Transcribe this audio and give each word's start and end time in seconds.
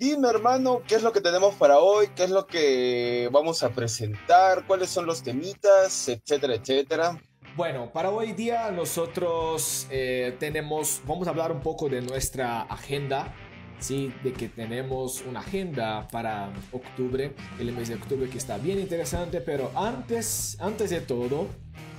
Dime, 0.00 0.28
hermano, 0.30 0.80
¿qué 0.88 0.94
es 0.94 1.02
lo 1.02 1.12
que 1.12 1.20
tenemos 1.20 1.56
para 1.56 1.78
hoy? 1.78 2.08
¿Qué 2.16 2.24
es 2.24 2.30
lo 2.30 2.46
que 2.46 3.28
vamos 3.30 3.62
a 3.62 3.68
presentar? 3.68 4.64
¿Cuáles 4.66 4.88
son 4.88 5.04
los 5.04 5.22
temitas? 5.22 6.08
Etcétera, 6.08 6.54
etcétera. 6.54 7.20
Bueno, 7.54 7.92
para 7.92 8.10
hoy 8.10 8.32
día 8.32 8.70
nosotros 8.70 9.86
eh, 9.90 10.34
tenemos, 10.40 11.02
vamos 11.06 11.26
a 11.26 11.32
hablar 11.32 11.52
un 11.52 11.60
poco 11.60 11.90
de 11.90 12.00
nuestra 12.00 12.62
agenda, 12.62 13.34
¿sí? 13.78 14.10
De 14.24 14.32
que 14.32 14.48
tenemos 14.48 15.22
una 15.28 15.40
agenda 15.40 16.08
para 16.08 16.50
octubre, 16.72 17.34
el 17.58 17.70
mes 17.72 17.90
de 17.90 17.96
octubre 17.96 18.30
que 18.30 18.38
está 18.38 18.56
bien 18.56 18.80
interesante, 18.80 19.42
pero 19.42 19.70
antes, 19.76 20.56
antes 20.60 20.88
de 20.88 21.02
todo, 21.02 21.46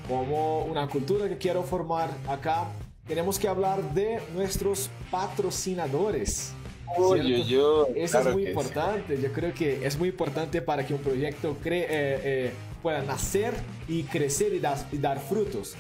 como 0.08 0.64
una 0.66 0.88
cultura 0.88 1.30
que 1.30 1.38
quiero 1.38 1.62
formar 1.62 2.10
acá, 2.28 2.66
tenemos 3.06 3.38
que 3.38 3.48
hablar 3.48 3.94
de 3.94 4.20
nuestros 4.34 4.90
patrocinadores. 5.12 6.56
Eso 7.96 8.20
es 8.20 8.34
muy 8.34 8.48
importante. 8.48 9.20
Yo 9.22 9.32
creo 9.32 9.54
que 9.54 9.86
es 9.86 9.98
muy 9.98 10.10
importante 10.10 10.62
para 10.62 10.86
que 10.86 10.94
un 10.94 11.02
proyecto 11.02 11.58
cree, 11.62 11.84
eh, 11.84 11.88
eh, 11.90 12.52
pueda 12.82 13.02
nacer 13.04 13.54
y 13.88 14.04
crecer 14.04 14.54
y, 14.54 14.98
dar 14.98 15.20
frutos. 15.20 15.76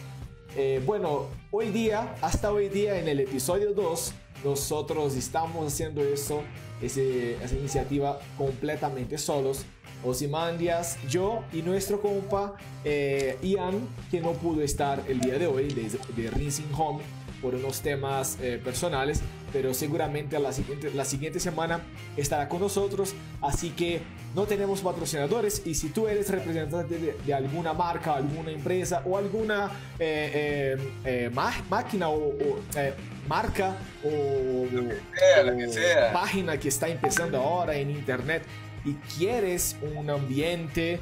Eh, 0.55 0.81
bueno, 0.85 1.27
hoy 1.49 1.69
día, 1.69 2.15
hasta 2.21 2.51
hoy 2.51 2.69
día 2.69 2.99
en 2.99 3.07
el 3.07 3.19
episodio 3.19 3.73
2, 3.73 4.13
nosotros 4.43 5.15
estamos 5.15 5.73
haciendo 5.73 6.03
eso, 6.03 6.41
esa 6.81 7.55
iniciativa 7.55 8.19
completamente 8.37 9.17
solos. 9.17 9.65
Osimandias, 10.03 10.97
yo 11.07 11.43
y 11.53 11.61
nuestro 11.61 12.01
compa 12.01 12.55
Ian, 12.83 13.87
que 14.09 14.19
no 14.19 14.31
pudo 14.33 14.63
estar 14.63 15.03
el 15.07 15.19
día 15.19 15.37
de 15.37 15.45
hoy 15.45 15.67
de, 15.67 15.91
de 16.15 16.31
Rinsing 16.31 16.73
Home 16.75 17.03
por 17.41 17.55
unos 17.55 17.81
temas 17.81 18.37
eh, 18.41 18.61
personales, 18.63 19.21
pero 19.51 19.73
seguramente 19.73 20.39
la 20.39 20.53
siguiente, 20.53 20.91
la 20.93 21.05
siguiente 21.05 21.39
semana 21.39 21.81
estará 22.17 22.47
con 22.47 22.61
nosotros. 22.61 23.13
Así 23.41 23.71
que 23.71 24.01
no 24.35 24.45
tenemos 24.45 24.81
patrocinadores 24.81 25.61
y 25.65 25.75
si 25.75 25.89
tú 25.89 26.07
eres 26.07 26.29
representante 26.29 27.15
de, 27.25 27.33
alguna 27.33 27.73
marca, 27.73 28.15
alguna 28.15 28.51
empresa 28.51 29.03
o 29.05 29.17
alguna 29.17 29.71
eh, 29.99 30.77
eh, 31.05 31.31
máquina 31.69 32.09
o, 32.09 32.33
marca 33.27 33.75
o, 34.03 34.65
página 36.13 36.57
que 36.57 36.69
está 36.69 36.87
empezando 36.87 37.37
ahora 37.37 37.75
en 37.75 37.91
internet 37.91 38.43
y 38.85 38.93
quieres 39.17 39.75
un 39.95 40.09
ambiente 40.09 40.99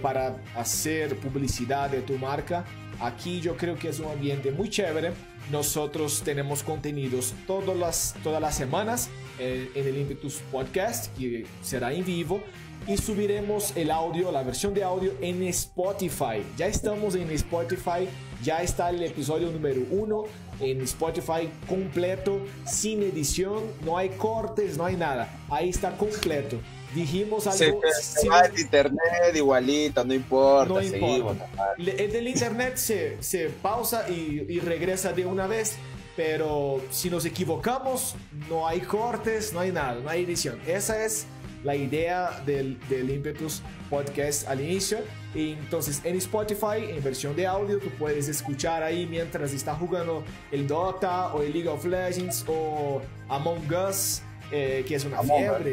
para 0.00 0.36
hacer 0.56 1.16
publicidad 1.16 1.90
de 1.90 2.00
tu 2.00 2.16
marca, 2.16 2.64
aquí 3.00 3.40
yo 3.40 3.54
creo 3.54 3.78
que 3.78 3.90
es 3.90 4.00
un 4.00 4.10
ambiente 4.10 4.50
muy 4.50 4.70
chévere 4.70 5.12
nosotros 5.50 6.22
tenemos 6.24 6.62
contenidos 6.62 7.34
todas 7.46 7.76
las, 7.76 8.14
todas 8.22 8.40
las 8.40 8.56
semanas 8.56 9.10
eh, 9.38 9.70
en 9.74 9.86
el 9.86 9.98
Impetus 9.98 10.40
Podcast, 10.50 11.16
que 11.16 11.46
será 11.62 11.92
en 11.92 12.04
vivo. 12.04 12.40
Y 12.86 12.96
subiremos 12.96 13.76
el 13.76 13.92
audio, 13.92 14.32
la 14.32 14.42
versión 14.42 14.74
de 14.74 14.82
audio 14.82 15.12
en 15.20 15.44
Spotify. 15.44 16.42
Ya 16.56 16.66
estamos 16.66 17.14
en 17.14 17.30
Spotify, 17.30 18.08
ya 18.42 18.60
está 18.60 18.90
el 18.90 19.04
episodio 19.04 19.52
número 19.52 19.82
uno 19.90 20.24
en 20.58 20.80
Spotify 20.82 21.48
completo, 21.68 22.40
sin 22.66 23.02
edición, 23.02 23.62
no 23.84 23.96
hay 23.98 24.08
cortes, 24.10 24.76
no 24.76 24.84
hay 24.84 24.96
nada. 24.96 25.28
Ahí 25.48 25.68
está 25.68 25.96
completo 25.96 26.58
dijimos 26.94 27.46
algo. 27.46 27.80
Se, 28.00 28.28
va 28.28 28.40
el 28.40 28.58
internet 28.58 29.34
igualito, 29.34 30.04
no 30.04 30.14
importa. 30.14 30.74
No 30.74 30.82
importa. 30.82 31.48
el 31.78 32.12
del 32.12 32.28
internet 32.28 32.76
se, 32.76 33.22
se 33.22 33.48
pausa 33.48 34.08
y, 34.08 34.44
y, 34.48 34.60
regresa 34.60 35.12
de 35.12 35.26
una 35.26 35.46
vez, 35.46 35.76
pero 36.16 36.80
si 36.90 37.10
nos 37.10 37.24
equivocamos, 37.24 38.14
no 38.48 38.66
hay 38.66 38.80
cortes, 38.80 39.52
no 39.52 39.60
hay 39.60 39.72
nada, 39.72 40.00
no 40.00 40.08
hay 40.08 40.24
edición. 40.24 40.60
Esa 40.66 41.04
es 41.04 41.26
la 41.64 41.76
idea 41.76 42.42
del, 42.44 42.78
del 42.88 43.10
Impetus 43.10 43.62
Podcast 43.88 44.48
al 44.48 44.60
inicio. 44.60 44.98
Y 45.34 45.52
entonces 45.52 46.00
en 46.04 46.16
Spotify, 46.16 46.90
en 46.90 47.02
versión 47.02 47.34
de 47.36 47.46
audio, 47.46 47.78
tú 47.78 47.88
puedes 47.98 48.28
escuchar 48.28 48.82
ahí 48.82 49.06
mientras 49.06 49.52
estás 49.52 49.78
jugando 49.78 50.24
el 50.50 50.66
Dota 50.66 51.32
o 51.32 51.42
el 51.42 51.52
League 51.52 51.68
of 51.68 51.84
Legends 51.84 52.44
o 52.48 53.00
Among 53.28 53.72
Us 53.72 54.22
eh, 54.52 54.84
que 54.86 54.94
es 54.94 55.04
una 55.04 55.22
fiebre. 55.22 55.72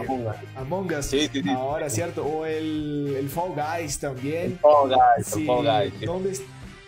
Among 0.56 0.94
Us. 0.94 1.08
Sí, 1.08 1.30
sí, 1.32 1.44
sí. 1.44 1.50
Ahora, 1.50 1.90
¿cierto? 1.90 2.26
O 2.26 2.46
el, 2.46 3.16
el 3.20 3.30
Fall 3.30 3.52
Guys 3.54 4.00
también. 4.00 4.58
Fall 4.60 4.90
Guys, 4.90 5.36
el 5.36 5.46
Fall 5.46 5.66
Guys. 5.66 6.02
Donde 6.06 6.40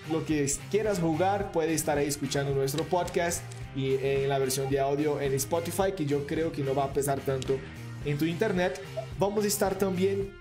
lo 0.10 0.26
que 0.26 0.50
quieras 0.72 1.00
jugar, 1.00 1.52
puedes 1.52 1.76
estar 1.76 1.98
ahí 1.98 2.08
escuchando 2.08 2.54
nuestro 2.54 2.86
podcast 2.86 3.44
y 3.76 3.96
en 4.02 4.30
la 4.30 4.40
versión 4.40 4.70
de 4.70 4.80
audio 4.80 5.20
en 5.20 5.34
Spotify, 5.34 5.94
que 5.96 6.06
yo 6.06 6.26
creo 6.26 6.52
que 6.52 6.64
no 6.64 6.74
va 6.74 6.86
a 6.86 6.94
pesar 6.94 7.20
tanto 7.20 7.58
en 8.06 8.18
tu 8.18 8.26
internet. 8.26 8.82
Vamos 9.20 9.44
a 9.44 9.48
estar 9.48 9.76
también 9.76 10.34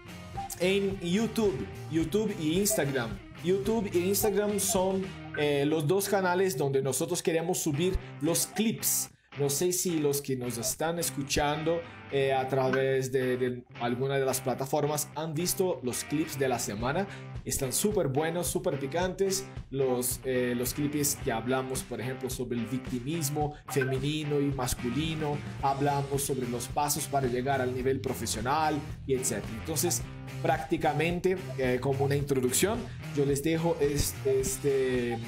en 0.61 0.99
YouTube, 1.01 1.67
YouTube 1.91 2.35
y 2.41 2.59
Instagram. 2.59 3.11
YouTube 3.43 3.91
e 3.93 3.99
Instagram 3.99 4.61
son 4.61 5.05
eh, 5.39 5.65
los 5.67 5.87
dos 5.87 6.09
canales 6.09 6.57
donde 6.57 6.83
nosotros 6.83 7.23
queremos 7.23 7.59
subir 7.59 7.97
los 8.21 8.47
clips 8.47 9.11
no 9.39 9.49
sé 9.49 9.73
si 9.73 10.01
los 10.01 10.21
que 10.23 10.37
nos 10.37 10.59
están 10.59 10.99
escuchando 10.99 11.81
eh, 12.11 12.33
a 12.33 12.49
través 12.49 13.13
de, 13.13 13.63
alguna 13.81 14.17
de 14.19 14.25
las 14.25 14.41
plataformas 14.41 15.09
han 15.15 15.35
visto 15.35 15.81
los 15.85 16.03
clips 16.03 16.37
de 16.37 16.49
la 16.49 16.59
semana. 16.59 17.07
Están 17.45 17.73
súper 17.73 18.09
buenos, 18.09 18.49
súper 18.49 18.79
picantes. 18.81 19.47
Los, 19.71 20.21
eh, 20.25 20.55
los 20.57 20.75
clips 20.75 21.17
que 21.25 21.31
hablamos, 21.31 21.85
por 21.85 22.01
ejemplo, 22.01 22.29
sobre 22.29 22.59
el 22.59 22.67
victimismo 22.67 23.55
femenino 23.69 24.41
y 24.41 24.47
masculino. 24.47 25.39
Hablamos 25.63 26.23
sobre 26.23 26.49
los 26.49 26.67
pasos 26.67 27.07
para 27.07 27.29
llegar 27.29 27.61
al 27.61 27.73
nivel 27.73 28.01
profesional 28.01 28.77
y 29.07 29.15
etc. 29.15 29.45
Entonces, 29.61 30.03
prácticamente, 30.43 31.37
eh, 31.57 31.79
como 31.81 32.05
una 32.05 32.17
introducción, 32.17 32.81
yo 33.17 33.25
les 33.25 33.45
dejo 33.45 33.77
este, 33.81 34.41
este, 34.41 35.19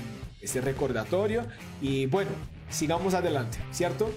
este 0.41 0.61
recordatorio. 0.61 1.47
Y 1.81 2.07
bueno, 2.07 2.31
sigamos 2.73 3.15
adelante, 3.15 3.59
¿cierto? 3.71 4.11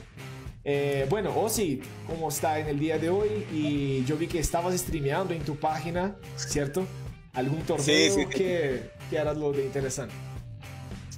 Eh, 0.63 1.05
bueno, 1.09 1.31
Osi, 1.37 1.81
¿cómo 2.07 2.29
está 2.29 2.59
en 2.59 2.67
el 2.67 2.79
día 2.79 2.97
de 2.97 3.09
hoy? 3.09 3.45
Y 3.53 4.03
yo 4.05 4.17
vi 4.17 4.27
que 4.27 4.39
estabas 4.39 4.75
streameando 4.75 5.33
en 5.33 5.43
tu 5.43 5.55
página, 5.57 6.15
¿cierto? 6.37 6.87
¿Algún 7.33 7.61
torneo 7.61 7.85
sí, 7.85 8.09
sí, 8.09 8.25
que, 8.25 8.89
que 9.09 9.19
harás 9.19 9.37
lo 9.37 9.51
de 9.51 9.65
interesante? 9.65 10.13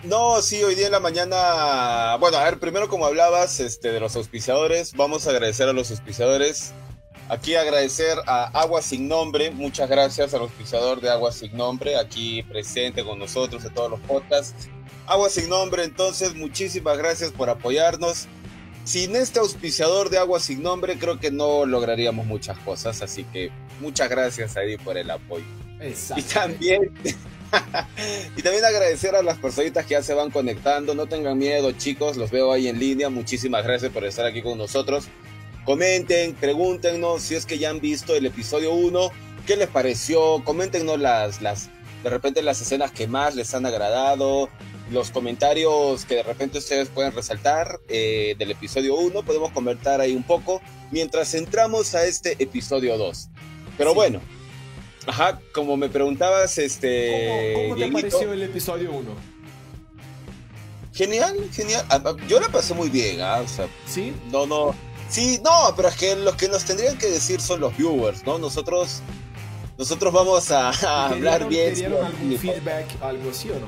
No, 0.03 0.41
sí, 0.41 0.61
hoy 0.63 0.75
día 0.75 0.87
en 0.87 0.91
la 0.91 0.99
mañana, 0.99 2.17
bueno, 2.19 2.37
a 2.37 2.43
ver, 2.43 2.59
primero 2.59 2.87
como 2.87 3.05
hablabas 3.05 3.59
este, 3.59 3.91
de 3.91 3.99
los 3.99 4.15
auspiciadores, 4.15 4.93
vamos 4.93 5.27
a 5.27 5.31
agradecer 5.31 5.67
a 5.67 5.73
los 5.73 5.89
auspiciadores. 5.91 6.73
Aquí 7.29 7.55
agradecer 7.55 8.17
a 8.25 8.45
Agua 8.59 8.81
Sin 8.81 9.07
Nombre, 9.07 9.51
muchas 9.51 9.89
gracias 9.89 10.33
al 10.33 10.41
auspiciador 10.41 11.01
de 11.01 11.09
Agua 11.09 11.31
Sin 11.31 11.55
Nombre, 11.57 11.97
aquí 11.97 12.43
presente 12.43 13.03
con 13.03 13.19
nosotros 13.19 13.65
en 13.65 13.73
todos 13.73 13.91
los 13.91 13.99
podcasts. 14.01 14.69
Agua 15.07 15.29
sin 15.29 15.47
nombre, 15.47 15.85
entonces 15.85 16.35
muchísimas 16.35 16.97
gracias 16.97 17.31
por 17.31 17.49
apoyarnos. 17.49 18.27
Sin 18.83 19.15
este 19.15 19.39
auspiciador 19.39 20.09
de 20.09 20.17
agua 20.17 20.39
sin 20.41 20.61
nombre, 20.61 20.97
creo 20.97 21.17
que 21.17 21.31
no 21.31 21.65
lograríamos 21.65 22.25
muchas 22.25 22.57
cosas, 22.59 23.01
así 23.01 23.23
que 23.23 23.49
muchas 23.79 24.09
gracias 24.09 24.55
Eddie 24.57 24.77
por 24.77 24.97
el 24.97 25.09
apoyo. 25.09 25.45
Y 26.15 26.21
también, 26.23 26.91
y 28.35 28.41
también 28.41 28.65
agradecer 28.65 29.15
a 29.15 29.21
las 29.21 29.37
personitas 29.37 29.85
que 29.85 29.91
ya 29.91 30.03
se 30.03 30.13
van 30.13 30.29
conectando. 30.29 30.93
No 30.93 31.05
tengan 31.05 31.37
miedo, 31.37 31.71
chicos, 31.71 32.17
los 32.17 32.29
veo 32.31 32.51
ahí 32.51 32.67
en 32.67 32.77
línea. 32.79 33.09
Muchísimas 33.09 33.63
gracias 33.63 33.91
por 33.91 34.03
estar 34.03 34.25
aquí 34.25 34.41
con 34.41 34.57
nosotros. 34.57 35.07
Comenten, 35.67 36.33
pregúntenos 36.33 37.21
si 37.23 37.35
es 37.35 37.45
que 37.45 37.57
ya 37.57 37.69
han 37.69 37.81
visto 37.81 38.15
el 38.15 38.25
episodio 38.25 38.71
1, 38.71 39.11
qué 39.45 39.57
les 39.57 39.67
pareció. 39.67 40.41
Coméntenos 40.45 40.97
las, 40.97 41.41
las, 41.41 41.69
de 42.05 42.09
repente 42.09 42.41
las 42.41 42.61
escenas 42.61 42.93
que 42.93 43.05
más 43.05 43.35
les 43.35 43.53
han 43.53 43.65
agradado, 43.65 44.47
los 44.93 45.11
comentarios 45.11 46.05
que 46.05 46.15
de 46.15 46.23
repente 46.23 46.59
ustedes 46.59 46.87
pueden 46.87 47.11
resaltar 47.11 47.81
eh, 47.89 48.35
del 48.37 48.51
episodio 48.51 48.95
1, 48.95 49.23
podemos 49.23 49.51
comentar 49.51 49.99
ahí 49.99 50.15
un 50.15 50.23
poco 50.23 50.61
mientras 50.89 51.33
entramos 51.33 51.95
a 51.95 52.05
este 52.05 52.41
episodio 52.41 52.97
2. 52.97 53.27
Pero 53.77 53.93
bueno, 53.93 54.21
ajá, 55.05 55.41
como 55.53 55.75
me 55.75 55.89
preguntabas, 55.89 56.57
este... 56.59 57.51
¿Cómo, 57.55 57.75
te 57.75 57.91
pareció 57.91 58.31
el 58.31 58.43
episodio 58.43 58.93
1? 58.93 59.37
Genial, 60.93 61.35
genial. 61.51 61.85
Ah, 61.89 62.01
ah, 62.05 62.15
yo 62.29 62.39
la 62.39 62.47
pasé 62.47 62.73
muy 62.73 62.89
bien, 62.89 63.19
¿ah? 63.19 63.41
O 63.43 63.47
sea, 63.49 63.67
¿Sí? 63.85 64.13
No, 64.31 64.47
no. 64.47 64.73
Sí, 65.09 65.39
no, 65.43 65.73
pero 65.75 65.87
es 65.87 65.95
que 65.95 66.15
los 66.15 66.35
que 66.35 66.49
nos 66.49 66.65
tendrían 66.65 66.97
que 66.97 67.07
decir 67.07 67.39
son 67.41 67.61
los 67.61 67.75
viewers, 67.77 68.25
¿no? 68.25 68.37
Nosotros, 68.37 69.01
nosotros 69.77 70.13
vamos 70.13 70.51
a, 70.51 71.07
hablar 71.07 71.47
bien. 71.47 71.73
¿Te 71.73 71.75
dieron 71.75 72.05
algún 72.05 72.37
feedback, 72.37 72.85
algo 73.01 73.29
así 73.29 73.49
o 73.49 73.59
no? 73.59 73.67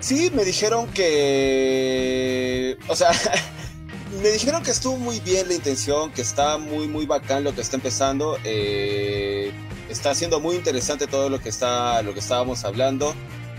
Sí, 0.00 0.30
me 0.34 0.44
dijeron 0.44 0.86
que. 0.88 2.76
O 2.88 2.94
sea, 2.94 3.10
me 4.22 4.28
dijeron 4.30 4.62
que 4.62 4.70
estuvo 4.70 4.96
muy 4.96 5.20
bien 5.20 5.48
la 5.48 5.54
intención, 5.54 6.12
que 6.12 6.22
está 6.22 6.58
muy, 6.58 6.86
muy 6.86 7.06
bacán 7.06 7.42
lo 7.42 7.54
que 7.54 7.62
está 7.62 7.76
empezando. 7.76 8.38
Eh, 8.44 9.50
está 9.88 10.14
siendo 10.14 10.40
muy 10.40 10.56
interesante 10.56 11.06
todo 11.06 11.30
lo 11.30 11.40
que, 11.40 11.48
está, 11.48 12.02
lo 12.02 12.12
que 12.12 12.20
estábamos 12.20 12.64
hablando. 12.64 13.14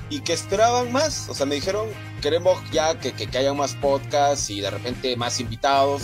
Y 0.10 0.22
que 0.22 0.34
esperaban 0.34 0.92
más. 0.92 1.28
O 1.30 1.34
sea, 1.34 1.46
me 1.46 1.56
dijeron, 1.56 1.88
queremos 2.22 2.60
ya 2.72 3.00
que, 3.00 3.14
que, 3.14 3.38
haya 3.38 3.54
más 3.54 3.76
podcasts 3.76 4.50
y 4.50 4.62
de 4.62 4.70
repente 4.70 5.16
más 5.18 5.40
invitados. 5.40 6.04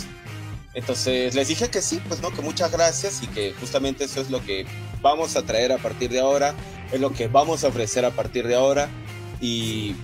Entonces 0.74 1.34
les 1.34 1.48
dije 1.48 1.68
que 1.70 1.80
sí, 1.80 2.00
pues 2.08 2.20
no, 2.20 2.30
que 2.30 2.42
muchas 2.42 2.70
gracias 2.72 3.22
y 3.22 3.28
que 3.28 3.52
justamente 3.54 4.04
eso 4.04 4.20
es 4.20 4.30
lo 4.30 4.44
que 4.44 4.66
vamos 5.00 5.36
a 5.36 5.42
traer 5.42 5.70
a 5.70 5.78
partir 5.78 6.10
de 6.10 6.20
ahora, 6.20 6.54
es 6.92 7.00
lo 7.00 7.12
que 7.12 7.28
vamos 7.28 7.62
a 7.62 7.68
ofrecer 7.68 8.04
a 8.04 8.10
partir 8.10 8.46
de 8.46 8.56
ahora 8.56 8.88
y... 9.40 9.94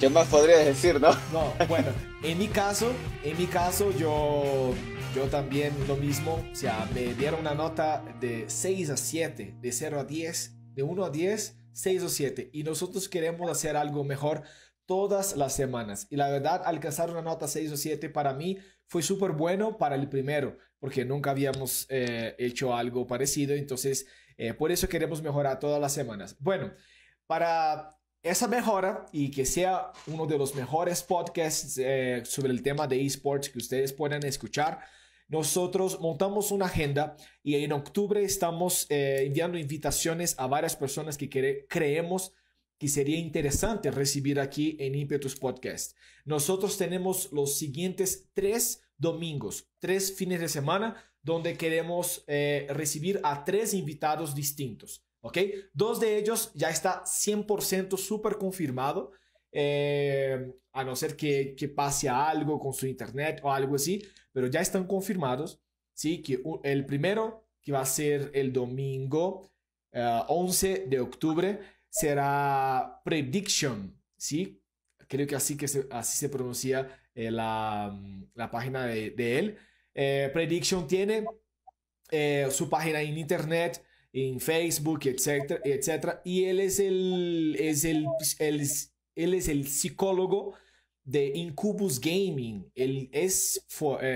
¿Qué 0.00 0.10
más 0.10 0.28
podría 0.28 0.58
decir, 0.58 1.00
no? 1.00 1.08
No, 1.32 1.54
bueno, 1.68 1.88
en 2.22 2.38
mi 2.38 2.48
caso, 2.48 2.92
en 3.24 3.38
mi 3.38 3.46
caso 3.46 3.90
yo, 3.92 4.74
yo 5.14 5.24
también 5.24 5.72
lo 5.88 5.96
mismo, 5.96 6.44
o 6.52 6.54
sea, 6.54 6.86
me 6.94 7.14
dieron 7.14 7.40
una 7.40 7.54
nota 7.54 8.04
de 8.20 8.44
6 8.46 8.90
a 8.90 8.96
7, 8.98 9.56
de 9.58 9.72
0 9.72 10.00
a 10.00 10.04
10, 10.04 10.54
de 10.74 10.82
1 10.82 11.04
a 11.04 11.10
10, 11.10 11.56
6 11.76 12.02
o 12.02 12.08
7 12.08 12.50
y 12.52 12.62
nosotros 12.62 13.08
queremos 13.08 13.50
hacer 13.50 13.76
algo 13.76 14.02
mejor 14.02 14.42
todas 14.86 15.36
las 15.36 15.54
semanas. 15.54 16.06
Y 16.10 16.16
la 16.16 16.30
verdad, 16.30 16.62
alcanzar 16.64 17.10
una 17.10 17.22
nota 17.22 17.46
6 17.46 17.72
o 17.72 17.76
7 17.76 18.08
para 18.08 18.32
mí 18.32 18.58
fue 18.86 19.02
súper 19.02 19.32
bueno 19.32 19.76
para 19.76 19.96
el 19.96 20.08
primero, 20.08 20.56
porque 20.78 21.04
nunca 21.04 21.32
habíamos 21.32 21.86
eh, 21.90 22.34
hecho 22.38 22.74
algo 22.74 23.06
parecido. 23.06 23.54
Entonces, 23.54 24.06
eh, 24.38 24.54
por 24.54 24.72
eso 24.72 24.88
queremos 24.88 25.22
mejorar 25.22 25.58
todas 25.58 25.80
las 25.80 25.92
semanas. 25.92 26.36
Bueno, 26.38 26.72
para 27.26 27.98
esa 28.22 28.48
mejora 28.48 29.06
y 29.12 29.30
que 29.30 29.44
sea 29.44 29.92
uno 30.06 30.26
de 30.26 30.38
los 30.38 30.54
mejores 30.54 31.02
podcasts 31.02 31.78
eh, 31.78 32.22
sobre 32.24 32.52
el 32.52 32.62
tema 32.62 32.86
de 32.86 33.04
esports 33.04 33.50
que 33.50 33.58
ustedes 33.58 33.92
puedan 33.92 34.24
escuchar, 34.24 34.80
nosotros 35.28 36.00
montamos 36.00 36.50
una 36.50 36.66
agenda 36.66 37.16
y 37.42 37.56
en 37.56 37.72
octubre 37.72 38.22
estamos 38.22 38.86
enviando 38.88 39.58
invitaciones 39.58 40.34
a 40.38 40.46
varias 40.46 40.76
personas 40.76 41.18
que 41.18 41.66
creemos 41.68 42.32
que 42.78 42.88
sería 42.88 43.18
interesante 43.18 43.90
recibir 43.90 44.38
aquí 44.38 44.76
en 44.80 44.94
Impetus 44.94 45.36
Podcast. 45.36 45.96
Nosotros 46.24 46.76
tenemos 46.76 47.32
los 47.32 47.58
siguientes 47.58 48.28
tres 48.34 48.82
domingos, 48.98 49.68
tres 49.78 50.14
fines 50.14 50.40
de 50.40 50.48
semana, 50.48 51.02
donde 51.22 51.56
queremos 51.56 52.24
eh, 52.26 52.66
recibir 52.70 53.20
a 53.22 53.44
tres 53.44 53.74
invitados 53.74 54.34
distintos. 54.34 55.04
¿Ok? 55.20 55.38
Dos 55.72 55.98
de 55.98 56.18
ellos 56.18 56.52
ya 56.54 56.70
está 56.70 57.02
100% 57.04 57.96
súper 57.96 58.36
confirmado. 58.36 59.10
Eh, 59.50 60.52
a 60.72 60.84
no 60.84 60.94
ser 60.94 61.16
que, 61.16 61.54
que, 61.56 61.68
pase 61.68 62.10
algo 62.10 62.60
con 62.60 62.74
su 62.74 62.86
internet 62.86 63.40
o 63.42 63.50
algo 63.50 63.76
así, 63.76 64.02
pero 64.36 64.48
ya 64.48 64.60
están 64.60 64.86
confirmados. 64.86 65.62
Sí, 65.94 66.20
que 66.20 66.42
el 66.62 66.84
primero, 66.84 67.48
que 67.62 67.72
va 67.72 67.80
a 67.80 67.86
ser 67.86 68.30
el 68.34 68.52
domingo 68.52 69.50
11 69.94 70.72
eh, 70.72 70.84
de 70.86 71.00
octubre, 71.00 71.58
será 71.88 73.00
Prediction, 73.02 73.98
¿sí? 74.14 74.60
Creo 75.08 75.26
que 75.26 75.36
así, 75.36 75.56
que 75.56 75.64
así 75.64 76.18
se 76.18 76.28
pronuncia 76.28 77.00
eh, 77.14 77.30
la, 77.30 77.98
la, 78.34 78.50
página 78.50 78.84
de, 78.84 79.08
de 79.12 79.38
él. 79.38 79.58
Eh, 79.94 80.28
Prediction 80.34 80.86
tiene 80.86 81.24
eh, 82.10 82.46
su 82.50 82.68
página 82.68 83.00
en 83.00 83.16
internet, 83.16 83.82
en 84.12 84.38
Facebook, 84.38 85.00
etcétera, 85.06 85.62
etcétera. 85.64 86.20
Y 86.26 86.44
él 86.44 86.60
es 86.60 86.78
el, 86.78 87.56
es 87.58 87.86
el, 87.86 88.04
el, 88.38 88.68
él 89.14 89.32
es 89.32 89.48
el 89.48 89.66
psicólogo 89.66 90.56
de 91.06 91.32
Incubus 91.34 91.98
Gaming. 91.98 92.70
Él 92.74 93.08
es 93.12 93.64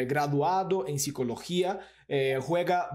graduado 0.07 0.87
en 0.87 0.99
psicología 0.99 1.81
eh, 2.13 2.41
juega, 2.43 2.91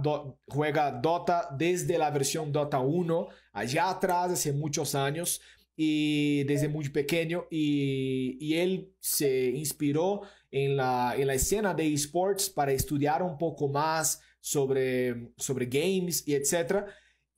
juega 0.45 0.91
Dota 0.91 1.47
desde 1.57 1.97
la 1.97 2.11
versión 2.11 2.51
Dota 2.51 2.79
1, 2.79 3.29
allá 3.53 3.89
atrás, 3.89 4.33
hace 4.33 4.51
muchos 4.51 4.93
años, 4.93 5.39
y 5.73 6.43
desde 6.43 6.67
muy 6.67 6.89
pequeño, 6.89 7.45
y, 7.49 8.37
y 8.41 8.55
él 8.55 8.93
se 8.99 9.51
inspiró 9.51 10.23
en 10.51 10.75
la, 10.75 11.15
en 11.17 11.27
la 11.27 11.33
escena 11.33 11.73
de 11.73 11.93
esports 11.93 12.49
para 12.49 12.73
estudiar 12.73 13.23
un 13.23 13.37
poco 13.37 13.69
más 13.69 14.19
sobre, 14.41 15.31
sobre 15.37 15.67
games 15.67 16.27
y 16.27 16.33
etc. 16.33 16.83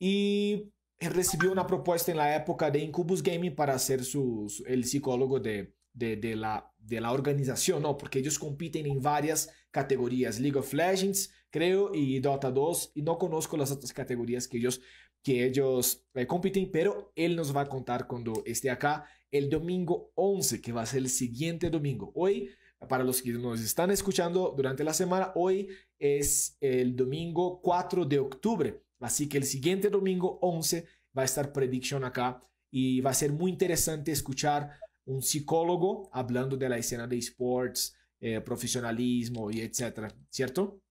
Y 0.00 0.72
recibió 0.98 1.52
una 1.52 1.68
propuesta 1.68 2.10
en 2.10 2.16
la 2.16 2.34
época 2.34 2.72
de 2.72 2.80
Incubus 2.80 3.22
Gaming 3.22 3.54
para 3.54 3.78
ser 3.78 4.02
su, 4.04 4.52
el 4.66 4.84
psicólogo 4.84 5.38
de, 5.38 5.77
de, 5.98 6.16
de, 6.16 6.36
la, 6.36 6.72
de 6.78 7.00
la 7.00 7.12
organización, 7.12 7.82
¿no? 7.82 7.98
Porque 7.98 8.20
ellos 8.20 8.38
compiten 8.38 8.86
en 8.86 9.02
varias 9.02 9.50
categorías, 9.70 10.38
League 10.38 10.58
of 10.58 10.72
Legends, 10.72 11.30
creo, 11.50 11.94
y 11.94 12.20
Dota 12.20 12.50
2, 12.50 12.92
y 12.94 13.02
no 13.02 13.18
conozco 13.18 13.56
las 13.56 13.70
otras 13.70 13.92
categorías 13.92 14.46
que 14.46 14.58
ellos, 14.58 14.80
que 15.22 15.44
ellos 15.44 16.06
eh, 16.14 16.26
compiten, 16.26 16.70
pero 16.70 17.12
él 17.16 17.36
nos 17.36 17.54
va 17.54 17.62
a 17.62 17.68
contar 17.68 18.06
cuando 18.06 18.42
esté 18.46 18.70
acá 18.70 19.06
el 19.30 19.50
domingo 19.50 20.12
11, 20.14 20.60
que 20.60 20.72
va 20.72 20.82
a 20.82 20.86
ser 20.86 21.00
el 21.00 21.08
siguiente 21.08 21.68
domingo. 21.68 22.12
Hoy, 22.14 22.50
para 22.88 23.04
los 23.04 23.20
que 23.20 23.32
nos 23.32 23.60
están 23.60 23.90
escuchando 23.90 24.54
durante 24.56 24.84
la 24.84 24.94
semana, 24.94 25.32
hoy 25.34 25.68
es 25.98 26.56
el 26.60 26.94
domingo 26.94 27.60
4 27.60 28.04
de 28.04 28.20
octubre, 28.20 28.82
así 29.00 29.28
que 29.28 29.38
el 29.38 29.44
siguiente 29.44 29.90
domingo 29.90 30.38
11 30.42 30.86
va 31.16 31.22
a 31.22 31.24
estar 31.24 31.52
Prediction 31.52 32.04
acá 32.04 32.40
y 32.70 33.00
va 33.00 33.10
a 33.10 33.14
ser 33.14 33.32
muy 33.32 33.50
interesante 33.50 34.12
escuchar 34.12 34.70
un 35.08 35.22
psicólogo 35.22 36.08
hablando 36.12 36.56
de 36.56 36.68
la 36.68 36.78
escena 36.78 37.06
de 37.06 37.18
esports, 37.18 37.96
eh, 38.20 38.40
profesionalismo 38.40 39.50
y 39.50 39.60
etcétera, 39.60 40.14
¿cierto? 40.30 40.82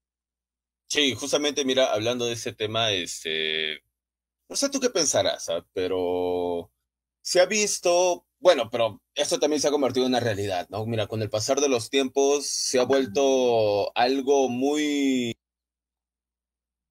Sí, 0.87 1.13
justamente, 1.13 1.63
mira, 1.65 1.93
hablando 1.93 2.25
de 2.25 2.33
ese 2.33 2.53
tema, 2.53 2.91
este, 2.91 3.83
no 4.49 4.55
sé 4.55 4.69
tú 4.69 4.79
qué 4.79 4.89
pensarás, 4.89 5.49
¿ah? 5.49 5.65
pero 5.73 6.71
se 7.21 7.41
ha 7.41 7.45
visto, 7.45 8.25
bueno, 8.39 8.69
pero 8.71 9.01
esto 9.13 9.39
también 9.39 9.61
se 9.61 9.67
ha 9.67 9.71
convertido 9.71 10.05
en 10.05 10.13
una 10.13 10.19
realidad, 10.19 10.67
¿no? 10.69 10.85
Mira, 10.85 11.07
con 11.07 11.21
el 11.21 11.29
pasar 11.29 11.59
de 11.61 11.69
los 11.69 11.89
tiempos 11.89 12.47
se 12.47 12.79
ha 12.79 12.83
vuelto 12.83 13.95
algo 13.95 14.49
muy... 14.49 15.37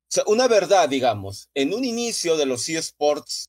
O 0.09 0.13
sea, 0.15 0.25
una 0.29 0.47
verdad, 0.47 0.89
digamos, 0.89 1.51
en 1.55 1.75
un 1.75 1.85
inicio 1.85 2.37
de 2.37 2.47
los 2.47 2.69
eSports, 2.69 3.49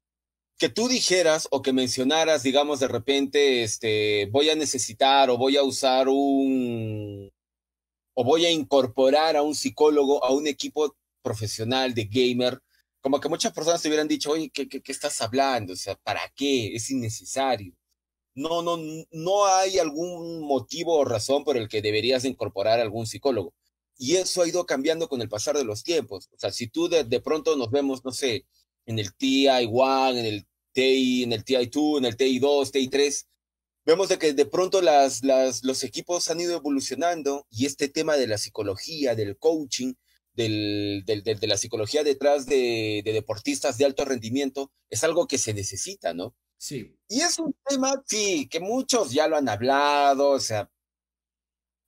que 0.58 0.70
tú 0.70 0.88
dijeras 0.88 1.48
o 1.52 1.62
que 1.62 1.74
mencionaras, 1.74 2.44
digamos, 2.44 2.80
de 2.80 2.88
repente, 2.88 3.64
este, 3.64 4.28
voy 4.32 4.50
a 4.50 4.56
necesitar 4.56 5.30
o 5.30 5.38
voy 5.38 5.56
a 5.58 5.64
usar 5.64 6.08
un, 6.10 7.32
o 8.16 8.24
voy 8.24 8.46
a 8.46 8.52
incorporar 8.52 9.38
a 9.38 9.44
un 9.44 9.54
psicólogo 9.56 10.24
a 10.24 10.34
un 10.34 10.48
equipo 10.48 10.96
profesional 11.22 11.94
de 11.94 12.06
gamer, 12.06 12.60
como 13.02 13.20
que 13.20 13.30
muchas 13.30 13.54
personas 13.54 13.82
te 13.82 13.90
hubieran 13.90 14.08
dicho, 14.08 14.32
oye, 14.32 14.50
¿qué, 14.50 14.68
estás 14.88 15.22
hablando? 15.22 15.74
O 15.74 15.76
sea, 15.76 15.96
¿para 15.96 16.22
qué? 16.36 16.76
Es 16.76 16.90
innecesario. 16.90 17.74
No, 18.34 18.62
no, 18.62 18.78
no 19.12 19.46
hay 19.46 19.80
algún 19.80 20.42
motivo 20.42 20.98
o 20.98 21.06
razón 21.06 21.44
por 21.44 21.58
el 21.58 21.68
que 21.68 21.82
deberías 21.82 22.26
incorporar 22.26 22.80
a 22.80 22.84
algún 22.84 23.08
psicólogo. 23.08 23.54
Y 23.98 24.16
eso 24.16 24.42
ha 24.42 24.48
ido 24.48 24.66
cambiando 24.66 25.08
con 25.10 25.22
el 25.22 25.30
pasar 25.30 25.58
de 25.58 25.66
los 25.66 25.84
tiempos. 25.84 26.30
O 26.34 26.40
sea, 26.40 26.52
si 26.52 26.68
tú 26.68 26.88
de, 26.90 27.04
de 27.04 27.22
pronto 27.22 27.56
nos 27.56 27.72
vemos, 27.72 28.06
no 28.06 28.12
sé, 28.12 28.46
en 28.88 28.98
el 28.98 29.16
TI1, 29.16 30.18
en 30.18 30.26
el 30.26 30.48
TI, 30.72 31.24
en 31.24 31.34
el 31.34 31.46
TI2, 31.46 32.00
en 32.00 32.06
el 32.06 32.18
TI2, 32.18 32.72
TI3, 32.72 33.28
vemos 33.86 34.10
de 34.10 34.18
que 34.18 34.34
de 34.34 34.46
pronto 34.46 34.82
las, 34.82 35.24
las, 35.24 35.64
los 35.64 35.84
equipos 35.84 36.30
han 36.32 36.40
ido 36.40 36.56
evolucionando 36.56 37.46
y 37.50 37.66
este 37.66 37.90
tema 37.90 38.16
de 38.18 38.28
la 38.28 38.38
psicología, 38.38 39.14
del 39.14 39.38
coaching, 39.38 39.94
del, 40.34 41.04
del, 41.06 41.24
de 41.24 41.48
la 41.48 41.58
psicología 41.58 42.04
detrás 42.04 42.46
de, 42.46 43.02
de, 43.04 43.12
deportistas 43.12 43.78
de 43.78 43.86
alto 43.86 44.06
rendimiento 44.06 44.72
es 44.90 45.04
algo 45.04 45.28
que 45.28 45.40
se 45.40 45.54
necesita, 45.54 46.14
¿no? 46.14 46.36
Sí. 46.58 46.96
Y 47.10 47.22
es 47.22 47.40
un 47.40 47.56
tema, 47.66 48.04
sí, 48.06 48.48
que 48.48 48.60
muchos 48.60 49.12
ya 49.12 49.28
lo 49.28 49.36
han 49.36 49.50
hablado, 49.50 50.30
o 50.30 50.40
sea, 50.40 50.70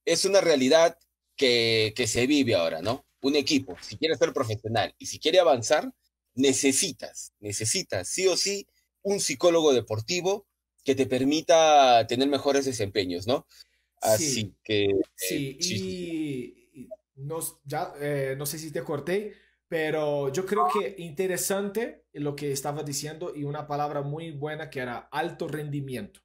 es 0.03 0.25
una 0.25 0.41
realidad 0.41 0.97
que, 1.35 1.93
que 1.95 2.07
se 2.07 2.27
vive 2.27 2.55
ahora, 2.55 2.81
¿no? 2.81 3.05
Un 3.21 3.35
equipo, 3.35 3.75
si 3.81 3.97
quiere 3.97 4.15
ser 4.15 4.33
profesional 4.33 4.95
y 4.97 5.05
si 5.05 5.19
quiere 5.19 5.39
avanzar, 5.39 5.91
necesitas, 6.39 7.33
necesitas 7.39 8.07
sí 8.07 8.27
o 8.27 8.37
sí 8.37 8.67
un 9.01 9.19
psicólogo 9.19 9.73
deportivo 9.73 10.47
que 10.83 10.95
te 10.95 11.05
permita 11.05 12.07
tener 12.07 12.27
mejores 12.27 12.65
desempeños, 12.65 13.27
¿no? 13.27 13.45
Así 14.01 14.55
que... 14.63 14.87
Sí, 15.15 15.57
eh, 15.59 15.65
y, 16.73 16.89
no, 17.15 17.39
ya, 17.65 17.93
eh, 17.99 18.35
no 18.37 18.45
sé 18.45 18.57
si 18.57 18.71
te 18.71 18.83
corté, 18.83 19.33
pero 19.67 20.31
yo 20.31 20.45
creo 20.45 20.67
que 20.73 20.95
interesante 20.97 22.05
lo 22.13 22.35
que 22.35 22.51
estaba 22.51 22.83
diciendo 22.83 23.33
y 23.35 23.43
una 23.43 23.67
palabra 23.67 24.01
muy 24.01 24.31
buena 24.31 24.69
que 24.69 24.79
era 24.79 24.97
alto 25.11 25.47
rendimiento. 25.47 26.21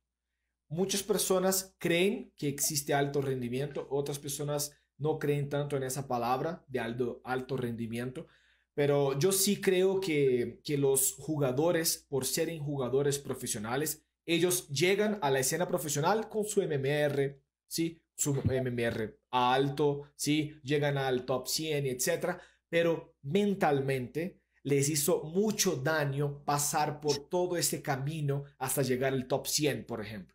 Muchas 0.68 1.02
personas 1.02 1.74
creen 1.78 2.32
que 2.36 2.48
existe 2.48 2.94
alto 2.94 3.20
rendimiento, 3.20 3.86
otras 3.90 4.18
personas 4.20 4.72
no 4.96 5.18
creen 5.18 5.48
tanto 5.48 5.76
en 5.76 5.82
esa 5.82 6.06
palabra 6.06 6.64
de 6.68 6.78
alto, 6.78 7.20
alto 7.24 7.56
rendimiento, 7.56 8.28
pero 8.74 9.18
yo 9.18 9.32
sí 9.32 9.60
creo 9.60 10.00
que, 10.00 10.60
que 10.64 10.76
los 10.76 11.14
jugadores, 11.14 12.06
por 12.08 12.24
ser 12.24 12.56
jugadores 12.58 13.18
profesionales, 13.18 14.04
ellos 14.26 14.68
llegan 14.68 15.18
a 15.22 15.30
la 15.30 15.40
escena 15.40 15.68
profesional 15.68 16.28
con 16.28 16.44
su 16.44 16.62
MMR, 16.62 17.40
¿sí? 17.66 18.00
Su 18.14 18.34
MMR 18.34 19.18
alto, 19.30 20.12
¿sí? 20.14 20.54
Llegan 20.62 20.96
al 20.96 21.24
top 21.24 21.48
100, 21.48 21.86
etc. 21.86 22.38
Pero 22.68 23.16
mentalmente 23.22 24.40
les 24.62 24.88
hizo 24.88 25.24
mucho 25.24 25.76
daño 25.76 26.42
pasar 26.44 27.00
por 27.00 27.28
todo 27.28 27.56
ese 27.56 27.82
camino 27.82 28.44
hasta 28.58 28.82
llegar 28.82 29.12
al 29.12 29.26
top 29.26 29.46
100, 29.46 29.84
por 29.84 30.00
ejemplo. 30.00 30.34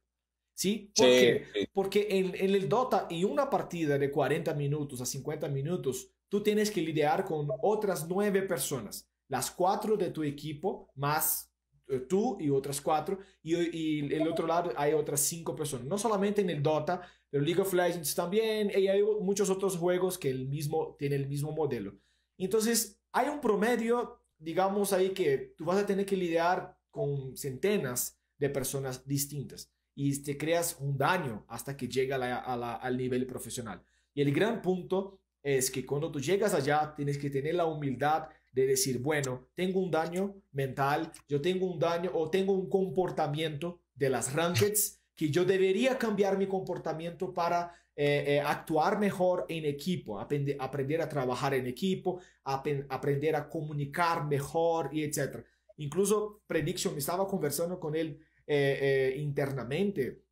¿Sí? 0.53 0.91
¿Por 0.93 1.05
qué? 1.05 1.45
Porque 1.73 2.07
en, 2.09 2.35
en, 2.35 2.53
el 2.53 2.67
Dota 2.67 3.07
y 3.09 3.23
una 3.23 3.49
partida 3.49 3.97
de 3.97 4.11
40 4.11 4.53
minutos 4.55 4.99
a 4.99 5.05
50 5.05 5.47
minutos, 5.47 6.11
tú 6.29 6.41
tienes 6.41 6.71
que 6.71 6.81
lidiar 6.81 7.25
con 7.25 7.47
otras 7.61 8.07
nueve 8.07 8.43
personas, 8.43 9.09
las 9.27 9.51
cuatro 9.51 9.97
de 9.97 10.11
tu 10.11 10.23
equipo, 10.23 10.89
más 10.95 11.51
eh, 11.87 11.99
tú 11.99 12.37
y 12.39 12.49
otras 12.49 12.79
cuatro, 12.79 13.19
y, 13.43 13.55
y 13.55 14.13
el 14.13 14.27
otro 14.27 14.47
lado 14.47 14.71
hay 14.77 14.93
otras 14.93 15.19
cinco 15.19 15.55
personas. 15.55 15.87
No 15.87 15.97
solamente 15.97 16.41
en 16.41 16.49
el 16.49 16.63
Dota, 16.63 17.01
pero 17.29 17.43
League 17.43 17.61
of 17.61 17.73
Legends 17.73 18.15
también, 18.15 18.71
y 18.75 18.87
hay 18.87 19.03
muchos 19.21 19.49
otros 19.49 19.77
juegos 19.77 20.17
que 20.17 20.29
el 20.29 20.47
mismo, 20.47 20.95
tiene 20.97 21.15
el 21.15 21.27
mismo 21.27 21.51
modelo. 21.51 21.97
Entonces, 22.37 22.99
hay 23.11 23.27
un 23.27 23.41
promedio, 23.41 24.19
digamos 24.37 24.93
ahí, 24.93 25.09
que 25.09 25.53
tú 25.57 25.65
vas 25.65 25.77
a 25.77 25.85
tener 25.85 26.05
que 26.05 26.15
lidiar 26.15 26.77
con 26.89 27.35
centenas 27.35 28.19
de 28.37 28.49
personas 28.49 29.05
distintas 29.05 29.71
y 29.93 30.23
te 30.23 30.37
creas 30.37 30.77
un 30.79 30.97
daño 30.97 31.45
hasta 31.47 31.75
que 31.75 31.87
llega 31.87 32.15
al 32.15 32.97
nivel 32.97 33.27
profesional. 33.27 33.83
Y 34.13 34.21
el 34.21 34.33
gran 34.33 34.61
punto 34.61 35.19
es 35.43 35.71
que 35.71 35.85
cuando 35.85 36.11
tú 36.11 36.19
llegas 36.19 36.53
allá, 36.53 36.93
tienes 36.95 37.17
que 37.17 37.29
tener 37.29 37.55
la 37.55 37.65
humildad 37.65 38.29
de 38.51 38.65
decir, 38.65 38.99
bueno, 38.99 39.47
tengo 39.55 39.79
un 39.79 39.91
daño 39.91 40.35
mental, 40.51 41.11
yo 41.27 41.41
tengo 41.41 41.65
un 41.71 41.79
daño 41.79 42.11
o 42.13 42.29
tengo 42.29 42.53
un 42.53 42.69
comportamiento 42.69 43.81
de 43.93 44.09
las 44.09 44.33
rankeds 44.33 44.99
que 45.15 45.29
yo 45.29 45.45
debería 45.45 45.97
cambiar 45.97 46.37
mi 46.37 46.47
comportamiento 46.47 47.33
para 47.33 47.73
eh, 48.01 48.35
eh, 48.35 48.39
actuar 48.39 48.97
mejor 48.97 49.45
en 49.49 49.65
equipo, 49.65 50.17
aprender, 50.17 51.01
a 51.01 51.09
trabajar 51.09 51.53
en 51.53 51.67
equipo, 51.67 52.21
aprender 52.45 53.35
a 53.35 53.49
comunicar 53.49 54.25
mejor 54.25 54.89
y 54.93 55.03
etc. 55.03 55.43
Incluso 55.75 56.41
Prediction, 56.47 56.97
estaba 56.97 57.27
conversando 57.27 57.77
con 57.77 57.97
él 57.97 58.17
eh, 58.47 59.15
internamente 59.17 60.23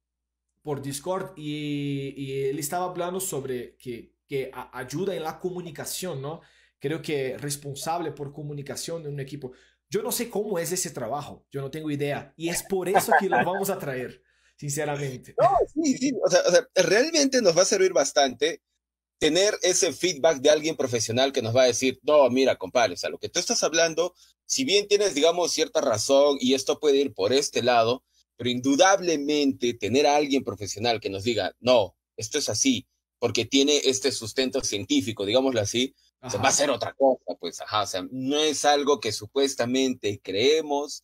por 0.62 0.82
Discord 0.82 1.34
y, 1.36 2.44
él 2.44 2.58
estaba 2.58 2.86
hablando 2.86 3.20
sobre 3.20 3.76
que, 3.76 4.14
que 4.28 4.52
ayuda 4.74 5.16
en 5.16 5.24
la 5.24 5.40
comunicación, 5.40 6.22
¿no? 6.22 6.42
Creo 6.80 7.02
que 7.02 7.38
responsable 7.38 8.12
por 8.12 8.34
comunicación 8.34 9.04
de 9.04 9.10
un 9.10 9.20
equipo. 9.20 9.54
Yo 9.90 10.04
no 10.04 10.12
sé 10.12 10.30
cómo 10.30 10.60
es 10.60 10.72
ese 10.72 10.92
trabajo, 10.92 11.46
yo 11.50 11.62
no 11.62 11.72
tengo 11.72 11.90
idea 11.90 12.34
y 12.36 12.50
es 12.50 12.62
por 12.64 12.90
eso 12.90 13.12
que 13.20 13.30
lo 13.30 13.38
vamos 13.38 13.70
a 13.70 13.80
traer, 13.80 14.22
sinceramente. 14.58 15.34
No, 15.40 15.50
sí, 15.74 15.98
sí, 15.98 16.12
o 16.24 16.30
sea, 16.30 16.42
realmente 16.76 17.42
nos 17.42 17.58
va 17.58 17.62
a 17.62 17.66
servir 17.66 17.94
bastante 17.94 18.62
tener 19.18 19.58
ese 19.64 19.94
feedback 19.94 20.42
de 20.42 20.50
alguien 20.50 20.76
profesional 20.76 21.32
que 21.32 21.42
nos 21.42 21.56
va 21.56 21.64
a 21.64 21.68
decir, 21.68 22.00
no, 22.04 22.30
mira, 22.30 22.58
compadre, 22.58 22.94
o 22.94 22.98
sea, 22.98 23.10
lo 23.10 23.18
que 23.18 23.30
tú 23.30 23.40
estás 23.40 23.64
hablando, 23.64 24.14
si 24.46 24.64
bien 24.64 24.88
tienes, 24.88 25.16
digamos, 25.16 25.52
cierta 25.52 25.82
razón 25.82 26.38
y 26.40 26.54
esto 26.54 26.80
puede 26.80 26.98
ir 26.98 27.14
por 27.14 27.34
este 27.34 27.64
lado, 27.64 28.04
pero 28.36 28.50
indudablemente 28.50 29.74
tener 29.74 30.06
a 30.06 30.16
alguien 30.16 30.44
profesional 30.44 31.00
que 31.00 31.10
nos 31.10 31.24
diga, 31.24 31.56
no, 31.60 31.96
esto 32.16 32.38
es 32.38 32.50
así, 32.50 32.88
porque 33.20 33.46
tiene 33.46 33.78
este 33.84 34.12
sustento 34.12 34.62
científico, 34.62 35.26
digámoslo 35.26 35.62
así, 35.62 35.96
va 36.24 36.50
a 36.50 36.52
ser 36.52 36.70
otra 36.70 36.94
cosa, 36.94 37.24
pues, 37.40 37.62
ajá, 37.62 37.84
o 37.84 37.88
sea, 37.88 38.08
no 38.12 38.40
es 38.40 38.66
algo 38.66 39.00
que 39.00 39.12
supuestamente 39.12 40.20
creemos, 40.24 41.04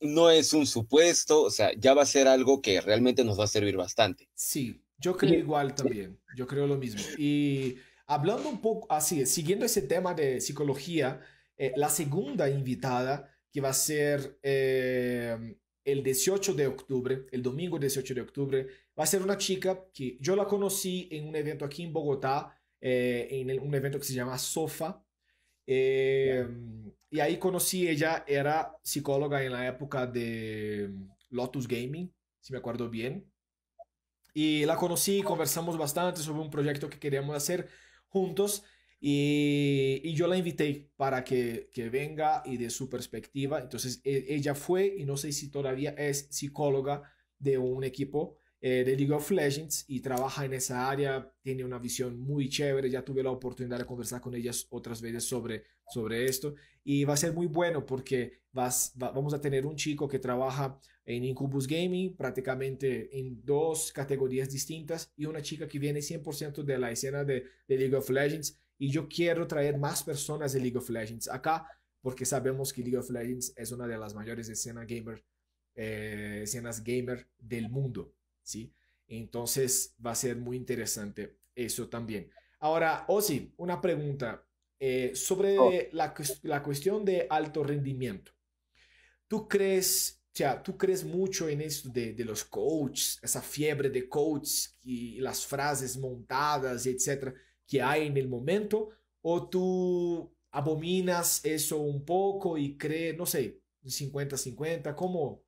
no 0.00 0.30
es 0.30 0.52
un 0.52 0.66
supuesto, 0.66 1.42
o 1.42 1.50
sea, 1.50 1.72
ya 1.78 1.94
va 1.94 2.02
a 2.02 2.06
ser 2.06 2.28
algo 2.28 2.60
que 2.60 2.80
realmente 2.80 3.24
nos 3.24 3.38
va 3.38 3.44
a 3.44 3.48
servir 3.48 3.76
bastante. 3.76 4.28
Sí, 4.34 4.82
yo 4.98 5.16
creo 5.16 5.38
igual 5.38 5.74
también, 5.74 6.20
yo 6.36 6.46
creo 6.46 6.66
lo 6.66 6.76
mismo. 6.76 7.02
Y 7.18 7.76
hablando 8.06 8.48
un 8.48 8.60
poco 8.60 8.86
así, 8.90 9.24
siguiendo 9.26 9.64
ese 9.64 9.82
tema 9.82 10.14
de 10.14 10.40
psicología, 10.40 11.20
eh, 11.56 11.72
la 11.76 11.88
segunda 11.88 12.48
invitada 12.48 13.28
que 13.52 13.60
va 13.60 13.68
a 13.68 13.74
ser 13.74 14.38
eh, 14.42 15.56
el 15.84 16.02
18 16.02 16.54
de 16.54 16.66
octubre, 16.66 17.26
el 17.30 17.42
domingo 17.42 17.78
18 17.78 18.14
de 18.14 18.20
octubre, 18.20 18.66
va 18.98 19.04
a 19.04 19.06
ser 19.06 19.22
una 19.22 19.36
chica 19.36 19.84
que 19.92 20.16
yo 20.20 20.36
la 20.36 20.46
conocí 20.46 21.08
en 21.10 21.28
un 21.28 21.36
evento 21.36 21.64
aquí 21.64 21.82
en 21.82 21.92
Bogotá, 21.92 22.56
eh, 22.80 23.28
en 23.30 23.60
un 23.60 23.74
evento 23.74 23.98
que 23.98 24.04
se 24.04 24.14
llama 24.14 24.38
SOFA. 24.38 25.02
y 25.66 27.20
ahí 27.20 27.38
conocí, 27.38 27.88
ella 27.88 28.24
era 28.26 28.76
psicóloga 28.82 29.42
en 29.44 29.52
la 29.52 29.66
época 29.66 30.06
de 30.06 30.90
Lotus 31.30 31.68
Gaming, 31.68 32.12
si 32.40 32.52
me 32.52 32.58
acuerdo 32.58 32.88
bien. 32.88 33.30
Y 34.34 34.64
la 34.64 34.76
conocí, 34.76 35.22
conversamos 35.22 35.76
bastante 35.76 36.20
sobre 36.20 36.40
un 36.40 36.50
proyecto 36.50 36.88
que 36.88 36.98
queríamos 36.98 37.36
hacer 37.36 37.68
juntos 38.08 38.64
y, 39.04 40.00
y 40.04 40.14
yo 40.14 40.28
la 40.28 40.36
invité 40.36 40.92
para 40.96 41.24
que, 41.24 41.68
que, 41.72 41.90
venga 41.90 42.40
y 42.46 42.56
de 42.56 42.70
su 42.70 42.88
perspectiva. 42.88 43.60
Entonces 43.60 44.00
e, 44.04 44.26
ella 44.28 44.54
fue 44.54 44.94
y 44.96 45.04
no 45.04 45.16
sé 45.16 45.32
si 45.32 45.50
todavía 45.50 45.90
es 45.98 46.28
psicóloga 46.30 47.02
de 47.36 47.58
un 47.58 47.82
equipo 47.82 48.36
eh, 48.60 48.84
de 48.84 48.96
League 48.96 49.12
of 49.12 49.28
Legends 49.32 49.86
y 49.88 49.98
trabaja 49.98 50.44
en 50.44 50.52
esa 50.52 50.88
área, 50.88 51.34
tiene 51.42 51.64
una 51.64 51.80
visión 51.80 52.16
muy 52.20 52.48
chévere, 52.48 52.88
ya 52.88 53.04
tuve 53.04 53.24
la 53.24 53.32
oportunidad 53.32 53.76
de 53.76 53.86
conversar 53.86 54.20
con 54.20 54.36
ellas 54.36 54.68
otras 54.70 55.02
veces 55.02 55.24
sobre, 55.24 55.64
sobre 55.88 56.26
esto. 56.26 56.54
Y 56.84 57.02
va 57.02 57.14
a 57.14 57.16
ser 57.16 57.32
muy 57.32 57.48
bueno 57.48 57.84
porque 57.84 58.44
vas, 58.52 58.92
vamos 58.94 59.34
a 59.34 59.40
tener 59.40 59.66
un 59.66 59.74
chico 59.74 60.06
que 60.06 60.20
trabaja 60.20 60.78
en 61.04 61.24
Incubus 61.24 61.66
Gaming 61.66 62.16
prácticamente 62.16 63.18
en 63.18 63.44
dos 63.44 63.90
categorías 63.92 64.48
distintas 64.48 65.12
y 65.16 65.24
una 65.24 65.42
chica 65.42 65.66
que 65.66 65.80
viene 65.80 65.98
100% 65.98 66.62
de 66.62 66.78
la 66.78 66.92
escena 66.92 67.24
de, 67.24 67.42
de 67.66 67.76
League 67.76 67.96
of 67.96 68.08
Legends 68.08 68.62
y 68.82 68.90
yo 68.90 69.08
quiero 69.08 69.46
traer 69.46 69.78
más 69.78 70.02
personas 70.02 70.52
de 70.52 70.58
League 70.58 70.76
of 70.76 70.90
Legends 70.90 71.28
acá 71.28 71.68
porque 72.00 72.24
sabemos 72.24 72.72
que 72.72 72.82
League 72.82 72.98
of 72.98 73.10
Legends 73.10 73.52
es 73.56 73.70
una 73.70 73.86
de 73.86 73.96
las 73.96 74.12
mayores 74.12 74.48
escenas 74.48 74.88
gamer, 74.88 75.24
eh, 75.76 76.40
escenas 76.42 76.82
gamer 76.82 77.28
del 77.38 77.70
mundo. 77.70 78.12
¿sí? 78.42 78.74
Entonces 79.06 79.94
va 80.04 80.10
a 80.10 80.16
ser 80.16 80.36
muy 80.36 80.56
interesante 80.56 81.36
eso 81.54 81.88
también. 81.88 82.28
Ahora, 82.58 83.04
Osi, 83.06 83.54
una 83.58 83.80
pregunta 83.80 84.44
eh, 84.80 85.12
sobre 85.14 85.56
oh. 85.60 85.70
la, 85.92 86.12
la, 86.42 86.60
cuestión 86.64 87.04
de 87.04 87.28
alto 87.30 87.62
rendimiento. 87.62 88.32
¿Tú 89.28 89.46
crees, 89.46 90.24
o 90.26 90.36
sea, 90.36 90.60
tú 90.60 90.76
crees 90.76 91.04
mucho 91.04 91.48
en 91.48 91.60
esto 91.60 91.88
de, 91.88 92.14
de 92.14 92.24
los 92.24 92.44
coaches, 92.44 93.20
esa 93.22 93.42
fiebre 93.42 93.90
de 93.90 94.08
coaches 94.08 94.76
y 94.82 95.20
las 95.20 95.46
frases 95.46 95.96
montadas, 95.96 96.84
etcétera, 96.84 97.32
que 97.66 97.82
hay 97.82 98.06
en 98.06 98.16
el 98.16 98.28
momento? 98.28 98.90
¿O 99.20 99.48
tú 99.48 100.34
abominas 100.50 101.44
eso 101.44 101.78
un 101.78 102.04
poco 102.04 102.58
y 102.58 102.76
crees, 102.76 103.16
no 103.16 103.26
sé, 103.26 103.60
50-50? 103.84 104.94
¿Cómo, 104.94 105.42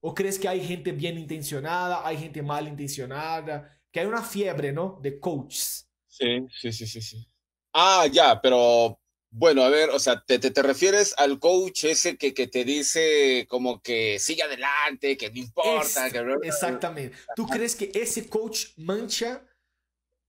¿O 0.00 0.14
crees 0.14 0.38
que 0.38 0.48
hay 0.48 0.66
gente 0.66 0.92
bien 0.92 1.18
intencionada, 1.18 2.06
hay 2.06 2.16
gente 2.16 2.42
mal 2.42 2.66
intencionada, 2.66 3.78
que 3.92 4.00
hay 4.00 4.06
una 4.06 4.22
fiebre, 4.22 4.72
¿no? 4.72 4.98
De 5.02 5.20
coaches. 5.20 5.88
Sí, 6.06 6.46
sí, 6.50 6.72
sí, 6.72 6.86
sí, 6.86 7.02
sí. 7.02 7.26
Ah, 7.72 8.06
ya, 8.10 8.40
pero 8.40 8.98
bueno, 9.30 9.62
a 9.62 9.68
ver, 9.68 9.90
o 9.90 9.98
sea, 9.98 10.24
te, 10.26 10.38
te, 10.38 10.62
refieres 10.62 11.14
al 11.16 11.38
coach 11.38 11.84
ese 11.84 12.16
que, 12.16 12.34
que, 12.34 12.48
te 12.48 12.64
dice 12.64 13.46
como 13.48 13.80
que 13.80 14.18
sigue 14.18 14.42
adelante, 14.42 15.16
que 15.16 15.30
no 15.30 15.38
importa. 15.38 16.08
Exactamente. 16.42 17.16
¿Tú 17.36 17.46
crees 17.46 17.76
que 17.76 17.92
ese 17.94 18.28
coach 18.28 18.68
mancha, 18.78 19.44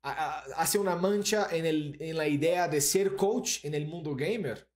hace 0.03 0.79
una 0.79 0.95
mancha 0.95 1.47
en, 1.51 1.65
el, 1.65 1.97
en 1.99 2.17
la 2.17 2.27
idea 2.27 2.67
de 2.67 2.81
ser 2.81 3.15
coach 3.15 3.63
en 3.63 3.73
el 3.73 3.85
mundo 3.85 4.15
gamer? 4.15 4.67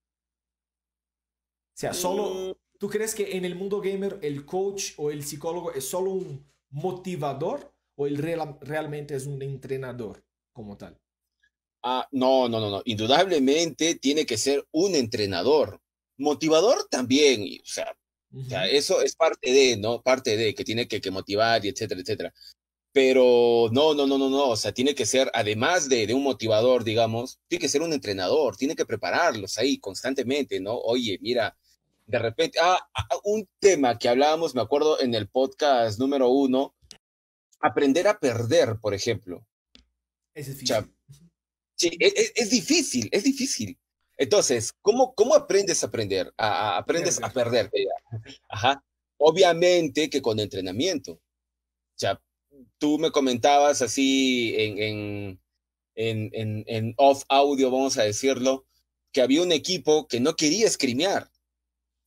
O 1.74 1.78
sea, 1.78 1.94
solo, 1.94 2.54
mm. 2.54 2.66
¿Tú 2.78 2.90
crees 2.90 3.16
que 3.16 3.38
en 3.38 3.46
el 3.46 3.56
mundo 3.56 3.80
gamer 3.80 4.20
el 4.22 4.46
coach 4.46 4.94
o 4.98 5.10
el 5.10 5.24
psicólogo 5.24 5.72
es 5.72 5.88
solo 5.88 6.12
un 6.12 6.46
motivador 6.70 7.74
o 7.96 8.08
el 8.08 8.18
realmente 8.18 9.16
es 9.16 9.26
un 9.26 9.42
entrenador 9.42 10.26
como 10.52 10.78
tal? 10.78 11.00
Ah, 11.84 12.08
no, 12.12 12.50
no, 12.50 12.60
no, 12.60 12.70
no. 12.70 12.82
Indudablemente 12.86 13.96
tiene 13.96 14.26
que 14.26 14.38
ser 14.38 14.66
un 14.72 14.96
entrenador. 14.96 15.80
Motivador 16.18 16.88
también, 16.90 17.44
o 17.62 17.66
sea, 17.66 17.96
eso 18.68 19.02
es 19.02 19.16
parte 19.16 19.52
de, 19.52 19.78
¿no? 19.78 20.02
Parte 20.02 20.36
de 20.36 20.54
que 20.54 20.64
tiene 20.64 20.88
que, 20.88 21.00
que 21.00 21.12
motivar 21.12 21.66
y 21.66 21.70
etcétera, 21.70 22.02
etcétera. 22.02 22.34
Pero 22.96 23.68
no, 23.74 23.94
no, 23.94 24.08
no, 24.08 24.18
no, 24.18 24.30
no. 24.30 24.48
O 24.52 24.56
sea, 24.56 24.72
tiene 24.72 24.96
que 24.96 25.06
ser, 25.06 25.30
además 25.34 25.90
de, 25.90 26.08
de, 26.08 26.14
un 26.14 26.24
motivador, 26.24 26.86
digamos, 26.86 27.42
tiene 27.50 27.60
que 27.60 27.68
ser 27.68 27.82
un 27.82 27.92
entrenador, 27.92 28.56
tiene 28.56 28.74
que 28.74 28.86
prepararlos 28.86 29.58
ahí 29.58 29.80
constantemente, 29.80 30.62
¿no? 30.62 30.78
Oye, 30.78 31.20
mira, 31.22 31.58
de 32.06 32.20
repente, 32.20 32.58
ah, 32.62 32.80
ah, 32.94 33.08
ah, 33.12 33.18
un 33.26 33.50
tema 33.60 33.98
que 33.98 34.08
hablábamos, 34.08 34.56
me 34.56 34.62
acuerdo, 34.62 35.02
en 35.02 35.14
el 35.14 35.28
podcast 35.28 36.00
número 36.00 36.30
uno, 36.30 36.74
aprender 37.60 38.08
a 38.08 38.18
perder, 38.18 38.78
por 38.80 38.94
ejemplo. 38.94 39.46
Es 40.34 40.48
difícil. 40.48 40.90
sí, 41.76 41.90
e, 42.00 42.08
e, 42.08 42.32
es, 42.34 42.50
difícil, 42.50 43.10
es 43.12 43.26
difícil. 43.26 43.78
Entonces, 44.16 44.72
¿cómo, 44.82 45.14
cómo 45.16 45.36
aprendes 45.36 45.84
a 45.84 45.88
aprender? 45.88 46.34
A, 46.38 46.78
aprendes 46.78 47.22
a 47.22 47.30
perder. 47.30 47.70
Ajá. 48.48 48.82
Obviamente 49.18 50.10
que 50.10 50.22
con 50.22 50.40
entrenamiento. 50.40 51.12
O 51.14 51.98
sea, 51.98 52.22
tú 52.78 53.00
me 53.00 53.12
comentabas 53.12 53.82
así 53.82 54.56
en, 54.58 55.40
en, 55.96 56.30
en, 56.34 56.64
en, 56.68 56.94
off 56.98 57.24
audio, 57.30 57.72
vamos 57.72 57.98
a 57.98 58.04
decirlo, 58.04 58.66
que 59.12 59.22
había 59.22 59.42
un 59.42 59.52
equipo 59.52 60.08
que 60.08 60.20
no 60.20 60.36
quería 60.36 60.68
escrimear 60.68 61.30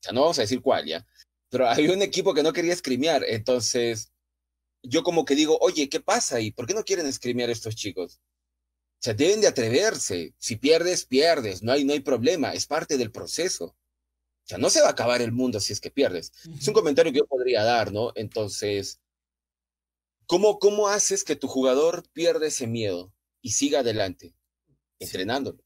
o 0.00 0.02
sea, 0.02 0.12
no 0.12 0.20
vamos 0.22 0.38
a 0.38 0.42
decir 0.42 0.60
cuál 0.62 0.86
ya, 0.86 1.06
pero 1.48 1.68
había 1.68 1.92
un 1.92 2.02
equipo 2.02 2.34
que 2.34 2.42
no 2.42 2.52
quería 2.52 2.72
escrimear, 2.72 3.24
entonces 3.26 4.12
yo 4.82 5.02
como 5.02 5.24
que 5.24 5.34
digo, 5.34 5.58
oye, 5.60 5.88
¿qué 5.88 6.00
pasa 6.00 6.40
y 6.40 6.52
por 6.52 6.66
qué 6.66 6.74
no 6.74 6.84
quieren 6.84 7.06
escribir 7.06 7.50
estos 7.50 7.74
chicos? 7.74 8.20
O 9.00 9.00
sea, 9.00 9.14
deben 9.14 9.40
de 9.40 9.46
atreverse. 9.46 10.34
Si 10.38 10.56
pierdes, 10.56 11.04
pierdes. 11.06 11.62
No 11.62 11.72
hay, 11.72 11.84
no 11.84 11.92
hay 11.92 12.00
problema. 12.00 12.52
Es 12.52 12.66
parte 12.66 12.96
del 12.96 13.12
proceso. 13.12 13.66
O 13.66 13.76
sea, 14.44 14.58
no 14.58 14.70
se 14.70 14.80
va 14.80 14.88
a 14.88 14.90
acabar 14.90 15.22
el 15.22 15.30
mundo 15.30 15.60
si 15.60 15.72
es 15.72 15.80
que 15.80 15.90
pierdes. 15.90 16.32
Es 16.58 16.66
un 16.66 16.74
comentario 16.74 17.12
que 17.12 17.18
yo 17.18 17.26
podría 17.26 17.62
dar, 17.62 17.92
¿no? 17.92 18.12
Entonces, 18.16 19.00
¿cómo, 20.28 20.60
cómo 20.60 20.86
haces 20.86 21.24
que 21.24 21.34
tu 21.34 21.48
jugador 21.48 22.04
pierda 22.12 22.46
ese 22.46 22.68
miedo 22.68 23.12
y 23.42 23.50
siga 23.50 23.80
adelante? 23.80 24.36
Entrenándolo. 25.00 25.58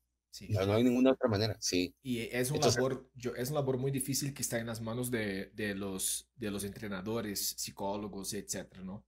No, 0.48 0.72
hay 0.72 0.84
ninguna 0.84 1.12
otra 1.12 1.28
manera, 1.28 1.56
sí. 1.60 1.94
Y 2.02 2.20
es 2.20 2.50
una, 2.50 2.66
labor, 2.66 3.10
yo, 3.14 3.34
es 3.34 3.50
una 3.50 3.60
labor 3.60 3.76
muy 3.76 3.90
difícil 3.90 4.32
que 4.32 4.40
está 4.40 4.58
en 4.58 4.66
las 4.66 4.80
manos 4.80 5.10
de, 5.10 5.50
de, 5.52 5.74
los, 5.74 6.30
de 6.36 6.50
los 6.50 6.64
entrenadores, 6.64 7.54
psicólogos, 7.58 8.32
etcétera, 8.32 8.82
¿no? 8.82 9.04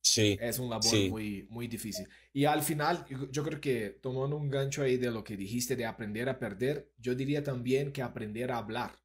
Sí. 0.00 0.38
Es 0.40 0.58
un 0.58 0.70
labor 0.70 0.94
muy, 1.10 1.46
muy 1.50 1.66
difícil. 1.66 2.08
Y 2.32 2.44
al 2.46 2.62
final, 2.62 3.04
yo, 3.30 3.42
creo 3.42 3.60
que 3.60 3.90
tomando 4.00 4.36
un 4.36 4.48
gancho 4.48 4.82
ahí 4.82 4.96
de 4.96 5.10
lo 5.10 5.22
que 5.22 5.36
dijiste 5.36 5.76
de 5.76 5.84
aprender 5.84 6.28
a 6.28 6.38
perder, 6.38 6.90
yo 6.96 7.14
diría 7.14 7.42
también 7.42 7.92
que 7.92 8.02
aprender 8.02 8.52
a 8.52 8.58
hablar. 8.58 8.98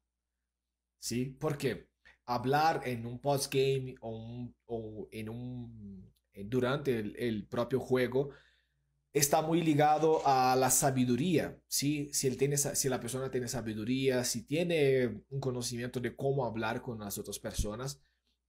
¿Sí? 0.98 1.36
Porque 1.40 1.91
hablar 2.26 2.82
en 2.84 3.06
un 3.06 3.18
postgame 3.18 3.94
o, 4.00 5.08
en 5.10 5.28
un, 5.28 6.12
durante 6.34 6.98
el, 6.98 7.16
el 7.16 7.46
propio 7.46 7.80
juego 7.80 8.30
está 9.12 9.42
muy 9.42 9.60
ligado 9.62 10.26
a 10.26 10.56
la 10.56 10.70
sabiduría, 10.70 11.58
¿sí? 11.68 12.08
Si, 12.12 12.26
él 12.26 12.36
tiene, 12.36 12.56
si 12.56 12.88
la 12.88 13.00
persona 13.00 13.30
tiene 13.30 13.46
sabiduría, 13.48 14.24
si 14.24 14.42
tiene 14.44 15.22
un 15.28 15.40
conocimiento 15.40 16.00
de 16.00 16.16
cómo 16.16 16.46
hablar 16.46 16.80
con 16.80 16.98
las 16.98 17.18
otras 17.18 17.38
personas, 17.38 18.00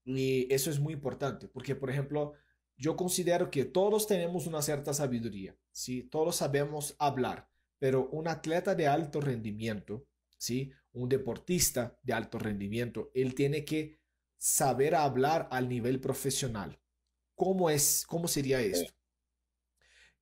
y 0.06 0.51
eso 0.53 0.70
es 0.70 0.80
muy 0.80 0.94
importante, 0.94 1.48
porque, 1.48 1.75
por 1.75 1.89
ejemplo, 1.89 2.34
yo 2.77 2.96
considero 2.96 3.51
que 3.51 3.65
todos 3.65 4.08
tenemos 4.08 4.48
una 4.48 4.62
cierta 4.62 4.94
sabiduría, 4.94 5.56
¿sí? 5.72 6.03
Todos 6.03 6.38
sabemos 6.38 6.96
hablar, 6.98 7.50
pero 7.77 8.10
un 8.10 8.27
atleta 8.27 8.74
de 8.74 8.88
alto 8.88 9.20
rendimiento, 9.20 10.06
¿sí? 10.38 10.72
Un 10.93 11.09
deportista 11.09 12.00
de 12.01 12.13
alto 12.13 12.39
rendimiento, 12.39 13.12
él 13.13 13.35
tiene 13.35 13.65
que 13.65 14.00
saber 14.38 14.95
hablar 14.95 15.47
al 15.51 15.69
nivel 15.69 16.00
profesional. 16.00 16.79
¿Cómo 17.35 17.69
es? 17.69 18.05
¿Cómo 18.07 18.27
sería 18.27 18.62
esto? 18.62 18.93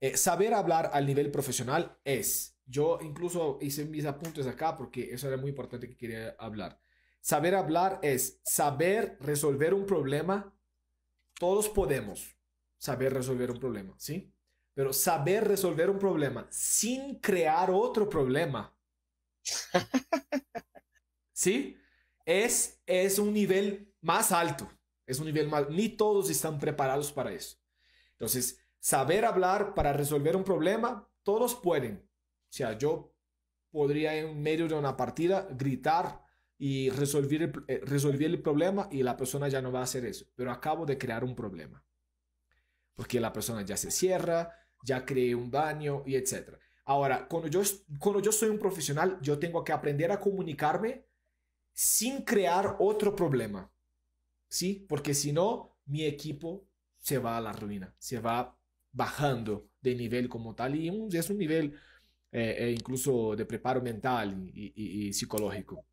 Eh, 0.00 0.16
saber 0.16 0.54
hablar 0.54 0.90
al 0.92 1.06
nivel 1.06 1.30
profesional 1.30 1.96
es, 2.04 2.58
yo 2.66 2.98
incluso 3.02 3.58
hice 3.60 3.84
mis 3.84 4.04
apuntes 4.04 4.46
acá 4.46 4.76
porque 4.76 5.12
eso 5.12 5.28
era 5.28 5.36
muy 5.36 5.50
importante 5.50 5.88
que 5.88 5.96
quería 5.96 6.34
hablar. 6.38 6.80
Saber 7.20 7.54
hablar 7.54 8.00
es 8.02 8.40
saber 8.42 9.16
resolver 9.20 9.74
un 9.74 9.86
problema. 9.86 10.52
Todos 11.38 11.68
podemos 11.68 12.36
saber 12.78 13.14
resolver 13.14 13.52
un 13.52 13.60
problema, 13.60 13.94
¿sí? 13.96 14.34
Pero 14.74 14.92
saber 14.92 15.46
resolver 15.46 15.88
un 15.88 16.00
problema 16.00 16.48
sin 16.50 17.20
crear 17.20 17.70
otro 17.70 18.08
problema, 18.08 18.76
¿sí? 21.42 21.76
Es, 22.24 22.80
es 22.86 23.18
un 23.18 23.32
nivel 23.32 23.92
más 24.00 24.30
alto, 24.30 24.70
es 25.06 25.18
un 25.18 25.26
nivel 25.26 25.48
más, 25.48 25.68
ni 25.70 25.88
todos 25.88 26.30
están 26.30 26.60
preparados 26.60 27.10
para 27.10 27.32
eso. 27.32 27.56
Entonces, 28.12 28.60
saber 28.78 29.24
hablar 29.24 29.74
para 29.74 29.92
resolver 29.92 30.36
un 30.36 30.44
problema, 30.44 31.08
todos 31.24 31.56
pueden. 31.56 32.08
O 32.48 32.52
sea, 32.52 32.78
yo 32.78 33.12
podría 33.72 34.14
en 34.14 34.40
medio 34.40 34.68
de 34.68 34.74
una 34.74 34.96
partida 34.96 35.48
gritar 35.50 36.22
y 36.58 36.90
resolver 36.90 37.42
el, 37.42 37.52
eh, 37.66 37.80
resolver 37.84 38.30
el 38.30 38.40
problema 38.40 38.88
y 38.92 39.02
la 39.02 39.16
persona 39.16 39.48
ya 39.48 39.60
no 39.60 39.72
va 39.72 39.80
a 39.80 39.84
hacer 39.84 40.04
eso. 40.04 40.26
Pero 40.36 40.52
acabo 40.52 40.86
de 40.86 40.96
crear 40.96 41.24
un 41.24 41.34
problema. 41.34 41.84
Porque 42.94 43.18
la 43.18 43.32
persona 43.32 43.62
ya 43.62 43.76
se 43.76 43.90
cierra, 43.90 44.52
ya 44.84 45.04
creé 45.04 45.34
un 45.34 45.50
daño 45.50 46.04
y 46.06 46.14
etc. 46.14 46.56
Ahora, 46.84 47.26
cuando 47.26 47.48
yo, 47.48 47.62
cuando 47.98 48.20
yo 48.20 48.30
soy 48.30 48.50
un 48.50 48.60
profesional, 48.60 49.18
yo 49.20 49.40
tengo 49.40 49.64
que 49.64 49.72
aprender 49.72 50.12
a 50.12 50.20
comunicarme 50.20 51.11
sin 51.72 52.22
crear 52.22 52.76
otro 52.78 53.14
problema. 53.14 53.70
¿Sí? 54.48 54.84
Porque 54.88 55.14
si 55.14 55.32
no, 55.32 55.78
mi 55.86 56.04
equipo 56.04 56.66
se 56.98 57.18
va 57.18 57.36
a 57.36 57.40
la 57.40 57.52
ruina, 57.52 57.94
se 57.98 58.20
va 58.20 58.56
bajando 58.92 59.70
de 59.80 59.94
nivel 59.94 60.28
como 60.28 60.54
tal 60.54 60.76
y 60.76 60.88
es 61.16 61.30
un 61.30 61.38
nivel 61.38 61.74
eh, 62.30 62.56
eh, 62.58 62.70
incluso 62.70 63.34
de 63.34 63.44
preparo 63.44 63.82
mental 63.82 64.50
y, 64.54 65.12
psicológico. 65.12 65.84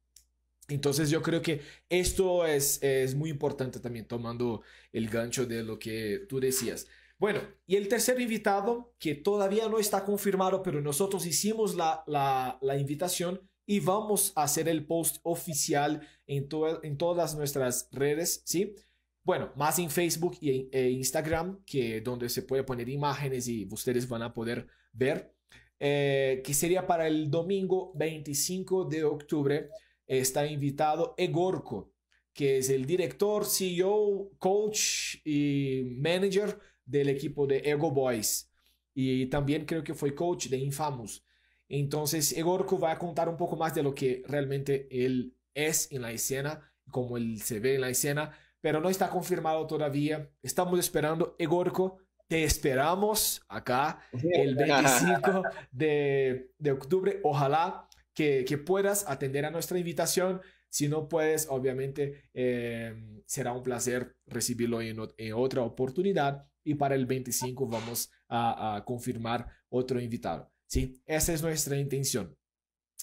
Entonces 0.67 1.09
yo 1.09 1.21
creo 1.21 1.41
que 1.41 1.61
esto 1.89 2.45
es, 2.45 2.81
es 2.83 3.15
muy 3.15 3.29
importante 3.29 3.79
también, 3.79 4.05
tomando 4.05 4.61
el 4.93 5.09
gancho 5.09 5.45
de 5.45 5.63
lo 5.63 5.79
que 5.79 6.25
tú 6.29 6.39
decías. 6.39 6.87
Bueno, 7.17 7.41
y 7.65 7.75
el 7.75 7.87
tercer 7.87 8.21
invitado, 8.21 8.93
que 8.99 9.15
todavía 9.15 9.67
no 9.67 9.79
está 9.79 10.05
confirmado, 10.05 10.63
pero 10.63 10.79
nosotros 10.79 11.25
hicimos 11.25 11.75
la, 11.75 12.03
la, 12.07 12.57
la 12.61 12.77
invitación 12.77 13.48
y 13.69 13.81
vamos 13.81 14.33
a 14.35 14.45
hacer 14.45 14.67
el 14.67 14.83
post 14.83 15.17
oficial 15.21 16.01
en, 16.25 16.49
en 16.81 16.97
todas 16.97 17.35
nuestras 17.35 17.87
redes, 17.91 18.41
¿sí? 18.43 18.73
Bueno, 19.23 19.53
más 19.55 19.77
en 19.77 19.91
Facebook 19.91 20.39
y 20.41 20.67
e 20.71 20.89
Instagram, 20.89 21.63
que 21.65 22.01
donde 22.01 22.29
se 22.29 22.41
puede 22.41 22.63
poner 22.63 22.89
imágenes 22.89 23.47
y 23.47 23.67
ustedes 23.69 24.09
van 24.09 24.23
a 24.23 24.33
poder 24.33 24.65
ver, 24.91 25.35
eh, 25.79 26.41
que 26.43 26.55
sería 26.55 26.87
para 26.87 27.07
el 27.07 27.29
domingo 27.29 27.91
25 27.93 28.85
de 28.85 29.03
octubre. 29.03 29.69
Está 30.07 30.47
invitado 30.47 31.13
Egorco, 31.15 31.93
que 32.33 32.57
es 32.57 32.71
el 32.71 32.87
director, 32.87 33.45
CEO, 33.45 34.31
coach 34.39 35.17
y 35.23 35.83
manager 35.95 36.57
del 36.83 37.09
equipo 37.09 37.45
de 37.45 37.59
Ego 37.59 37.91
Boys. 37.91 38.51
Y 38.95 39.27
también 39.27 39.67
creo 39.67 39.83
que 39.83 39.93
fue 39.93 40.15
coach 40.15 40.47
de 40.47 40.57
Infamous. 40.57 41.23
Entonces, 41.69 42.35
Egorco 42.35 42.79
va 42.79 42.91
a 42.91 42.99
contar 42.99 43.29
un 43.29 43.37
poco 43.37 43.55
más 43.55 43.73
de 43.73 43.83
lo 43.83 43.95
que 43.95 44.23
realmente 44.27 44.87
él 44.91 45.35
es 45.53 45.91
en 45.91 46.01
la 46.01 46.11
escena, 46.11 46.71
cómo 46.91 47.15
él 47.15 47.41
se 47.41 47.59
ve 47.59 47.75
en 47.75 47.81
la 47.81 47.89
escena 47.89 48.33
pero 48.61 48.81
no 48.81 48.89
está 48.89 49.09
confirmado 49.09 49.65
todavía. 49.67 50.29
Estamos 50.41 50.79
esperando. 50.79 51.35
Egorco, 51.37 51.99
te 52.27 52.43
esperamos 52.43 53.41
acá 53.47 54.01
el 54.11 54.55
25 54.55 55.43
de, 55.71 56.51
de 56.57 56.71
octubre. 56.71 57.19
Ojalá 57.23 57.87
que, 58.13 58.45
que, 58.45 58.57
puedas 58.57 59.07
atender 59.07 59.45
a 59.45 59.51
nuestra 59.51 59.79
invitación. 59.79 60.41
Si 60.69 60.87
no 60.87 61.07
puedes, 61.07 61.47
obviamente 61.49 62.29
eh, 62.33 63.21
será 63.25 63.53
un 63.53 63.63
placer 63.63 64.15
recibirlo 64.27 64.81
en, 64.81 64.97
en, 65.17 65.33
otra 65.33 65.61
oportunidad. 65.63 66.45
Y 66.63 66.75
para 66.75 66.95
el 66.95 67.05
25 67.05 67.67
vamos 67.67 68.11
a, 68.27 68.75
a 68.75 68.85
confirmar 68.85 69.47
otro 69.69 69.99
invitado. 69.99 70.51
Sí, 70.69 71.01
esa 71.07 71.33
es 71.33 71.41
nuestra 71.41 71.77
intención. 71.77 72.37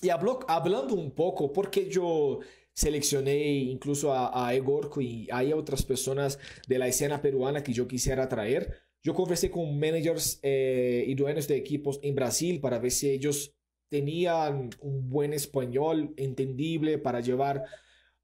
Y 0.00 0.10
hablo, 0.10 0.40
hablando 0.46 0.94
un 0.94 1.10
poco, 1.10 1.52
porque 1.52 1.90
yo 1.90 2.38
seleccioné 2.72 3.36
incluso 3.54 4.12
a, 4.12 4.46
a 4.46 4.54
Egorco 4.54 5.00
y 5.00 5.28
hay 5.32 5.52
otras 5.52 5.82
personas 5.82 6.38
de 6.68 6.78
la 6.78 6.86
escena 6.86 7.20
peruana 7.20 7.64
que 7.64 7.72
yo 7.72 7.88
quisiera 7.88 8.28
traer. 8.28 8.72
Yo 9.02 9.14
conversé 9.14 9.50
con 9.50 9.78
managers 9.78 10.38
eh, 10.42 11.04
y 11.08 11.14
dueños 11.14 11.48
de 11.48 11.56
equipos 11.56 11.98
en 12.02 12.14
Brasil 12.14 12.60
para 12.60 12.78
ver 12.78 12.92
si 12.92 13.10
ellos 13.10 13.54
tenían 13.88 14.70
un 14.80 15.08
buen 15.08 15.32
español 15.32 16.12
entendible 16.16 16.98
para 16.98 17.20
llevar 17.20 17.64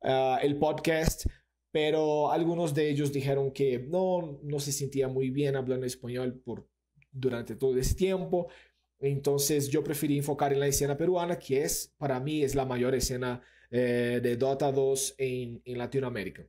ah, 0.02 0.38
el 0.42 0.56
podcast, 0.56 1.26
pero 1.72 2.30
algunos 2.30 2.74
de 2.74 2.90
ellos 2.90 3.12
dijeron 3.12 3.52
que 3.52 3.78
no, 3.78 4.38
no 4.42 4.60
se 4.60 4.72
sentía 4.72 5.08
muy 5.08 5.30
bien 5.30 5.56
hablando 5.56 5.86
español 5.86 6.40
por, 6.44 6.68
durante 7.10 7.56
todo 7.56 7.76
ese 7.78 7.94
tiempo. 7.94 8.48
Entonces 9.02 9.68
yo 9.68 9.82
preferí 9.82 10.16
enfocar 10.16 10.52
en 10.52 10.60
la 10.60 10.68
escena 10.68 10.96
peruana, 10.96 11.36
que 11.38 11.62
es, 11.64 11.92
para 11.98 12.20
mí, 12.20 12.44
es 12.44 12.54
la 12.54 12.64
mayor 12.64 12.94
escena 12.94 13.42
eh, 13.70 14.20
de 14.22 14.36
Dota 14.36 14.70
2 14.70 15.16
en, 15.18 15.60
en 15.64 15.78
Latinoamérica. 15.78 16.46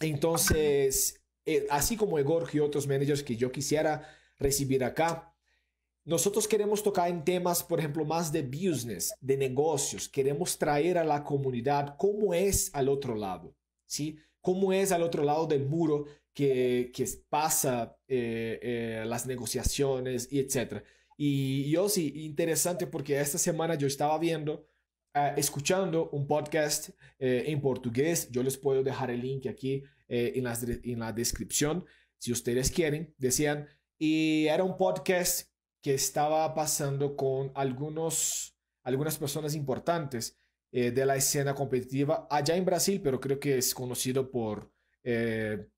Entonces, 0.00 1.20
eh, 1.44 1.66
así 1.68 1.96
como 1.96 2.18
Egor 2.20 2.48
y 2.52 2.60
otros 2.60 2.86
managers 2.86 3.24
que 3.24 3.36
yo 3.36 3.50
quisiera 3.50 4.08
recibir 4.38 4.84
acá, 4.84 5.34
nosotros 6.04 6.46
queremos 6.46 6.84
tocar 6.84 7.10
en 7.10 7.24
temas, 7.24 7.64
por 7.64 7.80
ejemplo, 7.80 8.04
más 8.04 8.30
de 8.30 8.42
business, 8.42 9.12
de 9.20 9.36
negocios. 9.36 10.08
Queremos 10.08 10.56
traer 10.56 10.98
a 10.98 11.04
la 11.04 11.24
comunidad 11.24 11.96
cómo 11.98 12.32
es 12.32 12.70
al 12.74 12.88
otro 12.88 13.16
lado, 13.16 13.56
¿sí? 13.86 14.18
Cómo 14.40 14.72
es 14.72 14.92
al 14.92 15.02
otro 15.02 15.24
lado 15.24 15.46
del 15.46 15.66
muro 15.66 16.06
que, 16.32 16.92
que 16.94 17.06
pasa 17.28 17.98
eh, 18.06 19.02
las 19.04 19.26
negociaciones 19.26 20.28
y 20.30 20.38
etcétera. 20.38 20.84
Y 21.22 21.70
yo 21.70 21.88
sí, 21.88 22.12
interesante 22.24 22.86
porque 22.86 23.20
esta 23.20 23.36
semana 23.36 23.74
yo 23.74 23.86
estaba 23.86 24.18
viendo 24.18 24.70
Ah, 25.12 25.34
escuchando 25.36 26.08
un 26.10 26.28
podcast 26.28 26.90
eh, 27.18 27.42
en 27.46 27.60
portugués. 27.60 28.30
Yo 28.30 28.44
les 28.44 28.56
puedo 28.56 28.84
dejar 28.84 29.10
el 29.10 29.20
link 29.20 29.46
aquí 29.46 29.82
eh, 30.06 30.34
en, 30.36 30.46
en 30.46 30.98
la 31.00 31.12
descripción 31.12 31.84
si 32.16 32.30
ustedes 32.30 32.70
quieren, 32.70 33.12
decían. 33.18 33.66
Y 33.98 34.46
era 34.46 34.62
un 34.62 34.76
podcast 34.76 35.50
que 35.82 35.94
estaba 35.94 36.54
pasando 36.54 37.16
con 37.16 37.50
algunos, 37.56 38.56
algunas 38.84 39.18
personas 39.18 39.56
importantes 39.56 40.38
eh, 40.70 40.92
de 40.92 41.04
la 41.04 41.16
escena 41.16 41.56
competitiva 41.56 42.28
allá 42.30 42.54
en 42.54 42.64
Brasil, 42.64 43.00
pero 43.02 43.18
creo 43.18 43.40
que 43.40 43.58
es 43.58 43.74
conocido 43.74 44.30
por 44.30 44.70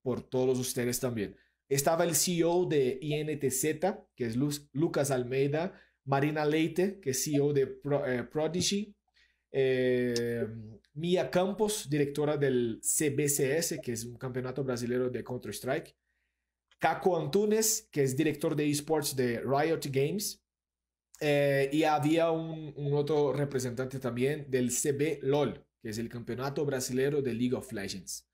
por 0.03 0.21
todos 0.25 0.59
ustedes 0.59 0.99
también. 0.99 1.37
Estaba 1.73 2.05
el 2.05 2.15
CEO 2.15 2.67
de 2.67 2.99
INTZ, 3.01 3.65
que 4.15 4.27
es 4.27 4.37
Lucas 4.73 5.11
Almeida, 5.11 5.73
Marina 6.05 6.45
Leite, 6.45 7.01
que 7.01 7.11
es 7.11 7.25
CEO 7.25 7.55
de 7.55 7.63
eh, 7.63 8.25
Prodigy, 8.31 8.95
eh, 9.51 10.47
Mia 10.93 11.31
Campos, 11.31 11.89
directora 11.89 12.37
del 12.37 12.79
CBCS, 12.83 13.81
que 13.83 13.93
es 13.93 14.05
un 14.05 14.19
campeonato 14.19 14.63
brasileño 14.63 15.09
de 15.09 15.25
Counter-Strike, 15.25 15.97
Caco 16.79 17.19
Antunes, 17.19 17.89
que 17.91 18.03
es 18.03 18.15
director 18.15 18.55
de 18.55 18.69
esports 18.69 19.17
de 19.17 19.41
Riot 19.41 19.81
Games, 19.91 20.45
y 21.23 21.85
había 21.85 22.33
un, 22.33 22.75
un, 22.77 22.93
otro 22.93 23.33
representante 23.33 23.99
también 23.99 24.45
del 24.51 24.71
CB 24.71 25.21
LOL, 25.23 25.65
que 25.81 25.89
es 25.89 25.97
el 25.97 26.11
campeonato 26.11 26.67
brasileño 26.67 27.23
de 27.23 27.33
League 27.33 27.55
of 27.55 27.73
Legends. 27.73 28.29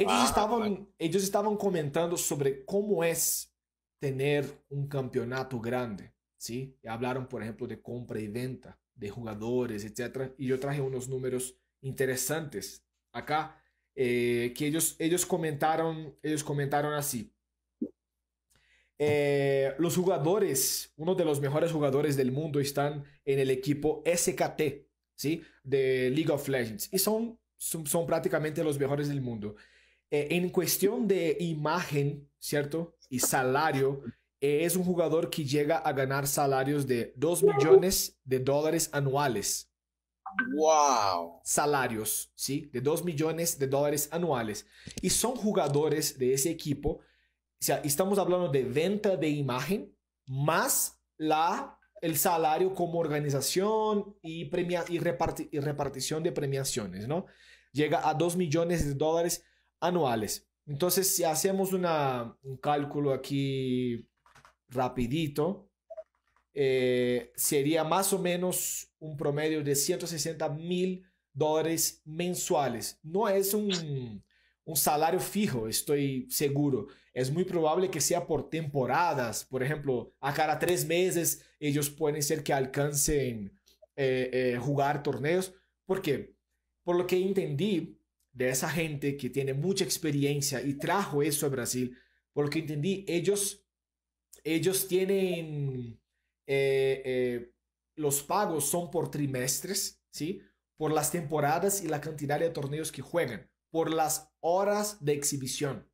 Ellos, 0.00 0.14
ah, 0.16 0.24
estaban, 0.26 0.88
ellos 0.98 1.22
estaban 1.22 1.56
comentando 1.58 2.16
sobre 2.16 2.64
cómo 2.64 3.04
es 3.04 3.54
tener 3.98 4.46
un 4.70 4.88
campeonato 4.88 5.60
grande, 5.60 6.14
¿sí? 6.38 6.74
Hablaron, 6.88 7.28
por 7.28 7.42
ejemplo, 7.42 7.66
de 7.66 7.82
compra 7.82 8.18
y 8.18 8.26
venta 8.26 8.80
de 8.94 9.10
jugadores, 9.10 9.84
etc. 9.84 10.32
Y 10.38 10.46
yo 10.46 10.58
traje 10.58 10.80
unos 10.80 11.06
números 11.06 11.54
interesantes 11.82 12.82
acá 13.12 13.62
eh, 13.94 14.54
que 14.56 14.68
ellos, 14.68 14.96
ellos, 14.98 15.26
comentaron, 15.26 16.16
ellos 16.22 16.42
comentaron 16.42 16.94
así. 16.94 17.30
Eh, 18.98 19.74
los 19.78 19.96
jugadores, 19.96 20.94
uno 20.96 21.14
de 21.14 21.26
los 21.26 21.42
mejores 21.42 21.72
jugadores 21.72 22.16
del 22.16 22.32
mundo 22.32 22.58
están 22.58 23.04
en 23.26 23.38
el 23.38 23.50
equipo 23.50 24.02
SKT, 24.06 24.62
¿sí? 25.14 25.42
De 25.62 26.08
League 26.08 26.32
of 26.32 26.48
Legends. 26.48 26.88
Y 26.90 26.98
son, 26.98 27.38
son, 27.58 27.86
son 27.86 28.06
prácticamente 28.06 28.64
los 28.64 28.78
mejores 28.78 29.08
del 29.08 29.20
mundo. 29.20 29.56
Eh, 30.10 30.28
en 30.30 30.50
cuestión 30.50 31.06
de 31.06 31.36
imagen, 31.40 32.28
¿cierto? 32.38 32.96
Y 33.08 33.20
salario, 33.20 34.02
es 34.40 34.74
un 34.74 34.84
jugador 34.84 35.28
que 35.28 35.44
llega 35.44 35.78
a 35.78 35.92
ganar 35.92 36.26
salarios 36.26 36.86
de 36.86 37.12
2 37.16 37.42
millones 37.42 38.18
de 38.24 38.38
dólares 38.38 38.88
anuales. 38.92 39.70
¡Wow! 40.54 41.40
Salarios, 41.44 42.32
¿sí? 42.34 42.70
De 42.72 42.80
2 42.80 43.04
millones 43.04 43.58
de 43.58 43.66
dólares 43.66 44.08
anuales. 44.12 44.66
Y 45.02 45.10
son 45.10 45.36
jugadores 45.36 46.18
de 46.18 46.32
ese 46.32 46.50
equipo. 46.50 46.90
O 46.90 47.62
sea, 47.62 47.76
estamos 47.84 48.18
hablando 48.18 48.48
de 48.48 48.64
venta 48.64 49.16
de 49.16 49.28
imagen 49.28 49.94
más 50.26 50.98
la, 51.18 51.78
el 52.00 52.16
salario 52.16 52.74
como 52.74 52.98
organización 52.98 54.16
y, 54.22 54.46
premia, 54.46 54.84
y, 54.88 54.96
y 54.96 55.60
repartición 55.60 56.22
de 56.22 56.32
premiaciones, 56.32 57.06
¿no? 57.06 57.26
Llega 57.72 58.08
a 58.08 58.14
2 58.14 58.36
millones 58.36 58.86
de 58.86 58.94
dólares 58.94 59.44
anuales. 59.80 60.46
Entonces, 60.66 61.14
si 61.14 61.24
hacemos 61.24 61.72
un 61.72 62.56
cálculo 62.60 63.12
aquí 63.12 64.06
rapidito, 64.68 65.68
eh, 66.54 67.32
sería 67.34 67.84
más 67.84 68.12
o 68.12 68.18
menos 68.18 68.92
un 68.98 69.16
promedio 69.16 69.62
de 69.64 69.74
160 69.74 70.48
mil 70.50 71.04
dólares 71.32 72.02
mensuales. 72.04 72.98
No 73.02 73.28
es 73.28 73.54
un, 73.54 74.22
un 74.64 74.76
salario 74.76 75.20
fijo, 75.20 75.68
estoy 75.68 76.26
seguro. 76.30 76.86
Es 77.12 77.30
muy 77.32 77.44
probable 77.44 77.90
que 77.90 78.00
sea 78.00 78.26
por 78.26 78.48
temporadas. 78.48 79.44
Por 79.44 79.62
ejemplo, 79.62 80.14
a 80.20 80.32
cada 80.32 80.58
tres 80.58 80.86
meses 80.86 81.44
ellos 81.58 81.90
pueden 81.90 82.22
ser 82.22 82.42
que 82.42 82.52
alcancen 82.52 83.52
eh, 83.96 84.30
eh, 84.32 84.58
jugar 84.60 85.02
torneos. 85.02 85.52
¿Por 85.84 86.00
qué? 86.00 86.34
Por 86.84 86.96
lo 86.96 87.06
que 87.06 87.20
entendí, 87.20 87.99
de 88.32 88.48
esa 88.48 88.70
gente 88.70 89.16
que 89.16 89.30
tiene 89.30 89.54
mucha 89.54 89.84
experiencia 89.84 90.62
y 90.62 90.74
trajo 90.74 91.22
eso 91.22 91.46
a 91.46 91.50
Brasil, 91.50 91.96
porque 92.32 92.60
entendí, 92.60 93.04
ellos, 93.08 93.66
ellos 94.44 94.86
tienen, 94.88 96.00
eh, 96.46 97.02
eh, 97.04 97.54
los 97.96 98.22
pagos 98.22 98.66
son 98.66 98.90
por 98.90 99.10
trimestres, 99.10 100.02
¿sí? 100.10 100.40
Por 100.76 100.92
las 100.92 101.10
temporadas 101.10 101.82
y 101.82 101.88
la 101.88 102.00
cantidad 102.00 102.38
de 102.38 102.50
torneos 102.50 102.92
que 102.92 103.02
juegan, 103.02 103.50
por 103.70 103.92
las 103.92 104.32
horas 104.40 105.04
de 105.04 105.12
exhibición. 105.12 105.88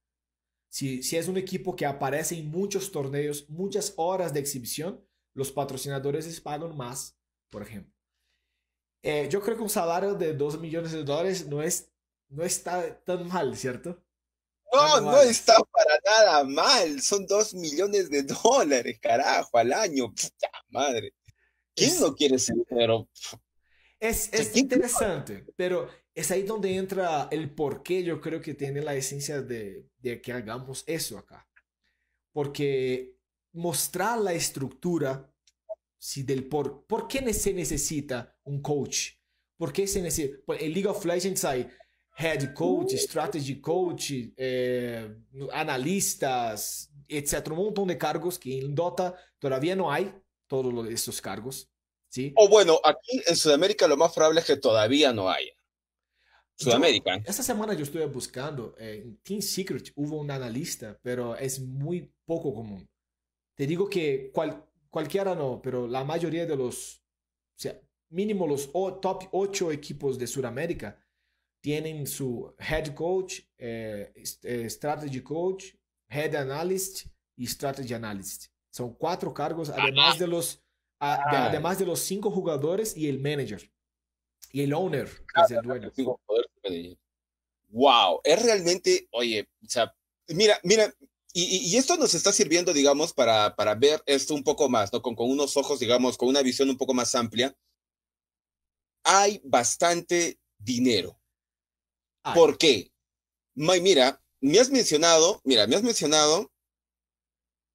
Si, 0.68 1.02
si 1.02 1.16
es 1.16 1.28
un 1.28 1.38
equipo 1.38 1.74
que 1.74 1.86
aparece 1.86 2.38
en 2.38 2.50
muchos 2.50 2.92
torneos, 2.92 3.48
muchas 3.48 3.94
horas 3.96 4.34
de 4.34 4.40
exhibición, 4.40 5.02
los 5.32 5.52
patrocinadores 5.52 6.26
les 6.26 6.40
pagan 6.40 6.76
más, 6.76 7.18
por 7.50 7.62
ejemplo. 7.62 7.94
Eh, 9.02 9.28
yo 9.30 9.40
creo 9.40 9.56
que 9.56 9.62
un 9.62 9.68
salario 9.68 10.14
de 10.14 10.34
2 10.34 10.60
millones 10.60 10.92
de 10.92 11.04
dólares 11.04 11.46
no 11.46 11.62
es 11.62 11.92
no 12.28 12.44
está 12.44 12.98
tan 13.04 13.26
mal, 13.28 13.56
¿cierto? 13.56 14.02
No, 14.72 15.00
no 15.00 15.22
está 15.22 15.54
para 15.70 15.98
nada 16.04 16.44
mal. 16.44 17.00
Son 17.00 17.26
dos 17.26 17.54
millones 17.54 18.10
de 18.10 18.22
dólares, 18.44 18.98
carajo, 19.00 19.58
al 19.58 19.72
año. 19.72 20.08
Puta 20.08 20.50
madre. 20.68 21.12
¿Quién 21.74 22.00
no 22.00 22.14
quiere 22.14 22.36
ese 22.36 22.54
dinero? 22.68 23.08
Es, 24.00 24.32
es 24.32 24.56
interesante, 24.56 25.46
pero 25.56 25.88
es 26.14 26.30
ahí 26.30 26.42
donde 26.42 26.74
entra 26.74 27.28
el 27.30 27.54
por 27.54 27.82
qué 27.82 28.02
yo 28.02 28.20
creo 28.20 28.40
que 28.40 28.54
tiene 28.54 28.82
la 28.82 28.94
esencia 28.94 29.42
de, 29.42 29.86
de 29.98 30.20
que 30.20 30.32
hagamos 30.32 30.84
eso 30.86 31.18
acá. 31.18 31.46
Porque 32.32 33.16
mostrar 33.52 34.18
la 34.18 34.32
estructura 34.32 35.30
si 35.98 36.22
del 36.22 36.46
por, 36.46 36.86
por 36.86 37.08
qué 37.08 37.32
se 37.34 37.52
necesita 37.52 38.38
un 38.44 38.62
coach. 38.62 39.12
¿Por 39.56 39.72
qué 39.72 39.86
se 39.86 40.02
necesita? 40.02 40.38
En 40.58 40.72
League 40.72 40.86
of 40.86 41.04
Legends 41.04 41.44
hay 41.44 41.68
head 42.16 42.54
coach, 42.54 42.94
strategy 42.94 43.60
coach, 43.60 44.12
eh, 44.36 45.08
analistas, 45.52 46.90
etc. 47.08 47.48
Un 47.50 47.56
montón 47.56 47.88
de 47.88 47.98
cargos 47.98 48.38
que 48.38 48.58
en 48.58 48.74
Dota 48.74 49.14
todavía 49.38 49.76
no 49.76 49.90
hay 49.92 50.12
todos 50.46 50.88
estos 50.88 51.20
cargos. 51.20 51.68
¿sí? 52.08 52.32
O 52.36 52.48
bueno, 52.48 52.80
aquí 52.82 53.20
en 53.26 53.36
Sudamérica 53.36 53.86
lo 53.86 53.96
más 53.96 54.12
probable 54.12 54.40
es 54.40 54.46
que 54.46 54.56
todavía 54.56 55.12
no 55.12 55.28
haya. 55.28 55.52
Sudamérica. 56.58 57.16
esta 57.16 57.42
semana 57.42 57.74
yo 57.74 57.82
estuve 57.82 58.06
buscando, 58.06 58.74
eh, 58.78 59.02
en 59.04 59.18
Team 59.18 59.42
Secret 59.42 59.92
hubo 59.94 60.18
un 60.18 60.30
analista, 60.30 60.98
pero 61.02 61.36
es 61.36 61.60
muy 61.60 62.10
poco 62.24 62.54
común. 62.54 62.88
Te 63.54 63.66
digo 63.66 63.90
que 63.90 64.30
cual, 64.32 64.64
cualquiera 64.88 65.34
no, 65.34 65.60
pero 65.60 65.86
la 65.86 66.02
mayoría 66.02 66.46
de 66.46 66.56
los, 66.56 66.96
o 66.96 67.58
sea, 67.58 67.78
mínimo 68.08 68.46
los 68.46 68.72
top 68.72 69.24
8 69.32 69.70
equipos 69.70 70.18
de 70.18 70.26
Sudamérica 70.26 70.98
tienen 71.60 72.06
su 72.06 72.54
head 72.58 72.94
coach, 72.94 73.40
eh, 73.58 74.12
eh, 74.42 74.70
strategy 74.70 75.20
coach, 75.20 75.74
head 76.08 76.34
analyst 76.34 77.06
y 77.36 77.46
strategy 77.46 77.94
analyst. 77.94 78.46
Son 78.70 78.94
cuatro 78.94 79.32
cargos, 79.32 79.70
además 79.70 80.18
de 80.18 80.26
los, 80.26 80.62
además 80.98 81.78
de 81.78 81.86
los 81.86 82.00
cinco 82.00 82.30
jugadores 82.30 82.96
y 82.96 83.08
el 83.08 83.18
manager. 83.18 83.70
Y 84.52 84.62
el 84.62 84.72
owner, 84.72 85.08
que 85.08 85.42
es 85.42 85.50
el 85.50 85.62
dueño. 85.62 85.92
Wow, 87.68 88.20
es 88.22 88.42
realmente, 88.42 89.08
oye, 89.10 89.48
o 89.62 89.68
sea, 89.68 89.92
mira, 90.28 90.58
mira, 90.62 90.92
y, 91.32 91.68
y, 91.68 91.76
esto 91.76 91.96
nos 91.96 92.14
está 92.14 92.32
sirviendo, 92.32 92.72
digamos, 92.72 93.12
para, 93.12 93.54
para 93.56 93.74
ver 93.74 94.02
esto 94.06 94.34
un 94.34 94.42
poco 94.42 94.68
más, 94.70 94.90
¿no? 94.92 95.02
Con, 95.02 95.14
con 95.14 95.30
unos 95.30 95.56
ojos, 95.56 95.80
digamos, 95.80 96.16
con 96.16 96.28
una 96.28 96.40
visión 96.40 96.70
un 96.70 96.78
poco 96.78 96.94
más 96.94 97.14
amplia. 97.14 97.54
Hay 99.02 99.40
bastante 99.44 100.38
dinero 100.58 101.20
¿Por 102.34 102.58
qué? 102.58 102.90
Mira, 103.54 104.22
me 104.40 104.58
has 104.58 104.70
mencionado, 104.70 105.40
mira, 105.44 105.66
me 105.66 105.76
has 105.76 105.82
mencionado 105.82 106.50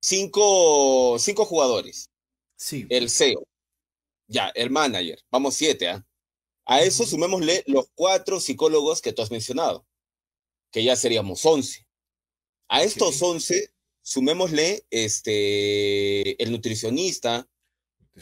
cinco, 0.01 1.17
cinco 1.19 1.45
jugadores. 1.45 2.09
Sí. 2.57 2.85
El 2.89 3.09
CEO. 3.09 3.43
Ya, 4.27 4.51
el 4.55 4.69
manager. 4.69 5.19
Vamos 5.29 5.55
siete, 5.55 5.89
¿ah? 5.89 6.05
A 6.65 6.81
eso 6.81 7.05
sumémosle 7.05 7.63
los 7.67 7.87
cuatro 7.95 8.39
psicólogos 8.39 9.01
que 9.01 9.11
tú 9.11 9.21
has 9.21 9.31
mencionado, 9.31 9.85
que 10.71 10.83
ya 10.83 10.95
seríamos 10.95 11.45
once. 11.45 11.87
A 12.69 12.83
estos 12.83 13.21
once, 13.21 13.73
sumémosle 14.01 14.85
este, 14.89 16.41
el 16.41 16.51
nutricionista, 16.51 17.49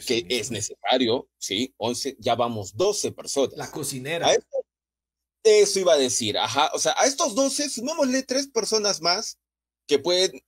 que 0.06 0.26
es 0.28 0.50
necesario, 0.50 1.28
sí, 1.38 1.74
once, 1.76 2.16
ya 2.18 2.34
vamos 2.34 2.76
doce 2.76 3.12
personas. 3.12 3.56
La 3.56 3.70
cocinera. 3.70 4.26
A 4.26 4.34
eso 5.42 5.80
iba 5.80 5.94
a 5.94 5.98
decir, 5.98 6.38
ajá. 6.38 6.70
O 6.74 6.78
sea, 6.78 6.94
a 6.98 7.06
estos 7.06 7.34
12 7.34 7.70
sumémosle 7.70 8.22
tres 8.22 8.48
personas 8.48 9.00
más 9.00 9.38
que 9.86 9.98
pueden, 9.98 10.42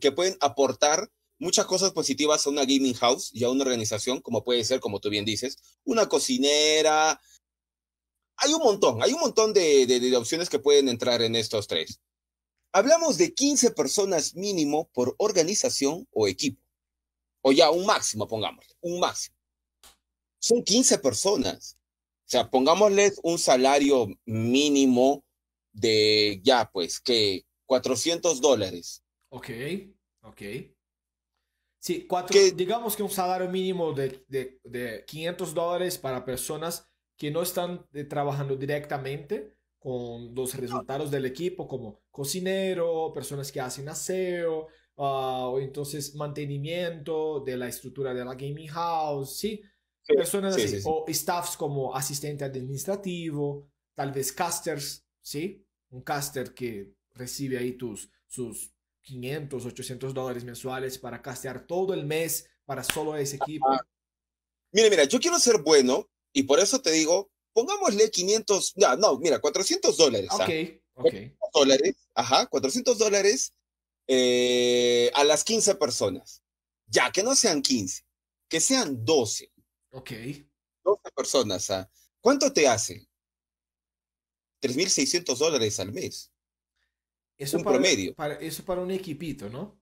que 0.00 0.12
pueden 0.12 0.36
aportar 0.40 1.10
muchas 1.38 1.66
cosas 1.66 1.92
positivas 1.92 2.46
a 2.46 2.50
una 2.50 2.62
gaming 2.62 2.94
house 2.94 3.30
y 3.32 3.44
a 3.44 3.50
una 3.50 3.64
organización, 3.64 4.20
como 4.20 4.44
puede 4.44 4.64
ser, 4.64 4.80
como 4.80 5.00
tú 5.00 5.10
bien 5.10 5.24
dices, 5.24 5.58
una 5.84 6.08
cocinera. 6.08 7.20
Hay 8.36 8.52
un 8.52 8.60
montón, 8.60 9.02
hay 9.02 9.12
un 9.12 9.20
montón 9.20 9.52
de, 9.52 9.86
de, 9.86 10.16
opciones 10.16 10.48
que 10.48 10.58
pueden 10.58 10.88
entrar 10.88 11.22
en 11.22 11.36
estos 11.36 11.66
tres. 11.66 12.00
Hablamos 12.72 13.18
de 13.18 13.32
15 13.32 13.70
personas 13.70 14.34
mínimo 14.34 14.88
por 14.92 15.14
organización 15.18 16.08
o 16.12 16.26
equipo. 16.26 16.60
O 17.42 17.52
ya 17.52 17.70
un 17.70 17.86
máximo, 17.86 18.26
pongamos, 18.26 18.66
un 18.80 18.98
máximo. 18.98 19.36
Son 20.40 20.62
15 20.62 20.98
personas. 20.98 21.76
O 22.34 22.36
sea, 22.36 22.50
pongámosles 22.50 23.20
un 23.22 23.38
salario 23.38 24.08
mínimo 24.24 25.24
de 25.72 26.40
ya, 26.42 26.68
pues, 26.72 26.98
que 26.98 27.44
400 27.64 28.40
dólares. 28.40 29.04
Ok, 29.28 29.50
ok. 30.22 30.42
Sí, 31.78 32.08
cuatro, 32.08 32.36
digamos 32.56 32.96
que 32.96 33.04
un 33.04 33.10
salario 33.10 33.48
mínimo 33.48 33.92
de, 33.92 34.24
de, 34.26 34.58
de 34.64 35.04
500 35.06 35.54
dólares 35.54 35.96
para 35.96 36.24
personas 36.24 36.90
que 37.16 37.30
no 37.30 37.40
están 37.40 37.86
eh, 37.92 38.02
trabajando 38.02 38.56
directamente 38.56 39.54
con 39.78 40.34
los 40.34 40.56
resultados 40.56 41.12
del 41.12 41.26
equipo, 41.26 41.68
como 41.68 42.02
cocinero, 42.10 43.12
personas 43.14 43.52
que 43.52 43.60
hacen 43.60 43.88
aseo, 43.88 44.66
uh, 44.96 45.02
o 45.04 45.60
entonces 45.60 46.16
mantenimiento 46.16 47.44
de 47.46 47.56
la 47.56 47.68
estructura 47.68 48.12
de 48.12 48.24
la 48.24 48.34
gaming 48.34 48.70
house, 48.70 49.36
¿sí? 49.36 49.62
Personas 50.12 50.56
así, 50.56 50.80
o 50.84 51.04
staffs 51.08 51.56
como 51.56 51.94
asistente 51.94 52.44
administrativo, 52.44 53.70
tal 53.94 54.12
vez 54.12 54.32
casters, 54.32 55.06
¿sí? 55.22 55.64
Un 55.90 56.02
caster 56.02 56.52
que 56.52 56.94
recibe 57.14 57.58
ahí 57.58 57.72
tus, 57.72 58.10
sus 58.26 58.74
500, 59.02 59.66
800 59.66 60.14
dólares 60.14 60.44
mensuales 60.44 60.98
para 60.98 61.22
castear 61.22 61.66
todo 61.66 61.94
el 61.94 62.04
mes 62.04 62.48
para 62.64 62.82
solo 62.82 63.16
ese 63.16 63.36
equipo. 63.36 63.66
Mira, 64.72 64.90
mira, 64.90 65.04
yo 65.04 65.20
quiero 65.20 65.38
ser 65.38 65.62
bueno 65.62 66.10
y 66.32 66.42
por 66.42 66.58
eso 66.58 66.80
te 66.80 66.90
digo, 66.90 67.30
pongámosle 67.52 68.10
500, 68.10 68.72
no, 68.76 68.96
no, 68.96 69.18
mira, 69.18 69.40
400 69.40 69.96
dólares. 69.96 70.30
Ok, 70.32 70.50
ok. 70.94 71.14
dólares, 71.52 71.94
ajá, 72.14 72.46
400 72.46 72.98
dólares 72.98 73.52
eh, 74.08 75.10
a 75.14 75.24
las 75.24 75.44
15 75.44 75.76
personas. 75.76 76.42
Ya, 76.86 77.10
que 77.12 77.22
no 77.22 77.34
sean 77.34 77.62
15, 77.62 78.04
que 78.48 78.60
sean 78.60 79.04
12. 79.04 79.53
Ok. 79.94 80.10
12 80.84 81.10
personas. 81.14 81.70
¿ah? 81.70 81.88
¿Cuánto 82.20 82.52
te 82.52 82.66
hace? 82.66 83.06
3.600 84.60 85.36
dólares 85.36 85.78
al 85.78 85.92
mes. 85.92 86.32
Eso 87.38 87.58
un 87.58 87.64
promedio. 87.64 88.14
Para, 88.14 88.34
eso 88.34 88.64
para 88.64 88.80
un 88.80 88.90
equipito, 88.90 89.48
¿no? 89.48 89.80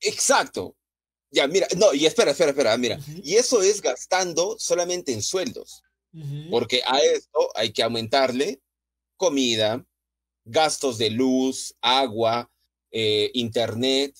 Exacto. 0.00 0.76
Ya, 1.30 1.46
mira, 1.46 1.66
no, 1.76 1.92
y 1.92 2.06
espera, 2.06 2.30
espera, 2.30 2.50
espera, 2.50 2.76
mira. 2.76 2.98
Y 3.22 3.34
eso 3.34 3.62
es 3.62 3.80
gastando 3.80 4.56
solamente 4.58 5.12
en 5.12 5.22
sueldos. 5.22 5.82
Porque 6.50 6.80
a 6.86 6.98
esto 6.98 7.50
hay 7.54 7.74
que 7.74 7.82
aumentarle 7.82 8.62
comida, 9.18 9.84
gastos 10.46 10.96
de 10.96 11.10
luz, 11.10 11.76
agua, 11.82 12.50
eh, 12.90 13.30
internet. 13.34 14.16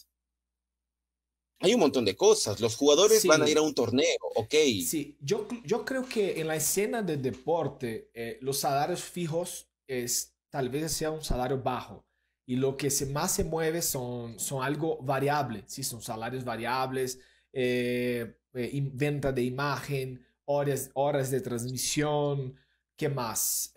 Hay 1.61 1.75
un 1.75 1.81
montón 1.81 2.05
de 2.05 2.17
cosas. 2.17 2.61
Los 2.61 2.77
jugadores 2.77 3.25
van 3.27 3.43
a 3.43 3.49
ir 3.49 3.59
a 3.59 3.63
un 3.63 3.75
torneo, 3.75 4.19
ok. 4.35 4.55
Sí, 4.85 5.17
yo, 5.21 5.49
yo 5.65 5.85
creo 5.85 6.07
que 6.07 6.41
en 6.41 6.49
la 6.49 6.57
escena 6.57 7.03
del 7.03 7.23
deporte, 7.23 8.11
eh, 8.15 8.39
los 8.43 8.59
salarios 8.59 9.03
fijos 9.03 9.69
es 9.87 10.35
tal 10.51 10.69
vez 10.69 10.93
sea 10.93 11.11
un 11.11 11.25
salario 11.25 11.63
bajo. 11.63 12.05
Y 12.47 12.57
lo 12.57 12.77
que 12.77 12.91
se 12.91 13.07
más 13.07 13.33
se 13.33 13.45
mueve 13.45 13.83
son, 13.83 14.39
son 14.39 14.63
algo 14.63 14.99
variable, 15.03 15.65
¿sí? 15.67 15.83
son 15.83 16.01
salarios 16.01 16.45
variables, 16.45 17.19
eh, 17.53 18.39
venta 18.53 19.33
de 19.33 19.43
imagen, 19.43 20.25
horas, 20.45 20.91
horas 20.95 21.31
de 21.31 21.41
transmisión, 21.41 22.55
¿qué 22.97 23.09
más? 23.09 23.73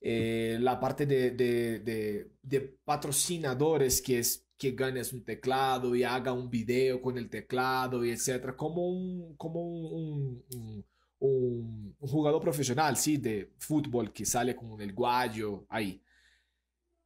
Eh, 0.00 0.58
la 0.60 0.78
parte 0.78 1.06
de, 1.06 1.30
de, 1.30 2.30
de, 2.42 2.78
patrocinadores 2.84 4.02
que 4.02 4.18
es 4.18 4.43
que 4.64 4.72
ganes 4.72 5.12
un 5.12 5.22
teclado 5.22 5.94
y 5.94 6.02
haga 6.04 6.32
un 6.32 6.48
video 6.48 7.00
con 7.02 7.18
el 7.18 7.28
teclado 7.28 8.04
y 8.04 8.10
etcétera, 8.10 8.56
como 8.56 8.88
un, 8.88 9.36
como 9.36 9.60
un, 9.60 10.44
jugador 12.00 12.40
profesional, 12.42 12.96
sí, 12.96 13.16
de 13.16 13.52
fútbol 13.58 14.12
que 14.12 14.26
sale 14.26 14.54
con 14.54 14.80
el 14.80 14.92
guayo 14.92 15.66
ahí. 15.68 16.02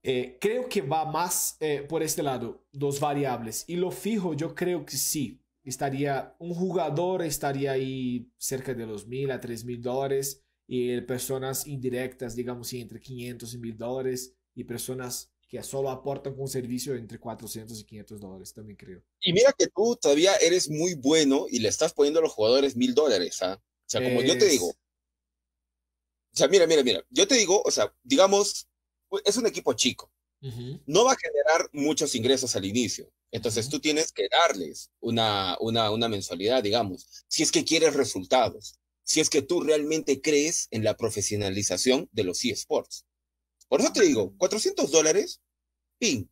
Eh, 0.02 0.38
creo 0.40 0.68
que 0.68 0.82
va 0.82 1.04
más 1.04 1.56
eh, 1.60 1.84
por 1.88 2.02
este 2.02 2.22
lado, 2.22 2.64
dos 2.72 2.98
variables. 3.00 3.64
Y 3.68 3.76
lo 3.76 3.90
fijo, 3.90 4.34
yo 4.34 4.54
creo 4.54 4.84
que 4.84 4.96
sí 4.96 5.40
estaría, 5.62 6.34
un 6.38 6.54
jugador 6.54 7.22
estaría 7.22 7.72
ahí 7.72 8.30
cerca 8.36 8.74
de 8.74 8.86
los 8.86 9.06
mil 9.06 9.30
a 9.30 9.40
tres 9.40 9.64
mil 9.64 9.80
dólares 9.80 10.44
y 10.66 11.00
personas 11.02 11.66
indirectas, 11.66 12.34
digamos, 12.34 12.72
entre 12.72 13.00
500 13.00 13.54
y 13.54 13.58
mil 13.58 13.76
dólares 13.76 14.36
y 14.54 14.64
personas 14.64 15.32
que 15.48 15.62
solo 15.62 15.88
aportan 15.90 16.34
con 16.34 16.42
un 16.42 16.48
servicio 16.48 16.94
entre 16.94 17.18
400 17.18 17.80
y 17.80 17.84
500 17.84 18.20
dólares, 18.20 18.52
también 18.52 18.76
creo. 18.76 19.02
Y 19.20 19.32
mira 19.32 19.54
que 19.56 19.66
tú 19.66 19.96
todavía 20.00 20.36
eres 20.36 20.68
muy 20.68 20.94
bueno 20.94 21.46
y 21.50 21.60
le 21.60 21.68
estás 21.68 21.94
poniendo 21.94 22.20
a 22.20 22.22
los 22.22 22.32
jugadores 22.32 22.76
mil 22.76 22.94
dólares, 22.94 23.42
¿ah? 23.42 23.54
O 23.60 23.90
sea, 23.90 24.02
como 24.02 24.20
yo 24.22 24.36
te 24.36 24.44
digo. 24.44 24.68
O 24.68 26.36
sea, 26.36 26.48
mira, 26.48 26.66
mira, 26.66 26.82
mira. 26.82 27.02
Yo 27.08 27.26
te 27.26 27.36
digo, 27.36 27.62
o 27.64 27.70
sea, 27.70 27.92
digamos, 28.02 28.68
es 29.24 29.36
un 29.38 29.46
equipo 29.46 29.72
chico. 29.72 30.12
No 30.86 31.04
va 31.04 31.12
a 31.12 31.16
generar 31.16 31.68
muchos 31.72 32.14
ingresos 32.14 32.54
al 32.54 32.64
inicio. 32.64 33.10
Entonces 33.32 33.68
tú 33.68 33.80
tienes 33.80 34.12
que 34.12 34.28
darles 34.30 34.90
una, 35.00 35.56
una, 35.60 35.90
una 35.90 36.08
mensualidad, 36.08 36.62
digamos, 36.62 37.24
si 37.26 37.42
es 37.42 37.50
que 37.50 37.64
quieres 37.64 37.94
resultados, 37.94 38.78
si 39.02 39.20
es 39.20 39.30
que 39.30 39.42
tú 39.42 39.62
realmente 39.62 40.20
crees 40.20 40.68
en 40.70 40.84
la 40.84 40.96
profesionalización 40.96 42.08
de 42.12 42.24
los 42.24 42.44
eSports. 42.44 43.04
Por 43.68 43.80
eso 43.80 43.92
te 43.92 44.02
digo, 44.02 44.34
400 44.38 44.90
dólares, 44.90 45.40
pin. 45.98 46.30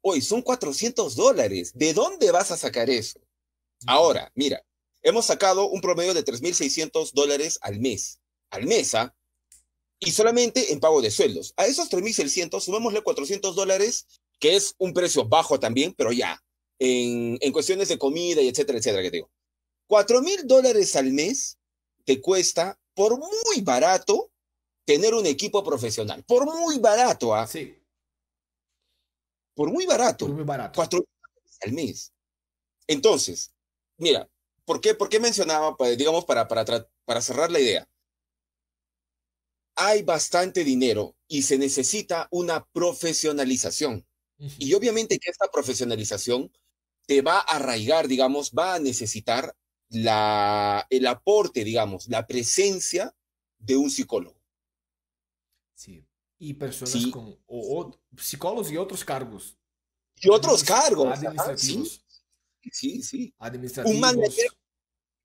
Hoy 0.00 0.20
son 0.20 0.42
400 0.42 1.16
dólares. 1.16 1.72
¿De 1.74 1.94
dónde 1.94 2.30
vas 2.30 2.50
a 2.50 2.56
sacar 2.56 2.90
eso? 2.90 3.20
Ahora, 3.86 4.32
mira, 4.34 4.64
hemos 5.02 5.26
sacado 5.26 5.68
un 5.68 5.80
promedio 5.80 6.14
de 6.14 6.24
3.600 6.24 7.12
dólares 7.12 7.58
al 7.62 7.80
mes. 7.80 8.20
Al 8.50 8.66
mes, 8.66 8.94
¿ah? 8.94 9.14
Y 10.00 10.12
solamente 10.12 10.72
en 10.72 10.80
pago 10.80 11.02
de 11.02 11.10
sueldos. 11.10 11.54
A 11.56 11.66
esos 11.66 11.90
3.600, 11.90 12.60
sumémosle 12.60 13.02
400 13.02 13.54
dólares 13.54 14.06
que 14.38 14.56
es 14.56 14.74
un 14.78 14.92
precio 14.92 15.24
bajo 15.24 15.58
también, 15.58 15.94
pero 15.96 16.12
ya, 16.12 16.40
en, 16.78 17.38
en 17.40 17.52
cuestiones 17.52 17.88
de 17.88 17.98
comida 17.98 18.40
y 18.40 18.48
etcétera, 18.48 18.78
etcétera, 18.78 19.02
que 19.02 19.10
te 19.10 19.16
digo. 19.16 19.30
Cuatro 19.88 20.20
mil 20.22 20.46
dólares 20.46 20.94
al 20.96 21.12
mes 21.12 21.58
te 22.04 22.20
cuesta, 22.20 22.78
por 22.94 23.18
muy 23.18 23.60
barato, 23.62 24.30
tener 24.88 25.12
un 25.12 25.26
equipo 25.26 25.62
profesional. 25.62 26.24
Por 26.24 26.46
muy 26.46 26.78
barato, 26.78 27.34
¿ah? 27.34 27.46
Sí. 27.46 27.76
Por 29.54 29.70
muy 29.70 29.84
barato. 29.84 30.24
Por 30.24 30.34
muy 30.34 30.44
barato. 30.44 30.76
Cuatro 30.76 31.00
dólares 31.00 31.58
al 31.60 31.72
mes. 31.74 32.12
Entonces, 32.86 33.52
mira, 33.98 34.26
¿por 34.64 34.80
qué, 34.80 34.94
por 34.94 35.10
qué 35.10 35.20
mencionaba, 35.20 35.76
digamos, 35.94 36.24
para, 36.24 36.48
para, 36.48 36.88
para 37.04 37.20
cerrar 37.20 37.50
la 37.50 37.60
idea? 37.60 37.86
Hay 39.76 40.04
bastante 40.04 40.64
dinero 40.64 41.14
y 41.26 41.42
se 41.42 41.58
necesita 41.58 42.26
una 42.30 42.64
profesionalización. 42.72 44.06
Y 44.58 44.72
obviamente 44.72 45.18
que 45.18 45.30
esta 45.30 45.50
profesionalización 45.50 46.50
te 47.04 47.20
va 47.20 47.40
a 47.40 47.56
arraigar, 47.56 48.08
digamos, 48.08 48.52
va 48.52 48.76
a 48.76 48.80
necesitar 48.80 49.54
la, 49.90 50.86
el 50.88 51.06
aporte, 51.06 51.62
digamos, 51.62 52.08
la 52.08 52.26
presencia 52.26 53.14
de 53.58 53.76
un 53.76 53.90
psicólogo. 53.90 54.37
Sí. 55.78 56.04
Y 56.40 56.54
personas 56.54 57.06
con 57.06 57.38
o, 57.46 57.96
psicólogos 58.16 58.70
y 58.72 58.76
otros 58.76 59.04
cargos. 59.04 59.56
Y 60.16 60.28
otros 60.28 60.64
cargos. 60.64 61.06
Administrativos. 61.06 62.04
Sí, 62.72 63.02
sí. 63.02 63.34
Administrativos. 63.38 63.94
Un 63.94 64.00
manager, 64.00 64.50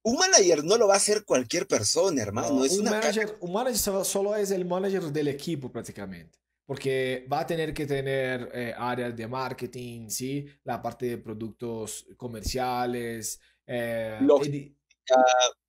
un 0.03 0.17
manager, 0.17 0.63
no 0.63 0.77
lo 0.77 0.87
va 0.87 0.93
a 0.93 0.97
hacer 0.97 1.25
cualquier 1.25 1.67
persona, 1.67 2.21
hermano. 2.21 2.63
es 2.63 2.77
un, 2.77 2.85
manager, 2.85 3.35
un 3.39 3.51
manager 3.51 4.05
solo 4.05 4.35
es 4.35 4.51
el 4.51 4.65
manager 4.65 5.11
del 5.11 5.29
equipo 5.29 5.71
prácticamente 5.71 6.37
porque 6.65 7.27
va 7.31 7.41
a 7.41 7.47
tener 7.47 7.73
que 7.73 7.85
tener 7.85 8.49
eh, 8.53 8.73
áreas 8.77 9.15
de 9.15 9.27
marketing, 9.27 10.09
¿sí? 10.09 10.45
La 10.63 10.81
parte 10.81 11.07
de 11.07 11.17
productos 11.17 12.07
comerciales, 12.15 13.39
eh, 13.67 14.19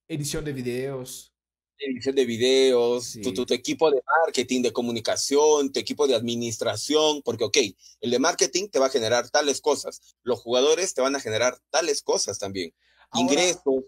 edición 0.07 0.45
de 0.45 0.53
videos. 0.53 1.34
Edición 1.79 2.15
de 2.15 2.25
videos, 2.25 3.19
tu, 3.23 3.33
tu, 3.33 3.53
equipo 3.53 3.91
de 3.91 4.01
marketing, 4.25 4.63
de 4.63 4.73
comunicación, 4.73 5.73
tu 5.73 5.81
equipo 5.81 6.07
de 6.07 6.15
administración, 6.15 7.21
porque, 7.23 7.45
ok, 7.45 7.57
el 8.01 8.11
de 8.11 8.19
marketing 8.19 8.69
te 8.69 8.79
va 8.79 8.87
a 8.87 8.91
generar 8.91 9.29
tales 9.31 9.61
cosas, 9.61 10.17
los 10.23 10.41
jugadores 10.41 10.95
te 10.95 11.03
van 11.03 11.17
a 11.17 11.21
generar 11.21 11.59
tales 11.71 12.03
cosas 12.03 12.39
también, 12.39 12.73
ingresos, 13.15 13.85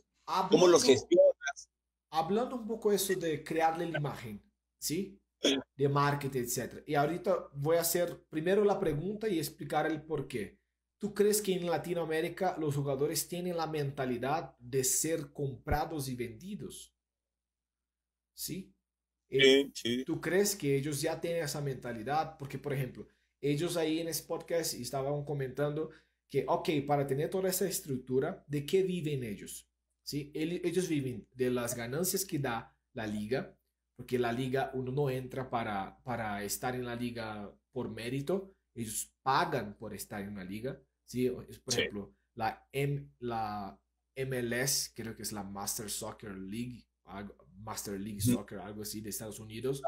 cómo 0.50 0.66
los 0.66 0.82
gestionas. 0.82 1.68
Hablando 2.10 2.56
un 2.56 2.66
poco 2.66 2.92
eso 2.92 3.14
de 3.14 3.44
crearle 3.44 3.86
la 3.86 3.98
imagen, 3.98 4.42
¿sí? 4.78 5.18
de 5.76 5.88
marketing, 5.88 6.40
etc. 6.40 6.82
Y 6.86 6.94
ahorita 6.94 7.48
voy 7.54 7.76
a 7.76 7.82
hacer 7.82 8.24
primero 8.28 8.64
la 8.64 8.80
pregunta 8.80 9.28
y 9.28 9.38
explicar 9.38 9.86
el 9.86 10.02
por 10.02 10.26
qué. 10.26 10.58
¿Tú 10.98 11.12
crees 11.12 11.42
que 11.42 11.52
en 11.52 11.66
Latinoamérica 11.66 12.56
los 12.58 12.74
jugadores 12.74 13.28
tienen 13.28 13.56
la 13.56 13.66
mentalidad 13.66 14.56
de 14.58 14.82
ser 14.82 15.32
comprados 15.32 16.08
y 16.08 16.16
vendidos? 16.16 16.95
¿Sí? 18.36 18.72
Eh, 19.28 19.70
sí, 19.74 20.04
¿Tú 20.04 20.20
crees 20.20 20.54
que 20.54 20.76
ellos 20.76 21.00
ya 21.00 21.20
tienen 21.20 21.42
esa 21.42 21.60
mentalidad? 21.60 22.36
Porque, 22.38 22.58
por 22.58 22.72
ejemplo, 22.72 23.08
ellos 23.40 23.76
ahí 23.76 24.00
en 24.00 24.08
este 24.08 24.28
podcast 24.28 24.74
estaban 24.74 25.24
comentando 25.24 25.90
que, 26.30 26.44
ok, 26.46 26.68
para 26.86 27.06
tener 27.06 27.30
toda 27.30 27.48
esa 27.48 27.66
estructura, 27.66 28.44
¿de 28.46 28.64
qué 28.66 28.82
viven 28.82 29.24
ellos? 29.24 29.68
¿Sí? 30.02 30.30
Ellos 30.34 30.88
viven 30.88 31.26
de 31.32 31.50
las 31.50 31.74
ganancias 31.74 32.24
que 32.24 32.38
da 32.38 32.76
la 32.92 33.06
liga, 33.06 33.56
porque 33.96 34.18
la 34.18 34.32
liga 34.32 34.70
uno 34.74 34.92
no 34.92 35.10
entra 35.10 35.50
para, 35.50 36.00
para 36.04 36.44
estar 36.44 36.74
en 36.74 36.84
la 36.84 36.94
liga 36.94 37.52
por 37.72 37.90
mérito, 37.90 38.54
ellos 38.74 39.12
pagan 39.22 39.76
por 39.76 39.94
estar 39.94 40.22
en 40.22 40.30
una 40.30 40.44
liga, 40.44 40.80
¿sí? 41.04 41.30
Por 41.30 41.74
ejemplo, 41.74 42.14
la, 42.34 42.68
M, 42.72 43.08
la 43.18 43.80
MLS, 44.16 44.92
creo 44.94 45.16
que 45.16 45.22
es 45.22 45.32
la 45.32 45.42
Master 45.42 45.90
Soccer 45.90 46.36
League, 46.36 46.86
Master 47.58 47.98
League 48.00 48.20
Soccer, 48.20 48.58
algo 48.58 48.82
así 48.82 49.00
de 49.00 49.10
Estados 49.10 49.40
Unidos, 49.40 49.82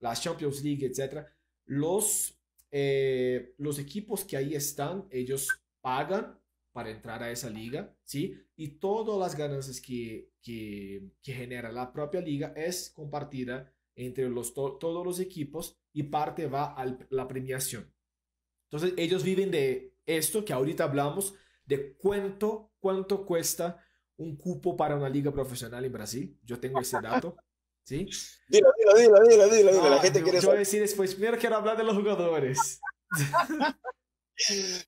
la 0.00 0.14
Champions 0.14 0.62
League, 0.62 0.86
etc. 0.86 1.26
Los, 1.66 2.38
eh, 2.70 3.54
los 3.58 3.78
equipos 3.78 4.24
que 4.24 4.36
ahí 4.36 4.54
están, 4.54 5.06
ellos 5.10 5.48
pagan 5.80 6.38
para 6.72 6.90
entrar 6.90 7.22
a 7.22 7.30
esa 7.30 7.50
liga, 7.50 7.94
¿sí? 8.04 8.36
Y 8.56 8.78
todas 8.78 9.18
las 9.18 9.36
ganancias 9.36 9.80
que, 9.80 10.30
que, 10.42 11.10
que 11.22 11.32
genera 11.32 11.72
la 11.72 11.92
propia 11.92 12.20
liga 12.20 12.52
es 12.56 12.90
compartida 12.90 13.72
entre 13.96 14.28
los, 14.28 14.54
todos 14.54 15.04
los 15.04 15.20
equipos 15.20 15.78
y 15.92 16.04
parte 16.04 16.46
va 16.46 16.74
a 16.74 16.96
la 17.10 17.28
premiación. 17.28 17.92
Entonces 18.70 18.94
ellos 18.96 19.24
viven 19.24 19.50
de 19.50 19.94
esto 20.06 20.44
que 20.44 20.52
ahorita 20.52 20.84
hablamos, 20.84 21.34
de 21.66 21.94
cuánto, 21.94 22.72
cuánto 22.78 23.26
cuesta 23.26 23.84
un 24.20 24.36
cupo 24.36 24.76
para 24.76 24.96
una 24.96 25.08
liga 25.08 25.32
profesional 25.32 25.84
en 25.84 25.92
Brasil. 25.92 26.38
Yo 26.44 26.60
tengo 26.60 26.80
ese 26.80 27.00
dato. 27.00 27.36
¿Sí? 27.84 28.06
Dilo, 28.48 28.68
dilo, 28.78 28.94
dilo, 28.94 29.24
dilo, 29.24 29.48
dilo, 29.48 29.72
dilo. 29.72 29.90
la 29.90 29.96
ah, 29.96 30.00
gente 30.00 30.22
quiere 30.22 30.40
Yo 30.40 30.48
voy 30.48 30.56
a 30.56 30.60
decir 30.60 30.80
después, 30.80 31.14
primero 31.14 31.38
quiero 31.38 31.56
hablar 31.56 31.76
de 31.76 31.84
los 31.84 31.96
jugadores. 31.96 32.80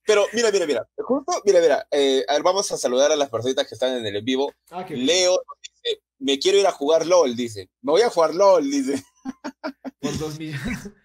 Pero 0.05 0.25
mira, 0.33 0.51
mira, 0.51 0.65
mira. 0.65 0.87
Justo, 0.97 1.41
mira, 1.45 1.59
mira. 1.59 1.87
Eh, 1.91 2.23
a 2.27 2.33
ver, 2.33 2.43
vamos 2.43 2.71
a 2.71 2.77
saludar 2.77 3.11
a 3.11 3.15
las 3.15 3.29
personitas 3.29 3.67
que 3.67 3.75
están 3.75 3.97
en 3.97 4.05
el 4.05 4.15
en 4.15 4.25
vivo. 4.25 4.53
Ah, 4.69 4.85
Leo 4.87 5.41
dice, 5.61 6.01
me 6.19 6.39
quiero 6.39 6.59
ir 6.59 6.67
a 6.67 6.71
jugar 6.71 7.05
LOL, 7.05 7.35
dice. 7.35 7.69
Me 7.81 7.91
voy 7.91 8.01
a 8.01 8.09
jugar 8.09 8.33
LOL, 8.35 8.69
dice. 8.69 9.03
Por 9.99 10.17
dos 10.17 10.39
millones. 10.39 10.61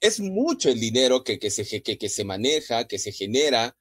Es 0.00 0.20
mucho 0.20 0.68
el 0.68 0.78
dinero 0.78 1.24
que, 1.24 1.38
que, 1.38 1.50
se, 1.50 1.82
que, 1.82 1.96
que 1.96 2.08
se 2.10 2.24
maneja, 2.24 2.86
que 2.86 2.98
se 2.98 3.10
genera 3.10 3.74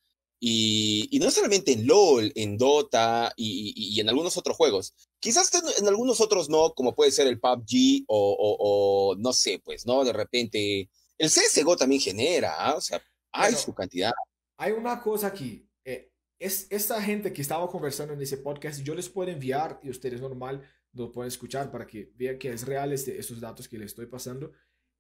y, 0.46 1.08
y, 1.10 1.20
no 1.20 1.32
solamente 1.32 1.72
en 1.72 1.88
LOL, 1.88 2.30
en 2.36 2.58
Dota 2.58 3.32
y, 3.38 3.74
y, 3.78 4.02
en 4.02 4.10
algunos 4.10 4.36
otros 4.36 4.58
juegos. 4.58 4.94
Quizás 5.18 5.50
en, 5.80 5.88
algunos 5.88 6.20
otros 6.20 6.50
no, 6.50 6.74
como 6.74 6.94
puede 6.94 7.12
ser 7.12 7.28
el 7.28 7.40
PUBG 7.40 8.04
o, 8.08 8.36
o, 8.38 8.58
o, 8.60 9.16
no 9.16 9.32
sé, 9.32 9.62
pues, 9.64 9.86
¿no? 9.86 10.04
De 10.04 10.12
repente, 10.12 10.90
el 11.18 11.30
CSGO 11.30 11.78
también 11.78 12.02
genera, 12.02 12.56
¿ah? 12.60 12.76
o 12.76 12.82
sea, 12.82 13.02
hay 13.32 13.54
su 13.54 13.74
cantidad. 13.74 14.12
Hay 14.58 14.74
una 14.74 15.02
cosa 15.02 15.28
aquí. 15.28 15.66
Eh, 15.86 16.12
es 16.38 16.68
esta 16.70 17.02
gente 17.02 17.32
que 17.32 17.42
estaba 17.42 17.70
conversando 17.70 18.14
en 18.14 18.22
ese 18.22 18.36
podcast, 18.36 18.82
yo 18.82 18.96
les 18.96 19.08
puedo 19.08 19.32
enviar 19.32 19.80
y 19.82 19.92
ustedes 19.92 20.20
normal 20.20 20.70
lo 20.92 21.10
pueden 21.14 21.30
escuchar 21.30 21.72
para 21.72 21.88
que 21.88 22.12
vean 22.16 22.38
que 22.38 22.52
es 22.52 22.68
real 22.68 22.92
este, 22.92 23.18
estos 23.18 23.40
datos 23.40 23.70
que 23.70 23.78
les 23.78 23.92
estoy 23.92 24.08
pasando. 24.08 24.52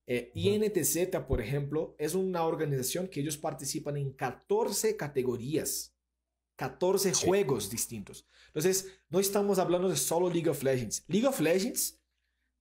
Eh, 0.05 0.31
INTZ, 0.35 1.09
por 1.27 1.41
ejemplo, 1.41 1.95
es 1.97 2.13
una 2.13 2.45
organización 2.45 3.07
que 3.07 3.21
ellos 3.21 3.37
participan 3.37 3.97
en 3.97 4.11
14 4.11 4.97
categorías, 4.97 5.95
14 6.57 7.13
juegos 7.13 7.69
distintos. 7.69 8.27
Entonces, 8.47 8.87
no 9.09 9.19
estamos 9.19 9.59
hablando 9.59 9.89
de 9.89 9.95
solo 9.95 10.29
League 10.29 10.49
of 10.49 10.61
Legends. 10.63 11.03
League 11.07 11.27
of 11.27 11.39
Legends 11.39 11.99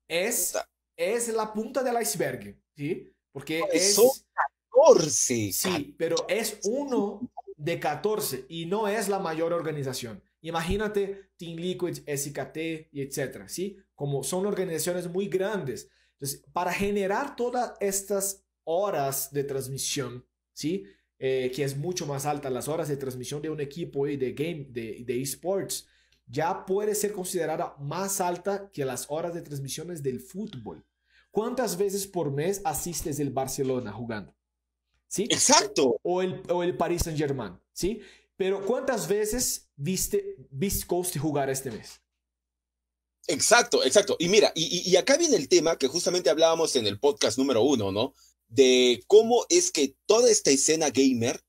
es, 0.08 0.56
es 0.96 1.28
la 1.28 1.52
punta 1.52 1.82
del 1.82 2.00
iceberg, 2.00 2.56
¿sí? 2.76 3.12
Porque 3.32 3.62
es... 3.72 3.94
Son 3.94 4.10
14. 4.70 5.52
Sí, 5.52 5.94
pero 5.98 6.16
es 6.28 6.60
uno 6.64 7.20
de 7.56 7.78
14 7.78 8.46
y 8.48 8.66
no 8.66 8.88
es 8.88 9.08
la 9.08 9.18
mayor 9.18 9.52
organización. 9.52 10.22
Imagínate 10.40 11.30
Team 11.36 11.56
Liquid, 11.56 11.98
SKT 12.06 12.56
y 12.92 13.02
etcétera, 13.02 13.48
¿sí? 13.48 13.76
Como 13.94 14.24
son 14.24 14.46
organizaciones 14.46 15.08
muy 15.08 15.28
grandes. 15.28 15.88
Entonces, 16.22 16.44
para 16.52 16.72
generar 16.72 17.34
todas 17.34 17.72
estas 17.80 18.44
horas 18.62 19.32
de 19.32 19.42
transmisión, 19.42 20.24
¿sí? 20.52 20.84
Eh, 21.18 21.50
que 21.52 21.64
es 21.64 21.76
mucho 21.76 22.06
más 22.06 22.26
alta, 22.26 22.48
las 22.48 22.68
horas 22.68 22.86
de 22.86 22.96
transmisión 22.96 23.42
de 23.42 23.50
un 23.50 23.60
equipo 23.60 24.06
y 24.06 24.16
de 24.16 24.32
game, 24.32 24.68
de, 24.70 25.02
de 25.04 25.20
esports, 25.20 25.88
ya 26.26 26.64
puede 26.64 26.94
ser 26.94 27.12
considerada 27.12 27.74
más 27.80 28.20
alta 28.20 28.70
que 28.72 28.84
las 28.84 29.06
horas 29.08 29.34
de 29.34 29.42
transmisiones 29.42 30.00
del 30.00 30.20
fútbol. 30.20 30.86
¿Cuántas 31.32 31.76
veces 31.76 32.06
por 32.06 32.30
mes 32.30 32.60
asistes 32.64 33.18
el 33.18 33.30
Barcelona 33.30 33.90
jugando? 33.90 34.32
¿Sí? 35.08 35.24
Exacto. 35.24 35.98
O 36.02 36.22
el, 36.22 36.40
o 36.48 36.62
el 36.62 36.76
Paris 36.76 37.02
Saint 37.02 37.18
Germain, 37.18 37.58
¿sí? 37.72 38.00
Pero 38.36 38.64
¿cuántas 38.64 39.08
veces 39.08 39.72
viste 39.74 40.36
Beast 40.50 40.86
Coast 40.86 41.18
jugar 41.18 41.50
este 41.50 41.72
mes? 41.72 42.01
Exacto, 43.26 43.84
exacto. 43.84 44.16
Y 44.18 44.28
mira, 44.28 44.52
y, 44.54 44.96
acá 44.96 45.16
viene 45.16 45.36
el 45.36 45.48
tema 45.48 45.78
que 45.78 45.88
justamente 45.88 46.30
hablábamos 46.30 46.74
en 46.76 46.86
el 46.86 46.98
podcast 46.98 47.38
número 47.38 47.62
uno, 47.62 47.92
¿no? 47.92 48.14
De 48.48 49.02
cómo 49.06 49.46
es 49.48 49.70
que 49.70 49.94
toda 50.06 50.30
esta 50.30 50.50
escena 50.50 50.90
gamer 50.90 51.42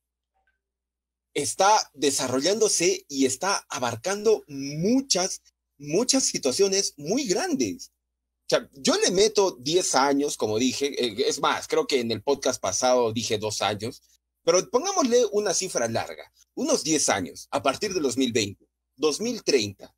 está 1.34 1.90
desarrollándose 1.94 3.06
y 3.10 3.26
está 3.26 3.66
abarcando 3.70 4.44
muchas, 4.48 5.42
muchas 5.78 6.24
situaciones 6.26 6.94
muy 6.98 7.26
grandes. 7.26 7.92
O 8.46 8.50
sea, 8.50 8.70
yo 8.74 8.96
le 8.98 9.10
meto 9.10 9.58
10 9.60 9.96
años, 9.96 10.38
como 10.38 10.60
dije, 10.60 10.94
eh, 11.04 11.16
es 11.28 11.40
más, 11.40 11.68
creo 11.68 11.88
que 11.88 12.02
en 12.02 12.12
el 12.12 12.22
podcast 12.22 12.62
pasado 12.62 13.12
dije 13.12 13.40
dos 13.40 13.64
años, 13.64 14.04
pero 14.44 14.70
pongámosle 14.70 15.26
una 15.32 15.54
cifra 15.54 15.88
larga, 15.88 16.32
unos 16.54 16.84
10 16.84 17.10
años, 17.10 17.48
a 17.50 17.64
partir 17.64 17.94
de 17.94 18.00
2020, 18.00 18.68
2030 18.98 19.96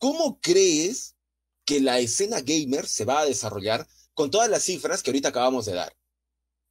¿Cómo 0.00 0.40
crees 0.40 1.14
que 1.66 1.78
la 1.78 1.98
escena 1.98 2.40
gamer 2.40 2.86
se 2.86 3.04
va 3.04 3.20
a 3.20 3.26
desarrollar 3.26 3.86
con 4.14 4.30
todas 4.30 4.48
las 4.48 4.64
cifras 4.64 5.02
que 5.02 5.10
ahorita 5.10 5.28
acabamos 5.28 5.66
de 5.66 5.74
dar? 5.74 5.94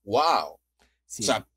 ¡Wow! 0.03 0.53
O 0.53 0.59
sea, 1.07 1.47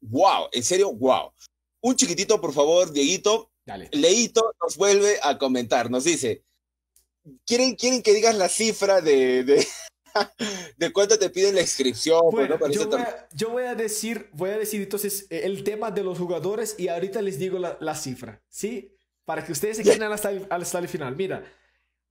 wow, 0.00 0.48
en 0.50 0.64
serio, 0.64 0.92
wow. 0.92 1.32
Un 1.80 1.94
chiquitito, 1.94 2.40
por 2.40 2.52
favor, 2.52 2.92
Dieguito. 2.92 3.50
Dale. 3.64 3.88
Leito 3.92 4.52
nos 4.60 4.76
vuelve 4.76 5.20
a 5.22 5.38
comentar, 5.38 5.88
nos 5.88 6.02
dice, 6.02 6.44
¿quieren, 7.46 7.76
quieren 7.76 8.02
que 8.02 8.12
digas 8.12 8.34
la 8.34 8.48
cifra 8.48 9.00
de, 9.00 9.44
de, 9.44 9.64
de 10.76 10.92
cuánto 10.92 11.20
te 11.20 11.30
piden 11.30 11.54
la 11.54 11.60
inscripción? 11.60 12.20
Pues, 12.32 12.48
yo, 12.72 12.88
voy 12.88 13.00
a, 13.00 13.28
yo, 13.32 13.50
voy 13.50 13.62
a, 13.62 13.76
decir, 13.76 14.28
voy 14.32 14.50
a 14.50 14.58
decir 14.58 14.82
entonces 14.82 15.28
el 15.30 15.62
tema 15.62 15.92
de 15.92 16.02
los 16.02 16.18
jugadores 16.18 16.74
y 16.78 16.88
ahorita 16.88 17.22
les 17.22 17.38
digo 17.38 17.60
la, 17.60 17.78
la 17.80 17.94
cifra, 17.94 18.42
¿sí? 18.48 18.92
Para 19.24 19.44
que 19.44 19.52
ustedes 19.52 19.76
se 19.76 19.84
queden 19.84 20.02
hasta 20.04 20.30
el, 20.30 20.46
hasta 20.50 20.78
el 20.78 20.88
final. 20.88 21.16
Mira, 21.16 21.44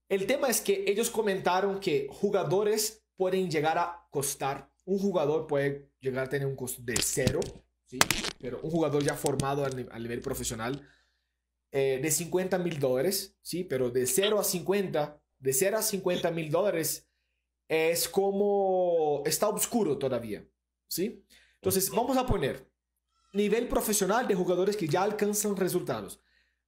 el 0.10 0.26
tema 0.28 0.50
es 0.50 0.62
que 0.62 0.84
ellos 0.88 1.10
comentaron 1.10 1.80
que 1.80 2.08
jugadores 2.12 3.04
pueden 3.16 3.50
llegar 3.50 3.78
a 3.78 4.08
costar, 4.10 4.70
un 4.86 5.00
jugador 5.00 5.48
puede 5.48 5.92
llegar 6.00 6.26
a 6.26 6.30
tener 6.30 6.48
un 6.48 6.56
costo 6.56 6.82
de 6.84 6.96
cero, 7.02 7.40
¿sí? 7.86 8.00
pero 8.40 8.60
un 8.62 8.72
jugador 8.72 9.04
ya 9.04 9.16
formado 9.16 9.66
a, 9.66 9.70
nivel 10.00 10.22
profesional 10.22 10.88
eh, 11.72 12.00
de 12.02 12.12
50 12.12 12.58
mil 12.58 12.80
dólares, 12.80 13.38
¿sí? 13.42 13.64
pero 13.64 13.90
de 13.90 14.06
0 14.06 14.40
a 14.40 14.44
50, 14.44 15.22
de 15.40 15.54
0 15.54 15.78
a 15.78 15.82
50 15.82 16.32
mil 16.32 16.50
dólares 16.50 17.08
es 17.68 18.10
como 18.10 19.24
está 19.26 19.48
oscuro 19.48 19.98
todavía, 19.98 20.46
¿sí? 20.90 21.24
Entonces 21.56 21.90
vamos 21.90 22.18
a 22.18 22.26
poner 22.26 22.70
nivel 23.32 23.70
profesional 23.70 24.28
de 24.28 24.36
jugadores 24.36 24.76
que 24.76 24.90
ya 24.90 25.04
alcanzan 25.04 25.56
resultados 25.56 26.20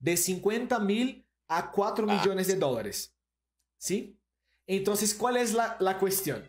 de 0.04 0.18
50 0.18 0.80
mil 0.80 1.26
a 1.48 1.72
4 1.72 2.06
ah, 2.10 2.18
millones 2.18 2.48
de 2.48 2.56
dólares. 2.56 3.16
¿Sí? 3.78 4.20
Entonces, 4.68 5.14
¿cuál 5.14 5.38
es 5.38 5.54
la, 5.54 5.78
la 5.80 5.98
cuestión? 5.98 6.44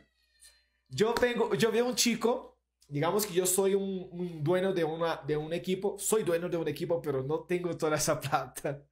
Yo, 0.89 1.15
vengo, 1.21 1.55
yo 1.55 1.71
veo 1.71 1.87
un 1.87 1.95
chico, 1.95 2.59
digamos 2.89 3.25
que 3.25 3.33
yo 3.33 3.47
soy 3.47 3.77
un, 3.77 4.09
un, 4.11 4.43
dueño 4.43 4.73
de, 4.73 4.83
una, 4.83 5.21
de 5.25 5.37
un 5.37 5.53
equipo, 5.53 5.97
soy 6.01 6.25
dueño 6.25 6.49
de 6.49 6.57
un 6.57 6.67
equipo, 6.67 7.01
pero 7.01 7.23
no 7.23 7.45
tengo 7.45 7.77
toda 7.77 7.97
esa 7.97 8.21
plata. 8.21 8.85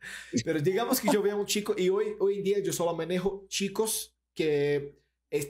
Pero 0.45 0.61
digamos 0.61 1.01
que 1.01 1.09
yo 1.13 1.23
veo 1.23 1.37
un 1.37 1.47
chico 1.47 1.75
y 1.77 1.89
hoy, 1.89 2.15
hoy 2.21 2.39
en 2.39 2.45
día 2.45 2.59
yo 2.61 2.73
solo 2.73 2.95
manejo 2.95 3.45
chicos 3.49 4.17
que 4.33 4.97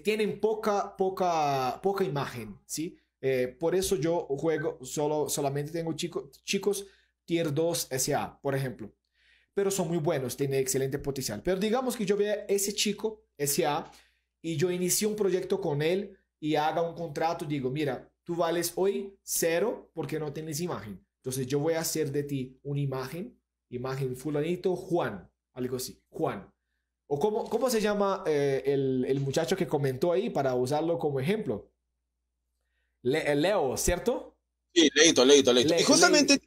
tienen 0.03 0.41
poca, 0.41 0.97
poca, 0.97 1.80
poca 1.82 2.03
imagen, 2.03 2.59
¿sí? 2.64 2.97
Eh, 3.20 3.55
por 3.61 3.74
eso 3.74 3.97
yo 3.97 4.26
juego, 4.39 4.78
solo, 4.82 5.28
solamente 5.28 5.70
tengo 5.70 5.93
chico, 5.93 6.30
chicos 6.45 6.87
Tier 7.26 7.53
2 7.53 7.89
SA, 7.99 8.41
por 8.41 8.55
ejemplo 8.55 8.93
pero 9.55 9.70
son 9.70 9.88
muy 9.88 9.98
buenos, 9.98 10.36
tienen 10.36 10.61
excelente 10.61 10.98
potencial. 10.98 11.42
Pero 11.42 11.61
digamos 11.61 11.96
que 11.96 12.07
yo 12.07 12.16
vea 12.16 12.46
ese 12.48 12.74
chico, 12.74 13.24
ese 13.36 13.66
A, 13.66 13.90
y 14.40 14.57
yo 14.57 14.70
inicio 14.70 15.09
un 15.09 15.16
proyecto 15.16 15.61
con 15.61 15.82
él 15.82 16.16
y 16.40 16.57
haga 16.57 16.82
un 16.82 16.94
contrato, 16.94 17.44
digo, 17.44 17.70
mira, 17.70 18.11
tú 18.24 18.34
vales 18.34 18.72
hoy 18.76 19.16
cero 19.22 19.90
porque 19.94 20.18
no 20.18 20.32
tienes 20.32 20.61
imagen. 20.61 21.05
Entonces 21.16 21.46
yo 21.46 21.61
voy 21.61 21.74
a 21.74 21.80
hacer 21.80 22.11
de 22.11 22.24
ti 22.24 22.59
una 22.62 22.80
imagen, 22.80 23.38
imagen 23.68 24.16
fulanito 24.16 24.74
Juan, 24.74 25.30
algo 25.53 25.76
así, 25.76 26.03
Juan. 26.11 26.53
¿O 27.07 27.18
cómo, 27.18 27.48
cómo 27.48 27.70
se 27.70 27.80
llama 27.80 28.24
eh, 28.26 28.62
el, 28.66 29.05
el, 29.07 29.20
muchacho 29.20 29.57
que 29.57 29.66
comentó 29.66 30.12
ahí 30.12 30.30
para 30.30 30.55
usarlo 30.55 30.98
como 30.98 31.20
ejemplo? 31.20 31.70
Le, 33.03 33.34
Leo, 33.34 33.76
¿cierto? 33.76 34.36
Sí, 34.74 34.88
Leito, 34.94 35.24
Leito, 35.24 35.53
Leito. 35.53 35.74
y 35.78 35.82
justamente 35.82 36.40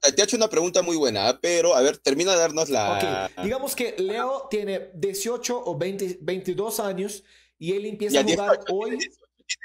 te 0.00 0.22
ha 0.22 0.24
hecho 0.24 0.36
una 0.36 0.48
pregunta 0.48 0.82
muy 0.82 0.96
buena, 0.96 1.38
pero 1.40 1.74
a 1.74 1.82
ver, 1.82 1.98
termina 1.98 2.32
de 2.32 2.38
darnos 2.38 2.68
la... 2.68 3.30
Digamos 3.42 3.74
que 3.74 3.94
Leo 3.98 4.46
tiene 4.50 4.90
18 4.94 5.62
o 5.64 5.76
20, 5.76 6.18
22 6.20 6.80
años 6.80 7.24
y 7.58 7.72
él 7.72 7.86
empieza 7.86 8.20
a 8.20 8.24
jugar 8.24 8.60
hoy... 8.70 8.98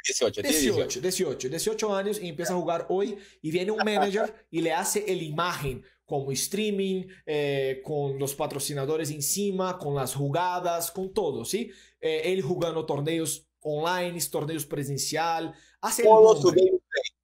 18, 0.05 0.41
18, 0.41 1.01
18, 1.01 1.49
18 1.49 1.95
años 1.95 2.19
y 2.21 2.29
empieza 2.29 2.53
a 2.53 2.55
jugar 2.55 2.85
hoy 2.87 3.17
y 3.41 3.51
viene 3.51 3.71
un 3.71 3.79
manager 3.83 4.33
y 4.49 4.61
le 4.61 4.71
hace 4.71 5.03
el 5.11 5.21
imagen 5.21 5.83
como 6.05 6.31
streaming, 6.31 7.07
eh, 7.25 7.81
con 7.83 8.19
los 8.19 8.35
patrocinadores 8.35 9.09
encima, 9.11 9.77
con 9.77 9.95
las 9.95 10.13
jugadas, 10.13 10.91
con 10.91 11.13
todo, 11.13 11.43
¿sí? 11.43 11.71
Eh, 11.99 12.21
él 12.25 12.41
jugando 12.41 12.85
torneos 12.85 13.47
online, 13.61 14.19
torneos 14.29 14.65
presencial, 14.65 15.53
hace 15.81 16.03
todo 16.03 16.39
su 16.39 16.47
gameplay. 16.49 16.79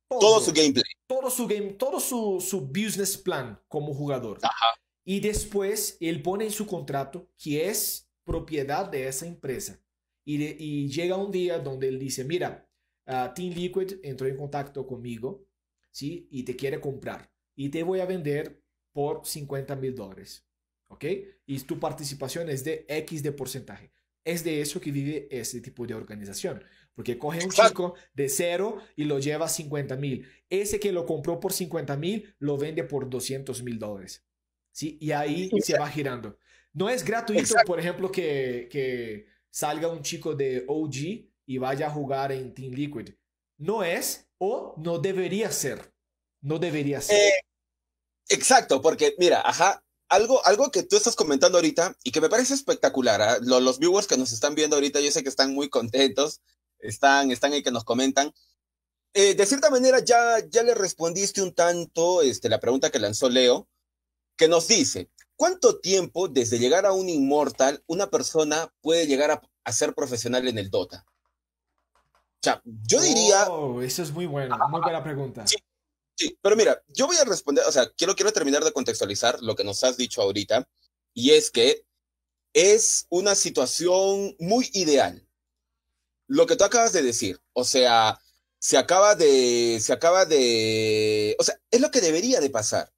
Todo, 0.10 0.42
su 0.42 0.52
gameplay. 0.52 0.84
Todo 1.08 1.30
su 1.30 1.48
game, 1.48 1.74
todo 1.74 2.00
su, 2.00 2.42
su 2.42 2.62
business 2.62 3.18
plan 3.18 3.60
como 3.68 3.94
jugador. 3.94 4.40
Ajá. 4.42 4.80
Y 5.06 5.20
después 5.20 5.98
él 6.00 6.22
pone 6.22 6.46
en 6.46 6.52
su 6.52 6.66
contrato 6.66 7.32
que 7.38 7.70
es 7.70 8.10
propiedad 8.24 8.90
de 8.90 9.08
esa 9.08 9.26
empresa. 9.26 9.80
Y, 10.26 10.44
y 10.44 10.90
llega 10.90 11.16
un 11.16 11.32
día 11.32 11.60
donde 11.60 11.88
él 11.88 12.00
dice, 12.00 12.24
mira, 12.24 12.68
uh, 13.08 13.34
Team 13.34 13.54
Liquid 13.54 13.94
entró 14.04 14.28
en 14.28 14.38
contacto 14.38 14.86
conmigo, 14.86 15.46
¿sí? 15.92 16.28
Y 16.32 16.44
te 16.44 16.56
quiere 16.56 16.80
comprar. 16.80 17.32
Y 17.56 17.70
te 17.70 17.84
voy 17.84 18.00
a 18.00 18.06
vender 18.06 18.62
por 18.92 19.26
50 19.26 19.76
mil 19.76 19.96
dólares. 19.96 20.46
¿Ok? 20.90 21.06
Y 21.46 21.60
tu 21.62 21.80
participación 21.80 22.50
es 22.50 22.64
de 22.64 22.86
X 22.88 23.24
de 23.24 23.32
porcentaje. 23.32 23.92
Es 24.24 24.44
de 24.44 24.62
eso 24.62 24.80
que 24.80 24.92
vive 24.92 25.28
ese 25.32 25.62
tipo 25.62 25.86
de 25.88 25.94
organización. 25.94 26.64
Porque 27.00 27.18
coge 27.18 27.46
un 27.46 27.50
chico 27.50 27.94
de 28.14 28.28
cero 28.28 28.80
y 28.98 29.06
lo 29.06 29.20
lleva 29.20 29.46
a 29.46 29.48
50 29.48 29.96
mil. 29.96 30.28
Ese 30.50 30.82
que 30.82 30.92
lo 30.92 31.06
compró 31.06 31.40
por 31.40 31.54
50 31.54 31.96
mil 31.96 32.36
lo 32.40 32.58
vende 32.58 32.84
por 32.84 33.10
200 33.10 33.64
mil 33.64 33.80
dólares. 33.80 34.26
¿Sí? 34.74 34.98
Y 35.00 35.12
ahí 35.12 35.50
se 35.62 35.80
va 35.80 35.88
girando. 35.88 36.38
No 36.74 36.90
es 36.90 37.06
gratuito, 37.06 37.56
por 37.66 37.80
ejemplo, 37.80 38.12
que, 38.12 38.68
que 38.70 39.28
salga 39.50 39.88
un 39.88 40.02
chico 40.02 40.36
de 40.36 40.66
OG 40.68 41.30
y 41.46 41.58
vaya 41.58 41.88
a 41.88 41.92
jugar 41.92 42.34
en 42.34 42.54
Team 42.54 42.74
Liquid. 42.74 43.12
No 43.58 43.82
es 43.86 44.30
o 44.38 44.76
no 44.76 45.00
debería 45.00 45.50
ser. 45.52 45.94
No 46.42 46.60
debería 46.60 47.00
ser. 47.00 47.16
Eh, 47.16 47.32
exacto, 48.28 48.82
porque 48.82 49.16
mira, 49.18 49.42
ajá, 49.46 49.86
algo, 50.10 50.46
algo 50.46 50.70
que 50.70 50.84
tú 50.84 50.98
estás 50.98 51.16
comentando 51.16 51.58
ahorita 51.58 51.96
y 52.04 52.12
que 52.12 52.20
me 52.20 52.30
parece 52.30 52.56
espectacular. 52.56 53.22
¿ah? 53.22 53.38
Los, 53.42 53.80
viewers 53.80 54.08
que 54.08 54.18
nos 54.18 54.34
están 54.34 54.54
viendo 54.54 54.76
ahorita, 54.76 55.00
yo 55.00 55.12
sé 55.12 55.24
que 55.24 55.30
están 55.30 55.54
muy 55.54 55.70
contentos, 55.70 56.42
están, 56.80 57.32
están 57.32 57.54
ahí 57.54 57.64
que 57.64 57.72
nos 57.72 57.84
comentan. 57.84 58.34
Eh, 59.14 59.36
de 59.36 59.46
cierta 59.46 59.70
manera, 59.70 60.00
ya, 60.00 60.40
ya 60.50 60.64
le 60.64 60.76
respondiste 60.76 61.42
un 61.42 61.54
tanto 61.54 62.22
este, 62.22 62.50
la 62.50 62.60
pregunta 62.60 62.92
que 62.92 63.00
lanzó 63.00 63.30
Leo, 63.30 63.68
que 64.38 64.48
nos 64.48 64.68
dice: 64.68 65.10
¿Cuánto 65.36 65.80
tiempo 65.80 66.28
desde 66.28 66.60
llegar 66.60 66.86
a 66.86 66.92
un 66.92 67.10
inmortal 67.10 67.84
una 67.88 68.10
persona 68.10 68.74
puede 68.82 69.08
llegar 69.08 69.32
a, 69.32 69.72
ser 69.72 69.94
profesional 69.94 70.48
en 70.48 70.58
el 70.58 70.70
Dota? 70.70 71.06
O 71.96 72.42
sea, 72.44 72.62
yo 72.66 73.00
diría. 73.02 73.50
Oh, 73.50 73.82
eso 73.82 74.04
es 74.04 74.12
muy 74.12 74.26
bueno, 74.26 74.58
muy 74.70 74.82
buena 74.82 75.04
pregunta. 75.04 75.48
Sí, 75.48 75.58
sí, 76.16 76.38
pero 76.42 76.56
mira, 76.56 76.84
yo 76.88 77.08
voy 77.08 77.18
a 77.18 77.24
responder, 77.24 77.64
o 77.66 77.72
sea, 77.72 77.90
quiero, 77.96 78.16
quiero 78.16 78.34
terminar 78.34 78.64
de 78.64 78.74
contextualizar 78.74 79.42
lo 79.42 79.56
que 79.56 79.64
nos 79.64 79.84
has 79.84 79.96
dicho 79.96 80.22
ahorita, 80.22 80.68
y 81.14 81.32
es 81.32 81.52
que 81.52 81.86
es 82.54 83.06
una 83.10 83.36
situación 83.36 84.36
muy 84.40 84.70
ideal. 84.74 85.29
Lo 86.30 86.46
que 86.46 86.56
tú 86.56 86.64
acabas 86.64 86.94
de 86.94 87.02
decir, 87.02 87.42
o 87.54 87.66
sea, 87.66 88.18
se 88.60 88.78
acaba 88.78 89.16
de, 89.16 89.80
se 89.82 89.92
acaba 89.92 90.26
de, 90.26 91.36
o 91.40 91.44
sea, 91.44 91.60
es 91.72 91.82
lo 91.82 91.92
que 91.92 92.02
debería 92.02 92.40
de 92.40 92.50
pasar. 92.50 92.94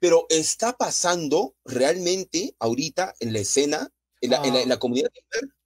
Pero 0.00 0.26
está 0.30 0.76
pasando 0.76 1.54
realmente 1.64 2.56
ahorita 2.58 3.14
en 3.20 3.32
la 3.32 3.38
escena, 3.38 3.88
en 4.20 4.30
la, 4.30 4.44
en 4.44 4.68
la, 4.68 4.74
ah. 4.74 4.78
comunidad. 4.78 5.10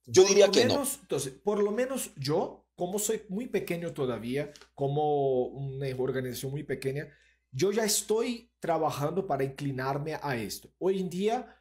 Yo 0.05 0.23
diría 0.25 0.51
que 0.51 0.65
no. 0.65 0.83
Entonces, 1.01 1.33
por 1.43 1.57
lo 1.63 1.71
menos 1.71 2.11
yo 2.17 2.67
como 2.77 2.99
soy 2.99 3.23
muy 3.29 3.47
pequeño 3.47 3.91
todavía, 3.93 4.53
como 4.75 5.45
una 5.45 5.87
organización 5.97 6.51
muy 6.51 6.63
pequeña, 6.63 7.11
yo 7.51 7.71
ya 7.71 7.83
estoy 7.83 8.51
trabajando 8.59 9.25
para 9.25 9.43
inclinarme 9.43 10.19
a 10.21 10.35
esto. 10.35 10.69
Hoy 10.77 10.99
en 10.99 11.09
día 11.09 11.56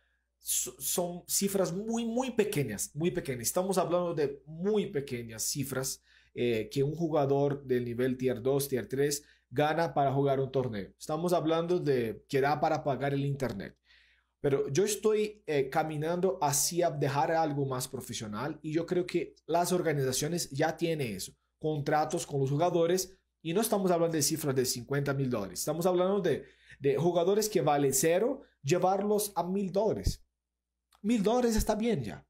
son 0.46 1.24
cifras 1.26 1.72
muy, 1.72 2.04
muy 2.04 2.30
pequeñas, 2.30 2.92
muy 2.94 3.10
pequeñas. 3.10 3.48
Estamos 3.48 3.78
hablando 3.78 4.14
de 4.14 4.42
muy 4.46 4.86
pequeñas 4.86 5.42
cifras 5.42 6.04
eh, 6.34 6.68
que 6.70 6.84
un 6.84 6.94
jugador 6.94 7.64
del 7.64 7.84
nivel 7.84 8.16
tier 8.16 8.40
2, 8.40 8.68
tier 8.68 8.86
3 8.86 9.24
gana 9.50 9.92
para 9.92 10.12
jugar 10.12 10.38
un 10.38 10.52
torneo. 10.52 10.92
Estamos 10.96 11.32
hablando 11.32 11.80
de 11.80 12.24
que 12.28 12.40
da 12.40 12.60
para 12.60 12.84
pagar 12.84 13.12
el 13.12 13.24
internet. 13.24 13.76
Pero 14.40 14.68
yo 14.68 14.84
estoy 14.84 15.42
eh, 15.46 15.68
caminando 15.68 16.38
hacia 16.40 16.90
dejar 16.90 17.32
algo 17.32 17.66
más 17.66 17.88
profesional 17.88 18.60
y 18.62 18.72
yo 18.72 18.86
creo 18.86 19.04
que 19.04 19.34
las 19.46 19.72
organizaciones 19.72 20.48
ya 20.50 20.76
tienen 20.76 21.16
eso, 21.16 21.32
contratos 21.58 22.24
con 22.24 22.38
los 22.38 22.50
jugadores 22.50 23.18
y 23.42 23.52
no 23.52 23.62
estamos 23.62 23.90
hablando 23.90 24.14
de 24.14 24.22
cifras 24.22 24.54
de 24.54 24.64
50 24.64 25.12
mil 25.14 25.28
dólares, 25.28 25.58
estamos 25.58 25.86
hablando 25.86 26.20
de, 26.20 26.44
de 26.78 26.96
jugadores 26.96 27.48
que 27.48 27.62
valen 27.62 27.92
cero, 27.92 28.42
llevarlos 28.62 29.32
a 29.34 29.42
mil 29.42 29.72
dólares. 29.72 30.22
Mil 31.06 31.22
dólares 31.22 31.54
está 31.54 31.76
bien 31.76 32.02
ya. 32.02 32.26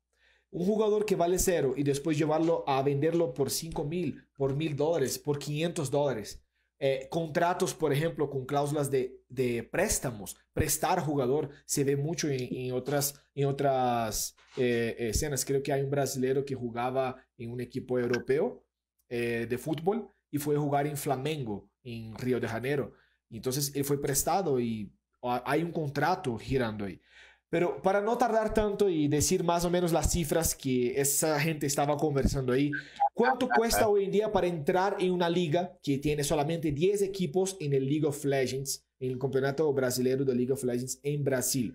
Un 0.51 0.67
jugador 0.67 1.07
que 1.07 1.17
vale 1.17 1.39
cero 1.39 1.73
y 1.79 1.83
después 1.83 2.19
llevarlo 2.19 2.63
a 2.67 2.83
venderlo 2.83 3.33
por 3.33 3.51
5 3.51 3.85
mil, 3.85 4.23
por 4.37 4.55
mil 4.55 4.77
dólares, 4.77 5.19
por 5.19 5.39
500 5.39 5.91
dólares. 5.91 6.45
Eh, 6.79 7.09
contratos, 7.11 7.73
por 7.73 7.91
ejemplo, 7.91 8.29
con 8.29 8.45
cláusulas 8.45 8.91
de, 8.91 9.23
de, 9.31 9.63
préstamos, 9.63 10.37
prestar 10.53 11.01
jugador, 11.01 11.49
se 11.65 11.85
ve 11.85 11.97
mucho 11.97 12.29
en, 12.29 12.71
otras, 12.75 13.19
en 13.35 13.47
otras 13.47 14.37
eh, 14.59 14.95
escenas. 14.99 15.47
Creo 15.47 15.63
que 15.63 15.73
hay 15.73 15.81
un 15.81 15.91
brasileño 15.91 16.45
que 16.45 16.55
jugaba 16.55 17.17
en 17.39 17.53
un 17.53 17.63
equipo 17.63 17.99
europeo 17.99 18.63
eh, 19.09 19.47
de 19.49 19.57
fútbol 19.57 20.07
y 20.31 20.37
fue 20.37 20.55
a 20.55 20.61
jugar 20.61 20.87
en 20.87 20.99
Flamengo, 20.99 21.71
en 21.83 22.15
Río 22.15 22.39
de 22.39 22.49
Janeiro. 22.49 22.93
Entonces 23.31 23.75
él 23.75 23.87
fue 23.87 23.99
prestado 23.99 24.61
y 24.61 24.93
hay 25.23 25.63
un 25.63 25.73
contrato 25.73 26.37
girando 26.37 26.85
ahí. 26.85 27.01
Pero 27.49 27.81
para 27.81 28.01
no 28.01 28.19
tardar 28.19 28.53
tanto 28.53 28.89
y 28.89 29.07
decir 29.07 29.45
más 29.45 29.65
o 29.65 29.71
menos 29.71 29.93
las 29.93 30.11
cifras 30.11 30.55
que 30.55 31.01
esa 31.01 31.39
gente 31.39 31.67
estaba 31.67 31.97
conversando 31.97 32.53
ahí, 32.53 32.73
¿cuánto 33.15 33.49
cuesta 33.49 33.89
hoy 33.89 34.05
en 34.05 34.11
día 34.11 34.33
para 34.33 34.49
entrar 34.49 34.97
en 34.99 35.13
una 35.13 35.29
liga 35.29 35.79
que 35.83 35.99
tiene 35.99 36.25
solamente 36.25 36.73
10 36.73 37.03
equipos 37.03 37.57
en 37.61 37.73
el 37.73 37.87
League 37.87 38.07
of 38.07 38.25
Legends, 38.25 38.85
en 38.99 39.13
el 39.13 39.19
campeonato 39.19 39.73
brasileño 39.73 40.25
de 40.25 40.35
League 40.35 40.53
of 40.53 40.65
Legends 40.65 40.99
en 41.03 41.25
Brasil? 41.25 41.75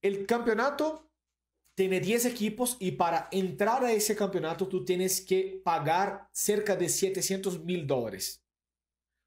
el 0.00 0.24
campeonato 0.26 1.10
tiene 1.74 2.00
10 2.00 2.24
equipos 2.26 2.76
y 2.80 2.92
para 2.92 3.28
entrar 3.30 3.84
a 3.84 3.92
ese 3.92 4.16
campeonato 4.16 4.66
tú 4.66 4.84
tienes 4.84 5.20
que 5.20 5.60
pagar 5.62 6.28
cerca 6.32 6.74
de 6.74 6.88
700 6.88 7.62
mil 7.64 7.86
dólares. 7.86 8.42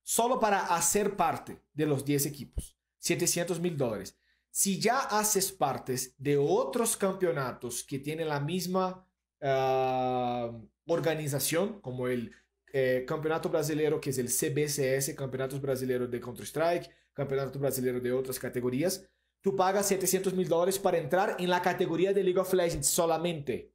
Solo 0.03 0.39
para 0.39 0.75
hacer 0.75 1.15
parte 1.15 1.61
de 1.73 1.85
los 1.85 2.03
10 2.03 2.25
equipos. 2.25 2.75
700 2.97 3.59
mil 3.59 3.77
dólares. 3.77 4.18
Si 4.51 4.79
ya 4.79 4.99
haces 4.99 5.51
partes 5.51 6.15
de 6.17 6.37
otros 6.37 6.97
campeonatos 6.97 7.83
que 7.83 7.99
tienen 7.99 8.27
la 8.27 8.39
misma 8.39 9.07
ah, 9.41 10.51
organización, 10.87 11.79
como 11.81 12.07
el 12.07 12.33
eh, 12.73 13.03
Campeonato 13.07 13.49
Brasileiro, 13.49 13.99
que 13.99 14.11
es 14.11 14.17
el 14.17 14.27
CBCS, 14.27 15.15
Campeonatos 15.15 15.61
Brasileiros 15.61 16.09
de 16.09 16.19
Counter-Strike, 16.19 16.89
Campeonato 17.13 17.59
Brasileiro 17.59 17.99
de 17.99 18.11
otras 18.11 18.39
categorías, 18.39 19.07
tú 19.41 19.55
pagas 19.55 19.87
700 19.87 20.33
mil 20.33 20.47
dólares 20.47 20.77
para 20.77 20.97
entrar 20.97 21.35
en 21.39 21.49
la 21.49 21.61
categoría 21.61 22.13
de 22.13 22.23
League 22.23 22.39
of 22.39 22.53
Legends 22.53 22.87
solamente. 22.87 23.73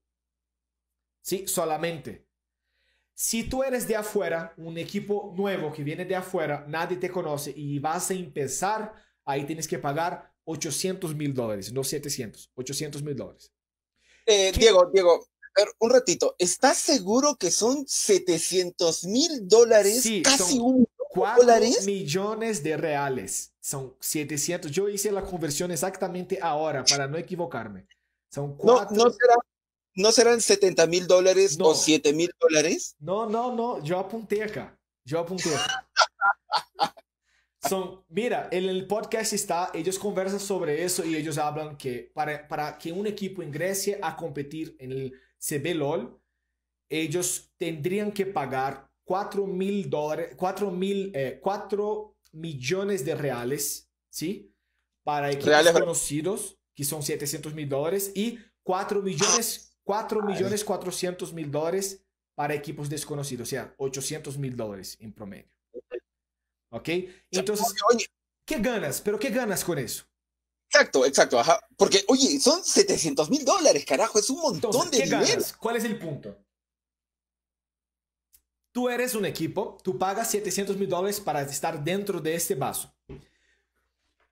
Sí, 1.20 1.46
solamente. 1.46 2.26
Si 3.14 3.48
tú 3.48 3.62
eres 3.62 3.86
de 3.86 3.96
afuera, 3.96 4.52
un 4.56 4.76
equipo 4.76 5.32
nuevo 5.36 5.72
que 5.72 5.84
viene 5.84 6.04
de 6.04 6.16
afuera, 6.16 6.64
nadie 6.68 6.96
te 6.96 7.10
conoce 7.10 7.52
y 7.56 7.78
vas 7.78 8.10
a 8.10 8.14
empezar, 8.14 8.92
ahí 9.24 9.44
tienes 9.44 9.68
que 9.68 9.78
pagar 9.78 10.33
800 10.44 11.14
mil 11.14 11.34
dólares, 11.34 11.72
no 11.72 11.84
700, 11.84 12.50
800 12.54 13.02
mil 13.02 13.16
dólares. 13.16 13.52
Eh, 14.26 14.52
Diego, 14.56 14.90
Diego, 14.92 15.26
un 15.78 15.90
ratito, 15.90 16.34
¿estás 16.38 16.78
seguro 16.78 17.36
que 17.36 17.50
son 17.50 17.84
700 17.86 19.04
mil 19.04 19.48
dólares? 19.48 20.02
Sí, 20.02 20.22
casi 20.22 20.58
un 20.58 20.86
4 21.14 21.46
millones 21.84 22.62
de 22.62 22.76
reales. 22.76 23.52
Son 23.60 23.94
700. 24.00 24.70
Yo 24.70 24.88
hice 24.88 25.12
la 25.12 25.22
conversión 25.22 25.70
exactamente 25.70 26.38
ahora 26.42 26.84
para 26.84 27.06
no 27.06 27.16
equivocarme. 27.16 27.86
Son 28.30 28.56
cuatro... 28.56 28.96
no, 28.96 29.12
no, 29.94 30.12
serán 30.12 30.40
70 30.40 30.86
mil 30.88 31.06
dólares 31.06 31.56
o 31.60 31.72
7 31.72 32.12
mil 32.12 32.30
dólares? 32.40 32.96
No, 32.98 33.26
no, 33.26 33.54
no. 33.54 33.82
Yo 33.84 33.98
apunté 33.98 34.42
acá. 34.42 34.76
Yo 35.04 35.20
apunté 35.20 35.54
acá. 35.54 35.88
Son, 37.68 38.04
mira, 38.08 38.48
en 38.52 38.64
el 38.64 38.86
podcast 38.86 39.32
está, 39.32 39.70
ellos 39.72 39.98
conversan 39.98 40.40
sobre 40.40 40.84
eso 40.84 41.04
y 41.04 41.16
ellos 41.16 41.38
hablan 41.38 41.76
que 41.76 42.10
para, 42.14 42.46
para 42.46 42.76
que 42.76 42.92
un 42.92 43.06
equipo 43.06 43.42
ingrese 43.42 43.98
a 44.02 44.16
competir 44.16 44.76
en 44.78 44.92
el 44.92 45.12
CBLOL, 45.38 46.20
ellos 46.88 47.52
tendrían 47.56 48.12
que 48.12 48.26
pagar 48.26 48.90
4 49.04 49.46
mil 49.46 49.88
dólares, 49.88 50.34
4 50.36 50.70
mil, 50.70 51.12
4 51.40 52.16
millones 52.32 53.04
de 53.04 53.14
reales, 53.14 53.90
¿sí? 54.10 54.54
Para 55.02 55.30
equipos 55.30 55.70
conocidos, 55.72 56.58
que 56.74 56.84
son 56.84 57.02
700 57.02 57.54
mil 57.54 57.68
dólares, 57.68 58.12
y 58.14 58.38
4 58.62 59.02
millones, 59.02 59.78
4 59.84 60.22
millones 60.22 60.64
400 60.64 61.32
mil 61.32 61.50
dólares 61.50 62.04
para 62.34 62.54
equipos 62.54 62.88
desconocidos, 62.88 63.48
o 63.48 63.50
sea, 63.50 63.74
800 63.78 64.38
mil 64.38 64.56
dólares 64.56 64.96
en 65.00 65.12
promedio. 65.12 65.53
¿Ok? 66.74 66.88
Entonces, 67.30 67.72
¿qué 68.44 68.58
ganas? 68.58 69.00
¿Pero 69.00 69.16
qué 69.16 69.30
ganas 69.30 69.64
con 69.64 69.78
eso? 69.78 70.04
Exacto, 70.68 71.06
exacto, 71.06 71.38
ajá. 71.38 71.60
Porque, 71.76 72.04
oye, 72.08 72.40
son 72.40 72.64
700 72.64 73.30
mil 73.30 73.44
dólares, 73.44 73.84
carajo, 73.84 74.18
es 74.18 74.28
un 74.28 74.40
montón 74.40 74.90
de 74.90 75.02
dinero. 75.02 75.42
¿Cuál 75.60 75.76
es 75.76 75.84
el 75.84 75.96
punto? 76.00 76.36
Tú 78.72 78.88
eres 78.88 79.14
un 79.14 79.24
equipo, 79.24 79.78
tú 79.84 79.96
pagas 79.96 80.28
700 80.32 80.76
mil 80.76 80.88
dólares 80.88 81.20
para 81.20 81.42
estar 81.42 81.84
dentro 81.84 82.20
de 82.20 82.34
este 82.34 82.56
vaso. 82.56 82.92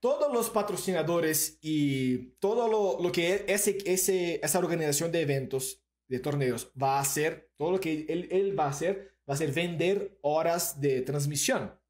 Todos 0.01 0.33
los 0.33 0.51
patrocinadores 0.51 1.59
y 1.61 2.33
todo 2.41 2.99
lo, 3.01 3.13
que 3.13 3.45
ese, 3.47 3.79
ese, 3.87 4.41
esa 4.43 4.59
organización 4.59 5.13
de 5.13 5.21
eventos, 5.21 5.81
de 6.09 6.19
torneos, 6.19 6.73
va 6.81 6.97
a 6.97 7.03
hacer, 7.03 7.53
todo 7.57 7.71
lo 7.71 7.79
que 7.79 8.05
él, 8.09 8.27
él 8.33 8.59
va 8.59 8.65
a 8.65 8.71
hacer, 8.71 9.15
va 9.31 9.35
a 9.35 9.37
ser 9.37 9.53
vender 9.53 10.19
horas 10.23 10.81
de 10.81 11.03
transmisión. 11.03 11.81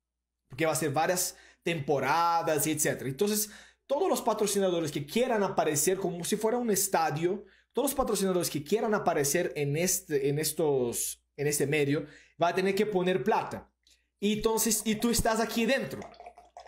Porque 0.53 0.67
va 0.67 0.73
a 0.73 0.77
ser 0.77 0.91
varias 0.91 1.35
temporadas, 1.63 2.67
etc. 2.67 3.05
Entonces, 3.07 3.49
todos 3.87 4.07
los 4.07 4.21
patrocinadores 4.21 4.93
que 4.93 5.07
quieran 5.07 5.43
aparecer 5.43 5.97
como 5.97 6.23
si 6.25 6.37
fuera 6.37 6.59
un 6.59 6.71
estadio, 6.71 7.47
todos 7.73 7.89
los 7.89 7.97
patrocinadores 7.97 8.51
que 8.51 8.63
quieran 8.63 8.93
aparecer 8.93 9.51
en 9.57 9.79
este, 9.79 10.29
en 10.29 10.39
estos, 10.39 11.23
en 11.39 11.47
este 11.47 11.67
medio, 11.67 12.05
va 12.41 12.49
a 12.49 12.55
tener 12.55 12.75
que 12.75 12.85
poner 12.85 13.25
plata. 13.25 13.73
Y 14.21 14.35
entonces, 14.35 14.83
y 14.85 14.97
tú 14.97 15.09
estás 15.09 15.41
aquí 15.41 15.65
dentro, 15.65 16.01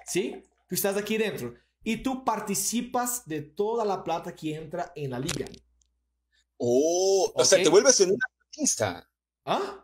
¿sí? 0.06 0.42
Tú 0.66 0.74
estás 0.74 0.96
aquí 0.96 1.18
dentro 1.18 1.52
y 1.82 1.98
tú 1.98 2.24
participas 2.24 3.26
de 3.26 3.42
toda 3.42 3.84
la 3.84 4.02
plata 4.02 4.34
que 4.34 4.54
entra 4.54 4.92
en 4.96 5.10
la 5.10 5.18
liga. 5.18 5.44
Oh, 6.56 7.30
o 7.34 7.44
sea, 7.44 7.62
te 7.62 7.68
vuelves 7.68 8.00
en 8.00 8.12
un 8.12 8.18
accionista. 8.48 9.10
¿Ah? 9.44 9.83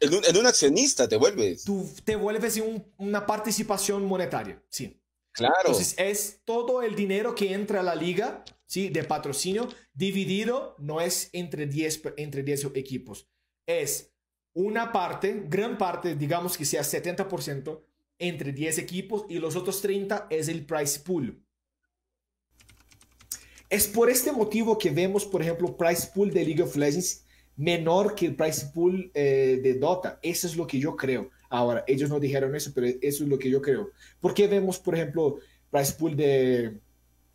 En 0.00 0.14
un, 0.14 0.24
en 0.24 0.36
un 0.36 0.46
accionista 0.46 1.08
te 1.08 1.16
vuelves. 1.16 1.64
Tú 1.64 1.88
te 2.04 2.16
vuelves 2.16 2.56
en 2.56 2.84
una 2.98 3.26
participación 3.26 4.04
monetaria, 4.04 4.62
sí. 4.68 5.00
Claro. 5.32 5.54
Entonces 5.66 5.94
es 5.98 6.40
todo 6.44 6.82
el 6.82 6.94
dinero 6.94 7.34
que 7.34 7.52
entra 7.52 7.80
a 7.80 7.82
la 7.82 7.94
liga, 7.94 8.44
¿sí? 8.66 8.88
De 8.88 9.04
patrocinio, 9.04 9.68
dividido, 9.94 10.74
no 10.78 11.00
es 11.00 11.30
entre 11.32 11.66
10, 11.66 12.02
entre 12.16 12.42
10 12.42 12.66
equipos. 12.74 13.28
Es 13.66 14.12
una 14.52 14.92
parte, 14.92 15.44
gran 15.46 15.78
parte, 15.78 16.16
digamos 16.16 16.56
que 16.56 16.64
sea 16.64 16.82
70%, 16.82 17.80
entre 18.18 18.52
10 18.52 18.78
equipos 18.78 19.24
y 19.28 19.38
los 19.38 19.54
otros 19.54 19.80
30 19.80 20.26
es 20.30 20.48
el 20.48 20.66
price 20.66 21.00
pool. 21.00 21.44
Es 23.70 23.86
por 23.86 24.10
este 24.10 24.32
motivo 24.32 24.78
que 24.78 24.90
vemos, 24.90 25.24
por 25.24 25.42
ejemplo, 25.42 25.76
price 25.76 26.08
pool 26.14 26.32
de 26.32 26.44
League 26.44 26.62
of 26.62 26.74
Legends 26.74 27.24
menor 27.58 28.14
que 28.14 28.26
el 28.26 28.36
price 28.36 28.66
pool 28.72 29.10
eh, 29.12 29.60
de 29.62 29.74
Dota. 29.74 30.18
Eso 30.22 30.46
es 30.46 30.56
lo 30.56 30.66
que 30.66 30.78
yo 30.78 30.96
creo. 30.96 31.30
Ahora, 31.50 31.84
ellos 31.86 32.08
no 32.08 32.20
dijeron 32.20 32.54
eso, 32.54 32.70
pero 32.74 32.86
eso 32.86 33.24
es 33.24 33.28
lo 33.28 33.38
que 33.38 33.50
yo 33.50 33.60
creo. 33.60 33.90
¿Por 34.20 34.32
qué 34.32 34.46
vemos, 34.46 34.78
por 34.78 34.94
ejemplo, 34.94 35.38
price 35.70 35.92
pool 35.92 36.16
de, 36.16 36.78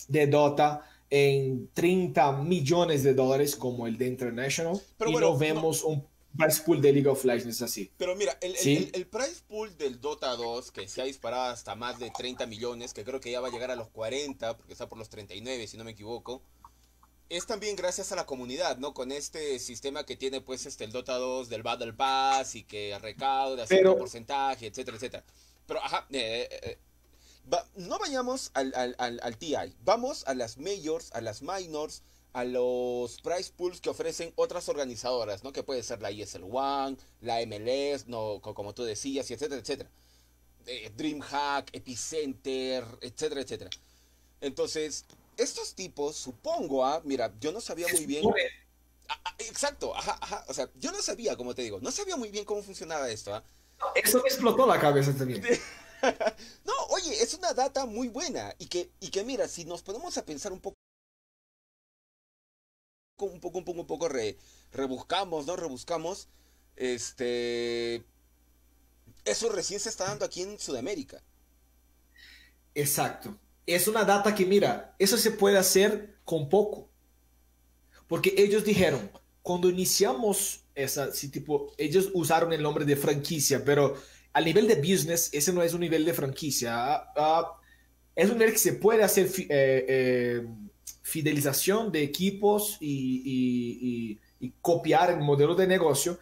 de 0.07 0.27
Dota 0.27 0.89
en 1.09 1.69
30 1.73 2.43
millones 2.43 3.03
de 3.03 3.13
dólares 3.13 3.55
como 3.55 3.85
el 3.85 3.97
de 3.97 4.07
International? 4.07 4.79
Pero 4.97 5.11
y 5.11 5.15
no 5.15 5.37
vemos 5.37 5.83
un 5.83 6.07
price 6.37 6.61
pool 6.63 6.81
de 6.81 6.93
League 6.93 7.09
of 7.09 7.25
Legends 7.25 7.61
así. 7.61 7.91
Pero 7.97 8.15
mira, 8.15 8.37
el, 8.39 8.55
el, 8.93 9.07
price 9.07 9.41
pool 9.47 9.75
del 9.77 9.99
Dota 9.99 10.35
2, 10.35 10.71
que 10.71 10.87
se 10.87 11.01
ha 11.01 11.05
disparado 11.05 11.51
hasta 11.51 11.75
más 11.75 11.99
de 11.99 12.11
30 12.11 12.45
millones, 12.47 12.93
que 12.93 13.03
creo 13.03 13.19
que 13.19 13.31
ya 13.31 13.41
va 13.41 13.49
a 13.49 13.51
llegar 13.51 13.71
a 13.71 13.75
los 13.75 13.89
40, 13.89 14.55
porque 14.55 14.71
está 14.71 14.87
por 14.87 14.97
los 14.97 15.09
39, 15.09 15.67
si 15.67 15.75
no 15.75 15.83
me 15.83 15.91
equivoco, 15.91 16.41
es 17.29 17.45
también 17.45 17.75
gracias 17.75 18.11
a 18.11 18.15
la 18.15 18.25
comunidad, 18.25 18.77
¿no? 18.77 18.93
Con 18.93 19.11
este 19.11 19.59
sistema 19.59 20.05
que 20.05 20.15
tiene, 20.15 20.41
pues, 20.41 20.65
este, 20.65 20.83
el 20.83 20.91
Dota 20.91 21.15
2 21.17 21.49
del 21.49 21.63
Battle 21.63 21.93
Pass 21.93 22.55
y 22.55 22.63
que 22.63 22.97
recauda 22.99 23.65
cierto 23.65 23.97
porcentaje, 23.97 24.67
etcétera, 24.67 24.97
etcétera. 24.97 25.23
Pero, 25.65 25.83
ajá, 25.83 26.07
eh, 26.11 26.47
eh, 26.51 26.59
eh, 26.63 27.57
no 27.75 27.99
vayamos 27.99 28.51
al, 28.53 28.73
al, 28.75 28.95
al, 28.97 29.19
al 29.23 29.37
TI, 29.37 29.55
vamos 29.83 30.23
a 30.27 30.33
las 30.33 30.57
majors, 30.57 31.11
a 31.13 31.21
las 31.21 31.41
minors, 31.41 32.03
a 32.33 32.43
los 32.43 33.21
price 33.21 33.51
pools 33.55 33.79
que 33.79 33.89
ofrecen 33.89 34.33
otras 34.35 34.67
organizadoras, 34.67 35.43
¿no? 35.43 35.53
Que 35.53 35.63
puede 35.63 35.83
ser 35.83 36.01
la 36.01 36.09
ESL 36.09 36.43
One, 36.51 36.97
la 37.21 37.39
MLS, 37.45 38.07
no, 38.07 38.41
como 38.41 38.73
tú 38.73 38.83
decías, 38.83 39.29
y 39.29 39.33
etcétera, 39.33 39.61
etcétera. 39.61 39.89
Eh, 40.65 40.91
DreamHack, 40.95 41.69
Epicenter, 41.73 42.85
etcétera, 43.01 43.41
etcétera. 43.41 43.69
Entonces, 44.41 45.05
estos 45.37 45.75
tipos, 45.75 46.15
supongo, 46.15 46.85
ah, 46.85 47.01
mira, 47.03 47.33
yo 47.39 47.51
no 47.51 47.61
sabía 47.61 47.87
muy 47.91 48.05
bien. 48.05 48.23
Ah, 49.09 49.19
ah, 49.25 49.35
exacto, 49.39 49.95
ajá, 49.95 50.17
ajá. 50.21 50.45
O 50.47 50.53
sea, 50.53 50.69
yo 50.75 50.91
no 50.91 51.01
sabía, 51.01 51.35
como 51.35 51.53
te 51.53 51.61
digo, 51.61 51.79
no 51.81 51.91
sabía 51.91 52.15
muy 52.15 52.29
bien 52.29 52.45
cómo 52.45 52.63
funcionaba 52.63 53.09
esto. 53.09 53.33
¿ah? 53.33 53.43
Eso 53.95 54.21
me 54.21 54.29
explotó 54.29 54.65
la 54.65 54.79
cabeza 54.79 55.13
también. 55.13 55.41
no, 56.65 56.73
oye, 56.89 57.21
es 57.21 57.33
una 57.33 57.53
data 57.53 57.85
muy 57.85 58.07
buena. 58.07 58.53
Y 58.59 58.67
que, 58.67 58.91
y 58.99 59.09
que 59.09 59.23
mira, 59.23 59.47
si 59.47 59.65
nos 59.65 59.81
ponemos 59.81 60.17
a 60.17 60.25
pensar 60.25 60.51
un 60.51 60.59
poco 60.59 60.75
un 63.19 63.39
poco, 63.39 63.59
un 63.59 63.65
poco, 63.65 63.81
un 63.81 63.87
poco 63.87 64.09
rebuscamos, 64.71 65.45
¿no? 65.45 65.55
Rebuscamos. 65.55 66.27
Este. 66.75 68.03
Eso 69.25 69.49
recién 69.49 69.79
se 69.79 69.89
está 69.89 70.05
dando 70.05 70.25
aquí 70.25 70.41
en 70.41 70.59
Sudamérica. 70.59 71.21
Exacto. 72.75 73.37
Es 73.65 73.87
una 73.87 74.03
data 74.03 74.35
que, 74.35 74.45
mira, 74.45 74.95
eso 74.99 75.17
se 75.17 75.31
puede 75.31 75.57
hacer 75.57 76.15
con 76.25 76.49
poco. 76.49 76.89
Porque 78.07 78.33
ellos 78.37 78.63
dijeron, 78.63 79.09
cuando 79.41 79.69
iniciamos 79.69 80.63
esa, 80.75 81.11
si 81.13 81.29
tipo, 81.29 81.73
ellos 81.77 82.09
usaron 82.13 82.53
el 82.53 82.61
nombre 82.61 82.85
de 82.85 82.95
franquicia, 82.95 83.63
pero 83.63 83.95
a 84.33 84.41
nivel 84.41 84.67
de 84.67 84.75
business, 84.75 85.29
ese 85.31 85.53
no 85.53 85.61
es 85.61 85.73
un 85.73 85.81
nivel 85.81 86.05
de 86.05 86.13
franquicia. 86.13 86.73
Ah, 86.75 87.13
ah, 87.15 87.59
es 88.15 88.29
un 88.29 88.37
nivel 88.37 88.53
que 88.53 88.59
se 88.59 88.73
puede 88.73 89.03
hacer 89.03 89.27
eh, 89.37 89.47
eh, 89.49 90.47
fidelización 91.01 91.91
de 91.91 92.03
equipos 92.03 92.77
y, 92.79 94.19
copiar 94.61 95.09
el 95.09 95.21
modelo 95.21 95.55
de 95.55 95.67
negocio, 95.67 96.19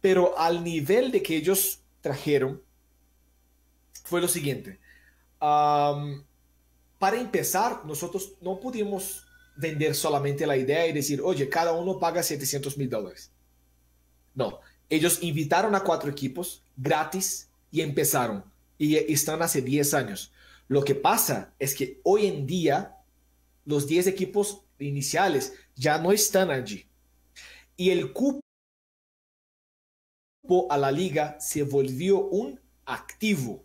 pero 0.00 0.36
al 0.36 0.64
nivel 0.64 1.12
de 1.12 1.22
que 1.22 1.36
ellos 1.36 1.80
trajeron 2.00 2.60
fue 4.04 4.20
lo 4.20 4.26
siguiente. 4.26 4.80
Para 7.00 7.18
empezar, 7.18 7.86
nosotros 7.86 8.34
no 8.42 8.60
pudimos 8.60 9.24
vender 9.56 9.94
solamente 9.94 10.46
la 10.46 10.58
idea 10.58 10.86
y 10.86 10.92
decir, 10.92 11.22
oye, 11.24 11.48
cada 11.48 11.72
uno 11.72 11.98
paga 11.98 12.22
700 12.22 12.76
mil 12.76 12.90
dólares. 12.90 13.32
No, 14.34 14.60
ellos 14.90 15.22
invitaron 15.22 15.74
a 15.74 15.82
cuatro 15.82 16.10
equipos 16.10 16.62
gratis 16.76 17.48
y 17.70 17.80
empezaron. 17.80 18.44
Y 18.76 18.96
están 18.96 19.40
hace 19.40 19.62
10 19.62 19.94
años. 19.94 20.30
Lo 20.68 20.84
que 20.84 20.94
pasa 20.94 21.54
es 21.58 21.74
que 21.74 22.02
hoy 22.04 22.26
en 22.26 22.46
día 22.46 22.98
los 23.64 23.86
10 23.86 24.06
equipos 24.06 24.64
iniciales 24.78 25.54
ya 25.76 25.96
no 25.96 26.12
están 26.12 26.50
allí. 26.50 26.86
Y 27.78 27.90
el 27.90 28.12
cupo 28.12 28.42
a 30.68 30.76
la 30.76 30.92
liga 30.92 31.40
se 31.40 31.62
volvió 31.62 32.26
un 32.26 32.60
activo. 32.84 33.64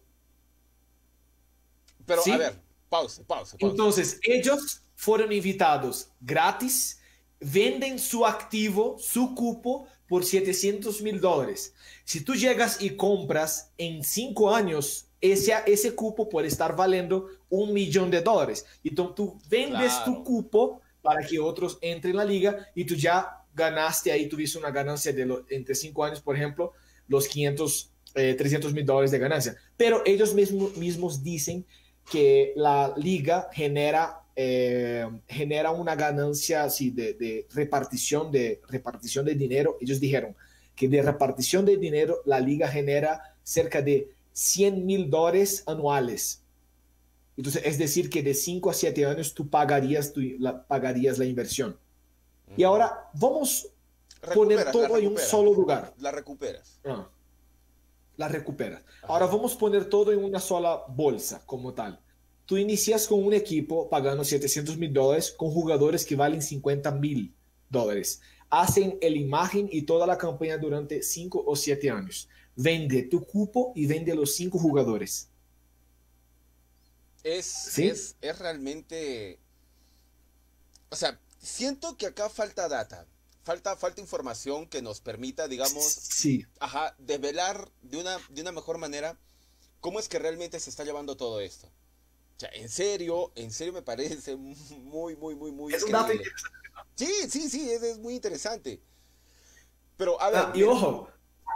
Pero 2.05 2.21
a 2.21 2.37
ver, 2.37 2.64
pausa, 2.89 3.23
pausa, 3.25 3.57
pausa. 3.57 3.71
Entonces, 3.71 4.19
ellos 4.23 4.83
fueron 4.95 5.31
invitados 5.31 6.09
gratis, 6.21 6.99
venden 7.39 7.99
su 7.99 8.25
activo, 8.25 8.97
su 8.99 9.35
cupo, 9.35 9.87
por 10.07 10.23
700 10.23 11.01
mil 11.01 11.19
dólares. 11.19 11.73
Si 12.03 12.21
tú 12.21 12.35
llegas 12.35 12.81
y 12.81 12.91
compras 12.91 13.71
en 13.77 14.03
5 14.03 14.53
años 14.53 15.07
ese, 15.21 15.53
ese 15.65 15.95
cupo 15.95 16.29
puede 16.29 16.47
estar 16.47 16.75
valiendo 16.75 17.27
un 17.49 17.73
millón 17.73 18.11
de 18.11 18.21
dólares. 18.21 18.65
Entonces 18.83 19.15
tú 19.15 19.39
vendes 19.49 20.03
tu 20.03 20.23
cupo 20.23 20.81
para 21.01 21.25
que 21.25 21.39
otros 21.39 21.77
entren 21.81 22.11
en 22.11 22.17
la 22.17 22.25
liga 22.25 22.67
y 22.75 22.85
tú 22.85 22.95
ya 22.95 23.43
ganaste 23.53 24.11
ahí, 24.11 24.27
tuviste 24.27 24.57
una 24.57 24.71
ganancia 24.71 25.13
de 25.13 25.43
entre 25.49 25.73
cinco 25.73 26.03
años, 26.03 26.21
por 26.21 26.35
ejemplo, 26.35 26.73
los 27.07 27.27
500, 27.27 27.91
300 28.13 28.73
mil 28.73 28.85
dólares 28.85 29.11
de 29.11 29.19
ganancia. 29.19 29.55
Pero 29.77 30.03
ellos 30.05 30.33
mismos, 30.33 30.75
mismos 30.77 31.23
dicen 31.23 31.65
que 32.09 32.53
la 32.55 32.93
liga 32.95 33.49
genera, 33.51 34.21
eh, 34.35 35.07
genera 35.27 35.71
una 35.71 35.95
ganancia 35.95 36.63
así 36.63 36.91
de, 36.91 37.13
de, 37.13 37.47
repartición, 37.53 38.31
de 38.31 38.61
repartición 38.67 39.25
de 39.25 39.35
dinero. 39.35 39.77
Ellos 39.81 39.99
dijeron 39.99 40.35
que 40.75 40.87
de 40.87 41.01
repartición 41.01 41.65
de 41.65 41.77
dinero 41.77 42.21
la 42.25 42.39
liga 42.39 42.67
genera 42.67 43.35
cerca 43.43 43.81
de 43.81 44.09
100 44.33 44.85
mil 44.85 45.09
dólares 45.09 45.63
anuales. 45.65 46.41
Entonces, 47.37 47.63
es 47.65 47.77
decir, 47.77 48.09
que 48.09 48.21
de 48.23 48.33
5 48.33 48.69
a 48.69 48.73
7 48.73 49.05
años 49.05 49.33
tú 49.33 49.49
pagarías, 49.49 50.13
la, 50.39 50.65
pagarías 50.65 51.17
la 51.17 51.25
inversión. 51.25 51.77
Y 52.55 52.63
ahora 52.63 53.09
vamos 53.13 53.67
a 54.21 54.33
poner 54.33 54.71
todo 54.71 54.97
en 54.97 55.07
un 55.07 55.17
solo 55.17 55.53
lugar. 55.53 55.93
La 55.99 56.11
recuperas. 56.11 56.79
Ah. 56.85 57.09
La 58.17 58.27
recuperas. 58.27 58.83
Ahora 59.03 59.25
vamos 59.25 59.55
a 59.55 59.57
poner 59.57 59.85
todo 59.85 60.11
en 60.11 60.23
una 60.23 60.39
sola 60.39 60.83
bolsa 60.87 61.43
como 61.45 61.73
tal. 61.73 61.99
Tú 62.45 62.57
inicias 62.57 63.07
con 63.07 63.23
un 63.23 63.33
equipo 63.33 63.89
pagando 63.89 64.23
700 64.23 64.77
mil 64.77 64.93
dólares 64.93 65.31
con 65.31 65.49
jugadores 65.51 66.05
que 66.05 66.15
valen 66.15 66.41
50 66.41 66.91
mil 66.91 67.33
dólares. 67.69 68.21
Hacen 68.49 68.97
el 69.01 69.17
imagen 69.17 69.67
y 69.71 69.81
toda 69.81 70.05
la 70.05 70.17
campaña 70.17 70.57
durante 70.57 71.01
5 71.01 71.43
o 71.45 71.55
7 71.55 71.89
años. 71.89 72.29
Vende 72.55 73.03
tu 73.03 73.25
cupo 73.25 73.73
y 73.75 73.87
vende 73.87 74.13
los 74.15 74.35
5 74.35 74.59
jugadores. 74.59 75.29
Es, 77.23 77.77
es, 77.79 78.15
es 78.21 78.39
realmente... 78.39 79.39
O 80.89 80.95
sea, 80.95 81.19
siento 81.39 81.97
que 81.97 82.05
acá 82.05 82.29
falta 82.29 82.69
data 82.69 83.07
falta, 83.45 83.77
falta 83.77 84.01
información 84.01 84.67
que 84.67 84.81
nos 84.81 84.99
permita, 84.99 85.47
digamos, 85.47 85.85
sí. 85.85 86.45
ajá, 86.59 86.95
develar 86.97 87.71
de 87.83 87.97
una, 87.97 88.17
de 88.29 88.41
una 88.41 88.51
mejor 88.51 88.79
manera 88.79 89.17
cómo 89.79 89.99
es 89.99 90.09
que 90.09 90.17
realmente 90.17 90.59
se 90.59 90.71
está 90.71 90.83
llevando 90.83 91.15
todo 91.15 91.39
esto. 91.39 91.67
O 91.67 92.39
sea, 92.39 92.49
en 92.53 92.67
serio, 92.67 93.31
en 93.35 93.53
serio 93.53 93.71
me 93.71 93.83
parece 93.83 94.35
muy, 94.35 95.15
muy, 95.15 95.35
muy, 95.35 95.51
muy... 95.51 95.73
Es 95.73 95.83
un 95.83 95.95
Sí, 96.95 97.29
sí, 97.29 97.49
sí, 97.49 97.69
es, 97.69 97.99
muy 97.99 98.15
interesante. 98.15 98.81
Pero, 99.95 100.19
a 100.19 100.29
ver... 100.29 100.39
Ah, 100.39 100.51
y 100.55 100.63
ojo, 100.63 101.07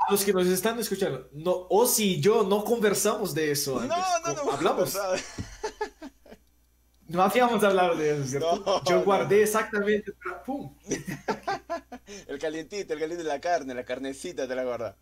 los 0.09 0.23
que 0.23 0.31
nos 0.31 0.47
están 0.47 0.77
escuchando, 0.79 1.27
no, 1.33 1.65
o 1.69 1.87
si 1.87 2.21
yo 2.21 2.43
no 2.43 2.63
conversamos 2.63 3.33
de 3.33 3.51
eso. 3.51 3.79
No, 3.81 3.97
no, 4.25 4.33
no, 4.33 4.51
hablamos. 4.51 4.95
No 7.09 7.23
habíamos 7.23 7.63
hablado 7.63 7.95
de 7.95 8.13
eso, 8.13 8.25
¿cierto? 8.25 8.83
Yo 8.85 9.03
guardé 9.03 9.41
exactamente. 9.41 10.13
¡Pum! 10.45 10.77
el 12.27 12.37
calientito, 12.37 12.93
el 12.93 12.99
caliente 12.99 13.23
de 13.23 13.29
la 13.29 13.41
carne, 13.41 13.73
la 13.73 13.83
carnecita 13.83 14.47
te 14.47 14.55
la 14.55 14.63
guarda. 14.63 14.95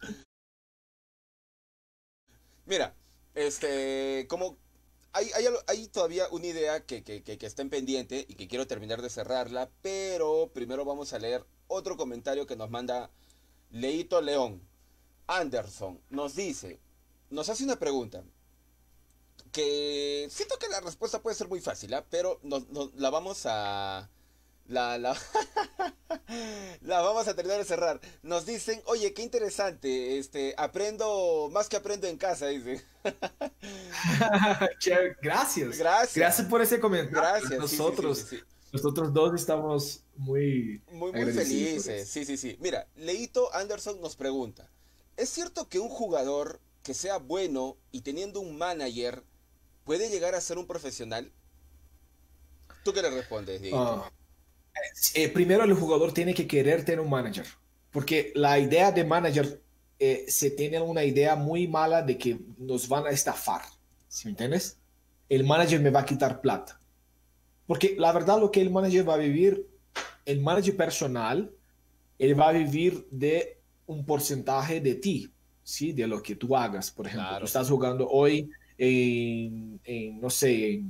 Mira, 2.65 2.95
este, 3.35 4.25
como 4.29 4.57
hay, 5.11 5.29
hay, 5.67 5.87
todavía 5.87 6.29
una 6.31 6.47
idea 6.47 6.85
que, 6.85 7.03
que, 7.03 7.23
que, 7.23 7.45
está 7.45 7.61
en 7.61 7.69
pendiente 7.69 8.25
y 8.27 8.35
que 8.35 8.47
quiero 8.47 8.67
terminar 8.67 9.01
de 9.01 9.09
cerrarla, 9.09 9.69
pero 9.81 10.49
primero 10.53 10.85
vamos 10.85 11.11
a 11.11 11.19
leer 11.19 11.45
otro 11.67 11.97
comentario 11.97 12.47
que 12.47 12.55
nos 12.55 12.69
manda 12.69 13.09
Leito 13.69 14.21
León. 14.21 14.61
Anderson 15.27 15.99
nos 16.09 16.35
dice, 16.35 16.79
nos 17.29 17.49
hace 17.49 17.65
una 17.65 17.77
pregunta 17.77 18.23
que 19.57 20.27
siento 20.29 20.59
que 20.59 20.67
la 20.69 20.81
respuesta 20.81 21.19
puede 21.19 21.35
ser 21.35 21.47
muy 21.47 21.59
fácil, 21.61 21.91
¿ah? 21.95 22.05
pero 22.11 22.39
la 22.95 23.09
vamos 23.09 23.41
a... 23.45 24.07
La, 24.67 24.97
la, 24.97 25.17
la, 26.81 26.99
vamos 26.99 27.25
a 27.29 27.33
terminar 27.33 27.57
de 27.57 27.63
cerrar. 27.63 28.01
Nos 28.21 28.45
dicen, 28.45 28.81
oye, 28.85 29.13
qué 29.13 29.21
interesante, 29.21 30.17
este, 30.19 30.53
aprendo 30.57 31.49
más 31.53 31.69
que 31.69 31.77
aprendo 31.77 32.05
en 32.05 32.17
casa, 32.17 32.47
dice. 32.47 32.83
Gracias. 35.21 35.77
Gracias. 35.77 36.15
Gracias 36.17 36.47
por 36.47 36.61
ese 36.61 36.81
comentario. 36.81 37.21
Gracias. 37.21 37.59
Nosotros, 37.59 38.25
nosotros 38.73 39.13
dos 39.13 39.33
estamos 39.35 40.03
muy, 40.17 40.83
muy, 40.91 41.13
muy 41.13 41.31
felices. 41.31 42.09
Sí, 42.09 42.25
sí, 42.25 42.35
sí. 42.35 42.57
Mira, 42.59 42.87
Leito 42.97 43.51
Anderson 43.55 44.01
nos 44.01 44.17
pregunta, 44.17 44.69
¿es 45.15 45.29
cierto 45.29 45.69
que 45.69 45.79
un 45.79 45.87
jugador 45.87 46.59
que 46.83 46.93
sea 46.93 47.19
bueno 47.19 47.77
y 47.93 48.01
teniendo 48.01 48.41
un 48.41 48.57
manager 48.57 49.23
¿puede 49.87 50.09
llegar 50.09 50.35
a 50.35 50.41
ser 50.41 50.57
un 50.57 50.67
profesional? 50.67 51.31
¿Tú 52.83 52.93
qué 52.93 53.01
le 53.01 53.09
respondes, 53.09 53.61
Diego? 53.61 53.79
Ah, 53.79 54.11
eh, 55.15 55.29
primero 55.29 55.63
el 55.63 55.73
jugador 55.73 56.13
tiene 56.13 56.33
que 56.33 56.45
querer 56.45 56.83
tener 56.83 56.99
un 56.99 57.09
manager, 57.09 57.45
porque 57.89 58.33
la 58.35 58.59
idea 58.59 58.91
de 58.91 59.05
manager 59.05 59.63
eh, 59.97 60.25
se 60.27 60.51
tiene 60.51 60.79
una 60.81 61.05
idea 61.05 61.35
muy 61.35 61.67
mala 61.67 62.01
de 62.03 62.17
que 62.17 62.37
nos 62.57 62.87
van 62.87 63.07
a 63.07 63.11
estafar, 63.11 63.61
¿sí 64.09 64.27
me 64.27 64.31
entiendes? 64.31 64.77
El 65.29 65.45
manager 65.45 65.79
me 65.79 65.89
va 65.89 66.01
a 66.01 66.05
quitar 66.05 66.41
plata. 66.41 66.79
Porque 67.65 67.95
la 67.97 68.11
verdad 68.11 68.39
lo 68.39 68.51
que 68.51 68.61
el 68.61 68.69
manager 68.69 69.07
va 69.07 69.15
a 69.15 69.17
vivir, 69.17 69.67
el 70.25 70.41
manager 70.41 70.75
personal, 70.75 71.51
él 72.19 72.39
va 72.39 72.49
a 72.49 72.53
vivir 72.53 73.07
de 73.09 73.57
un 73.85 74.05
porcentaje 74.05 74.81
de 74.81 74.95
ti, 74.95 75.31
¿sí? 75.63 75.93
De 75.93 76.07
lo 76.07 76.21
que 76.21 76.35
tú 76.35 76.55
hagas. 76.55 76.91
Por 76.91 77.07
ejemplo, 77.07 77.39
tú 77.39 77.45
estás 77.45 77.69
jugando 77.69 78.07
hoy 78.09 78.49
en, 78.77 79.79
no 80.19 80.29
sé, 80.29 80.81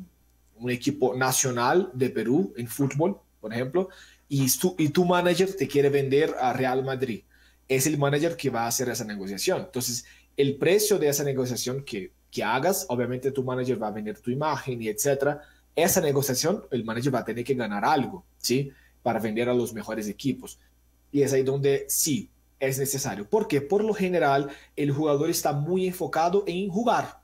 un 0.60 0.70
equipo 0.70 1.16
nacional 1.16 1.90
de 1.94 2.10
Perú 2.10 2.54
en 2.58 2.68
fútbol, 2.68 3.18
por 3.40 3.54
ejemplo, 3.54 3.90
y 4.28 4.50
tu, 4.58 4.76
y 4.78 4.90
tu 4.90 5.06
manager 5.06 5.56
te 5.56 5.68
quiere 5.68 5.90
vender 5.90 6.36
a 6.40 6.54
Real 6.54 6.84
Madrid. 6.84 7.24
Es 7.68 7.88
el 7.88 7.98
manager 7.98 8.36
que 8.36 8.50
va 8.50 8.64
a 8.64 8.68
hacer 8.68 8.90
esa 8.90 9.06
negociación. 9.06 9.62
Entonces, 9.62 10.06
el 10.36 10.58
precio 10.58 10.98
de 10.98 11.10
esa 11.10 11.24
negociación 11.24 11.84
que, 11.84 12.12
que 12.32 12.44
hagas, 12.44 12.86
obviamente 12.90 13.32
tu 13.32 13.44
manager 13.44 13.82
va 13.82 13.88
a 13.88 13.92
vender 13.92 14.20
tu 14.20 14.32
imagen 14.32 14.82
y 14.82 14.88
etcétera. 14.88 15.42
Esa 15.76 16.02
negociación, 16.02 16.64
el 16.72 16.84
manager 16.84 17.16
va 17.16 17.20
a 17.20 17.26
tener 17.26 17.44
que 17.44 17.54
ganar 17.54 17.86
algo, 17.86 18.26
¿sí? 18.38 18.72
Para 19.04 19.20
vender 19.20 19.48
a 19.50 19.54
los 19.54 19.74
mejores 19.74 20.08
equipos. 20.08 20.60
Y 21.12 21.22
es 21.22 21.34
ahí 21.34 21.44
donde 21.44 21.86
sí, 21.88 22.30
es 22.60 22.80
necesario. 22.80 23.30
Porque 23.30 23.62
por 23.62 23.84
lo 23.84 23.94
general 23.94 24.50
el 24.76 24.92
jugador 24.92 25.30
está 25.30 25.54
muy 25.54 25.88
enfocado 25.88 26.44
en 26.48 26.70
jugar. 26.70 27.22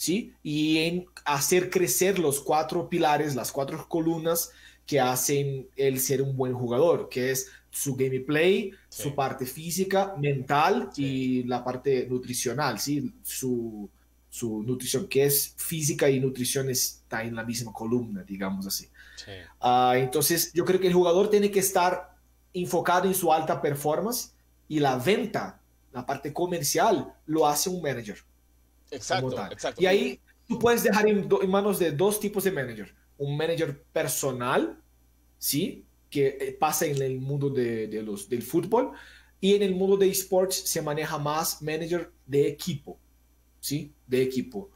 ¿Sí? 0.00 0.32
Y 0.42 0.78
en 0.78 1.06
hacer 1.26 1.68
crecer 1.68 2.18
los 2.18 2.40
cuatro 2.40 2.88
pilares, 2.88 3.34
las 3.34 3.52
cuatro 3.52 3.86
columnas 3.86 4.50
que 4.86 4.98
hacen 4.98 5.68
el 5.76 6.00
ser 6.00 6.22
un 6.22 6.38
buen 6.38 6.54
jugador, 6.54 7.10
que 7.10 7.30
es 7.30 7.48
su 7.70 7.96
gameplay, 7.96 8.72
su 8.88 9.14
parte 9.14 9.44
física, 9.44 10.14
mental 10.16 10.88
y 10.96 11.42
la 11.42 11.62
parte 11.62 12.06
nutricional, 12.08 12.80
¿sí? 12.80 13.12
Su, 13.22 13.90
su, 14.30 14.62
nutrición, 14.62 15.06
que 15.06 15.26
es 15.26 15.52
física 15.58 16.08
y 16.08 16.18
nutrición 16.18 16.70
está 16.70 17.22
en 17.22 17.34
la 17.34 17.44
misma 17.44 17.70
columna, 17.70 18.22
digamos 18.22 18.66
así. 18.66 18.88
Uh, 19.60 19.96
entonces, 19.96 20.50
yo 20.54 20.64
creo 20.64 20.80
que 20.80 20.86
el 20.86 20.94
jugador 20.94 21.28
tiene 21.28 21.50
que 21.50 21.60
estar 21.60 22.16
enfocado 22.54 23.06
en 23.06 23.14
su 23.14 23.30
alta 23.30 23.60
performance 23.60 24.32
y 24.66 24.80
la 24.80 24.96
venta, 24.96 25.60
la 25.92 26.06
parte 26.06 26.32
comercial, 26.32 27.12
lo 27.26 27.46
hace 27.46 27.68
un 27.68 27.82
manager. 27.82 28.16
Exacto, 28.90 29.46
exacto. 29.50 29.82
Y 29.82 29.86
ahí 29.86 30.20
tú 30.48 30.58
puedes 30.58 30.82
dejar 30.82 31.08
en, 31.08 31.28
manos 31.48 31.78
de 31.78 31.92
dos 31.92 32.18
tipos 32.18 32.44
de 32.44 32.50
manager. 32.50 32.94
Un 33.18 33.36
manager 33.36 33.82
personal, 33.92 34.82
¿sí? 35.38 35.84
Que 36.10 36.38
eh, 36.40 36.56
pasa 36.58 36.86
en 36.86 37.00
el 37.00 37.20
mundo 37.20 37.50
de, 37.50 37.86
de 37.86 38.02
los, 38.02 38.28
del 38.28 38.42
fútbol. 38.42 38.92
Y 39.40 39.54
en 39.54 39.62
el 39.62 39.74
mundo 39.74 39.96
de 39.96 40.08
esports 40.08 40.56
se 40.56 40.82
maneja 40.82 41.18
más 41.18 41.62
manager 41.62 42.10
de 42.26 42.48
equipo, 42.48 42.98
¿sí? 43.60 43.92
De 44.06 44.22
equipo. 44.22 44.70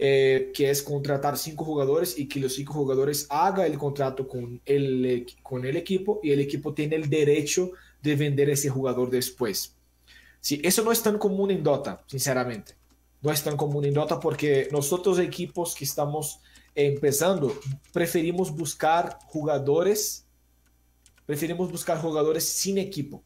Eh, 0.00 0.52
que 0.54 0.70
es 0.70 0.80
contratar 0.80 1.36
cinco 1.36 1.64
jugadores 1.64 2.16
y 2.16 2.28
que 2.28 2.38
los 2.38 2.54
cinco 2.54 2.72
jugadores 2.72 3.26
haga 3.30 3.66
el 3.66 3.76
contrato 3.76 4.28
con 4.28 4.60
el, 4.64 5.26
con 5.42 5.66
el 5.66 5.76
equipo 5.76 6.20
y 6.22 6.30
el 6.30 6.38
equipo 6.38 6.72
tiene 6.72 6.94
el 6.94 7.10
derecho 7.10 7.72
de 8.00 8.14
vender 8.14 8.48
ese 8.48 8.68
jugador 8.68 9.10
después. 9.10 9.74
Sí, 10.40 10.60
eso 10.62 10.84
no 10.84 10.92
es 10.92 11.02
tan 11.02 11.18
común 11.18 11.50
en 11.50 11.64
Dota, 11.64 12.04
sinceramente 12.06 12.77
no 13.20 13.32
es 13.32 13.42
tan 13.42 13.56
común 13.56 13.84
en 13.84 13.94
Dota 13.94 14.20
porque 14.20 14.68
nosotros 14.70 15.18
equipos 15.18 15.74
que 15.74 15.84
estamos 15.84 16.40
empezando 16.74 17.58
preferimos 17.92 18.54
buscar 18.54 19.18
jugadores, 19.26 20.24
preferimos 21.26 21.70
buscar 21.70 22.00
jugadores 22.00 22.48
sin 22.48 22.78
equipo 22.78 23.22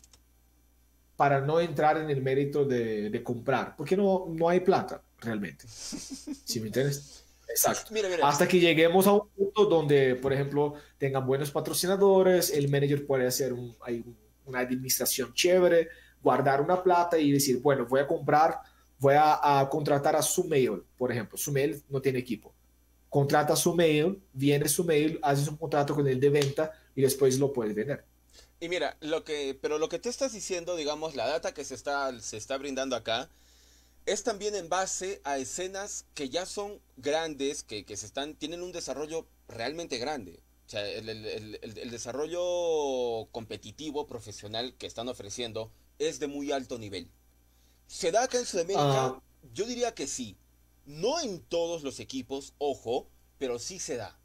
para 1.16 1.40
no 1.40 1.60
entrar 1.60 1.98
en 1.98 2.10
el 2.10 2.22
mérito 2.22 2.64
de, 2.64 3.22
comprar, 3.22 3.76
porque 3.76 3.96
no, 3.96 4.26
no 4.28 4.48
hay 4.48 4.60
plata 4.60 5.02
realmente. 5.20 5.66
¿Sí 5.68 6.60
me 6.60 6.66
entiendes? 6.66 7.24
Exacto. 7.48 7.92
Hasta 8.22 8.48
que 8.48 8.58
lleguemos 8.58 9.06
a 9.06 9.12
un 9.12 9.28
punto 9.28 9.66
donde, 9.66 10.14
por 10.16 10.32
ejemplo, 10.32 10.74
tengan 10.96 11.26
buenos 11.26 11.50
patrocinadores, 11.50 12.50
el 12.50 12.68
manager 12.68 13.06
puede 13.06 13.26
hacer 13.26 13.52
una 13.52 14.58
administración 14.58 15.34
chévere, 15.34 15.88
guardar 16.22 16.62
una 16.62 16.82
plata 16.82 17.18
y 17.18 17.30
decir, 17.30 17.60
bueno, 17.60 17.86
voy 17.86 18.00
a 18.00 18.06
comprar 18.06 18.58
voy 19.02 19.14
a, 19.18 19.68
contratar 19.68 20.14
a 20.14 20.22
Sumail, 20.22 20.84
por 20.96 21.10
ejemplo. 21.10 21.36
Sumail 21.36 21.82
no 21.88 22.00
tiene 22.00 22.20
equipo. 22.20 22.54
Contrata 23.10 23.54
a 23.54 23.56
Sumail, 23.56 24.22
viene 24.32 24.68
Sumail, 24.68 25.18
haces 25.22 25.48
un 25.48 25.56
contrato 25.56 25.94
con 25.94 26.06
él 26.06 26.20
de 26.20 26.30
venta 26.30 26.72
y 26.94 27.02
después 27.02 27.36
lo 27.38 27.52
puedes 27.52 27.74
vender. 27.74 28.04
Y 28.60 28.68
mira, 28.68 28.96
lo 29.00 29.24
que, 29.24 29.58
pero 29.60 29.78
lo 29.78 29.88
que 29.88 29.98
tú 29.98 30.08
estás 30.08 30.32
diciendo, 30.32 30.76
digamos, 30.76 31.16
la 31.16 31.26
data 31.26 31.52
que 31.52 31.64
se 31.64 31.74
está, 31.74 32.16
se 32.20 32.36
está 32.36 32.56
brindando 32.58 32.94
acá, 32.94 33.28
es 34.06 34.22
también 34.22 34.54
en 34.54 34.68
base 34.68 35.20
a 35.24 35.36
escenas 35.36 36.06
que 36.14 36.28
ya 36.28 36.46
son 36.46 36.80
grandes, 36.96 37.64
que, 37.64 37.84
que 37.84 37.96
se 37.96 38.06
están, 38.06 38.36
tienen 38.36 38.62
un 38.62 38.70
desarrollo 38.70 39.26
realmente 39.48 39.98
grande. 39.98 40.38
O 40.66 40.70
sea, 40.70 40.88
el, 40.88 41.08
el, 41.08 41.58
el, 41.60 41.90
desarrollo 41.90 43.26
competitivo, 43.32 44.06
profesional 44.06 44.74
que 44.78 44.86
están 44.86 45.08
ofreciendo 45.08 45.72
es 45.98 46.20
de 46.20 46.28
muy 46.28 46.52
alto 46.52 46.78
nivel. 46.78 47.10
¿Se 47.92 48.10
da 48.10 48.22
acá 48.22 48.38
en 48.38 48.46
Sudamérica? 48.46 49.04
Ah. 49.04 49.22
Yo 49.52 49.66
diría 49.66 49.94
que 49.94 50.06
sí. 50.06 50.38
No 50.86 51.20
en 51.20 51.42
todos 51.42 51.82
los 51.82 52.00
equipos, 52.00 52.54
ojo, 52.56 53.06
pero 53.36 53.58
sí 53.58 53.78
se 53.78 53.96
da. 53.96 54.18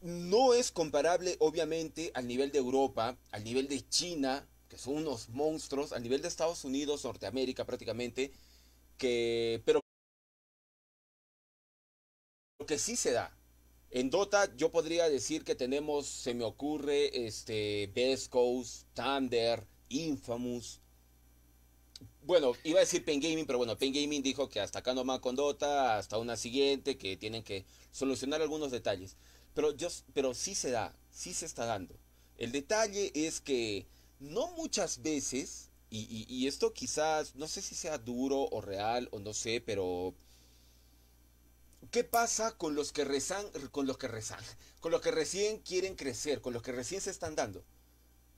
No 0.00 0.52
es 0.52 0.72
comparable, 0.72 1.36
obviamente, 1.38 2.10
al 2.12 2.26
nivel 2.26 2.50
de 2.50 2.58
Europa, 2.58 3.16
al 3.30 3.44
nivel 3.44 3.68
de 3.68 3.88
China, 3.88 4.48
que 4.68 4.78
son 4.78 4.94
unos 4.94 5.28
monstruos, 5.28 5.92
al 5.92 6.02
nivel 6.02 6.22
de 6.22 6.28
Estados 6.28 6.64
Unidos, 6.64 7.04
Norteamérica 7.04 7.64
prácticamente, 7.64 8.32
que, 8.98 9.62
pero 9.64 9.80
lo 12.58 12.66
que 12.66 12.80
sí 12.80 12.96
se 12.96 13.12
da. 13.12 13.32
En 13.90 14.10
Dota 14.10 14.56
yo 14.56 14.72
podría 14.72 15.08
decir 15.08 15.44
que 15.44 15.54
tenemos, 15.54 16.08
se 16.08 16.34
me 16.34 16.42
ocurre, 16.42 17.26
este, 17.26 17.92
Best 17.94 18.28
Coast, 18.28 18.88
Thunder, 18.92 19.68
Infamous. 19.88 20.81
Bueno, 22.22 22.52
iba 22.64 22.78
a 22.78 22.80
decir 22.80 23.04
Pen 23.04 23.20
Gaming, 23.20 23.46
pero 23.46 23.58
bueno, 23.58 23.76
Pen 23.76 23.92
Gaming 23.92 24.22
dijo 24.22 24.48
que 24.48 24.60
hasta 24.60 24.78
acá 24.80 24.94
nomás 24.94 25.20
con 25.20 25.34
Dota, 25.34 25.98
hasta 25.98 26.18
una 26.18 26.36
siguiente, 26.36 26.96
que 26.96 27.16
tienen 27.16 27.42
que 27.42 27.64
solucionar 27.90 28.42
algunos 28.42 28.70
detalles. 28.70 29.16
Pero, 29.54 29.72
yo, 29.72 29.88
pero 30.14 30.34
sí 30.34 30.54
se 30.54 30.70
da, 30.70 30.94
sí 31.10 31.34
se 31.34 31.46
está 31.46 31.66
dando. 31.66 31.94
El 32.38 32.52
detalle 32.52 33.10
es 33.14 33.40
que 33.40 33.86
no 34.20 34.52
muchas 34.52 35.02
veces, 35.02 35.70
y, 35.90 36.24
y 36.28 36.46
esto 36.46 36.72
quizás, 36.72 37.34
no 37.34 37.48
sé 37.48 37.60
si 37.60 37.74
sea 37.74 37.98
duro 37.98 38.48
o 38.50 38.60
real 38.60 39.08
o 39.12 39.18
no 39.18 39.34
sé, 39.34 39.60
pero 39.60 40.14
¿Qué 41.90 42.04
pasa 42.04 42.56
con 42.56 42.74
los 42.74 42.92
que 42.92 43.04
rezan, 43.04 43.44
con 43.70 43.86
los 43.86 43.98
que 43.98 44.08
rezan, 44.08 44.40
con 44.80 44.92
los 44.92 45.00
que 45.00 45.10
recién 45.10 45.58
quieren 45.58 45.94
crecer, 45.96 46.40
con 46.40 46.52
los 46.52 46.62
que 46.62 46.72
recién 46.72 47.00
se 47.00 47.10
están 47.10 47.34
dando? 47.34 47.62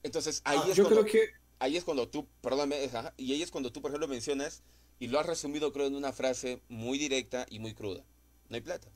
Entonces 0.03 0.41
ahí 0.43 0.59
ah, 0.61 0.67
es 0.69 0.75
yo 0.75 0.87
creo 0.87 1.05
que 1.05 1.29
ahí 1.59 1.77
es 1.77 1.83
cuando 1.83 2.07
tú, 2.07 2.27
perdóname, 2.41 2.77
y 3.17 3.33
ahí 3.33 3.41
es 3.41 3.51
cuando 3.51 3.71
tú 3.71 3.81
por 3.81 3.91
ejemplo 3.91 4.07
mencionas 4.07 4.63
y 4.99 5.07
lo 5.07 5.19
has 5.19 5.25
resumido 5.25 5.73
creo 5.73 5.87
en 5.87 5.95
una 5.95 6.13
frase 6.13 6.61
muy 6.69 6.97
directa 6.97 7.45
y 7.49 7.59
muy 7.59 7.73
cruda. 7.73 8.03
No 8.49 8.55
hay 8.55 8.61
plata. 8.61 8.87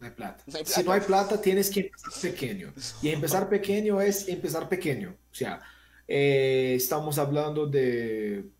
No 0.00 0.06
hay 0.06 0.12
plata. 0.12 0.44
Si 0.64 0.82
no 0.82 0.92
hay 0.92 1.00
plata 1.00 1.40
tienes 1.40 1.70
que 1.70 1.80
empezar 1.80 2.20
pequeño 2.20 2.74
y 3.02 3.08
empezar 3.10 3.48
pequeño 3.48 4.00
es 4.00 4.28
empezar 4.28 4.68
pequeño. 4.68 5.16
O 5.30 5.34
sea, 5.34 5.60
eh, 6.08 6.74
estamos 6.76 7.18
hablando 7.18 7.66
de 7.66 8.50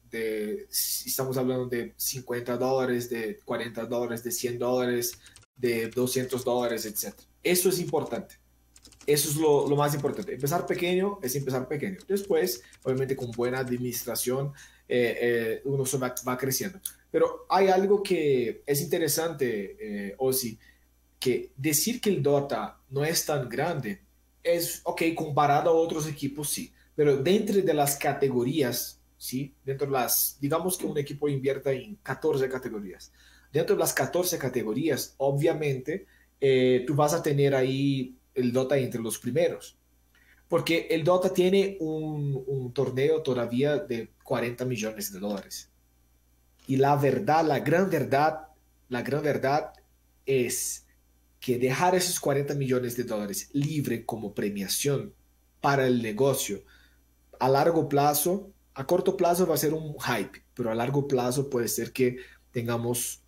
estamos 0.70 1.36
hablando 1.36 1.66
de 1.66 1.94
50 1.96 2.56
dólares, 2.56 3.08
de 3.08 3.38
40 3.44 3.86
dólares, 3.86 4.22
de 4.22 4.30
100 4.30 4.58
dólares, 4.58 5.18
de 5.56 5.88
200 5.88 6.44
dólares, 6.44 6.84
etc. 6.84 7.14
Eso 7.42 7.68
es 7.70 7.78
importante. 7.78 8.41
Eso 9.06 9.30
es 9.30 9.36
lo, 9.36 9.66
más 9.76 9.94
importante. 9.94 10.34
Empezar 10.34 10.66
pequeño 10.66 11.18
es 11.22 11.34
empezar 11.34 11.66
pequeño. 11.66 11.98
Después, 12.06 12.62
obviamente, 12.84 13.16
con 13.16 13.30
buena 13.32 13.58
administración, 13.58 14.52
eh, 14.88 15.18
eh, 15.20 15.62
uno 15.64 15.84
va, 16.00 16.14
va, 16.26 16.38
creciendo. 16.38 16.80
Pero 17.10 17.46
hay 17.48 17.68
algo 17.68 18.02
que 18.02 18.62
es 18.64 18.80
interesante, 18.80 19.76
eh, 20.10 20.16
que 21.18 21.52
decir 21.56 22.00
que 22.00 22.10
el 22.10 22.22
Dota 22.22 22.78
no 22.90 23.04
es 23.04 23.24
tan 23.24 23.48
grande 23.48 24.00
es, 24.42 24.80
ok, 24.84 25.02
comparado 25.14 25.70
a 25.70 25.74
otros 25.74 26.08
equipos, 26.08 26.48
sí. 26.48 26.72
Pero 26.96 27.16
dentro 27.16 27.62
de 27.62 27.74
las 27.74 27.96
categorías 27.96 29.00
¿sí? 29.22 29.54
Dentro 29.64 29.86
de 29.86 29.92
las, 29.92 30.36
digamos 30.40 30.76
que 30.76 30.84
un 30.84 30.98
equipo 30.98 31.28
invierta 31.28 31.70
en 31.70 31.94
14 32.02 32.48
categorías. 32.48 33.12
Dentro 33.52 33.76
de 33.76 33.80
las 33.80 33.92
14 33.92 34.36
categorías, 34.36 35.14
obviamente, 35.18 36.06
eh, 36.40 36.82
tú 36.88 36.96
vas 36.96 37.14
a 37.14 37.22
tener 37.22 37.54
ahí 37.54 38.16
el 38.34 38.52
Dota 38.52 38.76
entre 38.78 39.00
los 39.00 39.18
primeros. 39.18 39.76
Porque 40.48 40.88
el 40.90 41.04
Dota 41.04 41.32
tiene 41.32 41.76
un, 41.80 42.42
un 42.46 42.72
torneo 42.72 43.22
todavía 43.22 43.78
de 43.78 44.12
40 44.22 44.64
millones 44.64 45.12
de 45.12 45.18
dólares. 45.18 45.70
Y 46.66 46.76
la 46.76 46.96
verdad, 46.96 47.44
la 47.44 47.60
gran 47.60 47.90
verdad, 47.90 48.48
la 48.88 49.02
gran 49.02 49.22
verdad 49.22 49.72
es 50.26 50.86
que 51.40 51.58
dejar 51.58 51.94
esos 51.94 52.20
40 52.20 52.54
millones 52.54 52.96
de 52.96 53.04
dólares 53.04 53.48
libre 53.52 54.04
como 54.04 54.34
premiación 54.34 55.14
para 55.60 55.86
el 55.86 56.02
negocio 56.02 56.62
a 57.40 57.48
largo 57.48 57.88
plazo 57.88 58.52
a 58.74 58.86
corto 58.86 59.16
plazo 59.16 59.46
va 59.46 59.54
a 59.54 59.58
ser 59.58 59.74
un 59.74 59.94
hype, 60.00 60.42
pero 60.54 60.70
a 60.70 60.74
largo 60.74 61.06
plazo 61.06 61.50
puede 61.50 61.68
ser 61.68 61.92
que 61.92 62.18
tengamos 62.50 63.22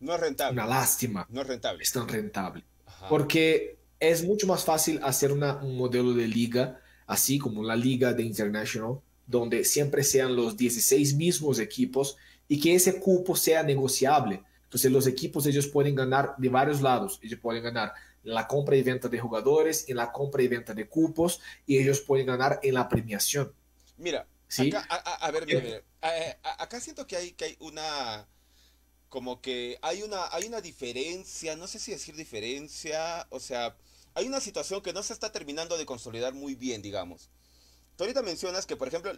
no 0.00 0.14
es 0.14 0.20
rentable. 0.20 0.52
una 0.54 0.66
lástima. 0.66 1.26
No 1.28 1.42
es 1.42 1.46
rentable. 1.46 1.82
Es 1.82 1.92
tan 1.92 2.08
rentable. 2.08 2.64
Porque 3.08 3.78
es 3.98 4.24
mucho 4.24 4.46
más 4.46 4.64
fácil 4.64 5.00
hacer 5.02 5.32
una, 5.32 5.56
un 5.56 5.76
modelo 5.76 6.12
de 6.14 6.26
liga, 6.26 6.80
así 7.06 7.38
como 7.38 7.62
la 7.62 7.76
liga 7.76 8.12
de 8.12 8.22
International, 8.22 9.00
donde 9.26 9.64
siempre 9.64 10.02
sean 10.02 10.34
los 10.34 10.56
16 10.56 11.14
mismos 11.14 11.58
equipos 11.58 12.16
y 12.48 12.60
que 12.60 12.74
ese 12.74 12.98
cupo 12.98 13.36
sea 13.36 13.62
negociable. 13.62 14.42
Entonces 14.64 14.90
los 14.90 15.06
equipos 15.06 15.46
ellos 15.46 15.66
pueden 15.68 15.94
ganar 15.94 16.34
de 16.36 16.48
varios 16.48 16.80
lados. 16.80 17.20
Ellos 17.22 17.38
pueden 17.40 17.62
ganar 17.62 17.92
en 18.24 18.34
la 18.34 18.46
compra 18.46 18.76
y 18.76 18.82
venta 18.82 19.08
de 19.08 19.18
jugadores, 19.18 19.88
en 19.88 19.96
la 19.96 20.12
compra 20.12 20.42
y 20.42 20.48
venta 20.48 20.74
de 20.74 20.88
cupos 20.88 21.40
y 21.66 21.78
ellos 21.78 22.00
pueden 22.00 22.26
ganar 22.26 22.60
en 22.62 22.74
la 22.74 22.88
premiación. 22.88 23.52
Mira, 23.96 24.26
acá, 24.58 24.80
a, 24.80 25.30
ver, 25.30 25.46
mira, 25.46 25.60
mira. 25.60 25.82
Eh, 26.02 26.36
acá 26.58 26.80
siento 26.80 27.06
que 27.06 27.16
hay, 27.16 27.32
que 27.32 27.44
hay 27.44 27.56
una 27.60 28.26
como 29.10 29.42
que 29.42 29.78
hay 29.82 30.02
una, 30.02 30.28
hay 30.32 30.46
una 30.46 30.62
diferencia, 30.62 31.56
no 31.56 31.66
sé 31.66 31.78
si 31.78 31.90
decir 31.90 32.16
diferencia, 32.16 33.26
o 33.28 33.40
sea, 33.40 33.76
hay 34.14 34.26
una 34.26 34.40
situación 34.40 34.80
que 34.80 34.92
no 34.92 35.02
se 35.02 35.12
está 35.12 35.30
terminando 35.30 35.76
de 35.76 35.84
consolidar 35.84 36.32
muy 36.32 36.54
bien, 36.54 36.80
digamos. 36.80 37.28
Tú 37.96 38.04
ahorita 38.04 38.22
mencionas 38.22 38.64
que, 38.64 38.76
por 38.76 38.88
ejemplo, 38.88 39.12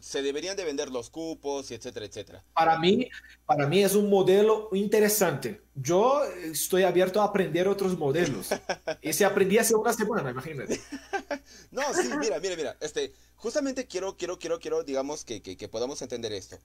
se 0.00 0.22
deberían 0.22 0.56
de 0.56 0.64
vender 0.64 0.90
los 0.90 1.10
cupos, 1.10 1.72
y 1.72 1.74
etcétera, 1.74 2.06
etcétera. 2.06 2.44
Para 2.52 2.78
mí, 2.78 3.08
para 3.46 3.66
mí 3.66 3.82
es 3.82 3.96
un 3.96 4.08
modelo 4.08 4.68
interesante. 4.74 5.62
Yo 5.74 6.22
estoy 6.22 6.84
abierto 6.84 7.20
a 7.20 7.24
aprender 7.24 7.66
otros 7.66 7.98
modelos. 7.98 8.50
Ese 9.02 9.24
aprendí 9.24 9.58
hace 9.58 9.74
una 9.74 9.92
semana, 9.92 10.30
imagínate. 10.30 10.80
no, 11.72 11.82
sí, 11.94 12.08
mira, 12.20 12.38
mira, 12.38 12.54
mira. 12.54 12.76
Este, 12.80 13.12
justamente 13.34 13.88
quiero, 13.88 14.16
quiero, 14.16 14.38
quiero, 14.38 14.60
quiero, 14.60 14.84
digamos, 14.84 15.24
que, 15.24 15.42
que, 15.42 15.68
podamos 15.68 16.00
entender 16.00 16.32
esto. 16.32 16.58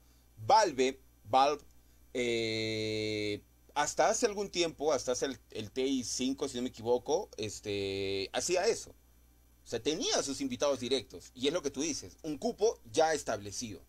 Valve, 0.46 1.00
Valve, 1.24 1.64
eh, 2.14 3.42
hasta 3.74 4.10
hace 4.10 4.26
algún 4.26 4.50
tiempo, 4.50 4.94
hasta 4.94 5.14
hace 5.14 5.28
el, 5.28 5.40
el 5.52 5.74
TI5, 5.74 6.48
si 6.48 6.58
no 6.58 6.64
me 6.64 6.70
equivoco, 6.70 7.30
este, 7.38 8.30
hacía 8.34 8.68
eso. 8.68 8.92
O 9.64 9.68
sea, 9.68 9.82
tenía 9.82 10.22
sus 10.24 10.42
invitados 10.42 10.80
directos. 10.80 11.32
Y 11.34 11.48
es 11.48 11.54
lo 11.54 11.62
que 11.62 11.72
tú 11.72 11.82
dices, 11.82 12.18
un 12.24 12.38
cupo 12.38 12.80
ya 12.92 13.14
establecido. 13.14 13.82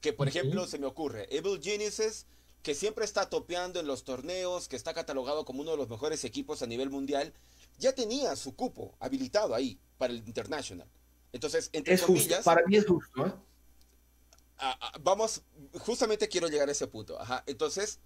Que 0.00 0.12
por 0.12 0.28
ejemplo 0.28 0.66
se 0.66 0.78
me 0.78 0.86
ocurre, 0.86 1.26
Evil 1.34 1.60
Geniuses, 1.62 2.26
que 2.62 2.74
siempre 2.74 3.04
está 3.04 3.28
topeando 3.28 3.80
en 3.80 3.86
los 3.86 4.04
torneos, 4.04 4.68
que 4.68 4.76
está 4.76 4.92
catalogado 4.92 5.44
como 5.44 5.62
uno 5.62 5.72
de 5.72 5.76
los 5.76 5.88
mejores 5.88 6.24
equipos 6.24 6.62
a 6.62 6.66
nivel 6.66 6.90
mundial, 6.90 7.32
ya 7.78 7.94
tenía 7.94 8.36
su 8.36 8.54
cupo 8.54 8.94
habilitado 9.00 9.54
ahí 9.54 9.78
para 9.98 10.12
el 10.12 10.18
International. 10.26 10.88
Entonces, 11.32 11.70
entre 11.72 11.94
es 11.94 12.02
comillas... 12.02 12.44
para 12.44 12.64
mí 12.66 12.76
es 12.76 12.86
justo, 12.86 13.26
¿eh? 13.26 13.32
Vamos, 15.00 15.42
justamente 15.80 16.28
quiero 16.28 16.48
llegar 16.48 16.68
a 16.68 16.72
ese 16.72 16.86
punto. 16.86 17.20
Ajá. 17.20 17.42
Entonces, 17.46 17.98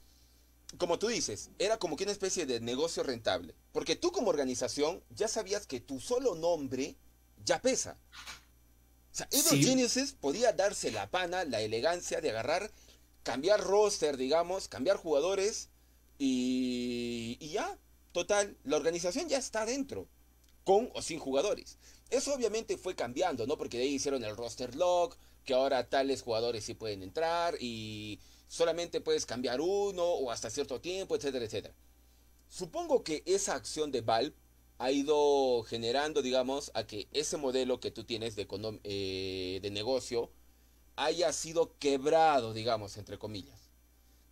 como 0.76 0.98
tú 0.98 1.09
dices, 1.09 1.50
era 1.59 1.78
como 1.78 1.96
que 1.96 2.04
una 2.04 2.12
especie 2.12 2.44
de 2.44 2.61
negocio 2.61 3.02
rentable. 3.02 3.54
Porque 3.72 3.96
tú 3.96 4.12
como 4.12 4.30
organización 4.30 5.02
ya 5.11 5.28
sabías 5.28 5.66
que 5.66 5.80
tu 5.80 6.00
solo 6.00 6.34
nombre 6.34 6.96
ya 7.44 7.62
pesa. 7.62 7.96
O 9.12 9.14
sea, 9.18 9.28
Evil 9.30 9.64
Geniuses 9.64 10.12
podía 10.12 10.52
darse 10.52 10.90
la 10.90 11.11
pana, 11.11 11.44
la 11.44 11.61
elegancia 11.61 12.20
de 12.20 12.30
agarrar, 12.30 12.70
cambiar 13.22 13.61
roster, 13.61 14.16
digamos, 14.16 14.68
cambiar 14.68 14.96
jugadores 14.96 15.70
y, 16.18 17.36
y 17.40 17.48
ya, 17.50 17.78
total, 18.12 18.56
la 18.64 18.76
organización 18.76 19.28
ya 19.28 19.38
está 19.38 19.64
dentro, 19.64 20.06
con 20.64 20.90
o 20.94 21.02
sin 21.02 21.18
jugadores. 21.18 21.78
Eso 22.11 22.34
obviamente 22.34 22.76
fue 22.76 22.94
cambiando, 22.94 23.46
¿no? 23.46 23.56
Porque 23.56 23.78
de 23.78 23.84
ahí 23.84 23.94
hicieron 23.94 24.24
el 24.24 24.36
roster 24.36 24.74
lock, 24.74 25.16
que 25.45 25.55
ahora 25.55 25.89
tales 25.89 26.22
jugadores 26.22 26.64
sí 26.64 26.74
pueden 26.74 27.03
entrar 27.03 27.57
y 27.61 28.20
solamente 28.49 29.01
puedes 29.01 29.26
cambiar 29.26 29.61
uno 29.61 30.05
o 30.05 30.30
hasta 30.30 30.51
cierto 30.51 30.80
tiempo, 30.80 31.16
etcétera, 31.16 31.45
etcétera. 31.45 31.74
Supongo 32.49 33.05
que 33.05 33.22
esa 33.26 33.55
acción 33.55 33.93
de 33.93 34.01
Valve 34.01 34.34
ha 34.78 34.91
ido 34.91 35.62
generando, 35.64 36.22
digamos, 36.22 36.70
a 36.74 36.86
que 36.86 37.09
ese 37.12 37.36
modelo 37.36 37.80
que 37.80 37.91
tú 37.91 38.05
tienes 38.05 38.36
de, 38.36 38.47
eh, 38.84 39.59
de 39.61 39.70
negocio 39.70 40.30
haya 40.97 41.32
sido 41.32 41.76
quebrado, 41.78 42.55
digamos, 42.55 42.97
entre 42.97 43.18
comillas. 43.18 43.70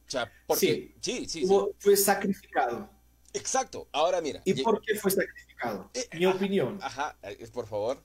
O 0.06 0.10
sea, 0.10 0.32
porque, 0.46 0.94
sí, 1.00 1.26
sí, 1.26 1.46
sí, 1.46 1.46
Fue 1.78 1.96
sacrificado. 1.96 2.88
Exacto. 3.32 3.88
Ahora 3.92 4.20
mira. 4.20 4.40
¿Y 4.44 4.62
por 4.62 4.80
qué 4.80 4.94
fue 4.94 5.10
sacrificado? 5.10 5.90
Eh, 5.94 6.08
Mi 6.12 6.26
opinión. 6.26 6.78
Ajá, 6.80 7.18
por 7.52 7.66
favor 7.66 8.00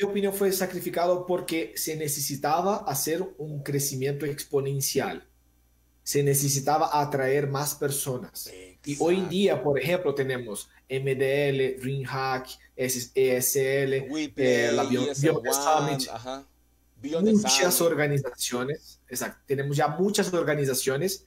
mi 0.00 0.08
opinión 0.08 0.32
fue 0.32 0.50
sacrificado 0.52 1.26
porque 1.26 1.74
se 1.76 1.94
necesitaba 1.96 2.76
hacer 2.86 3.22
un 3.36 3.62
crecimiento 3.62 4.24
exponencial. 4.24 5.26
Se 6.02 6.22
necesitaba 6.22 7.00
atraer 7.00 7.48
más 7.48 7.74
personas. 7.74 8.50
Y 8.84 8.96
hoy 8.98 9.16
en 9.16 9.28
día, 9.28 9.62
por 9.62 9.78
ejemplo, 9.78 10.14
tenemos 10.14 10.70
MDL, 10.88 11.78
DreamHack, 11.80 12.48
ESL, 12.76 13.92
eh, 14.36 14.70
la 14.72 14.84
Bio, 14.84 15.14
Summit, 15.14 16.08
muchas 17.02 17.80
organizaciones. 17.82 19.00
Exacto, 19.06 19.42
tenemos 19.46 19.76
ya 19.76 19.88
muchas 19.88 20.32
organizaciones. 20.32 21.26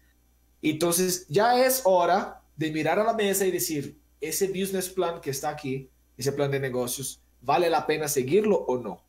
Entonces, 0.63 1.27
ya 1.29 1.63
es 1.63 1.81
hora 1.83 2.41
de 2.55 2.71
mirar 2.71 2.97
a 2.97 3.03
la 3.03 3.13
mesa 3.13 3.45
y 3.45 3.51
decir, 3.51 3.99
ese 4.19 4.47
business 4.47 4.89
plan 4.89 5.21
que 5.21 5.29
está 5.29 5.49
aquí, 5.49 5.89
ese 6.17 6.31
plan 6.31 6.49
de 6.49 6.59
negocios, 6.59 7.22
¿Vale 7.43 7.69
la 7.69 7.85
pena 7.85 8.07
seguirlo 8.07 8.55
o 8.55 8.77
no? 8.77 9.01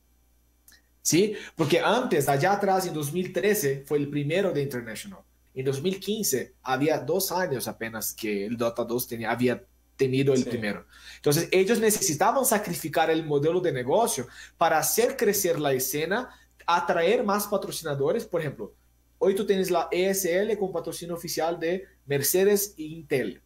¿Sí? 1.01 1.35
Porque 1.55 1.80
antes, 1.80 2.28
allá 2.28 2.53
atrás, 2.53 2.87
en 2.87 2.95
2013, 2.95 3.85
fue 3.87 3.99
el 3.99 4.09
primero 4.09 4.53
de 4.53 4.62
International. 4.62 5.20
En 5.55 5.64
2015, 5.64 6.55
había 6.62 6.99
dos 6.99 7.30
años 7.30 7.68
apenas 7.68 8.12
que 8.12 8.47
el 8.47 8.57
Dota 8.57 8.85
2 8.85 9.07
tenía, 9.07 9.30
había 9.30 9.64
tenido 9.97 10.35
el 10.35 10.45
primero. 10.45 10.85
Entonces, 11.16 11.49
ellos 11.53 11.78
necesitaban 11.78 12.45
sacrificar 12.45 13.09
el 13.09 13.24
modelo 13.24 13.61
de 13.61 13.70
negocio 13.70 14.26
para 14.59 14.78
hacer 14.78 15.16
crecer 15.16 15.61
la 15.61 15.72
escena, 15.72 16.30
atraer 16.66 17.22
más 17.22 17.47
patrocinadores. 17.47 18.24
Por 18.24 18.41
ejemplo, 18.41 18.74
hoy 19.18 19.37
tú 19.37 19.47
tienes 19.47 19.70
la 19.70 19.89
ESL 19.93 20.59
con 20.59 20.72
patrocinio 20.72 21.14
oficial 21.14 21.61
de 21.61 21.85
Mercedes 22.07 22.74
e 22.76 22.82
Intel, 22.82 23.41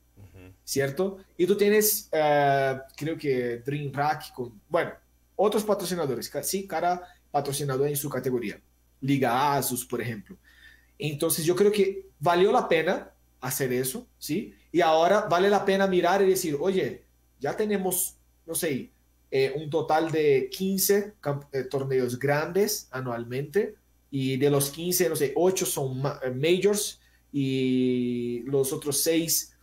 ¿cierto? 0.68 1.16
Y 1.38 1.46
tú 1.46 1.56
tienes, 1.56 2.10
eh, 2.12 2.78
creo 2.94 3.16
que 3.16 3.62
Dream 3.64 3.90
Rack 3.90 4.34
con, 4.34 4.60
bueno, 4.68 4.92
otros 5.34 5.64
patrocinadores, 5.64 6.30
sí, 6.42 6.66
cada 6.66 7.08
patrocinador 7.30 7.88
en 7.88 7.96
su 7.96 8.10
categoría. 8.10 8.60
Liga 9.00 9.56
Asus, 9.56 9.86
por 9.86 10.02
ejemplo. 10.02 10.36
Entonces 10.98 11.46
yo 11.46 11.56
creo 11.56 11.72
que 11.72 12.04
valió 12.20 12.52
la 12.52 12.68
pena 12.68 13.10
hacer 13.40 13.72
eso, 13.72 14.06
¿sí? 14.18 14.52
Y 14.70 14.82
ahora 14.82 15.22
vale 15.22 15.48
la 15.48 15.64
pena 15.64 15.86
mirar 15.86 16.20
y 16.20 16.28
decir, 16.28 16.54
oye, 16.60 17.02
ya 17.40 17.56
tenemos, 17.56 18.16
no 18.44 18.54
sé, 18.54 18.90
eh, 19.30 19.54
un 19.56 19.70
total 19.70 20.10
de 20.10 20.50
15 20.50 21.14
eh, 21.52 21.62
torneos 21.64 22.18
grandes 22.18 22.88
anualmente 22.90 23.74
y 24.10 24.36
de 24.36 24.50
los 24.50 24.68
15, 24.68 25.08
no 25.08 25.16
sé, 25.16 25.32
8 25.34 25.64
son 25.64 26.02
eh, 26.22 26.30
majors 26.30 27.00
y 27.32 28.42
los 28.44 28.70
otros 28.74 29.00
6, 29.00 29.54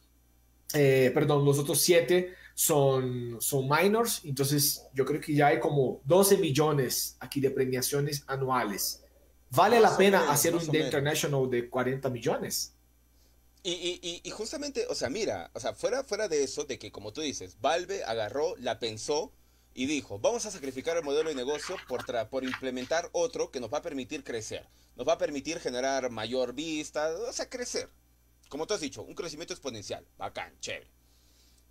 perdón, 0.72 1.46
los 1.46 1.60
otros 1.60 1.80
7 1.82 2.34
son, 2.54 3.38
son 3.40 3.68
minors. 3.68 4.22
Entonces 4.24 4.84
yo 4.94 5.06
creo 5.06 5.22
que 5.22 5.34
ya 5.34 5.48
hay 5.48 5.60
como 5.60 6.02
12 6.06 6.38
millones 6.38 7.18
aquí 7.20 7.40
de 7.40 7.52
premiaciones 7.52 8.24
anuales. 8.28 9.04
¿Vale 9.52 9.80
la 9.80 9.96
pena 9.96 10.32
hacer 10.32 10.56
un 10.56 10.68
de 10.68 10.80
International 10.80 11.50
de 11.50 11.70
40 11.70 12.10
millones? 12.10 12.74
Y, 13.68 14.22
y, 14.24 14.30
justamente, 14.30 14.86
o 14.90 14.94
sea, 14.94 15.10
mira, 15.10 15.50
o 15.54 15.60
sea, 15.60 15.74
fuera, 15.74 16.04
fuera 16.04 16.28
de 16.28 16.44
eso, 16.44 16.66
de 16.66 16.78
que 16.78 16.92
como 16.92 17.14
tú 17.14 17.22
dices, 17.22 17.58
Valve 17.62 18.04
agarró, 18.04 18.56
la 18.58 18.78
pensó 18.78 19.32
y 19.74 19.88
dijo, 19.88 20.20
vamos 20.20 20.46
a 20.46 20.52
sacrificar 20.52 20.96
el 20.98 21.04
modelo 21.04 21.30
de 21.30 21.36
negocio 21.36 21.76
por, 21.88 22.06
por 22.30 22.44
implementar 22.44 23.10
otro 23.12 23.50
que 23.50 23.60
nos 23.60 23.74
va 23.74 23.80
a 23.80 23.82
permitir 23.82 24.24
crecer, 24.24 24.68
nos 24.96 25.08
va 25.08 25.14
a 25.14 25.18
permitir 25.18 25.60
generar 25.60 26.12
mayor 26.12 26.54
vista, 26.54 27.10
o 27.28 27.34
sea, 27.34 27.50
crecer. 27.50 27.90
Como 28.50 28.68
tú 28.68 28.74
has 28.74 28.82
dicho, 28.82 29.02
un 29.02 29.16
crecimiento 29.16 29.54
exponencial, 29.54 30.06
bacán, 30.18 30.58
chévere. 30.60 30.90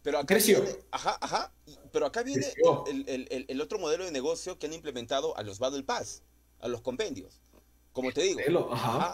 Pero 0.03 0.19
acá 0.19 0.35
Creció. 0.35 0.63
Viene, 0.63 0.79
ajá, 0.91 1.17
ajá, 1.21 1.53
pero 1.91 2.07
acá 2.07 2.23
viene 2.23 2.47
el, 2.87 3.09
el, 3.09 3.47
el, 3.49 3.61
otro 3.61 3.79
modelo 3.79 4.05
de 4.05 4.11
negocio 4.11 4.59
que 4.59 4.67
han 4.67 4.75
implementado 4.75 5.37
a 5.37 5.43
los 5.43 5.59
Battle 5.59 5.83
Pass, 5.83 6.23
a 6.61 6.69
los 6.69 6.83
compendios. 6.83 7.41
Como 7.95 8.13
te 8.13 8.23
digo, 8.23 8.41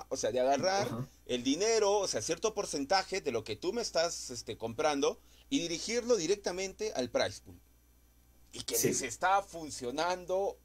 o 0.08 0.16
sea, 0.16 0.32
de 0.32 0.40
agarrar 0.40 0.88
el 1.26 1.44
dinero, 1.44 1.98
o 1.98 2.08
sea, 2.08 2.22
cierto 2.22 2.54
porcentaje 2.54 3.20
de 3.20 3.30
lo 3.30 3.44
que 3.44 3.54
tú 3.54 3.74
me 3.74 3.82
estás 3.82 4.30
este, 4.30 4.56
comprando 4.56 5.20
y 5.50 5.60
dirigirlo 5.60 6.16
directamente 6.16 6.92
al 6.94 7.10
price 7.10 7.42
pool. 7.44 7.60
Y 8.52 8.62
que 8.62 8.78
les 8.78 9.02
está 9.02 9.42
funcionando 9.42 10.58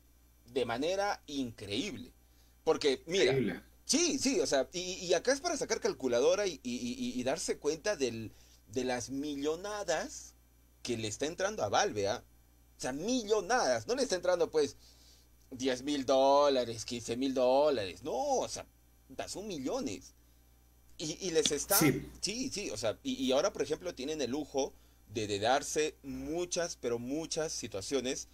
de 0.46 0.66
manera 0.66 1.22
increíble. 1.28 2.14
Porque, 2.64 3.04
mira, 3.06 3.64
sí, 3.86 4.20
sí, 4.20 4.40
o 4.40 4.48
sea, 4.48 4.68
y, 4.74 5.14
acá 5.14 5.32
es 5.32 5.42
para 5.42 5.58
sacar 5.58 5.80
calculadora 5.80 6.46
y, 6.48 7.24
darse 7.24 7.58
cuenta 7.58 7.96
del, 7.96 8.32
de 8.72 8.84
las 8.84 9.10
millonadas 9.10 10.34
que 10.84 10.98
le 10.98 11.08
está 11.08 11.26
entrando 11.26 11.64
a 11.64 11.70
Valve, 11.70 12.08
¿ah? 12.08 12.24
O 12.78 12.82
sea, 12.82 12.92
millonadas. 12.94 13.88
No 13.88 13.96
le 13.96 14.04
está 14.04 14.16
entrando, 14.16 14.52
pues, 14.52 14.76
10 15.52 15.84
mil 15.84 16.06
dólares, 16.06 16.86
15 16.86 17.18
mil 17.18 17.34
dólares. 17.34 18.04
No, 18.04 18.40
o 18.40 18.48
sea, 18.48 18.66
son 19.28 19.48
millones. 19.48 20.14
Y, 20.98 21.32
les 21.32 21.52
está... 21.52 21.78
Sí. 21.78 22.10
sí, 22.22 22.70
o 22.70 22.78
sea, 22.78 22.98
y, 23.04 23.32
ahora, 23.32 23.52
por 23.52 23.62
ejemplo, 23.62 23.94
tienen 23.94 24.22
el 24.22 24.32
lujo 24.32 24.74
de, 25.14 25.40
darse 25.40 25.96
muchas, 26.04 26.78
pero 26.78 27.00
muchas 27.00 27.52
situaciones. 27.52 28.28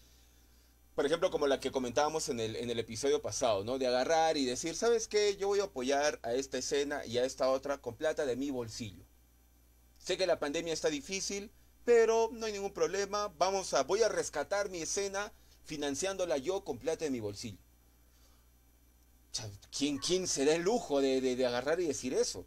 Por 0.96 1.06
ejemplo, 1.06 1.32
como 1.32 1.48
la 1.48 1.60
que 1.60 1.72
comentábamos 1.72 2.28
en 2.30 2.40
el, 2.40 2.56
en 2.56 2.70
el 2.70 2.80
episodio 2.80 3.22
pasado, 3.22 3.64
¿no? 3.64 3.78
De 3.78 3.88
agarrar 3.88 4.36
y 4.36 4.46
decir, 4.46 4.76
¿sabes 4.76 5.08
qué? 5.08 5.38
Yo 5.38 5.48
voy 5.48 5.62
a 5.62 5.66
apoyar 5.66 6.20
a 6.22 6.34
esta 6.34 6.58
escena 6.58 7.06
y 7.06 7.18
a 7.18 7.26
esta 7.26 7.50
otra 7.50 7.78
con 7.78 7.96
plata 7.96 8.26
de 8.26 8.36
mi 8.36 8.52
bolsillo. 8.52 9.06
Sé 9.98 10.18
que 10.18 10.28
la 10.28 10.40
pandemia 10.40 10.74
está 10.74 10.90
difícil, 10.90 11.52
pero 11.86 12.30
no 12.34 12.46
hay 12.46 12.54
ningún 12.54 12.74
problema. 12.74 13.34
Vamos 13.38 13.74
a, 13.74 13.84
voy 13.84 14.02
a 14.04 14.10
rescatar 14.10 14.70
mi 14.70 14.82
escena 14.82 15.32
financiándola 15.64 16.38
yo 16.38 16.64
con 16.64 16.78
plata 16.78 17.06
de 17.06 17.12
mi 17.12 17.20
bolsillo. 17.20 17.60
¿Quién, 19.76 19.98
quién 19.98 20.28
se 20.28 20.44
da 20.44 20.56
el 20.56 20.64
lujo 20.64 21.00
de, 21.02 21.46
agarrar 21.46 21.80
y 21.80 21.88
decir 21.88 22.14
eso? 22.14 22.46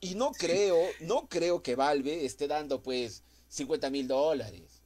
Y 0.00 0.14
no 0.14 0.32
creo, 0.32 0.76
no 1.00 1.26
creo 1.28 1.62
que 1.62 1.74
Valve 1.74 2.26
esté 2.26 2.46
dando 2.46 2.82
pues 2.82 3.22
50 3.48 3.90
mil 3.90 4.06
dólares. 4.06 4.82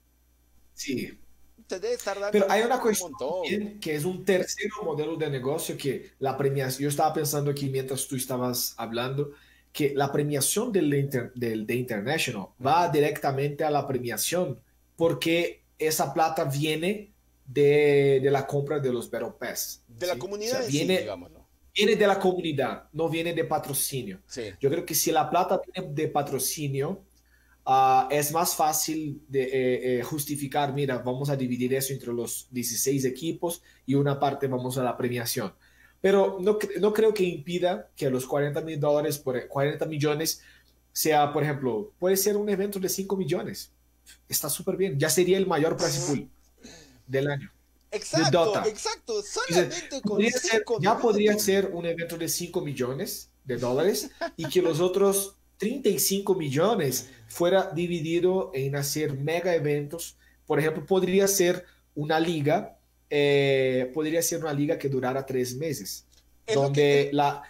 Sí. 0.74 1.18
Te 1.66 1.80
Pero 2.32 2.46
hay 2.48 2.62
una 2.62 2.80
cuestión 2.80 3.12
que 3.80 3.94
es 3.94 4.04
un 4.04 4.24
tercer 4.24 4.70
modelo 4.82 5.16
de 5.16 5.30
negocio 5.30 5.76
que 5.76 6.12
la 6.18 6.36
premiación, 6.36 6.82
yo 6.82 6.88
estaba 6.88 7.12
pensando 7.12 7.50
aquí 7.50 7.68
mientras 7.68 8.06
tú 8.06 8.16
estabas 8.16 8.74
hablando, 8.76 9.32
que 9.72 9.94
la 9.94 10.12
premiación 10.12 10.70
del, 10.70 11.08
del 11.34 11.66
de 11.66 11.74
International 11.74 12.48
va 12.64 12.88
directamente 12.88 13.64
a 13.64 13.70
la 13.70 13.86
premiación 13.86 14.58
porque 14.96 15.62
esa 15.78 16.12
plata 16.12 16.44
viene 16.44 17.10
de, 17.46 18.20
de, 18.22 18.30
la 18.30 18.46
compra 18.46 18.78
de 18.78 18.92
los 18.92 19.10
Battle 19.10 19.32
Pass. 19.38 19.82
De 19.88 20.06
la 20.06 20.16
comunidad, 20.16 20.66
viene, 20.68 21.00
digámoslo. 21.00 21.42
Viene 21.74 21.96
de 21.96 22.06
la 22.06 22.18
comunidad, 22.18 22.84
no 22.92 23.08
viene 23.08 23.32
de 23.32 23.44
patrocinio. 23.44 24.20
Yo 24.60 24.70
creo 24.70 24.84
que 24.84 24.94
si 24.94 25.10
la 25.10 25.28
plata 25.30 25.60
viene 25.72 25.92
de 25.94 26.08
patrocinio, 26.08 27.02
uh, 27.66 28.08
es 28.10 28.32
más 28.32 28.54
fácil 28.54 29.22
de 29.28 29.42
eh, 29.42 29.98
eh, 29.98 30.02
justificar, 30.02 30.72
mira, 30.72 30.98
vamos 30.98 31.30
a 31.30 31.36
dividir 31.36 31.74
eso 31.74 31.92
entre 31.92 32.12
los 32.12 32.48
16 32.50 33.04
equipos 33.04 33.62
y 33.86 33.94
una 33.94 34.18
parte 34.18 34.46
vamos 34.46 34.78
a 34.78 34.82
la 34.82 34.96
premiación. 34.96 35.52
Pero 36.00 36.38
no, 36.40 36.58
no 36.80 36.92
creo 36.92 37.14
que 37.14 37.22
impida 37.22 37.88
que 37.94 38.10
los 38.10 38.26
40 38.26 38.60
mil 38.62 38.80
dólares 38.80 39.18
por 39.18 39.46
40 39.46 39.86
millones 39.86 40.42
sea, 40.92 41.32
por 41.32 41.42
ejemplo, 41.42 41.92
puede 41.98 42.16
ser 42.16 42.36
un 42.36 42.48
evento 42.48 42.78
de 42.78 42.88
5 42.88 43.16
millones. 43.16 43.72
Está 44.28 44.48
súper 44.50 44.76
bien. 44.76 44.98
Ya 44.98 45.08
sería 45.08 45.38
el 45.38 45.46
mayor 45.46 45.76
price 45.76 46.00
pool 46.06 46.28
del 47.06 47.28
año. 47.30 47.52
Exacto, 47.90 48.64
exacto. 48.64 49.22
Solamente 49.22 50.00
con 50.00 50.20
ya 50.80 50.98
podría 50.98 51.38
ser 51.38 51.70
un 51.72 51.84
evento 51.84 52.16
de 52.16 52.28
5 52.28 52.60
millones 52.62 53.30
de 53.44 53.58
dólares 53.58 54.10
y 54.36 54.48
que 54.48 54.62
los 54.62 54.80
otros 54.80 55.36
35 55.62 56.34
millones 56.34 57.08
fuera 57.28 57.70
dividido 57.70 58.50
en 58.52 58.74
hacer 58.74 59.16
mega 59.16 59.54
eventos. 59.54 60.16
Por 60.44 60.58
ejemplo, 60.58 60.84
podría 60.84 61.28
ser 61.28 61.64
una 61.94 62.18
liga, 62.18 62.76
eh, 63.08 63.88
podría 63.94 64.20
ser 64.22 64.40
una 64.40 64.52
liga 64.52 64.76
que 64.76 64.88
durara 64.88 65.24
tres 65.24 65.54
meses, 65.54 66.04
donde 66.52 67.10
la, 67.12 67.44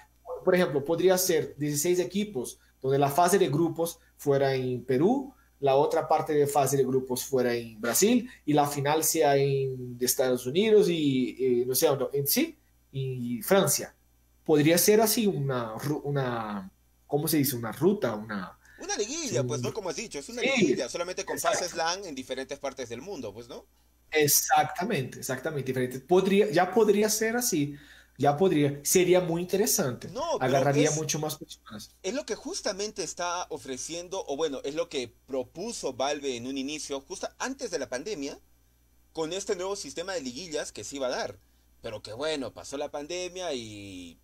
por 0.44 0.54
ejemplo, 0.54 0.84
podría 0.84 1.16
ser 1.16 1.56
16 1.56 2.00
equipos, 2.00 2.58
donde 2.82 2.98
la 2.98 3.08
fase 3.08 3.38
de 3.38 3.48
grupos 3.48 3.98
fuera 4.18 4.54
en 4.54 4.84
Perú, 4.84 5.32
la 5.60 5.76
otra 5.76 6.06
parte 6.06 6.34
de 6.34 6.46
fase 6.46 6.76
de 6.76 6.84
grupos 6.84 7.24
fuera 7.24 7.54
en 7.54 7.80
Brasil 7.80 8.28
y 8.44 8.52
la 8.52 8.66
final 8.66 9.04
sea 9.04 9.36
en 9.38 9.96
Estados 9.98 10.44
Unidos 10.44 10.90
y, 10.90 11.64
no 11.66 11.74
sé, 11.74 11.86
en 12.12 12.26
sí, 12.26 12.58
y 12.92 13.40
Francia. 13.40 13.94
Podría 14.44 14.76
ser 14.76 15.00
así 15.00 15.26
una, 15.26 15.72
una, 16.02 16.71
¿cómo 17.12 17.28
se 17.28 17.36
dice? 17.36 17.56
Una 17.56 17.72
ruta, 17.72 18.14
una... 18.14 18.58
Una 18.78 18.96
liguilla, 18.96 19.44
pues, 19.44 19.60
¿no? 19.60 19.70
Como 19.74 19.90
has 19.90 19.96
dicho, 19.96 20.18
es 20.18 20.30
una 20.30 20.40
liguilla, 20.40 20.88
solamente 20.88 21.26
con 21.26 21.38
fases 21.38 21.74
LAN 21.74 22.06
en 22.06 22.14
diferentes 22.14 22.58
partes 22.58 22.88
del 22.88 23.02
mundo, 23.02 23.34
pues, 23.34 23.48
¿no? 23.48 23.66
Exactamente, 24.10 25.18
exactamente, 25.18 25.66
diferente. 25.66 26.00
Podría, 26.00 26.50
ya 26.50 26.72
podría 26.72 27.10
ser 27.10 27.36
así, 27.36 27.76
ya 28.16 28.34
podría, 28.38 28.80
sería 28.82 29.20
muy 29.20 29.42
interesante. 29.42 30.08
No, 30.08 30.38
Agarraría 30.40 30.90
mucho 30.92 31.18
más 31.18 31.36
personas. 31.36 31.94
Es 32.02 32.14
lo 32.14 32.24
que 32.24 32.34
justamente 32.34 33.04
está 33.04 33.46
ofreciendo, 33.50 34.24
o 34.26 34.34
bueno, 34.34 34.62
es 34.64 34.74
lo 34.74 34.88
que 34.88 35.14
propuso 35.26 35.92
Valve 35.92 36.36
en 36.36 36.46
un 36.46 36.56
inicio, 36.56 37.02
justo 37.02 37.28
antes 37.38 37.70
de 37.70 37.78
la 37.78 37.90
pandemia, 37.90 38.40
con 39.12 39.34
este 39.34 39.54
nuevo 39.54 39.76
sistema 39.76 40.14
de 40.14 40.22
liguillas 40.22 40.72
que 40.72 40.82
se 40.82 40.96
iba 40.96 41.08
a 41.08 41.10
dar. 41.10 41.38
Pero 41.82 42.02
que 42.02 42.14
bueno, 42.14 42.54
pasó 42.54 42.78
la 42.78 42.90
pandemia 42.90 43.52
y 43.52 44.18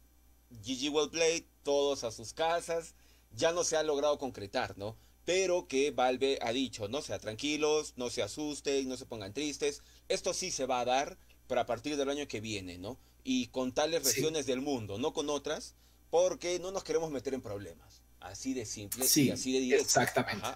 GG 0.50 0.92
Wellblade, 0.92 1.46
todos 1.62 2.04
a 2.04 2.10
sus 2.10 2.32
casas, 2.32 2.94
ya 3.36 3.52
no 3.52 3.64
se 3.64 3.76
ha 3.76 3.82
logrado 3.82 4.18
concretar, 4.18 4.76
¿no? 4.78 4.96
Pero 5.24 5.68
que 5.68 5.90
Valve 5.90 6.38
ha 6.40 6.52
dicho, 6.52 6.88
no 6.88 7.02
sea 7.02 7.18
tranquilos, 7.18 7.92
no 7.96 8.08
se 8.08 8.22
asusten, 8.22 8.88
no 8.88 8.96
se 8.96 9.06
pongan 9.06 9.34
tristes, 9.34 9.82
esto 10.08 10.32
sí 10.32 10.50
se 10.50 10.66
va 10.66 10.80
a 10.80 10.86
dar, 10.86 11.18
pero 11.46 11.60
a 11.60 11.66
partir 11.66 11.96
del 11.96 12.08
año 12.08 12.26
que 12.28 12.40
viene, 12.40 12.78
¿no? 12.78 12.98
y 13.28 13.48
con 13.48 13.72
tales 13.72 14.04
regiones 14.04 14.46
del 14.46 14.62
mundo, 14.62 14.96
no 14.96 15.12
con 15.12 15.28
otras, 15.28 15.74
porque 16.08 16.58
no 16.60 16.70
nos 16.70 16.82
queremos 16.82 17.10
meter 17.10 17.34
en 17.34 17.42
problemas. 17.42 18.02
Así 18.20 18.54
de 18.54 18.64
simple 18.64 19.04
y 19.04 19.30
así 19.30 19.52
de 19.52 19.60
directo. 19.60 19.84
Exactamente. 19.84 20.46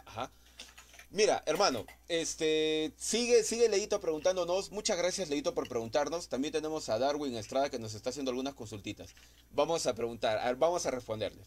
Mira, 1.12 1.42
hermano, 1.44 1.84
este 2.08 2.94
sigue, 2.96 3.44
sigue 3.44 3.68
Leito 3.68 4.00
preguntándonos. 4.00 4.72
Muchas 4.72 4.96
gracias, 4.96 5.28
Leito, 5.28 5.54
por 5.54 5.68
preguntarnos. 5.68 6.28
También 6.28 6.52
tenemos 6.52 6.88
a 6.88 6.98
Darwin 6.98 7.36
Estrada 7.36 7.68
que 7.68 7.78
nos 7.78 7.92
está 7.94 8.08
haciendo 8.08 8.30
algunas 8.30 8.54
consultitas. 8.54 9.14
Vamos 9.50 9.86
a 9.86 9.94
preguntar, 9.94 10.56
vamos 10.56 10.86
a 10.86 10.90
responderles. 10.90 11.46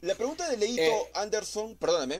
La 0.00 0.16
pregunta 0.16 0.48
de 0.48 0.56
Leito 0.56 0.82
eh, 0.82 1.10
Anderson, 1.14 1.76
perdóname. 1.76 2.18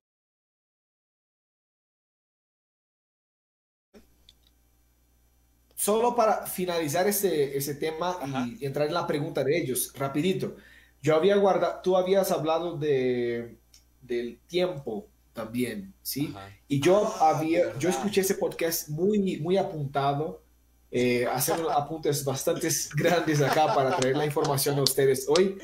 Solo 5.75 6.15
para 6.15 6.47
finalizar 6.47 7.09
ese, 7.09 7.57
ese 7.57 7.75
tema 7.75 8.19
y 8.61 8.65
entrar 8.65 8.87
en 8.87 8.95
la 8.95 9.07
pregunta 9.07 9.43
de 9.43 9.59
ellos, 9.59 9.93
rapidito. 9.97 10.55
Yo 11.03 11.17
había 11.17 11.35
guardado, 11.37 11.81
tú 11.83 11.97
habías 11.97 12.31
hablado 12.31 12.77
de, 12.77 13.57
del 14.03 14.39
tiempo 14.47 15.10
también, 15.33 15.95
¿sí? 16.03 16.35
Y 16.69 16.81
yo 16.81 17.15
había, 17.21 17.79
yo 17.79 17.89
escuché 17.89 18.23
ese 18.23 18.35
podcast 18.35 18.89
muy, 18.89 19.39
muy 19.39 19.57
apuntado, 19.57 20.43
eh, 20.91 21.27
hacer 21.27 21.61
apuntes 21.71 22.25
bastante 22.25 22.69
grandes 22.95 23.41
acá 23.41 23.75
para 23.75 23.97
traer 23.97 24.17
la 24.17 24.27
información 24.27 24.79
a 24.79 24.83
ustedes 24.83 25.27
hoy. 25.29 25.59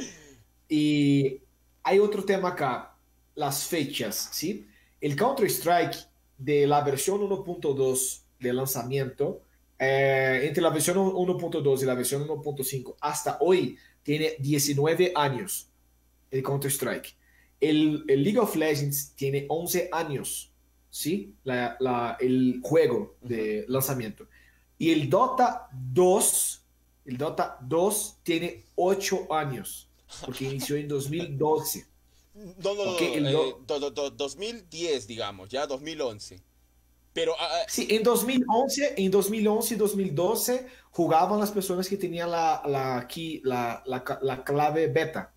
Y 0.68 1.40
hay 1.82 1.98
otro 1.98 2.24
tema 2.24 2.50
acá, 2.50 2.96
las 3.34 3.64
fechas, 3.64 4.30
¿sí? 4.32 4.66
El 5.00 5.16
Counter-Strike 5.16 5.96
de 6.38 6.66
la 6.66 6.82
versión 6.82 7.20
1.2 7.20 8.20
de 8.38 8.52
lanzamiento, 8.52 9.42
eh, 9.78 10.42
entre 10.44 10.62
la 10.62 10.70
versión 10.70 10.96
1.2 10.96 11.82
y 11.82 11.84
la 11.84 11.94
versión 11.94 12.26
1.5 12.26 12.96
hasta 13.00 13.38
hoy, 13.40 13.78
tiene 14.02 14.36
19 14.38 15.12
años 15.14 15.68
el 16.30 16.42
Counter-Strike. 16.42 17.16
El, 17.60 18.04
League 18.06 18.38
of 18.38 18.54
Legends 18.56 19.12
tiene 19.14 19.46
11 19.48 19.88
años, 19.92 20.52
¿sí? 20.90 21.34
el 22.20 22.60
juego 22.62 23.16
de 23.22 23.64
lanzamiento. 23.68 24.26
Y 24.78 24.92
el 24.92 25.08
Dota 25.08 25.68
2, 25.72 26.62
el 27.06 27.16
Dota 27.16 27.58
2 27.62 28.18
tiene 28.22 28.64
8 28.74 29.32
años, 29.32 29.88
porque 30.24 30.44
inició 30.44 30.76
en 30.76 30.88
2012. 30.88 31.86
No, 32.58 32.74
no, 32.74 32.84
no, 33.68 34.10
2010, 34.10 35.04
eh, 35.04 35.06
digamos, 35.08 35.48
ya 35.48 35.66
2011. 35.66 36.38
Pero, 37.14 37.34
ah, 37.40 37.62
sí, 37.66 37.86
en 37.88 38.02
2011, 38.02 38.92
en 38.98 39.10
2011 39.10 39.72
y 39.72 39.76
2012 39.78 40.66
jugaban 40.90 41.40
las 41.40 41.50
personas 41.50 41.88
que 41.88 41.96
tenían 41.96 42.30
la, 42.30 42.60
la, 42.66 42.98
aquí, 42.98 43.40
la, 43.42 43.82
la 43.86 44.44
clave 44.44 44.88
beta. 44.88 45.32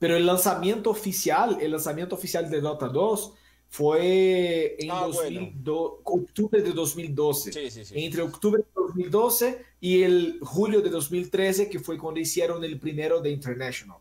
Pero 0.00 0.16
el 0.16 0.24
lanzamiento 0.24 0.90
oficial, 0.90 1.58
el 1.60 1.72
lanzamiento 1.72 2.16
oficial 2.16 2.50
de 2.50 2.62
Dota 2.62 2.88
2 2.88 3.34
fue 3.68 4.74
en 4.82 4.90
ah, 4.90 5.06
octubre 5.06 6.62
de 6.62 6.72
2012. 6.72 7.50
Entre 7.92 8.22
octubre 8.22 8.62
de 8.62 8.68
2012 8.74 9.64
y 9.80 10.02
el 10.02 10.38
julio 10.40 10.80
de 10.80 10.88
2013, 10.88 11.68
que 11.68 11.78
fue 11.78 11.98
cuando 11.98 12.18
hicieron 12.18 12.64
el 12.64 12.80
primero 12.80 13.20
de 13.20 13.30
International. 13.30 13.98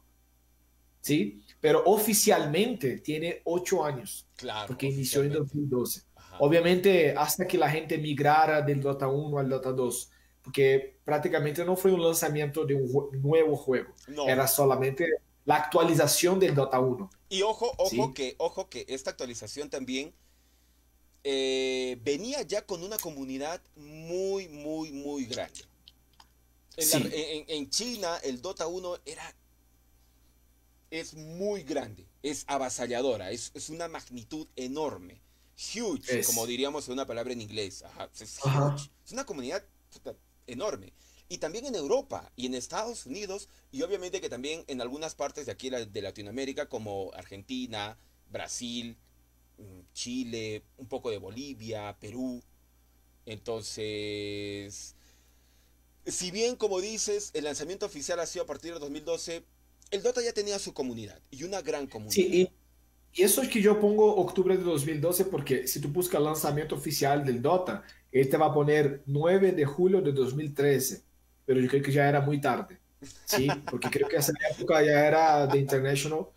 ¿Sí? 1.02 1.44
Pero 1.60 1.84
oficialmente 1.86 3.00
tiene 3.00 3.42
ocho 3.44 3.84
años. 3.84 4.26
Claro. 4.38 4.68
Porque 4.68 4.88
inició 4.88 5.22
en 5.24 5.34
2012. 5.34 6.04
Obviamente, 6.40 7.14
hasta 7.16 7.46
que 7.46 7.58
la 7.58 7.70
gente 7.70 7.98
migrara 7.98 8.62
del 8.62 8.82
Dota 8.82 9.10
1 9.10 9.38
al 9.38 9.50
Dota 9.50 9.74
2. 9.74 10.12
Porque 10.42 10.96
prácticamente 11.04 11.66
no 11.66 11.76
fue 11.76 11.92
un 11.92 12.02
lanzamiento 12.02 12.66
de 12.66 12.76
un 12.76 13.22
nuevo 13.22 13.58
juego. 13.58 13.94
Era 14.26 14.48
solamente 14.48 15.10
la 15.50 15.56
actualización 15.56 16.40
del 16.40 16.54
Dota 16.54 16.80
1. 16.80 17.10
Y 17.30 17.42
ojo, 17.42 17.74
ojo 17.80 18.14
que, 18.14 18.36
ojo 18.38 18.70
que 18.70 18.86
esta 18.88 19.10
actualización 19.10 19.68
también 19.68 20.14
eh, 21.24 21.98
venía 22.04 22.44
ya 22.44 22.68
con 22.68 22.84
una 22.84 23.00
comunidad 23.00 23.60
muy, 23.76 24.48
muy, 24.48 24.92
muy 24.92 25.26
grande. 25.26 25.62
En, 26.78 27.68
China 27.72 28.18
el 28.18 28.44
Dota 28.44 28.68
1 28.68 29.00
era 29.06 29.36
es 30.92 31.16
muy 31.16 31.64
grande, 31.64 32.06
es 32.22 32.44
avasalladora, 32.46 33.32
es, 33.32 33.52
una 33.70 33.88
magnitud 33.88 34.48
enorme. 34.56 35.20
Huge, 35.58 36.24
como 36.26 36.46
diríamos 36.46 36.88
en 36.88 36.94
una 36.94 37.08
palabra 37.08 37.34
en 37.34 37.42
inglés. 37.42 37.84
es, 38.22 38.38
es 39.04 39.12
una 39.12 39.26
comunidad 39.26 39.64
enorme 40.46 40.94
y 41.30 41.38
también 41.38 41.68
en 41.68 41.76
Europa 41.76 42.32
y 42.36 42.48
en 42.48 42.56
Estados 42.56 43.06
Unidos 43.06 43.48
y 43.72 43.84
obviamente 43.84 44.20
que 44.20 44.30
también 44.30 44.64
en 44.68 44.82
algunas 44.82 45.14
partes 45.14 45.46
de 45.46 45.52
aquí 45.52 45.70
de 45.70 46.02
Latinoamérica 46.02 46.68
como 46.68 47.12
Argentina, 47.14 47.98
Brasil, 48.32 48.98
mm, 49.60 49.94
Chile, 49.94 50.64
un 50.78 50.88
poco 50.88 51.12
de 51.12 51.20
Bolivia, 51.20 51.96
Perú. 52.00 52.42
Entonces, 53.28 54.96
si 56.08 56.32
bien 56.32 56.56
como 56.56 56.82
dices, 56.82 57.30
el 57.36 57.44
lanzamiento 57.44 57.86
oficial 57.86 58.20
ha 58.20 58.26
sido 58.26 58.44
a 58.44 58.48
partir 58.48 58.74
de 58.74 58.80
2012, 58.80 59.44
el 59.92 60.02
Dota 60.02 60.24
ya 60.24 60.34
tenía 60.34 60.58
su 60.58 60.74
comunidad 60.74 61.22
y 61.30 61.44
una 61.44 61.62
gran 61.62 61.86
comunidad. 61.86 62.14
Sí, 62.14 62.50
y, 63.14 63.24
eso 63.24 63.42
es 63.42 63.50
que 63.50 63.62
yo 63.62 63.80
pongo 63.80 64.16
octubre 64.16 64.56
de 64.56 64.64
2012 64.64 65.26
porque 65.26 65.68
si 65.68 65.80
tú 65.80 65.90
buscas 65.90 66.20
el 66.20 66.26
lanzamiento 66.26 66.76
oficial 66.76 67.26
del 67.26 67.42
Dota, 67.42 67.84
él 68.12 68.30
te 68.30 68.38
va 68.38 68.48
a 68.48 68.54
poner 68.54 69.02
9 69.08 69.52
de 69.52 69.66
julio 69.66 70.02
de 70.02 70.12
2013 70.12 71.09
pero 71.50 71.62
yo 71.62 71.68
creo 71.68 71.82
que 71.82 71.92
ya 71.92 72.08
era 72.08 72.22
muy 72.22 72.40
tarde, 72.40 72.78
¿sí? 73.26 73.48
Porque 73.72 73.90
creo 73.90 74.08
que 74.08 74.18
esa 74.18 74.34
época 74.52 74.84
ya 74.84 75.08
era 75.08 75.48
de 75.48 75.58
International. 75.58 76.28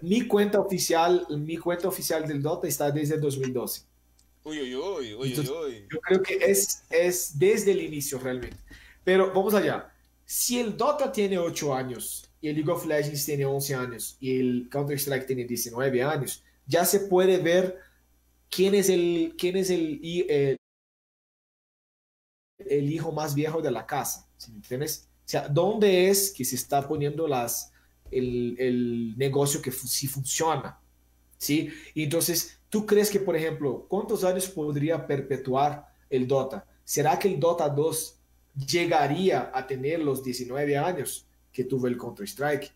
mi 0.00 0.26
cuenta 0.26 0.58
oficial, 0.58 1.26
mi 1.28 1.58
cuenta 1.58 1.86
oficial 1.86 2.26
del 2.26 2.40
Dota 2.40 2.66
está 2.66 2.90
desde 2.90 3.18
2012. 3.18 3.82
Uy, 4.42 4.62
uy, 4.62 4.74
uy, 4.74 5.14
uy, 5.16 5.38
uy. 5.38 5.86
Yo 5.92 6.00
creo 6.00 6.22
que 6.22 6.36
es, 6.36 6.82
es 6.88 7.38
desde 7.38 7.72
el 7.72 7.82
inicio 7.82 8.18
realmente. 8.18 8.56
Pero 9.04 9.34
vamos 9.34 9.52
allá. 9.52 9.92
Si 10.24 10.58
el 10.58 10.74
Dota 10.78 11.12
tiene 11.12 11.36
8 11.36 11.74
años 11.74 12.30
y 12.40 12.48
el 12.48 12.54
League 12.54 12.72
of 12.72 12.86
Legends 12.86 13.26
tiene 13.26 13.44
11 13.44 13.74
años 13.74 14.16
y 14.18 14.40
el 14.40 14.68
Counter-Strike 14.70 15.26
tiene 15.26 15.44
19 15.44 16.02
años, 16.02 16.42
ya 16.66 16.86
se 16.86 17.00
puede 17.00 17.36
ver 17.36 17.80
quién 18.48 18.74
es 18.74 18.88
el, 18.88 19.34
quién 19.36 19.58
es 19.58 19.68
el, 19.68 20.00
el, 20.02 20.56
el 22.56 22.90
hijo 22.90 23.12
más 23.12 23.34
viejo 23.34 23.60
de 23.60 23.70
la 23.70 23.84
casa. 23.84 24.26
Entiendes? 24.52 25.08
O 25.24 25.28
sea, 25.28 25.48
¿dónde 25.48 26.10
es 26.10 26.30
que 26.30 26.44
se 26.44 26.56
está 26.56 26.86
poniendo 26.86 27.26
las, 27.26 27.72
el, 28.10 28.56
el 28.58 29.16
negocio 29.16 29.62
que 29.62 29.72
sí 29.72 30.06
funciona? 30.06 30.78
¿Sí? 31.38 31.70
Y 31.94 32.04
entonces, 32.04 32.58
¿tú 32.68 32.86
crees 32.86 33.10
que, 33.10 33.20
por 33.20 33.36
ejemplo, 33.36 33.86
cuántos 33.88 34.24
años 34.24 34.48
podría 34.48 35.06
perpetuar 35.06 35.86
el 36.10 36.26
Dota? 36.26 36.66
¿Será 36.84 37.18
que 37.18 37.28
el 37.28 37.40
Dota 37.40 37.68
2 37.68 38.16
llegaría 38.66 39.50
a 39.52 39.66
tener 39.66 40.00
los 40.00 40.22
19 40.22 40.76
años 40.76 41.26
que 41.52 41.64
tuvo 41.64 41.86
el 41.86 41.96
Counter-Strike? 41.96 42.72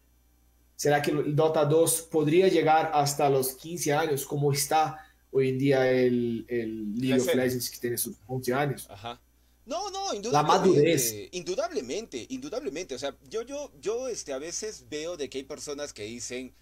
¿Será 0.75 1.03
que 1.03 1.11
el 1.11 1.37
Dota 1.37 1.64
2 1.64 2.03
podría 2.11 2.49
llegar 2.49 2.91
hasta 2.95 3.29
los 3.29 3.53
15 3.55 3.93
años 3.93 4.25
como 4.25 4.53
está 4.53 5.05
hoy 5.31 5.51
en 5.51 5.59
día 5.59 5.91
el, 5.91 6.47
el 6.49 6.95
League 6.95 7.21
of 7.21 7.35
Legends 7.35 7.71
que 7.71 7.79
tiene 7.79 7.99
sus 7.99 8.16
11 8.27 8.55
años? 8.55 8.87
Ajá. 8.89 9.21
No, 9.69 9.91
no, 9.91 10.14
indudablemente. 10.14 11.29
Indudablemente, 11.33 12.27
indudablemente. 12.31 12.95
O 12.95 12.99
sea, 12.99 13.14
yo, 13.29 13.43
yo, 13.43 13.71
yo, 13.83 14.09
este, 14.09 14.33
a 14.33 14.39
veces 14.39 14.87
veo 14.89 15.19
de 15.19 15.29
que 15.29 15.39
hay 15.39 15.45
personas 15.45 15.93
que 15.93 16.05
dicen, 16.05 16.55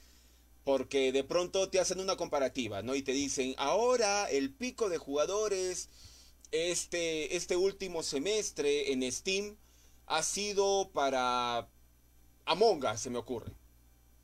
porque 0.64 1.12
de 1.12 1.22
pronto 1.22 1.70
te 1.70 1.78
hacen 1.78 2.00
una 2.00 2.16
comparativa, 2.16 2.82
¿no? 2.82 2.96
Y 2.96 3.02
te 3.02 3.12
dicen, 3.12 3.54
ahora 3.58 4.28
el 4.28 4.52
pico 4.52 4.88
de 4.88 4.98
jugadores, 4.98 5.88
este, 6.50 7.36
este 7.36 7.56
último 7.56 8.02
semestre 8.02 8.92
en 8.92 9.10
Steam 9.12 9.56
ha 10.06 10.24
sido 10.24 10.90
para 10.92 11.68
Among 12.44 12.84
Us, 12.92 13.00
se 13.00 13.10
me 13.10 13.18
ocurre. 13.18 13.52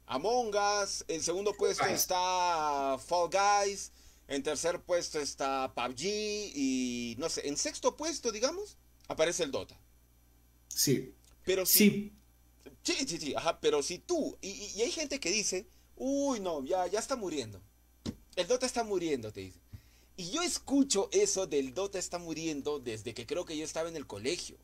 Among 0.06 0.56
Us, 0.56 1.04
en 1.06 1.22
segundo 1.22 1.52
puesto 1.54 1.86
está 1.86 2.98
Fall 2.98 3.30
Guys, 3.30 3.91
en 4.32 4.42
tercer 4.42 4.80
puesto 4.80 5.20
está 5.20 5.72
PUBG 5.74 6.04
y 6.04 7.16
no 7.18 7.28
sé, 7.28 7.46
en 7.46 7.56
sexto 7.56 7.96
puesto, 7.96 8.32
digamos, 8.32 8.78
aparece 9.08 9.44
el 9.44 9.50
Dota. 9.50 9.78
Sí. 10.68 11.14
Pero 11.44 11.66
si, 11.66 11.90
sí. 11.90 12.12
Sí, 12.82 12.94
sí, 13.06 13.18
sí, 13.18 13.34
ajá, 13.34 13.60
pero 13.60 13.82
si 13.82 13.98
tú, 13.98 14.38
y, 14.40 14.80
hay 14.80 14.90
gente 14.90 15.20
que 15.20 15.30
dice, 15.30 15.66
uy, 15.96 16.40
no, 16.40 16.64
ya, 16.64 16.86
ya 16.86 16.98
está 16.98 17.14
muriendo. 17.14 17.60
El 18.34 18.46
Dota 18.46 18.64
está 18.64 18.82
muriendo, 18.84 19.30
te 19.32 19.40
dice. 19.40 19.60
Y 20.16 20.30
yo 20.30 20.42
escucho 20.42 21.08
eso 21.12 21.46
del 21.46 21.74
Dota 21.74 21.98
está 21.98 22.18
muriendo 22.18 22.78
desde 22.78 23.12
que 23.12 23.26
creo 23.26 23.44
que 23.44 23.56
yo 23.56 23.64
estaba 23.64 23.88
en 23.88 23.96
el 23.96 24.06
colegio. 24.06 24.56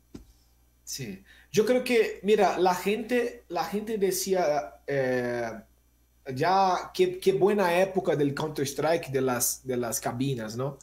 Sí, 0.83 1.23
yo 1.51 1.65
creo 1.65 1.83
que, 1.83 2.19
mira, 2.23 2.57
la 2.57 2.73
gente, 2.73 3.43
la 3.47 3.63
gente 3.65 3.99
decía, 3.99 4.81
eh, 4.87 5.51
ya, 6.33 6.91
qué, 6.93 7.19
qué 7.19 7.33
buena 7.33 7.79
época 7.81 8.15
del 8.15 8.33
Counter-Strike 8.33 9.09
de 9.09 9.21
las, 9.21 9.65
de 9.65 9.77
las 9.77 9.99
cabinas, 9.99 10.55
¿no? 10.55 10.77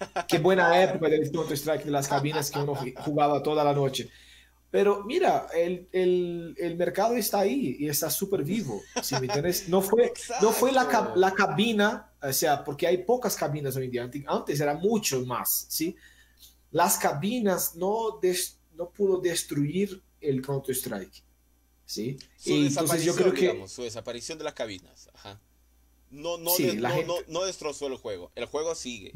Qué 0.26 0.38
buena 0.38 0.82
época 0.82 1.08
del 1.08 1.30
Counter-Strike 1.30 1.84
de 1.84 1.90
las 1.92 2.08
cabinas 2.08 2.50
que 2.50 2.58
uno 2.58 2.74
jugaba 3.04 3.40
toda 3.40 3.62
la 3.62 3.72
noche. 3.72 4.10
Pero 4.72 5.04
mira, 5.04 5.48
el, 5.54 5.86
el, 5.92 6.54
el 6.58 6.76
mercado 6.76 7.14
está 7.14 7.40
ahí 7.40 7.76
y 7.78 7.88
está 7.88 8.08
súper 8.08 8.42
vivo. 8.42 8.80
Si 9.02 9.14
me 9.16 9.26
entiendes? 9.26 9.68
No 9.68 9.82
fue, 9.82 10.12
no 10.40 10.50
fue 10.50 10.72
la, 10.72 11.12
la, 11.14 11.32
cabina, 11.34 12.10
o 12.22 12.32
sea, 12.32 12.64
porque 12.64 12.86
hay 12.86 13.04
pocas 13.04 13.36
cabinas 13.36 13.76
hoy 13.76 13.84
en 13.84 13.90
día. 13.90 14.10
Antes 14.26 14.60
era 14.60 14.74
mucho 14.74 15.24
más, 15.26 15.66
¿sí? 15.68 15.94
Las 16.70 16.96
cabinas 16.96 17.76
no, 17.76 18.18
no 18.74 18.90
pudo 18.90 19.20
destruir 19.20 20.02
el 20.22 20.40
Counter-Strike, 20.40 21.22
¿sí? 21.92 22.16
y 22.44 22.66
entonces 22.66 23.04
yo 23.04 23.14
creo 23.14 23.32
que... 23.32 23.68
su 23.68 23.82
desaparición 23.82 24.38
de 24.38 24.44
las 24.44 24.54
cabinas, 24.54 25.10
ajá. 25.14 25.40
No, 26.10 26.36
no, 26.36 26.52
no, 27.06 27.14
no, 27.26 27.44
destrozó 27.44 27.86
el 27.86 27.96
juego. 27.96 28.30
El 28.34 28.44
juego 28.44 28.74
sigue. 28.74 29.12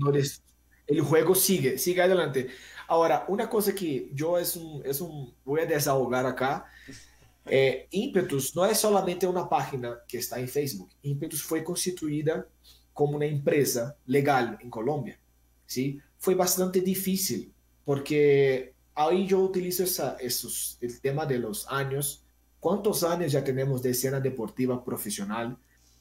el 0.87 1.01
juego 1.03 1.35
sigue, 1.35 1.77
sigue 1.79 2.01
adelante. 2.01 2.49
Ahora, 2.89 3.27
una 3.29 3.51
cosa 3.51 3.75
que 3.75 4.11
yo 4.15 4.39
es 4.39 4.57
un, 4.57 4.83
es 4.85 5.03
un 5.03 5.35
voy 5.45 5.61
a 5.61 5.67
desahogar 5.67 6.27
acá. 6.27 6.67
Eh, 7.49 7.87
Impetus 7.93 8.57
no 8.57 8.67
es 8.67 8.77
solamente 8.77 9.25
una 9.25 9.49
página 9.49 10.01
que 10.09 10.19
está 10.19 10.41
en 10.41 10.49
Facebook. 10.49 10.91
Impetus 11.03 11.45
fue 11.45 11.63
constituida 11.63 12.45
como 12.93 13.15
una 13.15 13.27
empresa 13.27 13.97
legal 14.07 14.59
en 14.61 14.69
Colombia. 14.69 15.17
¿sí? 15.65 16.01
Fue 16.19 16.35
bastante 16.35 16.81
difícil 16.81 17.55
porque 17.85 18.75
ahí 18.97 19.29
yo 19.29 19.39
utilizo 19.39 19.85
esa, 19.85 20.17
esos, 20.19 20.77
el 20.81 21.01
tema 21.01 21.25
de 21.25 21.39
los 21.39 21.69
años. 21.69 22.26
¿Cuántos 22.67 23.05
años 23.05 23.31
ya 23.31 23.45
tenemos 23.45 23.81
de 23.81 23.91
escena 23.91 24.19
deportiva 24.19 24.85
profesional 24.85 25.57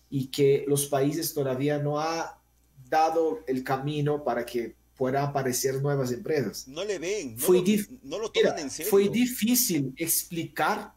y 0.10 0.26
que 0.32 0.66
los 0.68 0.88
países 0.88 1.32
todavía 1.32 1.78
no 1.78 2.00
ha 2.00 2.42
dado 2.90 3.44
el 3.46 3.64
camino 3.64 4.24
para 4.24 4.44
que 4.44 4.74
pueda 4.98 5.22
aparecer 5.22 5.80
nuevas 5.80 6.12
empresas. 6.12 6.68
No 6.68 6.84
le 6.84 6.98
ven, 6.98 7.36
no, 7.36 7.40
fue 7.40 7.58
lo, 7.58 8.00
no 8.02 8.18
lo 8.18 8.32
toman 8.32 8.58
en 8.58 8.72
serio. 8.72 8.90
Fue 8.90 9.10
difícil 9.10 9.94
explicar, 9.96 10.92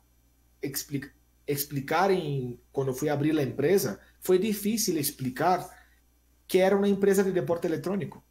explicar, 0.62 1.12
explicar 1.47 2.12
en, 2.12 2.59
cuando 2.73 2.95
fui 2.95 3.11
a 3.11 3.12
abrir 3.12 3.35
la 3.35 3.43
empresa, 3.43 4.01
fue 4.21 4.39
difícil 4.39 4.97
explicar 4.97 5.69
que 6.47 6.61
era 6.61 6.77
una 6.77 6.89
empresa 6.89 7.23
de 7.23 7.33
deporte 7.33 7.69
electrónico. 7.69 8.25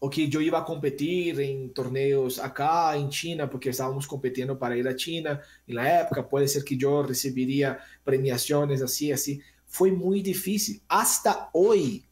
O 0.00 0.10
que 0.10 0.28
yo 0.28 0.40
iba 0.40 0.58
a 0.58 0.64
competir 0.64 1.40
en 1.40 1.72
torneos 1.72 2.38
acá 2.38 2.96
en 2.96 3.10
China, 3.10 3.48
porque 3.48 3.70
estábamos 3.70 4.06
compitiendo 4.06 4.58
para 4.58 4.76
ir 4.76 4.88
a 4.88 4.96
China 4.96 5.40
en 5.66 5.74
la 5.74 6.00
época. 6.02 6.28
Puede 6.28 6.48
ser 6.48 6.64
que 6.64 6.76
yo 6.76 7.02
recibiría 7.02 7.78
premiaciones 8.02 8.82
así, 8.82 9.12
así. 9.12 9.40
Fue 9.66 9.92
muy 9.92 10.22
difícil. 10.22 10.82
Hasta 10.88 11.50
hoy, 11.52 12.04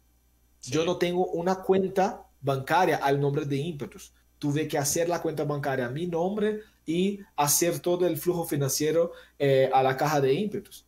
yo 0.62 0.84
no 0.84 0.96
tengo 0.96 1.26
una 1.28 1.56
cuenta 1.56 2.26
bancaria 2.40 2.96
al 2.96 3.20
nombre 3.20 3.44
de 3.44 3.56
Impetus. 3.56 4.12
Tuve 4.38 4.68
que 4.68 4.78
hacer 4.78 5.08
la 5.08 5.20
cuenta 5.20 5.44
bancaria 5.44 5.86
a 5.86 5.90
mi 5.90 6.06
nombre 6.06 6.60
y 6.86 7.20
hacer 7.36 7.80
todo 7.80 8.06
el 8.06 8.16
flujo 8.16 8.44
financiero 8.44 9.12
eh, 9.38 9.68
a 9.72 9.82
la 9.82 9.96
caja 9.96 10.20
de 10.20 10.32
Impetus. 10.32 10.86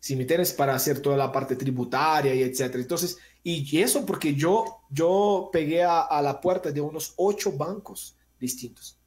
Si 0.00 0.14
me 0.14 0.24
tienes 0.24 0.52
para 0.52 0.74
hacer 0.74 1.00
toda 1.00 1.16
la 1.16 1.32
parte 1.32 1.56
tributaria 1.56 2.34
y 2.34 2.42
etcétera. 2.42 2.80
Entonces, 2.80 3.18
y 3.42 3.80
eso 3.80 4.04
porque 4.04 4.34
yo, 4.34 4.82
yo 4.90 5.48
pegué 5.52 5.82
a, 5.82 6.20
la 6.22 6.40
puerta 6.40 6.70
de 6.70 6.80
unos 6.80 7.14
ocho 7.16 7.52
bancos 7.52 8.16
distintos. 8.38 8.98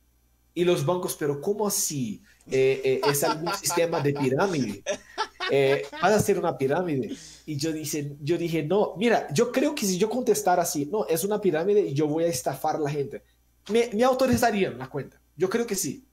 Y 0.53 0.63
los 0.63 0.85
bancos, 0.85 1.15
pero 1.17 1.39
¿cómo 1.39 1.67
así? 1.67 2.21
Eh, 2.49 2.81
eh, 2.83 3.01
¿Es 3.09 3.23
algún 3.23 3.53
sistema 3.53 4.01
de 4.01 4.13
pirámide? 4.13 4.83
Eh, 5.53 5.85
vas 5.91 6.13
a 6.13 6.15
hacer 6.15 6.39
una 6.39 6.57
pirámide. 6.57 7.13
Y 7.45 7.57
yo, 7.57 7.73
dice, 7.73 8.15
yo 8.21 8.37
dije, 8.37 8.63
no, 8.63 8.93
mira, 8.95 9.27
yo 9.33 9.51
creo 9.51 9.75
que 9.75 9.85
si 9.85 9.97
yo 9.97 10.09
contestara 10.09 10.61
así, 10.61 10.85
no, 10.85 11.05
es 11.07 11.25
una 11.25 11.41
pirámide 11.41 11.81
y 11.81 11.93
yo 11.93 12.07
voy 12.07 12.23
a 12.23 12.27
estafar 12.27 12.77
a 12.77 12.79
la 12.79 12.89
gente, 12.89 13.21
me, 13.69 13.89
me 13.93 14.03
autorizarían 14.05 14.77
la 14.77 14.89
cuenta. 14.89 15.19
Yo 15.35 15.49
creo 15.49 15.67
que 15.67 15.75
sí. 15.75 16.05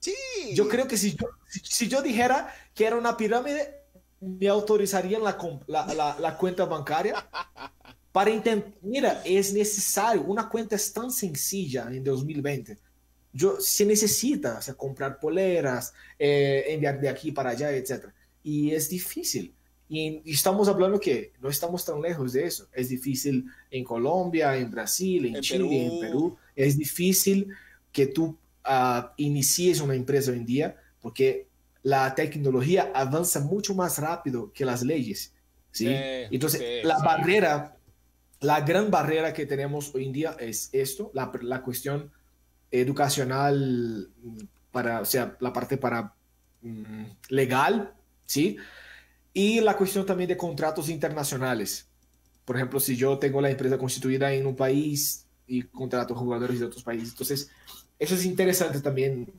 Sí. 0.00 0.14
Yo 0.54 0.68
creo 0.68 0.86
que 0.86 0.96
si 0.96 1.14
yo, 1.14 1.26
si, 1.46 1.88
yo 1.88 2.00
dijera 2.00 2.54
que 2.74 2.86
era 2.86 2.96
una 2.96 3.16
pirámide, 3.16 3.82
me 4.20 4.48
autorizarían 4.48 5.22
la, 5.22 5.36
la, 5.66 6.16
la, 6.18 6.36
cuenta 6.38 6.64
bancaria 6.64 7.14
para 8.12 8.30
intentar. 8.30 8.72
Mira, 8.82 9.22
es 9.24 9.52
necesario. 9.52 10.22
Una 10.22 10.48
cuenta 10.48 10.76
es 10.76 10.92
tan 10.92 11.10
sencilla 11.10 11.88
en 11.90 12.02
2020 12.02 12.78
yo, 13.36 13.60
se 13.60 13.84
necesita 13.84 14.58
o 14.58 14.62
sea, 14.62 14.74
comprar 14.74 15.20
poleras, 15.20 15.92
eh, 16.18 16.64
enviar 16.68 16.98
de 16.98 17.08
aquí 17.08 17.32
para 17.32 17.50
allá, 17.50 17.70
etc. 17.70 18.06
Y 18.42 18.70
es 18.70 18.88
difícil. 18.88 19.52
Y, 19.88 20.22
estamos 20.24 20.68
hablando 20.68 20.98
que 20.98 21.32
no 21.40 21.50
estamos 21.50 21.84
tan 21.84 22.00
lejos 22.00 22.32
de 22.32 22.44
eso. 22.44 22.66
Es 22.72 22.88
difícil 22.88 23.44
en 23.70 23.84
Colombia, 23.84 24.56
en 24.56 24.70
Brasil, 24.70 25.26
en, 25.26 25.42
Chile, 25.42 25.86
en 25.86 26.00
Perú. 26.00 26.36
Es 26.54 26.78
difícil 26.78 27.48
que 27.92 28.06
tú 28.06 28.38
uh, 28.64 29.06
inicies 29.18 29.80
una 29.82 29.94
empresa 29.94 30.30
hoy 30.30 30.38
en 30.38 30.46
día 30.46 30.76
porque 31.02 31.46
la 31.86 32.12
tecnología 32.16 32.90
avanza 32.92 33.38
mucho 33.38 33.72
más 33.72 34.00
rápido 34.00 34.52
que 34.52 34.64
las 34.64 34.82
leyes. 34.82 35.32
¿sí? 35.70 35.86
Entonces, 35.88 36.84
la 36.84 36.98
barrera, 36.98 37.76
la 38.40 38.60
gran 38.62 38.90
barrera 38.90 39.32
que 39.32 39.46
tenemos 39.46 39.94
hoy 39.94 40.06
en 40.06 40.12
día 40.12 40.36
es 40.40 40.68
esto, 40.72 41.12
la, 41.14 41.30
la 41.42 41.62
cuestión 41.62 42.10
educacional 42.72 44.10
para, 44.72 45.00
o 45.00 45.04
sea, 45.04 45.36
la 45.38 45.52
parte 45.52 45.76
para 45.76 46.12
mm, 46.62 47.04
legal, 47.28 47.94
¿sí? 48.24 48.56
Y 49.32 49.60
la 49.60 49.76
cuestión 49.76 50.04
también 50.04 50.26
de 50.26 50.36
contratos 50.36 50.88
internacionales. 50.88 51.88
Por 52.44 52.56
ejemplo, 52.56 52.80
si 52.80 52.96
yo 52.96 53.16
tengo 53.16 53.40
la 53.40 53.50
empresa 53.50 53.78
constituida 53.78 54.32
en 54.32 54.44
un 54.44 54.56
país 54.56 55.24
y 55.46 55.62
contrato 55.62 56.16
jugadores 56.16 56.58
de 56.58 56.66
otros 56.66 56.82
países, 56.82 57.10
entonces 57.10 57.48
eso 57.96 58.16
es 58.16 58.24
interesante 58.24 58.80
también, 58.80 59.32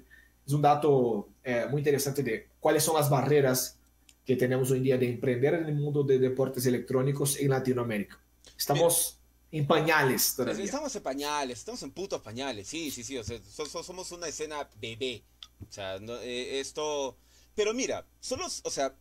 es 0.46 0.54
un 0.54 0.62
dato 0.62 1.28
eh, 1.50 1.66
muy 1.70 1.80
interesante 1.80 2.24
de 2.24 2.50
cuáles 2.60 2.84
son 2.84 2.98
las 2.98 3.10
barreras 3.10 3.78
que 4.26 4.36
tenemos 4.36 4.70
hoy 4.70 4.80
en 4.80 4.84
día 4.84 4.98
de 4.98 5.08
emprender 5.08 5.54
en 5.54 5.68
el 5.68 5.76
mundo 5.76 6.04
de 6.04 6.20
deportes 6.20 6.66
electrónicos 6.66 7.40
en 7.40 7.52
Latinoamérica. 7.52 8.20
Estamos 8.58 9.18
en 9.50 9.66
pañales 9.66 10.36
todavía. 10.36 10.66
Estamos 10.66 10.94
en 10.94 11.04
pañales, 11.04 11.60
estamos 11.60 11.82
en 11.84 11.92
putos 11.92 12.22
pañales, 12.22 12.68
sí, 12.68 12.92
sí, 12.92 13.02
sí, 13.02 13.18
o 13.18 13.24
sea, 13.24 13.40
somos 13.82 14.12
una 14.12 14.28
escena 14.28 14.68
bebé. 14.82 15.24
O 15.70 15.72
sea, 15.72 15.96
eh, 15.96 16.60
esto... 16.60 17.16
Pero 17.56 17.74
mira, 17.74 18.06
solo, 18.20 18.46
o 18.64 18.70
sea, 18.70 18.94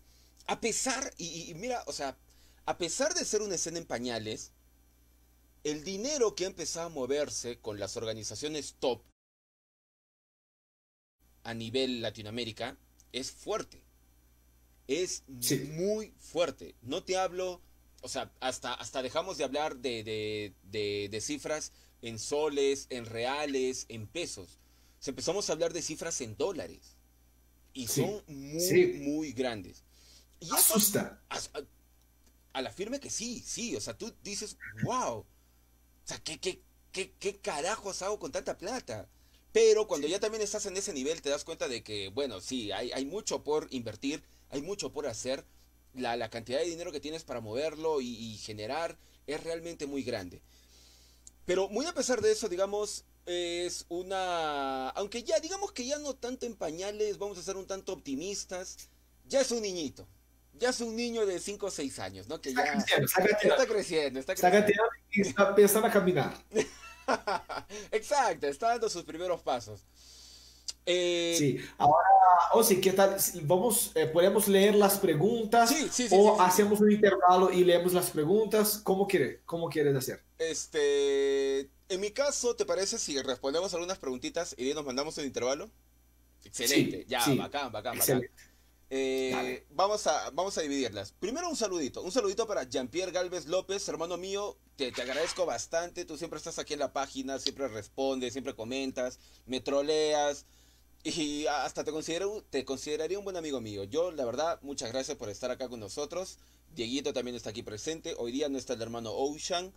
a 0.46 0.60
pesar, 0.60 1.12
y, 1.18 1.52
mira, 1.56 1.82
o 1.86 1.92
sea, 1.92 2.16
a 2.64 2.78
pesar 2.78 3.12
de 3.14 3.24
ser 3.24 3.42
una 3.42 3.56
escena 3.56 3.78
en 3.78 3.86
pañales, 3.86 4.52
el 5.64 5.82
dinero 5.82 6.36
que 6.36 6.44
ha 6.44 6.46
empezado 6.46 6.86
a 6.86 6.90
moverse 6.90 7.58
con 7.58 7.80
las 7.80 7.96
organizaciones 7.96 8.76
top 8.78 9.02
a 11.46 11.54
nivel 11.54 12.02
Latinoamérica 12.02 12.76
es 13.12 13.30
fuerte. 13.30 13.82
Es 14.88 15.24
muy 15.28 16.12
fuerte. 16.18 16.74
No 16.82 17.02
te 17.02 17.16
hablo 17.16 17.60
o 18.06 18.08
sea, 18.08 18.30
hasta, 18.38 18.72
hasta 18.74 19.02
dejamos 19.02 19.36
de 19.36 19.42
hablar 19.42 19.78
de, 19.78 21.20
cifras 21.20 21.72
en 22.02 22.20
soles, 22.20 22.86
en 22.90 23.04
reales, 23.04 23.86
en 23.88 24.06
pesos. 24.06 24.60
O 25.04 25.10
empezamos 25.10 25.48
a 25.48 25.52
hablar 25.52 25.72
de 25.72 25.82
cifras 25.82 26.20
en 26.20 26.36
dólares. 26.36 26.96
Y 27.72 27.88
son 27.88 28.22
muy, 28.28 28.92
muy 29.00 29.32
grandes. 29.32 29.82
Y 30.40 30.50
Asusta. 30.52 31.20
a, 32.52 32.62
la 32.62 32.70
firme 32.70 33.00
que 33.00 33.10
sí, 33.10 33.42
sí. 33.44 33.74
O 33.74 33.80
sea, 33.80 33.98
tú 33.98 34.14
dices, 34.22 34.56
wow. 34.84 35.18
O 35.18 35.26
sea, 36.04 36.18
¿qué, 36.18 36.38
qué, 36.38 36.62
qué, 36.92 37.12
qué 37.18 37.38
carajos 37.38 38.02
hago 38.02 38.20
con 38.20 38.30
tanta 38.30 38.56
plata? 38.56 39.08
Pero 39.56 39.86
cuando 39.86 40.06
ya 40.06 40.20
también 40.20 40.42
estás 40.42 40.66
en 40.66 40.76
ese 40.76 40.92
nivel, 40.92 41.22
te 41.22 41.30
das 41.30 41.42
cuenta 41.42 41.66
de 41.66 41.82
que, 41.82 42.10
bueno, 42.10 42.42
sí, 42.42 42.72
hay, 42.72 42.92
hay 42.92 43.06
mucho 43.06 43.42
por 43.42 43.68
invertir, 43.70 44.22
hay 44.50 44.60
mucho 44.60 44.92
por 44.92 45.06
hacer, 45.06 45.46
la, 45.94 46.28
cantidad 46.28 46.58
de 46.58 46.66
dinero 46.66 46.92
que 46.92 47.00
tienes 47.00 47.24
para 47.24 47.40
moverlo 47.40 48.02
y, 48.02 48.36
generar 48.36 48.98
es 49.26 49.42
realmente 49.42 49.86
muy 49.86 50.02
grande. 50.02 50.42
Pero 51.46 51.70
muy 51.70 51.86
a 51.86 51.94
pesar 51.94 52.20
de 52.20 52.32
eso, 52.32 52.50
digamos, 52.50 53.06
es 53.24 53.86
una... 53.88 54.90
Aunque 54.90 55.22
ya, 55.22 55.40
digamos 55.40 55.72
que 55.72 55.86
ya 55.86 55.98
no 56.00 56.12
tanto 56.12 56.44
en 56.44 56.54
pañales, 56.54 57.16
vamos 57.16 57.38
a 57.38 57.42
ser 57.42 57.56
un 57.56 57.66
tanto 57.66 57.94
optimistas, 57.94 58.90
ya 59.24 59.40
es 59.40 59.50
un 59.52 59.62
niñito. 59.62 60.06
Ya 60.52 60.68
es 60.68 60.82
un 60.82 60.94
niño 60.94 61.24
de 61.24 61.40
5 61.40 61.64
o 61.64 61.70
6 61.70 61.98
años, 62.00 62.28
¿no? 62.28 62.42
Que 62.42 62.52
ya 62.52 62.62
está 62.62 63.66
creciendo, 63.66 64.20
está 64.20 64.34
creciendo. 64.34 64.82
y 65.12 65.22
está 65.22 65.48
empezando 65.48 65.88
a 65.88 65.90
caminar. 65.90 66.44
Exacto, 67.90 68.46
está 68.46 68.68
dando 68.68 68.88
sus 68.88 69.04
primeros 69.04 69.42
pasos. 69.42 69.84
Eh, 70.84 71.34
sí, 71.36 71.58
ahora, 71.78 72.08
Osi, 72.52 72.80
¿qué 72.80 72.92
tal? 72.92 73.16
Vamos, 73.42 73.90
eh, 73.94 74.06
podemos 74.06 74.46
leer 74.46 74.76
las 74.76 74.98
preguntas 74.98 75.68
sí, 75.70 75.88
sí, 75.90 76.08
o 76.12 76.40
hacemos 76.40 76.80
un 76.80 76.92
intervalo 76.92 77.52
y 77.52 77.64
leemos 77.64 77.92
las 77.92 78.10
preguntas. 78.10 78.80
¿Cómo, 78.84 79.06
quiere, 79.08 79.40
¿Cómo 79.46 79.68
quieres 79.68 79.96
hacer? 79.96 80.22
Este, 80.38 81.60
en 81.88 82.00
mi 82.00 82.10
caso, 82.10 82.54
¿te 82.54 82.64
parece 82.64 82.98
si 82.98 83.20
respondemos 83.20 83.74
algunas 83.74 83.98
preguntitas 83.98 84.54
y 84.56 84.72
nos 84.74 84.84
mandamos 84.84 85.18
un 85.18 85.24
intervalo? 85.24 85.68
Excelente, 86.44 87.04
ya, 87.08 87.24
bacán, 87.34 87.72
bacán, 87.72 87.98
bacán. 87.98 88.22
Eh, 88.88 89.66
vamos, 89.70 90.06
a, 90.06 90.30
vamos 90.30 90.56
a 90.58 90.62
dividirlas. 90.62 91.12
Primero 91.12 91.48
un 91.48 91.56
saludito. 91.56 92.02
Un 92.02 92.12
saludito 92.12 92.46
para 92.46 92.64
Jean-Pierre 92.64 93.12
Galvez 93.12 93.46
López, 93.46 93.88
hermano 93.88 94.16
mío. 94.16 94.56
Te, 94.76 94.92
te, 94.92 95.02
agradezco 95.02 95.46
bastante. 95.46 96.04
Tú 96.04 96.16
siempre 96.16 96.38
estás 96.38 96.58
aquí 96.58 96.74
en 96.74 96.80
la 96.80 96.92
página, 96.92 97.38
siempre 97.38 97.68
respondes, 97.68 98.32
siempre 98.32 98.54
comentas, 98.54 99.18
me 99.46 99.60
troleas 99.60 100.46
y 101.06 101.46
hasta 101.46 101.84
te, 101.84 101.92
considero, 101.92 102.42
te 102.50 102.64
consideraría 102.64 103.16
un 103.16 103.24
buen 103.24 103.36
amigo 103.36 103.60
mío. 103.60 103.84
Yo, 103.84 104.10
la 104.10 104.24
verdad, 104.24 104.58
muchas 104.62 104.90
gracias 104.90 105.16
por 105.16 105.28
estar 105.28 105.52
acá 105.52 105.68
con 105.68 105.78
nosotros. 105.78 106.38
Dieguito 106.74 107.12
también 107.12 107.36
está 107.36 107.50
aquí 107.50 107.62
presente. 107.62 108.16
Hoy 108.18 108.32
día 108.32 108.48
no 108.48 108.58
está 108.58 108.72
el 108.72 108.82
hermano 108.82 109.12
Ocean. 109.12 109.72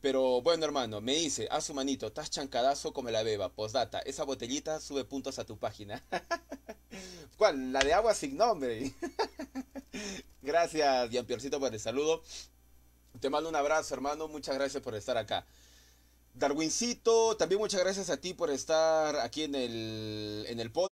Pero 0.00 0.40
bueno, 0.40 0.64
hermano, 0.64 1.00
me 1.02 1.14
dice, 1.14 1.46
a 1.50 1.60
su 1.60 1.74
manito, 1.74 2.06
estás 2.06 2.30
chancadazo 2.30 2.92
como 2.92 3.10
la 3.10 3.22
beba. 3.22 3.50
Postdata, 3.50 3.98
esa 4.00 4.24
botellita 4.24 4.80
sube 4.80 5.04
puntos 5.04 5.38
a 5.38 5.44
tu 5.44 5.58
página. 5.58 6.02
¿Cuál? 7.36 7.72
La 7.72 7.80
de 7.80 7.92
agua 7.92 8.14
sin 8.14 8.36
nombre. 8.36 8.94
gracias, 10.42 11.10
Piercito, 11.26 11.60
por 11.60 11.72
el 11.72 11.80
saludo. 11.80 12.22
Te 13.20 13.28
mando 13.28 13.50
un 13.50 13.56
abrazo, 13.56 13.94
hermano. 13.94 14.26
Muchas 14.28 14.54
gracias 14.54 14.82
por 14.82 14.94
estar 14.94 15.18
acá. 15.18 15.44
Darwincito, 16.32 17.36
también 17.36 17.60
muchas 17.60 17.80
gracias 17.80 18.08
a 18.08 18.16
ti 18.16 18.32
por 18.32 18.50
estar 18.50 19.16
aquí 19.16 19.42
en 19.42 19.54
el, 19.54 20.46
en 20.48 20.60
el 20.60 20.70
podcast. 20.70 20.90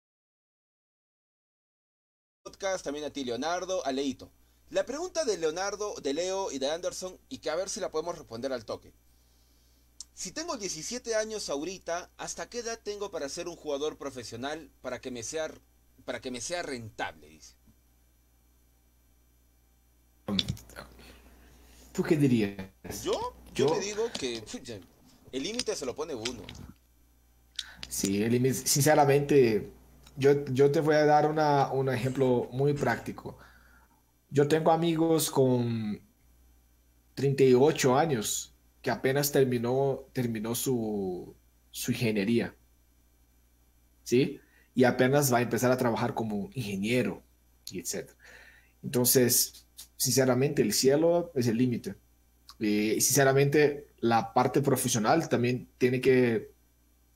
También 2.82 3.04
a 3.04 3.10
ti, 3.10 3.24
Leonardo, 3.24 3.84
a 3.84 3.92
Leito. 3.92 4.30
La 4.74 4.84
pregunta 4.84 5.24
de 5.24 5.38
Leonardo, 5.38 5.94
de 6.02 6.12
Leo 6.12 6.50
y 6.50 6.58
de 6.58 6.68
Anderson, 6.68 7.16
y 7.28 7.38
que 7.38 7.48
a 7.48 7.54
ver 7.54 7.68
si 7.68 7.78
la 7.78 7.92
podemos 7.92 8.18
responder 8.18 8.52
al 8.52 8.64
toque. 8.64 8.92
Si 10.14 10.32
tengo 10.32 10.56
17 10.56 11.14
años 11.14 11.48
ahorita, 11.48 12.10
¿hasta 12.16 12.50
qué 12.50 12.58
edad 12.58 12.80
tengo 12.82 13.12
para 13.12 13.28
ser 13.28 13.46
un 13.46 13.54
jugador 13.54 13.96
profesional 13.96 14.68
para 14.82 15.00
que 15.00 15.12
me 15.12 15.22
sea, 15.22 15.48
para 16.04 16.20
que 16.20 16.32
me 16.32 16.40
sea 16.40 16.64
rentable? 16.64 17.28
Dice. 17.28 17.54
¿Tú 21.92 22.02
qué 22.02 22.16
dirías? 22.16 22.56
Yo, 23.04 23.32
yo, 23.54 23.66
te 23.66 23.78
digo 23.78 24.10
que 24.18 24.42
el 25.30 25.42
límite 25.44 25.76
se 25.76 25.86
lo 25.86 25.94
pone 25.94 26.16
uno. 26.16 26.42
Sí, 27.88 28.24
el 28.24 28.32
límite, 28.32 28.66
sinceramente, 28.66 29.70
yo, 30.16 30.44
yo 30.46 30.72
te 30.72 30.80
voy 30.80 30.96
a 30.96 31.04
dar 31.04 31.30
una, 31.30 31.70
un 31.70 31.88
ejemplo 31.90 32.48
muy 32.50 32.72
práctico. 32.72 33.38
Yo 34.30 34.48
tengo 34.48 34.72
amigos 34.72 35.30
con 35.30 36.00
38 37.14 37.96
años 37.96 38.54
que 38.82 38.90
apenas 38.90 39.32
terminó, 39.32 40.04
terminó 40.12 40.54
su, 40.54 41.34
ingeniería. 41.88 42.54
¿Sí? 44.02 44.40
Y 44.74 44.84
apenas 44.84 45.32
va 45.32 45.38
a 45.38 45.42
empezar 45.42 45.70
a 45.72 45.78
trabajar 45.78 46.14
como 46.14 46.50
ingeniero 46.52 47.22
y 47.70 47.78
etc. 47.78 48.10
Entonces, 48.82 49.66
sinceramente, 49.96 50.60
el 50.60 50.72
cielo 50.72 51.32
es 51.34 51.46
el 51.46 51.56
límite. 51.56 51.94
Y 52.58 53.00
sinceramente, 53.00 53.88
la 54.00 54.34
parte 54.34 54.60
profesional 54.60 55.28
también 55.28 55.68
tiene 55.78 56.00
que 56.00 56.50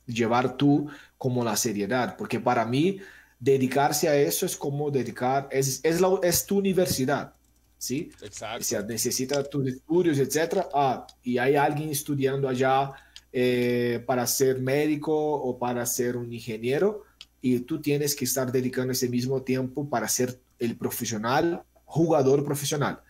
llevar 0.06 0.56
tú 0.56 0.88
como 1.18 1.44
la 1.44 1.56
seriedad, 1.56 2.16
porque 2.16 2.40
para 2.40 2.64
mí 2.64 3.00
dedicarse 3.38 4.08
a 4.08 4.16
eso 4.16 4.46
es 4.46 4.56
como 4.56 4.90
dedicar, 4.90 5.48
es, 5.50 5.80
es, 5.82 6.00
la, 6.00 6.18
es 6.22 6.44
tu 6.44 6.58
universidad, 6.58 7.34
¿sí? 7.76 8.10
Exacto. 8.22 8.60
O 8.60 8.64
sea, 8.64 8.82
necesita 8.82 9.42
tus 9.44 9.68
estudios, 9.68 10.18
etcétera. 10.18 10.68
Ah, 10.74 11.06
y 11.22 11.38
hay 11.38 11.56
alguien 11.56 11.90
estudiando 11.90 12.48
allá 12.48 12.90
eh, 13.32 14.02
para 14.06 14.26
ser 14.26 14.58
médico 14.58 15.14
o 15.14 15.58
para 15.58 15.84
ser 15.86 16.16
un 16.16 16.32
ingeniero, 16.32 17.04
y 17.40 17.60
tú 17.60 17.80
tienes 17.80 18.16
que 18.16 18.24
estar 18.24 18.50
dedicando 18.50 18.92
ese 18.92 19.08
mismo 19.08 19.42
tiempo 19.42 19.88
para 19.88 20.08
ser 20.08 20.40
el 20.58 20.76
profesional, 20.76 21.62
jugador 21.84 22.44
profesional. 22.44 23.00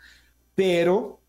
Pero 0.54 1.20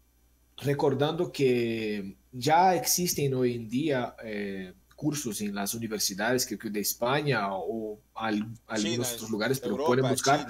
recordando 0.58 1.32
que 1.32 2.18
ya 2.32 2.76
existen 2.76 3.34
hoy 3.34 3.56
en 3.56 3.70
día 3.70 4.16
eh, 4.24 4.74
cursos 5.00 5.40
en 5.40 5.56
las 5.56 5.74
universidades, 5.74 6.46
creo 6.46 6.60
que 6.60 6.70
de 6.70 6.82
España 6.82 7.48
o 7.54 8.02
algunos 8.14 9.14
otros 9.14 9.30
lugares, 9.30 9.58
pero 9.62 9.78
pueden 9.78 10.10
buscar 10.10 10.46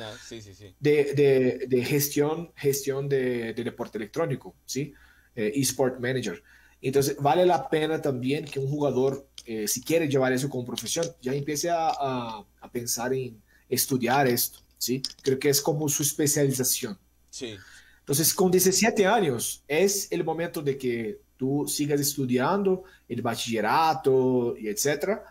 De, 0.80 1.14
de, 1.14 1.68
de, 1.68 1.86
gestión, 1.86 2.52
gestión 2.56 3.08
de, 3.08 3.54
de 3.54 3.64
deporte 3.64 4.00
electrónico, 4.00 4.56
¿sí? 4.66 4.92
Eh, 5.36 5.52
eSport 5.54 6.00
Manager. 6.00 6.42
Entonces, 6.82 7.16
vale 7.20 7.46
la 7.46 7.70
pena 7.70 8.02
también 8.02 8.44
que 8.46 8.60
un 8.60 8.68
jugador, 8.68 9.30
eh, 9.46 9.68
si 9.68 9.84
quiere 9.84 10.08
llevar 10.08 10.34
eso 10.34 10.50
como 10.50 10.66
profesión, 10.66 11.06
ya 11.22 11.32
empiece 11.32 11.70
a, 11.70 11.90
a, 11.90 12.44
a, 12.60 12.72
pensar 12.72 13.14
en 13.14 13.40
estudiar 13.70 14.26
esto, 14.26 14.62
¿sí? 14.80 15.04
Creo 15.22 15.38
que 15.38 15.50
es 15.50 15.62
como 15.62 15.88
su 15.90 16.02
especialización. 16.02 16.98
Sí. 17.30 17.56
Entonces, 18.00 18.34
con 18.34 18.50
17 18.50 19.06
años, 19.06 19.64
es 19.68 20.12
el 20.12 20.24
momento 20.24 20.64
de 20.64 20.76
que 20.76 21.20
tú 21.40 21.66
sigas 21.66 22.02
estudiando 22.02 22.84
el 23.08 23.22
bachillerato 23.22 24.58
y 24.58 24.68
etcétera, 24.68 25.24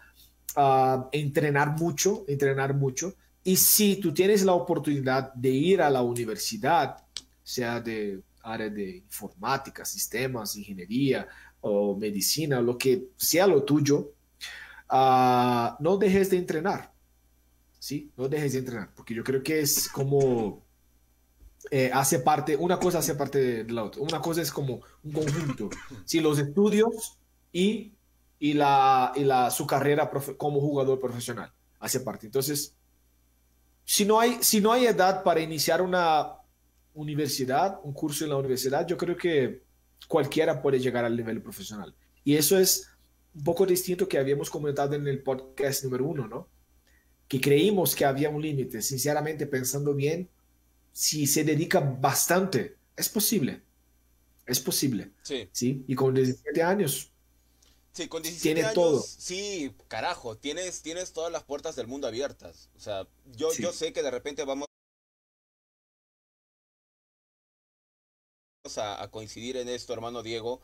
uh, 0.56 1.06
entrenar 1.12 1.78
mucho, 1.78 2.24
entrenar 2.26 2.72
mucho. 2.72 3.14
Y 3.44 3.56
si 3.56 3.96
tú 3.96 4.14
tienes 4.14 4.42
la 4.42 4.54
oportunidad 4.54 5.34
de 5.34 5.50
ir 5.50 5.82
a 5.82 5.90
la 5.90 6.00
universidad, 6.00 6.96
sea 7.42 7.80
de 7.80 8.22
área 8.42 8.70
de 8.70 8.96
informática, 8.96 9.84
sistemas, 9.84 10.56
ingeniería 10.56 11.28
o 11.60 11.94
medicina, 11.94 12.62
lo 12.62 12.78
que 12.78 13.10
sea 13.18 13.46
lo 13.46 13.62
tuyo, 13.62 14.14
uh, 14.90 15.76
no 15.78 15.98
dejes 15.98 16.30
de 16.30 16.38
entrenar. 16.38 16.90
¿Sí? 17.78 18.10
No 18.16 18.28
dejes 18.28 18.54
de 18.54 18.60
entrenar, 18.60 18.94
porque 18.94 19.14
yo 19.14 19.22
creo 19.22 19.42
que 19.42 19.60
es 19.60 19.88
como 19.90 20.64
eh, 21.70 21.90
hace 21.92 22.20
parte, 22.20 22.56
una 22.56 22.78
cosa 22.78 22.98
hace 22.98 23.14
parte 23.14 23.64
de 23.64 23.72
la 23.72 23.84
otra. 23.84 24.02
Una 24.02 24.20
cosa 24.20 24.42
es 24.42 24.50
como 24.50 24.80
un 25.02 25.12
conjunto. 25.12 25.70
Si 26.04 26.20
los 26.20 26.38
estudios 26.38 27.18
y, 27.52 27.92
y, 28.38 28.54
la, 28.54 29.12
y 29.14 29.24
la, 29.24 29.50
su 29.50 29.66
carrera 29.66 30.10
como 30.36 30.60
jugador 30.60 30.98
profesional 30.98 31.52
hace 31.80 32.00
parte. 32.00 32.26
Entonces, 32.26 32.74
si 33.84 34.04
no, 34.04 34.20
hay, 34.20 34.38
si 34.40 34.60
no 34.60 34.72
hay 34.72 34.86
edad 34.86 35.22
para 35.22 35.40
iniciar 35.40 35.82
una 35.82 36.34
universidad, 36.94 37.80
un 37.82 37.92
curso 37.92 38.24
en 38.24 38.30
la 38.30 38.36
universidad, 38.36 38.86
yo 38.86 38.96
creo 38.96 39.16
que 39.16 39.62
cualquiera 40.08 40.60
puede 40.60 40.78
llegar 40.78 41.04
al 41.04 41.16
nivel 41.16 41.40
profesional. 41.42 41.94
Y 42.24 42.36
eso 42.36 42.58
es 42.58 42.90
un 43.34 43.44
poco 43.44 43.64
distinto 43.64 44.08
que 44.08 44.18
habíamos 44.18 44.50
comentado 44.50 44.94
en 44.94 45.06
el 45.06 45.22
podcast 45.22 45.84
número 45.84 46.04
uno, 46.04 46.26
¿no? 46.26 46.48
Que 47.28 47.40
creímos 47.40 47.94
que 47.94 48.04
había 48.04 48.30
un 48.30 48.42
límite. 48.42 48.82
Sinceramente, 48.82 49.46
pensando 49.46 49.94
bien, 49.94 50.28
si 50.98 51.28
se 51.28 51.44
dedica 51.44 51.78
bastante, 51.78 52.76
es 52.96 53.08
posible. 53.08 53.62
Es 54.46 54.58
posible. 54.58 55.12
Sí. 55.22 55.48
¿sí? 55.52 55.84
Y 55.86 55.94
con 55.94 56.12
17 56.12 56.60
años. 56.60 57.12
Sí, 57.92 58.08
con 58.08 58.20
17 58.20 58.42
tiene 58.42 58.62
años, 58.62 58.74
todo. 58.74 59.00
Sí, 59.00 59.72
carajo, 59.86 60.36
tienes, 60.36 60.82
tienes 60.82 61.12
todas 61.12 61.30
las 61.30 61.44
puertas 61.44 61.76
del 61.76 61.86
mundo 61.86 62.08
abiertas. 62.08 62.68
O 62.76 62.80
sea, 62.80 63.06
yo, 63.26 63.52
yo 63.54 63.72
sé 63.72 63.92
que 63.92 64.02
de 64.02 64.10
repente 64.10 64.42
vamos 64.44 64.66
a, 68.76 69.00
a 69.00 69.08
coincidir 69.12 69.56
en 69.56 69.68
esto, 69.68 69.92
hermano 69.92 70.24
Diego. 70.24 70.60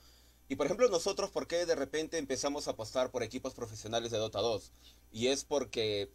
Y 0.48 0.56
por 0.56 0.66
ejemplo, 0.66 0.88
nosotros, 0.88 1.30
¿por 1.30 1.46
qué 1.46 1.64
de 1.64 1.76
repente 1.76 2.18
empezamos 2.18 2.66
a 2.66 2.72
apostar 2.72 3.12
por 3.12 3.22
equipos 3.22 3.54
profesionales 3.54 4.10
de 4.10 4.18
Dota 4.18 4.40
2? 4.40 4.72
Y 5.12 5.28
es 5.28 5.44
porque, 5.44 6.10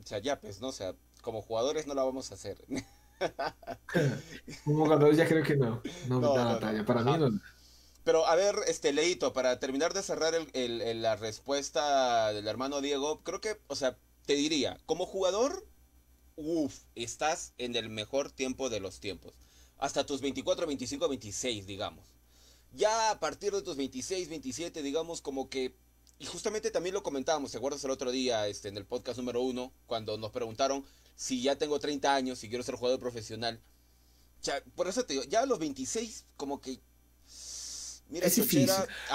o 0.00 0.06
sea, 0.06 0.20
ya 0.20 0.40
pues, 0.40 0.60
¿no? 0.60 0.68
O 0.68 0.72
sea, 0.72 0.94
como 1.22 1.42
jugadores 1.42 1.88
no 1.88 1.94
la 1.94 2.04
vamos 2.04 2.30
a 2.30 2.34
hacer. 2.34 2.64
Como 4.64 4.84
jugador 4.84 5.14
ya 5.14 5.26
creo 5.26 5.42
que 5.44 5.56
no. 5.56 5.82
No, 6.08 6.20
no 6.20 6.32
da 6.34 6.44
la 6.44 6.58
talla. 6.58 6.84
Para 6.84 7.04
mí 7.04 7.12
no. 7.18 7.30
Pero 8.04 8.26
a 8.26 8.34
ver, 8.34 8.56
este 8.66 8.92
Leito, 8.92 9.32
para 9.32 9.60
terminar 9.60 9.92
de 9.94 10.02
cerrar 10.02 10.34
el, 10.34 10.48
el, 10.54 11.02
la 11.02 11.16
respuesta 11.16 12.32
del 12.32 12.48
hermano 12.48 12.80
Diego, 12.80 13.22
creo 13.22 13.40
que, 13.40 13.60
o 13.68 13.76
sea, 13.76 13.96
te 14.26 14.34
diría, 14.34 14.78
como 14.86 15.06
jugador, 15.06 15.66
uff, 16.36 16.84
estás 16.96 17.54
en 17.58 17.76
el 17.76 17.90
mejor 17.90 18.30
tiempo 18.32 18.70
de 18.70 18.80
los 18.80 19.00
tiempos. 19.00 19.34
Hasta 19.78 20.06
tus 20.06 20.20
24, 20.20 20.66
25, 20.66 21.08
26, 21.08 21.66
digamos. 21.66 22.06
Ya 22.72 23.10
a 23.10 23.20
partir 23.20 23.52
de 23.52 23.62
tus 23.62 23.76
26, 23.76 24.28
27, 24.28 24.82
digamos, 24.82 25.22
como 25.22 25.48
que. 25.50 25.76
Y 26.22 26.26
justamente 26.26 26.70
también 26.70 26.94
lo 26.94 27.02
comentábamos, 27.02 27.50
¿te 27.50 27.58
acuerdas 27.58 27.82
el 27.82 27.90
otro 27.90 28.12
día 28.12 28.46
este, 28.46 28.68
en 28.68 28.76
el 28.76 28.84
podcast 28.84 29.18
número 29.18 29.40
uno? 29.40 29.72
Cuando 29.86 30.16
nos 30.18 30.30
preguntaron 30.30 30.84
si 31.16 31.42
ya 31.42 31.56
tengo 31.56 31.80
30 31.80 32.14
años 32.14 32.44
y 32.44 32.48
quiero 32.48 32.62
ser 32.62 32.76
jugador 32.76 33.00
profesional. 33.00 33.60
Sea, 34.40 34.62
por 34.76 34.86
eso 34.86 35.04
te 35.04 35.14
digo, 35.14 35.24
ya 35.24 35.40
a 35.40 35.46
los 35.46 35.58
26, 35.58 36.26
como 36.36 36.60
que. 36.60 36.78
Mira, 38.08 38.28
es 38.28 38.36
difícil. 38.36 38.70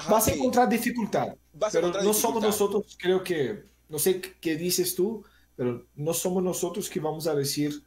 Vas 0.10 0.28
a 0.28 0.34
encontrar 0.34 0.68
dificultad. 0.68 1.30
pero 1.72 1.94
no 1.94 2.14
somos 2.14 2.44
nosotros, 2.44 2.98
creo 3.00 3.24
que. 3.24 3.64
No 3.88 4.00
sé 4.00 4.20
qué 4.20 4.58
dices 4.58 4.94
tú, 4.94 5.24
pero 5.56 5.88
no 5.96 6.14
somos 6.14 6.44
nosotros 6.44 6.90
que 6.90 7.00
vamos 7.00 7.26
a 7.26 7.36
decir 7.36 7.84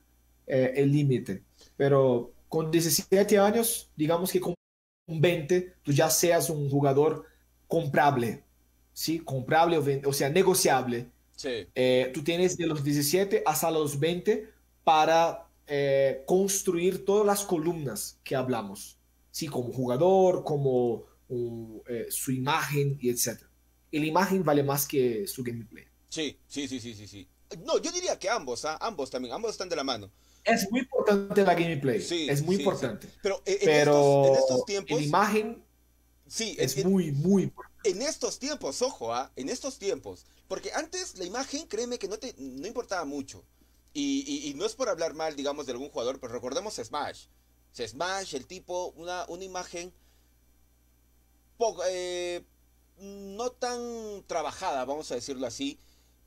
eh, 0.46 0.72
el 0.76 0.92
límite. 0.92 1.44
Pero 1.76 2.32
con 2.48 2.70
17 2.70 3.38
años, 3.38 3.90
digamos 3.96 4.32
que 4.32 4.40
con 4.40 4.54
20, 5.06 5.74
tú 5.82 5.92
ya 5.92 6.08
seas 6.08 6.48
un 6.48 6.70
jugador 6.70 7.26
comprable, 7.68 8.44
¿sí? 9.00 9.18
Comprable, 9.18 9.78
o 10.04 10.12
sea, 10.12 10.28
negociable 10.28 11.06
eh, 11.42 12.10
tú 12.12 12.22
tienes 12.22 12.58
de 12.58 12.66
los 12.66 12.84
17 12.84 13.44
hasta 13.46 13.70
los 13.70 13.98
20 13.98 14.46
para 14.84 15.46
eh, 15.66 16.22
construir 16.26 17.06
todas 17.06 17.24
las 17.24 17.44
columnas 17.44 18.18
que 18.22 18.36
hablamos, 18.36 18.98
¿sí? 19.30 19.46
como 19.46 19.72
jugador, 19.72 20.44
como 20.44 21.06
eh, 21.88 22.08
su 22.10 22.30
imagen 22.30 22.98
y 23.00 23.08
etc. 23.08 23.40
Y 23.90 24.00
la 24.00 24.06
imagen 24.06 24.44
vale 24.44 24.62
más 24.62 24.86
que 24.86 25.26
su 25.26 25.42
gameplay. 25.42 25.84
Sí, 26.10 26.36
sí, 26.46 26.68
sí, 26.68 26.78
sí, 26.78 26.92
sí, 26.92 27.06
sí. 27.06 27.26
No, 27.64 27.78
yo 27.78 27.90
diría 27.92 28.18
que 28.18 28.28
ambos, 28.28 28.66
¿ah? 28.66 28.76
ambos 28.82 29.08
también, 29.08 29.32
ambos 29.32 29.52
están 29.52 29.70
de 29.70 29.76
la 29.76 29.84
mano. 29.84 30.10
Es 30.44 30.70
muy 30.70 30.80
importante 30.80 31.42
la 31.42 31.54
gameplay. 31.54 32.02
Sí, 32.02 32.28
es 32.28 32.42
muy 32.42 32.56
importante. 32.56 33.08
Pero, 33.22 33.42
en, 33.46 33.54
Estos, 33.66 34.28
en, 34.28 34.34
estos, 34.34 34.64
tiempos. 34.66 35.00
La 35.00 35.06
imagen. 35.06 35.64
Sí, 36.26 36.54
es 36.58 36.84
muy, 36.84 37.12
muy 37.12 37.44
importante. 37.44 37.69
En 37.84 38.02
estos 38.02 38.38
tiempos, 38.38 38.82
ojo, 38.82 39.14
¿ah? 39.14 39.30
En 39.36 39.48
estos 39.48 39.78
tiempos. 39.78 40.26
Porque 40.48 40.72
antes 40.72 41.16
la 41.18 41.24
imagen, 41.24 41.66
créeme 41.66 41.98
que 41.98 42.08
no, 42.08 42.18
te, 42.18 42.34
no 42.38 42.66
importaba 42.66 43.04
mucho. 43.04 43.44
Y, 43.92 44.48
y, 44.48 44.54
no 44.54 44.66
es 44.66 44.74
por 44.74 44.88
hablar 44.88 45.14
mal, 45.14 45.34
digamos, 45.34 45.66
de 45.66 45.72
algún 45.72 45.88
jugador, 45.90 46.20
pero 46.20 46.32
recordemos 46.32 46.74
Smash. 46.74 47.26
Smash, 47.74 48.34
el 48.34 48.46
tipo, 48.46 48.92
una, 48.96 49.24
una 49.28 49.44
imagen 49.44 49.92
poco, 51.56 51.82
eh, 51.88 52.44
no 52.98 53.50
tan 53.50 54.24
trabajada, 54.26 54.84
vamos 54.84 55.10
a 55.10 55.16
decirlo 55.16 55.46
así. 55.46 55.78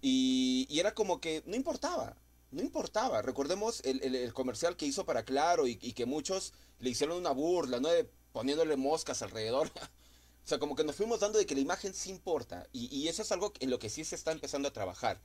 Y, 0.01 0.67
y, 0.69 0.79
era 0.79 0.93
como 0.93 1.21
que 1.21 1.43
no 1.45 1.55
importaba, 1.55 2.17
no 2.51 2.61
importaba. 2.61 3.21
Recordemos 3.21 3.81
el, 3.85 4.03
el, 4.03 4.33
comercial 4.33 4.75
que 4.75 4.85
hizo 4.85 5.05
para 5.05 5.23
Claro 5.23 5.67
y, 5.67 5.79
y, 5.81 5.93
que 5.93 6.05
muchos 6.05 6.53
le 6.79 6.89
hicieron 6.89 7.17
una 7.17 7.31
burla, 7.31 7.79
¿no? 7.79 7.89
Poniéndole 8.33 8.75
moscas 8.75 9.21
alrededor. 9.21 9.71
o 10.43 10.47
sea, 10.47 10.59
como 10.59 10.75
que 10.75 10.83
nos 10.83 10.97
fuimos 10.97 11.21
dando 11.21 11.39
de 11.39 11.45
que 11.45 11.55
la 11.55 11.61
imagen 11.61 11.93
sí 11.93 12.09
importa. 12.09 12.67
Y, 12.73 12.93
y, 12.93 13.07
eso 13.07 13.21
es 13.21 13.31
algo 13.31 13.53
en 13.59 13.69
lo 13.69 13.79
que 13.79 13.89
sí 13.89 14.03
se 14.03 14.15
está 14.15 14.31
empezando 14.33 14.67
a 14.67 14.73
trabajar. 14.73 15.21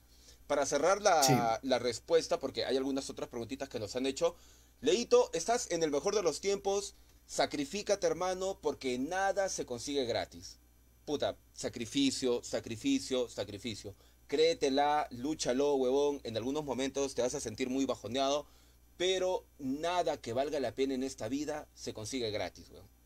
Para 0.47 0.65
cerrar 0.65 1.01
la, 1.01 1.59
la 1.61 1.77
respuesta, 1.77 2.39
porque 2.39 2.65
hay 2.65 2.77
algunas 2.77 3.09
otras 3.09 3.29
preguntitas 3.29 3.67
que 3.67 3.79
nos 3.79 3.95
han 3.95 4.05
hecho. 4.05 4.35
Leito, 4.79 5.29
estás 5.33 5.69
en 5.71 5.83
el 5.83 5.91
mejor 5.91 6.15
de 6.15 6.23
los 6.23 6.39
tiempos. 6.39 6.95
Sacrifícate, 7.27 8.07
hermano, 8.07 8.59
porque 8.61 8.97
nada 8.97 9.49
se 9.49 9.65
consigue 9.65 10.05
gratis. 10.05 10.57
Puta, 11.05 11.35
sacrificio, 11.53 12.41
sacrificio, 12.41 13.27
sacrificio. 13.27 13.95
Créetela, 14.27 15.07
lúchalo, 15.11 15.75
huevón. 15.75 16.21
En 16.23 16.37
algunos 16.37 16.63
momentos 16.63 17.13
te 17.13 17.21
vas 17.21 17.35
a 17.35 17.41
sentir 17.41 17.69
muy 17.69 17.85
bajoneado, 17.85 18.47
pero 18.95 19.43
nada 19.59 20.17
que 20.17 20.33
valga 20.33 20.61
la 20.61 20.73
pena 20.73 20.93
en 20.93 21.03
esta 21.03 21.27
vida 21.27 21.67
se 21.73 21.93
consigue 21.93 22.31
gratis, 22.31 22.69
huevón. 22.69 22.98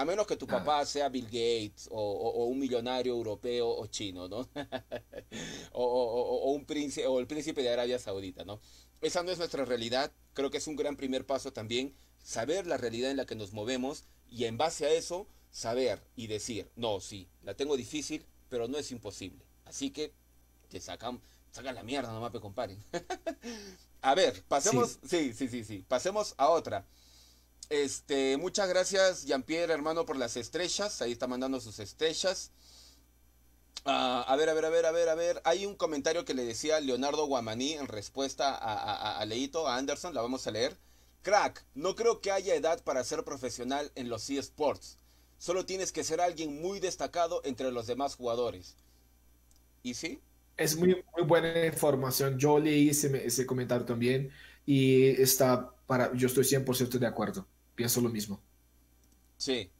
A 0.00 0.04
menos 0.06 0.26
que 0.26 0.38
tu 0.38 0.46
papá 0.46 0.86
sea 0.86 1.10
Bill 1.10 1.26
Gates 1.26 1.86
o, 1.90 2.46
un 2.46 2.58
millonario 2.58 3.12
europeo 3.12 3.68
o 3.68 3.86
chino, 3.88 4.28
¿no? 4.28 4.48
o, 5.72 6.52
un 6.54 6.64
príncipe, 6.64 7.06
o 7.06 7.20
el 7.20 7.26
príncipe 7.26 7.62
de 7.62 7.68
Arabia 7.68 7.98
Saudita, 7.98 8.46
¿no? 8.46 8.62
Esa 9.02 9.22
no 9.22 9.30
es 9.30 9.36
nuestra 9.36 9.66
realidad. 9.66 10.10
Creo 10.32 10.50
que 10.50 10.56
es 10.56 10.66
un 10.68 10.76
gran 10.76 10.96
primer 10.96 11.26
paso 11.26 11.52
también 11.52 11.94
saber 12.24 12.66
la 12.66 12.78
realidad 12.78 13.10
en 13.10 13.18
la 13.18 13.26
que 13.26 13.34
nos 13.34 13.52
movemos 13.52 14.04
y 14.30 14.46
en 14.46 14.56
base 14.56 14.86
a 14.86 14.90
eso 14.90 15.26
saber 15.50 16.02
y 16.16 16.28
decir, 16.28 16.70
no, 16.76 17.00
sí, 17.00 17.28
la 17.42 17.52
tengo 17.52 17.76
difícil, 17.76 18.24
pero 18.48 18.68
no 18.68 18.78
es 18.78 18.90
imposible. 18.92 19.44
Así 19.66 19.90
que 19.90 20.14
te 20.70 20.80
sacan, 20.80 21.20
sacan 21.50 21.74
la 21.74 21.82
mierda, 21.82 22.10
no 22.10 22.26
me 22.26 22.40
comparen. 22.40 22.82
a 24.00 24.14
ver, 24.14 24.44
pasemos, 24.48 24.98
sí. 25.04 25.34
sí, 25.34 25.46
sí, 25.46 25.62
sí, 25.62 25.84
pasemos 25.86 26.32
a 26.38 26.48
otra. 26.48 26.86
Este, 27.70 28.36
muchas 28.36 28.68
gracias, 28.68 29.26
Jean-Pierre, 29.26 29.72
hermano, 29.72 30.04
por 30.04 30.16
las 30.16 30.36
estrellas. 30.36 31.00
Ahí 31.02 31.12
está 31.12 31.28
mandando 31.28 31.60
sus 31.60 31.78
estrellas. 31.78 32.50
Ah, 33.84 34.24
a 34.26 34.34
ver, 34.34 34.48
a 34.48 34.54
ver, 34.54 34.64
a 34.64 34.70
ver, 34.70 34.86
a 34.86 34.90
ver, 34.90 35.08
a 35.08 35.14
ver. 35.14 35.40
Hay 35.44 35.66
un 35.66 35.76
comentario 35.76 36.24
que 36.24 36.34
le 36.34 36.44
decía 36.44 36.80
Leonardo 36.80 37.26
Guamaní 37.26 37.74
en 37.74 37.86
respuesta 37.86 38.56
a, 38.56 39.24
Leito, 39.24 39.68
a 39.68 39.76
Anderson. 39.76 40.14
La 40.14 40.20
vamos 40.20 40.48
a 40.48 40.50
leer. 40.50 40.76
Crack, 41.22 41.64
no 41.74 41.94
creo 41.94 42.20
que 42.20 42.32
haya 42.32 42.56
edad 42.56 42.82
para 42.82 43.04
ser 43.04 43.22
profesional 43.22 43.92
en 43.94 44.08
los 44.08 44.28
eSports. 44.28 44.98
Solo 45.38 45.64
tienes 45.64 45.92
que 45.92 46.02
ser 46.02 46.20
alguien 46.20 46.60
muy 46.60 46.80
destacado 46.80 47.40
entre 47.44 47.70
los 47.70 47.86
demás 47.86 48.16
jugadores. 48.16 48.74
¿Y 49.84 49.94
sí? 49.94 50.20
Es 50.56 50.76
muy, 50.76 51.04
muy 51.16 51.24
buena 51.24 51.66
información. 51.66 52.36
Yo 52.36 52.58
leí 52.58 52.88
ese, 52.90 53.24
ese 53.24 53.46
comentario 53.46 53.86
también 53.86 54.32
y 54.66 55.06
está 55.22 55.70
para, 55.86 56.12
yo 56.14 56.26
estoy 56.26 56.44
100% 56.44 56.98
de 56.98 57.06
acuerdo. 57.06 57.46
Pienso 57.80 58.02
lo 58.02 58.10
mismo. 58.10 58.42
Sí, 59.38 59.70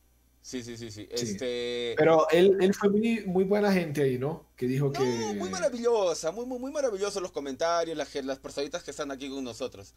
sí, 0.40 0.62
sí, 0.62 0.78
sí. 0.78 0.90
sí. 0.90 1.06
Este... 1.10 1.92
Pero 1.98 2.26
él, 2.30 2.56
él 2.58 2.72
fue 2.72 2.88
muy, 2.88 3.26
muy, 3.26 3.44
buena 3.44 3.70
gente 3.70 4.02
ahí, 4.02 4.16
¿no? 4.18 4.46
Que 4.56 4.66
dijo 4.66 4.90
que... 4.90 5.02
Muy 5.36 5.50
maravillosa, 5.50 6.32
muy, 6.32 6.46
muy, 6.46 6.58
muy 6.58 6.72
maravillosos 6.72 7.20
los 7.20 7.30
comentarios, 7.30 7.94
las, 7.94 8.14
las 8.24 8.38
personitas 8.38 8.82
que 8.82 8.90
están 8.90 9.10
aquí 9.10 9.28
con 9.28 9.44
nosotros. 9.44 9.94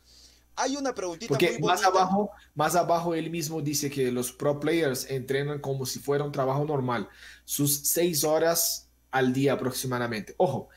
Hay 0.58 0.76
una 0.76 0.94
preguntita 0.94 1.30
Porque 1.30 1.58
más 1.60 1.82
abajo, 1.86 2.32
más 2.56 2.76
abajo 2.76 3.16
él 3.16 3.30
mismo 3.30 3.62
dice 3.62 3.90
que 3.90 4.12
los 4.12 4.34
pro 4.34 4.60
players 4.60 5.10
entrenan 5.10 5.62
como 5.62 5.86
si 5.86 6.00
fuera 6.00 6.26
un 6.26 6.34
trabajo 6.34 6.66
normal, 6.66 7.08
sus 7.46 7.88
seis 7.88 8.26
horas 8.26 8.90
al 9.12 9.32
día 9.32 9.54
aproximadamente. 9.54 10.36
Ojo, 10.36 10.68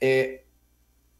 eh, 0.00 0.44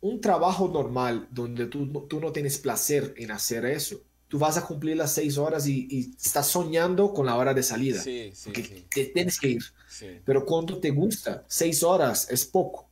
un 0.01 0.20
trabajo 0.20 0.66
normal 0.66 1.28
donde 1.31 1.66
tú, 1.66 2.09
tú, 2.09 2.19
no 2.19 2.32
tienes 2.32 2.59
placer 2.59 3.15
en 3.16 3.31
hacer 3.31 3.65
eso, 3.66 4.02
tú 4.28 4.38
vas 4.38 4.56
a 4.59 4.66
cumplir 4.66 4.96
las 4.96 5.12
seis 5.12 5.38
horas 5.38 5.66
y, 5.66 6.12
estás 6.22 6.46
soñando 6.46 7.12
con 7.12 7.26
la 7.26 7.36
hora 7.36 7.55
de 7.55 7.62
salida. 7.62 8.00
Sí, 8.00 8.30
sí, 8.34 8.52
Te 8.52 9.06
tienes 9.06 9.40
que 9.40 9.48
ir. 9.48 9.64
Pero 10.24 10.44
cuando 10.44 10.78
te 10.78 10.90
gusta, 10.90 11.44
seis 11.48 11.82
horas 11.82 12.30
es 12.30 12.44
poco. 12.44 12.88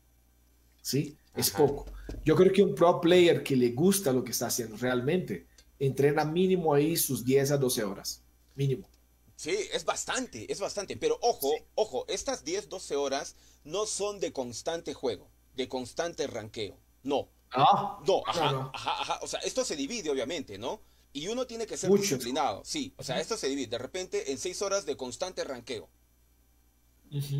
¿Sí? 0.82 1.16
Es 1.34 1.50
poco. 1.50 1.86
Yo 2.24 2.34
creo 2.34 2.52
que 2.52 2.62
un 2.62 2.74
pro 2.74 3.00
player 3.00 3.42
que 3.42 3.56
le 3.56 3.70
gusta 3.70 4.12
lo 4.12 4.24
que 4.24 4.30
está 4.30 4.46
haciendo 4.46 4.76
realmente, 4.76 5.46
entrena 5.78 6.24
mínimo 6.24 6.72
ahí 6.72 6.96
sus 6.96 7.24
10 7.24 7.50
a 7.50 7.58
12 7.58 7.84
horas. 7.84 8.22
Mínimo. 8.54 8.88
Sí, 9.34 9.54
es 9.72 9.84
bastante, 9.84 10.50
es 10.50 10.60
bastante. 10.60 10.96
Pero 10.96 11.18
ojo, 11.20 11.50
ojo, 11.74 12.06
estas 12.08 12.44
10, 12.44 12.70
12 12.70 12.96
horas 12.96 13.36
no 13.64 13.84
son 13.84 14.18
de 14.18 14.32
constante 14.32 14.94
juego, 14.94 15.28
de 15.54 15.68
constante 15.68 16.26
ranqueo. 16.26 16.78
No. 17.02 17.28
Ah, 17.52 18.00
no, 18.06 18.22
ajá, 18.26 18.70
ajá, 18.72 19.02
ajá. 19.02 19.18
O 19.22 19.26
sea, 19.28 19.40
esto 19.40 19.64
se 19.64 19.76
divide, 19.76 20.10
obviamente, 20.10 20.56
¿no? 20.56 20.80
Y 21.16 21.28
uno 21.28 21.46
tiene 21.46 21.66
que 21.66 21.78
ser 21.78 21.90
disciplinado. 21.90 22.62
Sí, 22.62 22.92
o 22.98 23.02
sea, 23.02 23.18
esto 23.18 23.38
se 23.38 23.48
divide. 23.48 23.68
De 23.68 23.78
repente, 23.78 24.32
en 24.32 24.36
6 24.36 24.60
horas 24.60 24.84
de 24.84 24.98
constante 24.98 25.44
ranqueo. 25.44 25.88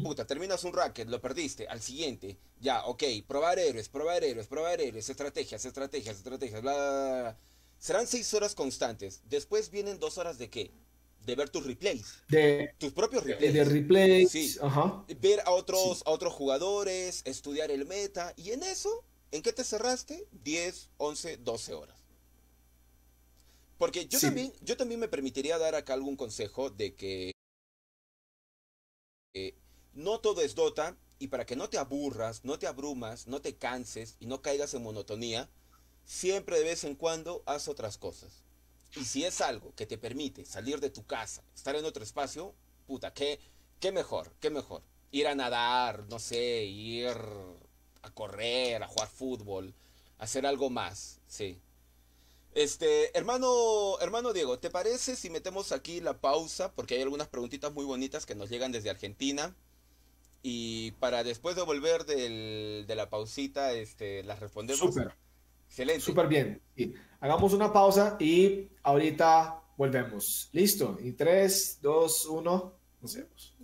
Puta, 0.03 0.27
terminas 0.27 0.65
un 0.65 0.73
racket, 0.73 1.09
lo 1.09 1.21
perdiste, 1.21 1.69
al 1.69 1.83
siguiente, 1.83 2.39
ya, 2.59 2.87
ok, 2.87 3.03
probar 3.27 3.59
héroes, 3.59 3.91
probar 3.91 4.25
héroes, 4.25 4.47
probar 4.47 4.81
héroes, 4.81 5.11
estrategias, 5.11 5.63
estrategias, 5.67 6.17
estrategias, 6.17 6.63
bla, 6.63 7.37
Serán 7.79 8.07
seis 8.07 8.33
horas 8.33 8.55
constantes. 8.55 9.21
Después 9.29 9.71
vienen 9.71 9.99
dos 9.99 10.17
horas 10.17 10.39
de 10.39 10.49
qué? 10.49 10.71
De 11.27 11.35
ver 11.35 11.51
tus 11.51 11.67
replays. 11.67 12.23
De 12.29 12.75
tus 12.79 12.93
propios 12.93 13.25
replays. 13.25 13.53
De, 13.53 13.65
replays. 13.65 14.31
Sí. 14.31 14.57
Ver 15.21 15.41
a 15.45 15.51
otros, 15.51 16.03
a 16.07 16.11
otros 16.13 16.33
jugadores, 16.33 17.21
estudiar 17.27 17.71
el 17.71 17.85
meta. 17.85 18.33
Y 18.37 18.53
en 18.53 18.63
eso, 18.63 19.05
¿en 19.33 19.43
qué 19.43 19.53
te 19.53 19.65
cerraste? 19.65 20.27
10, 20.45 20.89
11, 20.97 21.37
12 21.39 21.75
horas. 21.75 21.96
Porque 23.79 24.07
yo 24.07 24.19
también, 24.21 24.53
yo 24.63 24.77
también 24.77 25.01
me 25.01 25.09
permitiría 25.09 25.59
dar 25.59 25.75
acá 25.75 25.95
algún 25.95 26.17
consejo 26.17 26.71
de 26.71 26.95
que 26.95 27.33
no 29.93 30.21
todo 30.21 30.41
es 30.41 30.55
Dota 30.55 30.97
y 31.19 31.29
para 31.29 31.47
que 31.47 31.57
no 31.57 31.69
te 31.69 31.79
aburras, 31.79 32.45
no 32.45 32.59
te 32.59 32.67
abrumas, 32.67 33.27
no 33.27 33.41
te 33.41 33.57
canses 33.57 34.17
y 34.21 34.27
no 34.27 34.43
caigas 34.43 34.75
en 34.75 34.83
monotonía, 34.83 35.49
siempre 36.05 36.59
de 36.59 36.65
vez 36.65 36.85
en 36.85 36.95
cuando 36.95 37.43
haz 37.47 37.69
otras 37.69 37.99
cosas. 37.99 38.45
Y 38.95 39.05
si 39.05 39.25
es 39.25 39.41
algo 39.41 39.75
que 39.75 39.87
te 39.87 39.99
permite 39.99 40.45
salir 40.45 40.81
de 40.81 40.91
tu 40.91 41.05
casa, 41.05 41.43
estar 41.55 41.75
en 41.77 41.85
otro 41.85 42.03
espacio, 42.03 42.55
puta, 42.87 43.13
qué, 43.13 43.41
qué 43.81 43.93
mejor, 43.93 44.33
qué 44.41 44.51
mejor. 44.51 44.83
Ir 45.11 45.27
a 45.27 45.35
nadar, 45.35 46.05
no 46.09 46.19
sé, 46.19 46.65
ir 46.65 47.09
a 48.03 48.11
correr, 48.15 48.83
a 48.83 48.89
jugar 48.89 49.09
fútbol, 49.09 49.75
hacer 50.19 50.47
algo 50.47 50.71
más, 50.71 51.21
sí. 51.27 51.61
Este, 52.57 53.15
hermano, 53.15 54.01
hermano 54.01 54.33
Diego, 54.33 54.59
¿te 54.59 54.71
parece 54.71 55.15
si 55.15 55.29
metemos 55.29 55.73
aquí 55.73 56.01
la 56.01 56.23
pausa? 56.23 56.73
Porque 56.73 56.95
hay 56.95 57.03
algunas 57.03 57.29
preguntitas 57.29 57.71
muy 57.75 57.85
bonitas 57.85 58.25
que 58.25 58.35
nos 58.35 58.49
llegan 58.49 58.73
desde 58.73 58.89
Argentina. 58.89 59.55
Y 60.43 60.93
para 60.93 61.23
después 61.23 61.55
de 61.55 61.61
volver 61.61 62.07
de 62.07 62.95
la 62.97 63.11
pausita, 63.11 63.75
este, 63.75 64.23
las 64.23 64.41
respondemos. 64.41 64.81
Súper. 64.81 65.15
Excelente. 65.69 66.01
Súper 66.01 66.29
bien. 66.29 66.63
Hagamos 67.21 67.53
una 67.53 67.71
pausa 67.75 68.17
y 68.19 68.71
ahorita 68.83 69.63
volvemos. 69.77 70.49
Listo. 70.53 70.97
Y 71.03 71.13
3, 71.13 71.81
2, 71.83 72.25
1, 72.25 72.79
nos 73.03 73.15
vemos. 73.15 73.55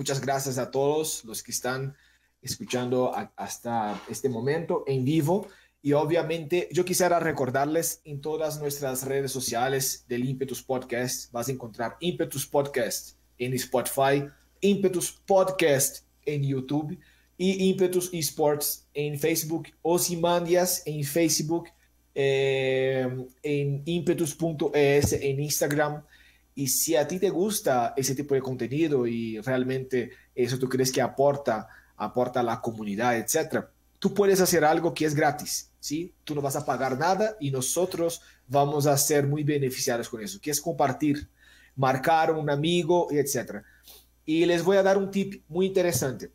Muchas 0.00 0.22
gracias 0.22 0.56
a 0.56 0.70
todos 0.70 1.26
los 1.26 1.42
que 1.42 1.52
están 1.52 1.94
escuchando 2.40 3.12
hasta 3.36 4.00
este 4.08 4.30
momento 4.30 4.82
en 4.86 5.04
vivo. 5.04 5.46
Y 5.82 5.92
obviamente 5.92 6.70
yo 6.72 6.86
quisiera 6.86 7.20
recordarles 7.20 8.00
en 8.06 8.22
todas 8.22 8.58
nuestras 8.62 9.02
redes 9.02 9.30
sociales 9.30 10.06
del 10.08 10.24
Impetus 10.24 10.62
Podcast, 10.62 11.30
vas 11.32 11.48
a 11.48 11.52
encontrar 11.52 11.98
Impetus 12.00 12.46
Podcast 12.46 13.18
en 13.36 13.52
Spotify, 13.52 14.26
Impetus 14.62 15.20
Podcast 15.26 16.06
en 16.24 16.44
YouTube 16.44 16.98
y 17.36 17.68
Impetus 17.68 18.08
Esports 18.10 18.88
en 18.94 19.18
Facebook, 19.18 19.68
Osimandias 19.82 20.82
en 20.86 21.04
Facebook, 21.04 21.68
eh, 22.14 23.06
en 23.42 23.82
impetus.es 23.84 25.12
en 25.12 25.40
Instagram. 25.40 26.02
Y 26.60 26.68
si 26.68 26.94
a 26.94 27.08
ti 27.08 27.18
te 27.18 27.30
gusta 27.30 27.94
ese 27.96 28.14
tipo 28.14 28.34
de 28.34 28.42
contenido 28.42 29.06
y 29.06 29.40
realmente 29.40 30.10
eso 30.34 30.58
tú 30.58 30.68
crees 30.68 30.92
que 30.92 31.00
aporta, 31.00 31.66
aporta 31.96 32.40
a 32.40 32.42
la 32.42 32.60
comunidad, 32.60 33.16
etcétera, 33.16 33.70
tú 33.98 34.12
puedes 34.12 34.42
hacer 34.42 34.62
algo 34.62 34.92
que 34.92 35.06
es 35.06 35.14
gratis, 35.14 35.70
¿sí? 35.80 36.12
Tú 36.22 36.34
no 36.34 36.42
vas 36.42 36.56
a 36.56 36.66
pagar 36.66 36.98
nada 36.98 37.34
y 37.40 37.50
nosotros 37.50 38.20
vamos 38.46 38.86
a 38.86 38.98
ser 38.98 39.26
muy 39.26 39.42
beneficiados 39.42 40.10
con 40.10 40.20
eso, 40.20 40.38
que 40.38 40.50
es 40.50 40.60
compartir, 40.60 41.30
marcar 41.76 42.30
un 42.30 42.50
amigo, 42.50 43.08
etcétera. 43.10 43.64
Y 44.26 44.44
les 44.44 44.62
voy 44.62 44.76
a 44.76 44.82
dar 44.82 44.98
un 44.98 45.10
tip 45.10 45.42
muy 45.48 45.64
interesante. 45.64 46.30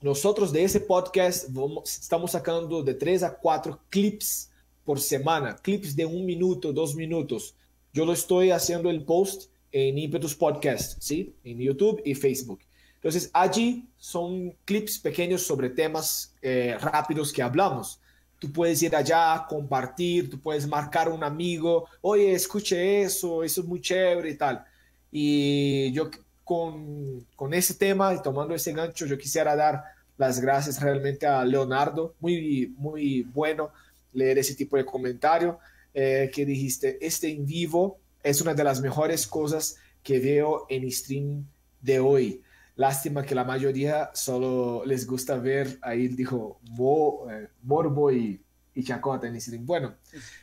Nosotros 0.00 0.52
de 0.52 0.62
ese 0.62 0.78
podcast 0.78 1.48
estamos 1.84 2.30
sacando 2.30 2.84
de 2.84 2.94
tres 2.94 3.24
a 3.24 3.34
cuatro 3.34 3.80
clips 3.90 4.52
por 4.84 5.00
semana, 5.00 5.56
clips 5.56 5.96
de 5.96 6.06
un 6.06 6.24
minuto, 6.24 6.72
dos 6.72 6.94
minutos. 6.94 7.56
Yo 7.92 8.04
lo 8.04 8.12
estoy 8.12 8.50
haciendo 8.50 8.90
el 8.90 9.02
post 9.02 9.50
en 9.72 9.98
Impetus 9.98 10.34
Podcast, 10.34 11.00
¿sí? 11.00 11.34
En 11.44 11.58
YouTube 11.58 12.00
y 12.04 12.14
Facebook. 12.14 12.60
Entonces, 12.96 13.30
allí 13.32 13.86
son 13.96 14.54
clips 14.64 14.98
pequeños 14.98 15.42
sobre 15.42 15.70
temas 15.70 16.34
eh, 16.42 16.76
rápidos 16.80 17.32
que 17.32 17.42
hablamos. 17.42 18.00
Tú 18.38 18.52
puedes 18.52 18.82
ir 18.82 18.94
allá, 18.94 19.46
compartir, 19.48 20.30
tú 20.30 20.38
puedes 20.38 20.66
marcar 20.66 21.08
a 21.08 21.10
un 21.10 21.24
amigo, 21.24 21.86
oye, 22.00 22.32
escuche 22.32 23.02
eso, 23.02 23.42
eso 23.42 23.60
es 23.60 23.66
muy 23.66 23.80
chévere 23.80 24.30
y 24.30 24.36
tal. 24.36 24.64
Y 25.10 25.92
yo 25.92 26.10
con, 26.44 27.24
con 27.34 27.54
ese 27.54 27.74
tema 27.74 28.14
y 28.14 28.22
tomando 28.22 28.54
ese 28.54 28.72
gancho, 28.72 29.06
yo 29.06 29.18
quisiera 29.18 29.56
dar 29.56 29.82
las 30.16 30.40
gracias 30.40 30.80
realmente 30.80 31.26
a 31.26 31.44
Leonardo, 31.44 32.14
muy, 32.20 32.74
muy 32.76 33.22
bueno 33.22 33.70
leer 34.12 34.38
ese 34.38 34.54
tipo 34.54 34.76
de 34.76 34.84
comentario 34.84 35.58
eh, 35.94 36.30
que 36.32 36.44
dijiste, 36.44 36.98
este 37.04 37.30
en 37.30 37.46
vivo 37.46 37.98
es 38.22 38.40
una 38.40 38.54
de 38.54 38.64
las 38.64 38.80
mejores 38.80 39.26
cosas 39.26 39.76
que 40.02 40.18
veo 40.18 40.66
en 40.68 40.90
stream 40.90 41.46
de 41.80 42.00
hoy. 42.00 42.42
Lástima 42.76 43.24
que 43.24 43.34
la 43.34 43.44
mayoría 43.44 44.10
solo 44.14 44.84
les 44.86 45.06
gusta 45.06 45.36
ver, 45.36 45.78
ahí 45.82 46.08
dijo 46.08 46.60
Mo, 46.70 47.26
eh, 47.28 47.48
Morbo 47.62 48.12
y, 48.12 48.40
y, 48.74 48.84
Chacota 48.84 49.26
en 49.26 49.40
stream. 49.40 49.66
Bueno, 49.66 49.96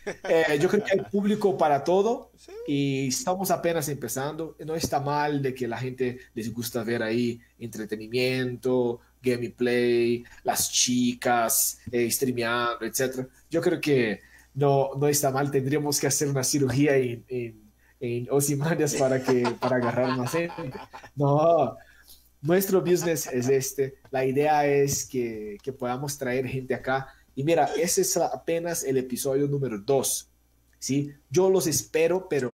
eh, 0.05 0.57
yo 0.59 0.67
creo 0.67 0.83
que 0.83 0.91
hay 0.91 1.05
público 1.09 1.57
para 1.57 1.83
todo 1.83 2.31
y 2.67 3.07
estamos 3.07 3.51
apenas 3.51 3.87
empezando. 3.87 4.57
No 4.65 4.75
está 4.75 4.99
mal 4.99 5.41
de 5.41 5.53
que 5.53 5.67
la 5.67 5.77
gente 5.77 6.19
les 6.33 6.53
gusta 6.53 6.83
ver 6.83 7.01
ahí 7.01 7.39
entretenimiento, 7.57 8.99
gameplay, 9.21 10.23
las 10.43 10.71
chicas 10.71 11.79
eh, 11.91 12.11
streameando, 12.11 12.85
etc. 12.85 13.27
Yo 13.49 13.61
creo 13.61 13.79
que 13.79 14.21
no, 14.55 14.91
no 14.97 15.07
está 15.07 15.29
mal. 15.29 15.51
Tendríamos 15.51 15.99
que 15.99 16.07
hacer 16.07 16.29
una 16.29 16.43
cirugía 16.43 16.95
en, 16.95 17.23
en, 17.27 17.71
en 17.99 18.27
para, 18.97 19.21
que, 19.21 19.43
para 19.59 19.75
agarrar 19.75 20.17
más 20.17 20.31
gente. 20.31 20.71
No, 21.15 21.77
nuestro 22.41 22.81
business 22.81 23.27
es 23.27 23.49
este. 23.49 23.95
La 24.09 24.25
idea 24.25 24.65
es 24.65 25.05
que, 25.05 25.57
que 25.61 25.73
podamos 25.73 26.17
traer 26.17 26.47
gente 26.47 26.73
acá. 26.73 27.07
Y 27.35 27.43
mira, 27.43 27.69
ese 27.77 28.01
es 28.01 28.17
apenas 28.17 28.83
el 28.83 28.97
episodio 28.97 29.47
número 29.47 29.77
dos. 29.77 30.29
¿sí? 30.79 31.13
Yo 31.29 31.49
los 31.49 31.67
espero, 31.67 32.27
pero 32.29 32.49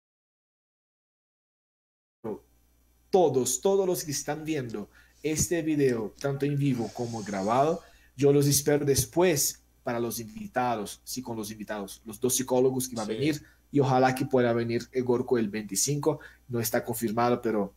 todos, 3.12 3.62
todos 3.62 3.86
los 3.86 4.04
que 4.04 4.12
están 4.12 4.44
viendo 4.44 4.90
este 5.22 5.62
video, 5.62 6.16
tanto 6.20 6.46
en 6.46 6.58
vivo 6.58 6.90
como 6.94 7.22
grabado, 7.22 7.82
yo 8.16 8.34
los 8.34 8.48
espero 8.48 8.86
después 8.86 9.61
para 9.84 10.00
los 10.00 10.20
invitados, 10.20 11.02
sí, 11.04 11.22
con 11.22 11.38
los 11.38 11.52
invitados, 11.52 12.02
los 12.06 12.20
dos 12.20 12.36
psicólogos 12.36 12.88
que 12.88 12.96
van 12.96 13.06
a 13.06 13.14
venir 13.14 13.44
y 13.72 13.80
ojalá 13.80 14.14
que 14.16 14.26
pueda 14.26 14.54
venir 14.54 14.88
Egorco 14.92 15.38
el 15.38 15.50
25, 15.50 16.20
no 16.50 16.60
está 16.60 16.84
confirmado, 16.84 17.42
pero 17.42 17.74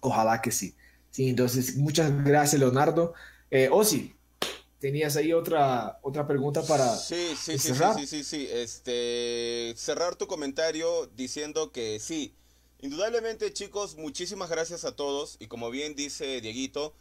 ojalá 0.00 0.40
que 0.40 0.50
sí. 0.50 0.74
Sí, 1.10 1.28
entonces, 1.28 1.76
muchas 1.76 2.24
gracias, 2.24 2.60
Leonardo. 2.60 3.14
Eh, 3.50 3.68
Osi, 3.70 4.14
tenías 4.78 5.16
ahí 5.16 5.32
otra, 5.32 5.98
otra 6.02 6.26
pregunta 6.26 6.62
para 6.62 6.96
sí, 6.96 7.34
sí, 7.40 7.58
cerrar. 7.58 7.94
Sí, 7.96 8.06
sí, 8.06 8.24
sí, 8.24 8.46
sí, 8.46 8.48
Este, 8.50 9.74
cerrar 9.76 10.16
tu 10.16 10.26
comentario 10.26 11.06
diciendo 11.16 11.72
que 11.72 11.98
sí, 12.00 12.34
indudablemente, 12.80 13.52
chicos, 13.52 13.96
muchísimas 13.96 14.50
gracias 14.50 14.84
a 14.84 14.92
todos. 14.92 15.36
Y 15.40 15.46
como 15.46 15.70
bien 15.70 15.94
dice 15.94 16.40
Dieguito, 16.40 16.94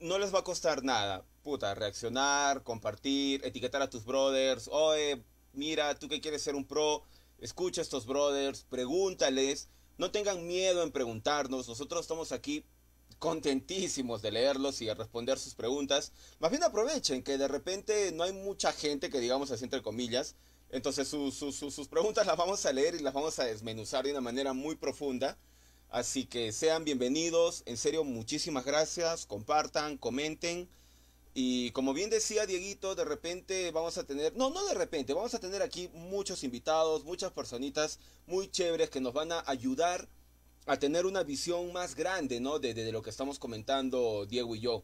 no 0.00 0.18
les 0.18 0.34
va 0.34 0.40
a 0.40 0.44
costar 0.44 0.84
nada. 0.84 1.24
Puta, 1.42 1.74
reaccionar, 1.74 2.62
compartir, 2.62 3.44
etiquetar 3.44 3.82
a 3.82 3.90
tus 3.90 4.04
brothers. 4.04 4.68
Oye, 4.70 5.22
mira, 5.52 5.98
tú 5.98 6.08
que 6.08 6.20
quieres 6.20 6.42
ser 6.42 6.54
un 6.54 6.66
pro, 6.66 7.02
escucha 7.38 7.80
a 7.80 7.82
estos 7.82 8.06
brothers, 8.06 8.64
pregúntales. 8.64 9.68
No 9.96 10.10
tengan 10.10 10.46
miedo 10.46 10.82
en 10.82 10.92
preguntarnos. 10.92 11.68
Nosotros 11.68 12.02
estamos 12.02 12.32
aquí 12.32 12.64
contentísimos 13.18 14.22
de 14.22 14.30
leerlos 14.30 14.80
y 14.80 14.86
de 14.86 14.94
responder 14.94 15.38
sus 15.38 15.54
preguntas. 15.54 16.12
Más 16.38 16.50
bien 16.50 16.62
aprovechen 16.62 17.22
que 17.22 17.38
de 17.38 17.48
repente 17.48 18.12
no 18.12 18.22
hay 18.22 18.32
mucha 18.32 18.72
gente 18.72 19.10
que 19.10 19.20
digamos 19.20 19.50
así 19.50 19.64
entre 19.64 19.82
comillas. 19.82 20.36
Entonces 20.70 21.08
sus 21.08 21.88
preguntas 21.88 22.26
las 22.26 22.36
vamos 22.36 22.64
a 22.66 22.72
leer 22.72 22.94
y 22.94 23.00
las 23.00 23.14
vamos 23.14 23.38
a 23.38 23.44
desmenuzar 23.44 24.04
de 24.04 24.12
una 24.12 24.20
manera 24.20 24.52
muy 24.52 24.76
profunda. 24.76 25.38
Así 25.90 26.26
que 26.26 26.52
sean 26.52 26.84
bienvenidos. 26.84 27.62
En 27.64 27.78
serio, 27.78 28.04
muchísimas 28.04 28.66
gracias. 28.66 29.24
Compartan, 29.24 29.96
comenten. 29.96 30.68
Y 31.32 31.70
como 31.70 31.94
bien 31.94 32.10
decía 32.10 32.44
Dieguito, 32.44 32.94
de 32.94 33.06
repente 33.06 33.70
vamos 33.70 33.96
a 33.96 34.04
tener, 34.04 34.36
no, 34.36 34.50
no 34.50 34.66
de 34.66 34.74
repente, 34.74 35.14
vamos 35.14 35.34
a 35.34 35.38
tener 35.38 35.62
aquí 35.62 35.88
muchos 35.94 36.44
invitados, 36.44 37.04
muchas 37.04 37.32
personitas 37.32 38.00
muy 38.26 38.50
chéveres 38.50 38.90
que 38.90 39.00
nos 39.00 39.14
van 39.14 39.32
a 39.32 39.42
ayudar 39.46 40.08
a 40.66 40.78
tener 40.78 41.06
una 41.06 41.22
visión 41.22 41.72
más 41.72 41.94
grande, 41.94 42.40
¿no? 42.40 42.58
De, 42.58 42.92
lo 42.92 43.02
que 43.02 43.10
estamos 43.10 43.38
comentando 43.38 44.26
Diego 44.26 44.56
y 44.56 44.60
yo, 44.60 44.82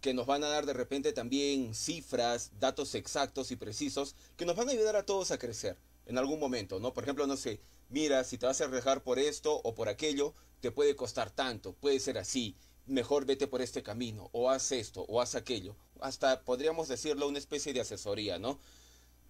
que 0.00 0.14
nos 0.14 0.26
van 0.26 0.44
a 0.44 0.48
dar 0.48 0.64
de 0.64 0.72
repente 0.72 1.12
también 1.12 1.74
cifras, 1.74 2.52
datos 2.60 2.94
exactos 2.94 3.50
y 3.50 3.56
precisos, 3.56 4.14
que 4.36 4.46
nos 4.46 4.56
van 4.56 4.68
a 4.68 4.72
ayudar 4.72 4.96
a 4.96 5.04
todos 5.04 5.32
a 5.32 5.38
crecer 5.38 5.76
en 6.06 6.16
algún 6.16 6.38
momento, 6.38 6.78
¿no? 6.78 6.94
Por 6.94 7.02
ejemplo, 7.02 7.26
no 7.26 7.36
sé, 7.36 7.60
mira, 7.90 8.22
si 8.24 8.38
te 8.38 8.46
vas 8.46 8.60
a 8.60 8.64
arriesgar 8.64 9.02
por 9.02 9.18
esto 9.18 9.60
o 9.64 9.74
por 9.74 9.88
aquello, 9.88 10.34
te 10.60 10.70
puede 10.70 10.96
costar 10.96 11.30
tanto, 11.30 11.72
puede 11.74 12.00
ser 12.00 12.18
así, 12.18 12.56
mejor 12.86 13.24
vete 13.24 13.46
por 13.46 13.62
este 13.62 13.82
camino, 13.82 14.30
o 14.32 14.50
haz 14.50 14.72
esto, 14.72 15.02
o 15.08 15.20
haz 15.20 15.34
aquello. 15.34 15.76
Hasta 16.00 16.42
podríamos 16.42 16.88
decirlo 16.88 17.28
una 17.28 17.38
especie 17.38 17.72
de 17.72 17.80
asesoría, 17.80 18.38
¿no? 18.38 18.58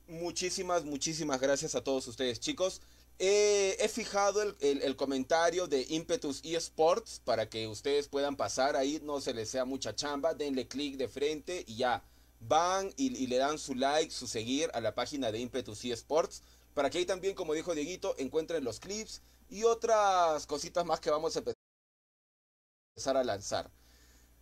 Muchísimas, 0.09 0.85
muchísimas 0.85 1.41
gracias 1.41 1.75
a 1.75 1.83
todos 1.83 2.07
ustedes, 2.07 2.41
chicos 2.41 2.81
he 3.19 3.89
fijado 3.89 4.43
el, 4.61 4.97
comentario 4.97 5.67
de 5.67 5.87
Impetus 5.89 6.41
eSports 6.45 7.21
para 7.25 7.49
que 7.49 7.67
ustedes 7.67 8.09
puedan 8.09 8.37
pasar 8.37 8.77
ahí, 8.77 9.01
no 9.03 9.21
se 9.21 9.33
les 9.33 9.49
sea 9.49 9.65
mucha 9.65 9.95
chamba, 9.95 10.35
denle 10.35 10.69
clic 10.69 10.97
de 10.97 11.09
frente 11.09 11.65
y 11.67 11.77
ya. 11.77 12.03
Van 12.41 12.93
y, 12.97 13.27
le 13.27 13.37
dan 13.39 13.59
su 13.59 13.75
like, 13.75 14.11
su 14.11 14.27
seguir 14.27 14.71
a 14.75 14.81
la 14.81 14.95
página 14.95 15.33
de 15.33 15.39
Impetus 15.39 15.85
eSports 15.85 16.43
para 16.75 16.91
que 16.91 16.99
ahí 16.99 17.07
también, 17.07 17.35
como 17.35 17.55
dijo 17.55 17.75
Dieguito, 17.75 18.15
encuentren 18.19 18.63
los 18.63 18.81
clips 18.81 19.23
y 19.49 19.65
otras 19.65 20.47
cositas 20.47 20.85
más 20.85 21.01
que 21.01 21.11
vamos 21.11 21.37
a 21.37 21.41
empezar 21.41 23.17
a 23.17 23.25
lanzar. 23.25 23.71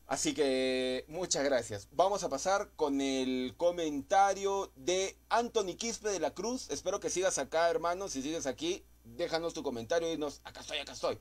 Así 0.06 0.34
que 0.34 1.04
muchas 1.08 1.44
gracias. 1.44 1.88
Vamos 1.90 2.24
a 2.24 2.28
pasar 2.28 2.70
con 2.76 3.00
el 3.00 3.54
comentario 3.56 4.70
de 4.76 5.18
Anthony 5.30 5.76
Quispe 5.78 6.10
de 6.10 6.20
la 6.20 6.34
Cruz. 6.34 6.68
Espero 6.70 7.00
que 7.00 7.08
sigas 7.08 7.38
acá, 7.38 7.70
hermano. 7.70 8.08
Si 8.08 8.20
sigues 8.20 8.46
aquí, 8.46 8.84
déjanos 9.04 9.54
tu 9.54 9.62
comentario 9.62 10.12
y 10.12 10.18
nos... 10.18 10.40
Acá 10.44 10.60
estoy, 10.60 10.78
acá 10.78 10.92
estoy. 10.92 11.18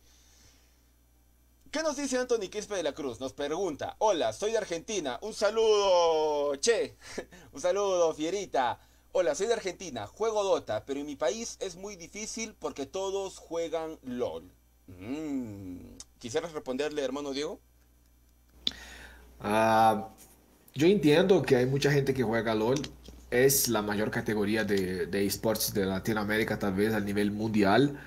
¿Qué 1.71 1.81
nos 1.81 1.95
dice 1.95 2.17
Anthony 2.17 2.49
Quispe 2.51 2.75
de 2.75 2.83
la 2.83 2.93
Cruz? 2.93 3.19
Nos 3.19 3.33
pregunta, 3.33 3.95
hola, 3.97 4.31
soy 4.31 4.51
de 4.51 4.59
Argentina. 4.59 5.17
Un 5.23 5.33
saludo, 5.33 6.55
che. 6.57 6.97
Un 7.53 7.61
saludo, 7.61 8.13
fierita. 8.13 8.79
Hola, 9.15 9.35
soy 9.35 9.45
de 9.45 9.53
Argentina. 9.53 10.07
Juego 10.07 10.43
Dota, 10.43 10.85
pero 10.87 10.99
en 10.99 11.05
mi 11.05 11.15
país 11.15 11.57
es 11.59 11.75
muy 11.75 11.95
difícil 11.95 12.55
porque 12.57 12.87
todos 12.87 13.37
juegan 13.37 13.99
LOL. 14.01 14.51
Mm. 14.87 15.97
¿Quisieras 16.17 16.51
responderle, 16.51 17.03
hermano 17.03 17.31
Diego? 17.31 17.59
Ah, 19.39 20.09
yo 20.73 20.87
entiendo 20.87 21.43
que 21.43 21.57
hay 21.57 21.67
mucha 21.67 21.91
gente 21.91 22.15
que 22.15 22.23
juega 22.23 22.55
LOL. 22.55 22.81
Es 23.29 23.67
la 23.67 23.83
mayor 23.83 24.09
categoría 24.09 24.63
de, 24.63 25.05
de 25.05 25.25
esports 25.27 25.75
de 25.75 25.85
Latinoamérica, 25.85 26.57
tal 26.57 26.73
vez 26.73 26.95
a 26.95 26.99
nivel 26.99 27.29
mundial. 27.29 27.99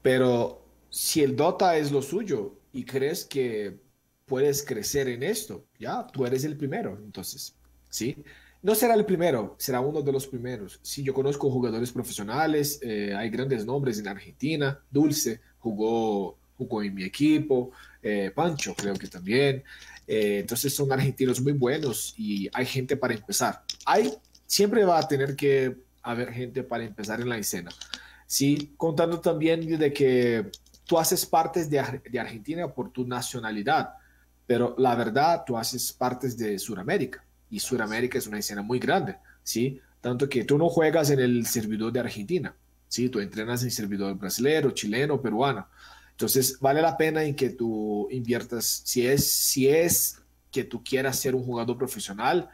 Pero 0.00 0.62
si 0.88 1.22
el 1.22 1.36
Dota 1.36 1.76
es 1.76 1.92
lo 1.92 2.00
suyo 2.00 2.54
y 2.72 2.86
crees 2.86 3.26
que 3.26 3.78
puedes 4.24 4.64
crecer 4.64 5.08
en 5.08 5.22
esto, 5.22 5.66
ya, 5.78 6.06
tú 6.06 6.24
eres 6.24 6.44
el 6.44 6.56
primero. 6.56 6.96
Entonces, 6.96 7.54
¿sí? 7.90 8.24
No 8.62 8.74
será 8.74 8.94
el 8.94 9.04
primero, 9.04 9.54
será 9.58 9.80
uno 9.80 10.02
de 10.02 10.12
los 10.12 10.26
primeros. 10.26 10.80
Sí, 10.82 11.02
yo 11.02 11.14
conozco 11.14 11.50
jugadores 11.50 11.92
profesionales, 11.92 12.80
eh, 12.82 13.14
hay 13.14 13.30
grandes 13.30 13.64
nombres 13.64 13.98
en 13.98 14.08
Argentina. 14.08 14.80
Dulce 14.90 15.40
jugó, 15.58 16.36
jugó 16.56 16.82
en 16.82 16.94
mi 16.94 17.04
equipo, 17.04 17.70
eh, 18.02 18.32
Pancho 18.34 18.74
creo 18.74 18.94
que 18.94 19.08
también. 19.08 19.62
Eh, 20.06 20.38
entonces 20.40 20.74
son 20.74 20.90
argentinos 20.90 21.40
muy 21.40 21.52
buenos 21.52 22.14
y 22.16 22.48
hay 22.52 22.66
gente 22.66 22.96
para 22.96 23.14
empezar. 23.14 23.62
Hay, 23.84 24.12
siempre 24.46 24.84
va 24.84 24.98
a 24.98 25.08
tener 25.08 25.36
que 25.36 25.76
haber 26.02 26.32
gente 26.32 26.62
para 26.62 26.84
empezar 26.84 27.20
en 27.20 27.28
la 27.28 27.38
escena. 27.38 27.70
Sí, 28.26 28.74
contando 28.76 29.20
también 29.20 29.78
de 29.78 29.92
que 29.92 30.50
tú 30.84 30.98
haces 30.98 31.26
parte 31.26 31.66
de, 31.66 32.00
de 32.10 32.18
Argentina 32.18 32.66
por 32.68 32.90
tu 32.90 33.06
nacionalidad, 33.06 33.94
pero 34.46 34.74
la 34.78 34.94
verdad 34.94 35.44
tú 35.46 35.56
haces 35.56 35.92
parte 35.92 36.28
de 36.30 36.58
Sudamérica 36.58 37.25
y 37.50 37.60
Sudamérica 37.60 38.18
es 38.18 38.26
una 38.26 38.38
escena 38.38 38.62
muy 38.62 38.78
grande, 38.78 39.16
¿sí? 39.42 39.80
Tanto 40.00 40.28
que 40.28 40.44
tú 40.44 40.58
no 40.58 40.68
juegas 40.68 41.10
en 41.10 41.20
el 41.20 41.46
servidor 41.46 41.92
de 41.92 42.00
Argentina, 42.00 42.54
¿sí? 42.88 43.08
Tú 43.08 43.20
entrenas 43.20 43.62
en 43.62 43.70
servidor 43.70 44.16
brasileño, 44.16 44.70
chileno, 44.70 45.20
peruano. 45.20 45.66
Entonces, 46.10 46.58
vale 46.60 46.80
la 46.80 46.96
pena 46.96 47.22
en 47.24 47.34
que 47.34 47.50
tú 47.50 48.08
inviertas, 48.10 48.82
si 48.84 49.06
es, 49.06 49.30
si 49.30 49.68
es 49.68 50.18
que 50.50 50.64
tú 50.64 50.82
quieras 50.82 51.18
ser 51.18 51.34
un 51.34 51.44
jugador 51.44 51.76
profesional, 51.76 52.48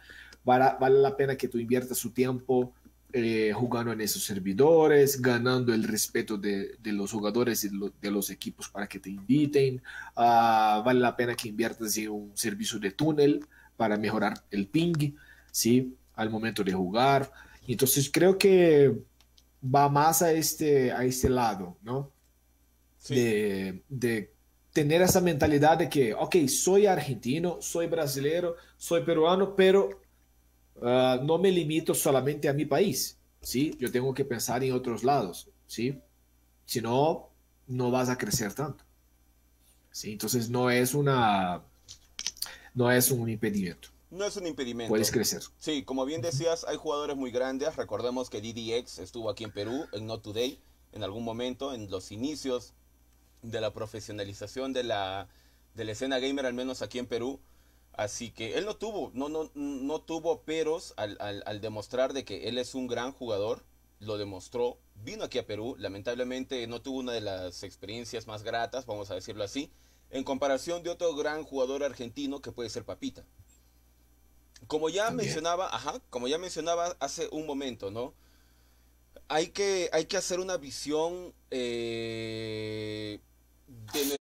vale, 0.44 0.98
la 0.98 1.16
pena 1.16 1.36
que 1.36 1.48
tú 1.48 1.58
inviertas 1.58 1.98
su 1.98 2.10
tiempo 2.10 2.72
eh, 3.12 3.52
jugando 3.54 3.92
en 3.92 4.00
esos 4.00 4.24
servidores, 4.24 5.20
ganando 5.20 5.72
el 5.72 5.84
respeto 5.84 6.36
de, 6.36 6.76
de 6.82 6.92
los 6.92 7.12
jugadores 7.12 7.62
y 7.62 7.70
de 8.00 8.10
los 8.10 8.30
equipos 8.30 8.68
para 8.68 8.88
que 8.88 8.98
te 8.98 9.10
inviten. 9.10 9.76
Uh, 10.16 10.82
vale 10.82 10.98
la 10.98 11.14
pena 11.14 11.36
que 11.36 11.48
inviertas 11.48 11.96
en 11.98 12.10
un 12.10 12.32
servicio 12.34 12.78
de 12.80 12.90
túnel 12.90 13.46
para 13.76 13.96
mejorar 13.96 14.44
el 14.50 14.68
ping, 14.68 15.14
¿sí? 15.50 15.96
Al 16.14 16.30
momento 16.30 16.62
de 16.64 16.72
jugar. 16.72 17.30
Entonces 17.66 18.10
creo 18.12 18.38
que 18.38 18.94
va 19.62 19.88
más 19.88 20.22
a 20.22 20.32
este, 20.32 20.92
a 20.92 21.04
este 21.04 21.28
lado, 21.28 21.76
¿no? 21.82 22.10
De, 23.08 23.82
de, 23.88 24.32
tener 24.72 25.02
esa 25.02 25.20
mentalidad 25.20 25.76
de 25.76 25.88
que, 25.88 26.14
ok, 26.14 26.36
soy 26.48 26.86
argentino, 26.86 27.58
soy 27.60 27.88
brasileño, 27.88 28.54
soy 28.76 29.02
peruano, 29.02 29.54
pero 29.54 30.00
uh, 30.76 31.22
no 31.22 31.38
me 31.38 31.50
limito 31.50 31.94
solamente 31.94 32.48
a 32.48 32.54
mi 32.54 32.64
país, 32.64 33.18
¿sí? 33.40 33.76
Yo 33.78 33.90
tengo 33.90 34.14
que 34.14 34.24
pensar 34.24 34.64
en 34.64 34.72
otros 34.72 35.04
lados, 35.04 35.50
¿sí? 35.66 36.00
Si 36.64 36.80
no, 36.80 37.28
no 37.66 37.90
vas 37.90 38.08
a 38.08 38.16
crecer 38.16 38.54
tanto. 38.54 38.84
¿sí? 39.92 40.12
Entonces 40.12 40.50
no 40.50 40.70
es 40.70 40.94
una, 40.94 41.62
no 42.74 42.90
es 42.90 43.10
un 43.10 43.28
impedimento. 43.28 43.88
No 44.10 44.26
es 44.26 44.36
un 44.36 44.46
impedimento. 44.46 44.90
Puedes 44.90 45.10
crecer. 45.10 45.42
Sí, 45.58 45.84
como 45.84 46.04
bien 46.04 46.20
decías, 46.20 46.64
hay 46.68 46.76
jugadores 46.76 47.16
muy 47.16 47.30
grandes. 47.30 47.76
Recordemos 47.76 48.28
que 48.28 48.40
DDX 48.42 48.98
estuvo 48.98 49.30
aquí 49.30 49.44
en 49.44 49.52
Perú, 49.52 49.86
en 49.92 50.06
Not 50.06 50.22
Today, 50.22 50.58
en 50.92 51.02
algún 51.02 51.24
momento, 51.24 51.72
en 51.72 51.90
los 51.90 52.12
inicios 52.12 52.74
de 53.40 53.60
la 53.60 53.72
profesionalización 53.72 54.72
de 54.72 54.84
la, 54.84 55.28
de 55.74 55.84
la 55.84 55.92
escena 55.92 56.18
gamer, 56.18 56.44
al 56.44 56.54
menos 56.54 56.82
aquí 56.82 56.98
en 56.98 57.06
Perú. 57.06 57.40
Así 57.94 58.30
que 58.30 58.58
él 58.58 58.64
no 58.64 58.76
tuvo, 58.76 59.10
no, 59.14 59.28
no, 59.28 59.50
no 59.54 60.00
tuvo 60.00 60.42
peros 60.42 60.94
al, 60.96 61.16
al, 61.20 61.60
demostrar 61.60 62.12
de 62.12 62.24
que 62.24 62.48
él 62.48 62.58
es 62.58 62.74
un 62.74 62.86
gran 62.86 63.12
jugador. 63.12 63.64
Lo 63.98 64.18
demostró, 64.18 64.78
vino 65.04 65.24
aquí 65.24 65.38
a 65.38 65.46
Perú, 65.46 65.76
lamentablemente 65.78 66.66
no 66.66 66.82
tuvo 66.82 66.98
una 66.98 67.12
de 67.12 67.20
las 67.20 67.62
experiencias 67.62 68.26
más 68.26 68.42
gratas, 68.42 68.84
vamos 68.84 69.10
a 69.12 69.14
decirlo 69.14 69.44
así, 69.44 69.70
en 70.12 70.24
comparación 70.24 70.82
de 70.82 70.90
otro 70.90 71.14
gran 71.16 71.42
jugador 71.42 71.82
argentino 71.82 72.40
que 72.42 72.52
puede 72.52 72.68
ser 72.68 72.84
Papita. 72.84 73.24
Como 74.66 74.90
ya 74.90 75.10
mencionaba, 75.10 75.74
ajá, 75.74 76.00
como 76.10 76.28
ya 76.28 76.38
mencionaba 76.38 76.96
hace 77.00 77.28
un 77.32 77.46
momento, 77.46 77.90
¿no? 77.90 78.14
Hay 79.28 79.48
que, 79.48 79.88
hay 79.92 80.04
que 80.04 80.18
hacer 80.18 80.38
una 80.38 80.58
visión 80.58 81.34
eh, 81.50 83.20
de 83.66 84.16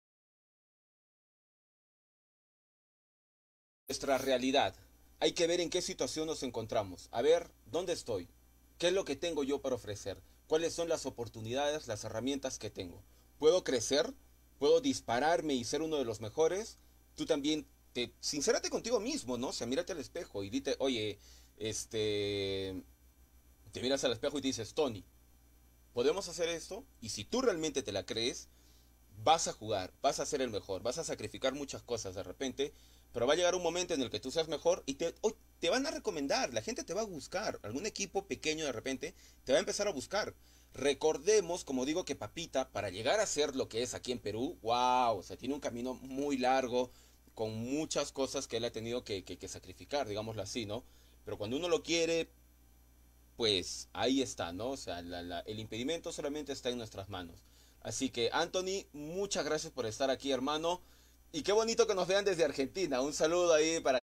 nuestra 3.88 4.18
realidad. 4.18 4.74
Hay 5.20 5.32
que 5.32 5.46
ver 5.46 5.60
en 5.60 5.70
qué 5.70 5.80
situación 5.80 6.26
nos 6.26 6.42
encontramos. 6.42 7.08
A 7.12 7.22
ver, 7.22 7.48
¿dónde 7.66 7.92
estoy? 7.92 8.28
¿Qué 8.78 8.88
es 8.88 8.92
lo 8.92 9.04
que 9.04 9.14
tengo 9.14 9.44
yo 9.44 9.62
para 9.62 9.76
ofrecer? 9.76 10.20
¿Cuáles 10.48 10.74
son 10.74 10.88
las 10.88 11.06
oportunidades, 11.06 11.86
las 11.86 12.02
herramientas 12.04 12.58
que 12.58 12.70
tengo? 12.70 13.02
¿Puedo 13.38 13.62
crecer? 13.62 14.12
¿Puedo 14.58 14.80
dispararme 14.80 15.54
y 15.54 15.64
ser 15.64 15.82
uno 15.82 15.96
de 15.96 16.04
los 16.04 16.20
mejores? 16.20 16.78
Tú 17.14 17.26
también, 17.26 17.66
te, 17.92 18.12
sincérate 18.20 18.70
contigo 18.70 19.00
mismo, 19.00 19.36
¿no? 19.38 19.48
O 19.48 19.52
sea, 19.52 19.66
mírate 19.66 19.92
al 19.92 19.98
espejo 19.98 20.44
y 20.44 20.50
dite, 20.50 20.76
oye, 20.78 21.18
este... 21.58 22.82
Te 23.72 23.82
miras 23.82 24.04
al 24.04 24.12
espejo 24.12 24.38
y 24.38 24.40
dices, 24.40 24.72
Tony, 24.72 25.04
¿podemos 25.92 26.28
hacer 26.28 26.48
esto? 26.48 26.84
Y 27.02 27.10
si 27.10 27.24
tú 27.24 27.42
realmente 27.42 27.82
te 27.82 27.92
la 27.92 28.06
crees, 28.06 28.48
vas 29.22 29.48
a 29.48 29.52
jugar, 29.52 29.92
vas 30.02 30.20
a 30.20 30.26
ser 30.26 30.40
el 30.40 30.50
mejor, 30.50 30.82
vas 30.82 30.98
a 30.98 31.04
sacrificar 31.04 31.54
muchas 31.54 31.82
cosas 31.82 32.14
de 32.14 32.22
repente, 32.22 32.72
pero 33.12 33.26
va 33.26 33.34
a 33.34 33.36
llegar 33.36 33.54
un 33.54 33.62
momento 33.62 33.94
en 33.94 34.02
el 34.02 34.10
que 34.10 34.20
tú 34.20 34.30
seas 34.30 34.48
mejor 34.48 34.82
y 34.86 34.94
te, 34.94 35.14
te 35.58 35.70
van 35.70 35.86
a 35.86 35.90
recomendar, 35.90 36.52
la 36.52 36.62
gente 36.62 36.84
te 36.84 36.94
va 36.94 37.02
a 37.02 37.06
buscar, 37.06 37.58
algún 37.62 37.86
equipo 37.86 38.26
pequeño 38.26 38.64
de 38.64 38.72
repente 38.72 39.14
te 39.44 39.52
va 39.52 39.58
a 39.58 39.60
empezar 39.60 39.88
a 39.88 39.92
buscar. 39.92 40.34
Recordemos, 40.74 41.64
como 41.64 41.86
digo, 41.86 42.04
que 42.04 42.16
Papita, 42.16 42.68
para 42.70 42.90
llegar 42.90 43.20
a 43.20 43.26
ser 43.26 43.56
lo 43.56 43.68
que 43.68 43.82
es 43.82 43.94
aquí 43.94 44.12
en 44.12 44.18
Perú, 44.18 44.58
wow, 44.62 45.16
o 45.16 45.22
sea, 45.22 45.36
tiene 45.36 45.54
un 45.54 45.60
camino 45.60 45.94
muy 45.94 46.36
largo, 46.36 46.90
con 47.34 47.54
muchas 47.54 48.12
cosas 48.12 48.48
que 48.48 48.56
él 48.56 48.64
ha 48.64 48.72
tenido 48.72 49.04
que, 49.04 49.38
sacrificar, 49.46 50.08
digámoslo 50.08 50.42
así, 50.42 50.64
¿no? 50.64 50.84
Pero 51.24 51.36
cuando 51.36 51.58
uno 51.58 51.68
lo 51.68 51.82
quiere, 51.82 52.30
pues 53.36 53.88
ahí 53.92 54.22
está, 54.22 54.52
¿no? 54.52 54.70
O 54.70 54.76
sea, 54.78 55.00
el 55.00 55.60
impedimento 55.60 56.12
solamente 56.12 56.52
está 56.52 56.70
en 56.70 56.78
nuestras 56.78 57.10
manos. 57.10 57.42
Así 57.82 58.08
que, 58.08 58.30
Anthony, 58.32 58.86
muchas 58.94 59.44
gracias 59.44 59.70
por 59.72 59.84
estar 59.84 60.10
aquí, 60.10 60.32
hermano. 60.32 60.80
Y 61.30 61.42
qué 61.42 61.52
bonito 61.52 61.86
que 61.86 61.94
nos 61.94 62.08
vean 62.08 62.24
desde 62.24 62.44
Argentina. 62.44 63.02
Un 63.02 63.12
saludo 63.12 63.52
ahí 63.52 63.80
para 63.80 63.98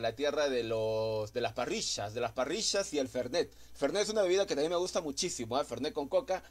la 0.00 0.14
tierra 0.14 0.48
de 0.48 0.62
los 0.62 1.32
de 1.32 1.40
las 1.40 1.52
parrillas, 1.52 2.14
de 2.14 2.20
las 2.20 2.32
parrillas 2.32 2.92
y 2.92 2.98
el 2.98 3.08
Fernet. 3.08 3.52
Fernet 3.74 4.02
es 4.02 4.08
una 4.10 4.22
bebida 4.22 4.46
que 4.46 4.54
también 4.54 4.70
me 4.70 4.78
gusta 4.78 5.00
muchísimo, 5.00 5.58
¿eh? 5.60 5.64
Fernet 5.64 5.92
con 5.92 6.08
coca. 6.08 6.42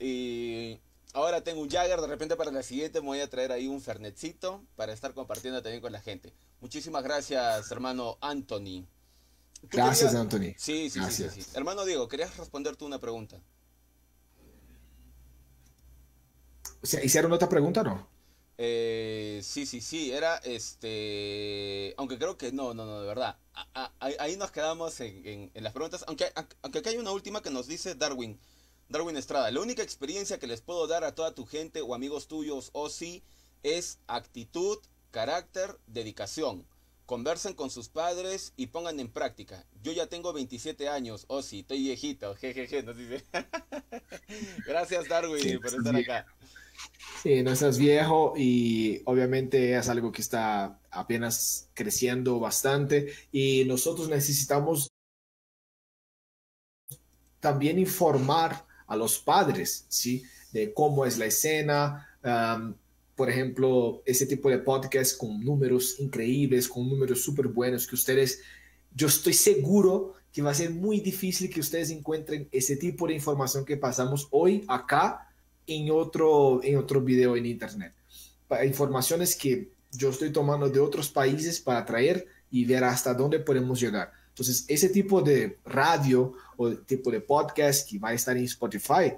Y 0.00 0.78
ahora 1.12 1.42
tengo 1.42 1.60
un 1.60 1.70
Jagger, 1.70 2.00
de 2.00 2.06
repente 2.06 2.36
para 2.36 2.50
la 2.50 2.62
siguiente 2.62 3.00
me 3.00 3.08
voy 3.08 3.20
a 3.20 3.28
traer 3.28 3.52
ahí 3.52 3.66
un 3.66 3.80
Fernetcito 3.80 4.62
para 4.76 4.92
estar 4.92 5.14
compartiendo 5.14 5.62
también 5.62 5.82
con 5.82 5.92
la 5.92 6.00
gente. 6.00 6.32
Muchísimas 6.60 7.02
gracias, 7.02 7.70
hermano 7.70 8.18
Anthony. 8.20 8.86
Gracias, 9.62 10.14
Anthony. 10.14 10.54
Sí, 10.56 10.88
sí, 10.88 11.00
sí, 11.10 11.28
sí, 11.30 11.44
Hermano 11.54 11.84
Diego, 11.84 12.06
querías 12.06 12.36
responder 12.36 12.76
tú 12.76 12.86
una 12.86 13.00
pregunta. 13.00 13.40
¿Hicieron 16.82 17.32
otra 17.32 17.48
pregunta 17.48 17.80
o 17.80 17.84
no? 17.84 18.17
Eh, 18.60 19.40
sí, 19.44 19.66
sí, 19.66 19.80
sí, 19.80 20.10
era 20.10 20.36
este. 20.38 21.94
Aunque 21.96 22.18
creo 22.18 22.36
que 22.36 22.50
no, 22.50 22.74
no, 22.74 22.84
no, 22.84 23.00
de 23.00 23.06
verdad. 23.06 23.38
ahí 24.00 24.36
nos 24.36 24.50
quedamos 24.50 24.98
en, 25.00 25.52
las 25.54 25.72
preguntas. 25.72 26.04
Aunque, 26.08 26.26
aunque 26.62 26.80
acá 26.80 26.90
hay 26.90 26.96
una 26.96 27.12
última 27.12 27.40
que 27.40 27.50
nos 27.50 27.68
dice 27.68 27.94
Darwin. 27.94 28.38
Darwin 28.88 29.16
Estrada. 29.16 29.50
La 29.52 29.60
única 29.60 29.82
experiencia 29.82 30.38
que 30.38 30.48
les 30.48 30.60
puedo 30.60 30.86
dar 30.88 31.04
a 31.04 31.14
toda 31.14 31.34
tu 31.34 31.46
gente 31.46 31.82
o 31.82 31.94
amigos 31.94 32.26
tuyos 32.26 32.70
o 32.72 32.88
sí 32.88 33.22
es 33.62 34.00
actitud, 34.08 34.78
carácter, 35.12 35.78
dedicación. 35.86 36.66
Conversen 37.06 37.54
con 37.54 37.70
sus 37.70 37.88
padres 37.88 38.54
y 38.56 38.66
pongan 38.66 38.98
en 38.98 39.08
práctica. 39.08 39.64
Yo 39.82 39.92
ya 39.92 40.08
tengo 40.08 40.32
27 40.32 40.88
años, 40.88 41.24
o 41.28 41.42
sí, 41.42 41.60
estoy 41.60 41.78
viejito, 41.80 42.34
jejeje, 42.34 42.82
nos 42.82 42.96
dice. 42.96 43.24
Gracias 44.66 45.08
Darwin 45.08 45.60
por 45.60 45.74
estar 45.74 45.96
acá. 45.96 46.26
Sí, 47.22 47.42
no 47.42 47.50
estás 47.50 47.78
viejo 47.78 48.34
y 48.36 49.02
obviamente 49.04 49.76
es 49.76 49.88
algo 49.88 50.12
que 50.12 50.22
está 50.22 50.78
apenas 50.90 51.68
creciendo 51.74 52.38
bastante 52.38 53.12
y 53.32 53.64
nosotros 53.64 54.08
necesitamos 54.08 54.88
también 57.40 57.78
informar 57.78 58.64
a 58.86 58.96
los 58.96 59.18
padres, 59.18 59.86
¿sí? 59.88 60.22
De 60.52 60.72
cómo 60.72 61.04
es 61.04 61.18
la 61.18 61.26
escena, 61.26 62.08
por 63.16 63.28
ejemplo, 63.28 64.02
ese 64.06 64.26
tipo 64.26 64.48
de 64.48 64.58
podcast 64.58 65.18
con 65.18 65.40
números 65.44 65.98
increíbles, 65.98 66.68
con 66.68 66.88
números 66.88 67.20
súper 67.20 67.48
buenos 67.48 67.86
que 67.86 67.96
ustedes, 67.96 68.40
yo 68.94 69.08
estoy 69.08 69.32
seguro 69.32 70.14
que 70.32 70.42
va 70.42 70.52
a 70.52 70.54
ser 70.54 70.70
muy 70.70 71.00
difícil 71.00 71.50
que 71.50 71.60
ustedes 71.60 71.90
encuentren 71.90 72.48
ese 72.52 72.76
tipo 72.76 73.08
de 73.08 73.14
información 73.14 73.64
que 73.64 73.76
pasamos 73.76 74.28
hoy 74.30 74.64
acá 74.68 75.27
en 75.68 75.90
otro, 75.90 76.60
en 76.64 76.78
otro 76.78 77.00
video 77.00 77.36
en 77.36 77.46
internet. 77.46 77.92
Informaciones 78.64 79.36
que 79.36 79.70
yo 79.92 80.10
estoy 80.10 80.30
tomando 80.32 80.68
de 80.68 80.80
otros 80.80 81.10
países 81.10 81.60
para 81.60 81.84
traer 81.84 82.26
y 82.50 82.64
ver 82.64 82.82
hasta 82.82 83.14
dónde 83.14 83.38
podemos 83.38 83.78
llegar. 83.78 84.10
Entonces, 84.30 84.64
ese 84.68 84.88
tipo 84.88 85.20
de 85.20 85.58
radio 85.64 86.32
o 86.56 86.70
tipo 86.70 87.10
de 87.10 87.20
podcast 87.20 87.88
que 87.88 87.98
va 87.98 88.10
a 88.10 88.14
estar 88.14 88.36
en 88.36 88.44
Spotify, 88.44 89.12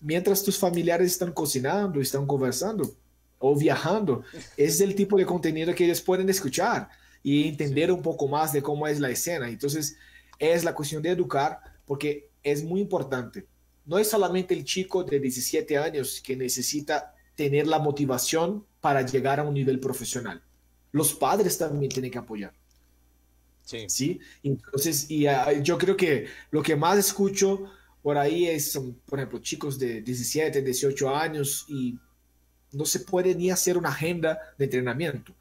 mientras 0.00 0.42
tus 0.42 0.58
familiares 0.58 1.12
están 1.12 1.32
cocinando, 1.32 2.00
están 2.00 2.26
conversando 2.26 2.90
o 3.38 3.56
viajando, 3.56 4.22
es 4.56 4.80
el 4.80 4.94
tipo 4.94 5.16
de 5.16 5.26
contenido 5.26 5.74
que 5.74 5.84
ellos 5.84 6.00
pueden 6.00 6.28
escuchar 6.30 6.88
y 7.22 7.48
entender 7.48 7.92
un 7.92 8.02
poco 8.02 8.26
más 8.28 8.52
de 8.52 8.62
cómo 8.62 8.86
es 8.86 8.98
la 9.00 9.10
escena. 9.10 9.48
Entonces, 9.48 9.96
es 10.38 10.64
la 10.64 10.74
cuestión 10.74 11.02
de 11.02 11.10
educar 11.10 11.60
porque 11.84 12.28
es 12.42 12.64
muy 12.64 12.80
importante 12.80 13.46
no 13.84 13.98
es 13.98 14.08
solamente 14.08 14.54
el 14.54 14.64
chico 14.64 15.04
de 15.04 15.18
17 15.18 15.76
años 15.78 16.20
que 16.24 16.36
necesita 16.36 17.14
tener 17.34 17.66
la 17.66 17.78
motivación 17.78 18.64
para 18.80 19.02
llegar 19.02 19.40
a 19.40 19.44
un 19.44 19.54
nivel 19.54 19.80
profesional. 19.80 20.42
Los 20.92 21.14
padres 21.14 21.58
también 21.58 21.90
tienen 21.90 22.10
que 22.10 22.18
apoyar. 22.18 22.52
Sí. 23.64 23.86
¿sí? 23.88 24.20
Entonces, 24.42 25.10
y 25.10 25.26
ah, 25.26 25.52
yo 25.52 25.78
creo 25.78 25.96
que 25.96 26.26
lo 26.50 26.62
que 26.62 26.76
más 26.76 26.98
escucho 26.98 27.70
por 28.02 28.18
ahí 28.18 28.46
es, 28.46 28.72
son, 28.72 28.94
por 29.06 29.18
ejemplo, 29.18 29.38
chicos 29.38 29.78
de 29.78 30.02
17, 30.02 30.60
18 30.60 31.14
años 31.14 31.64
y 31.68 31.96
no 32.72 32.84
se 32.84 33.00
puede 33.00 33.34
ni 33.34 33.50
hacer 33.50 33.78
una 33.78 33.90
agenda 33.90 34.38
de 34.58 34.64
entrenamiento. 34.64 35.34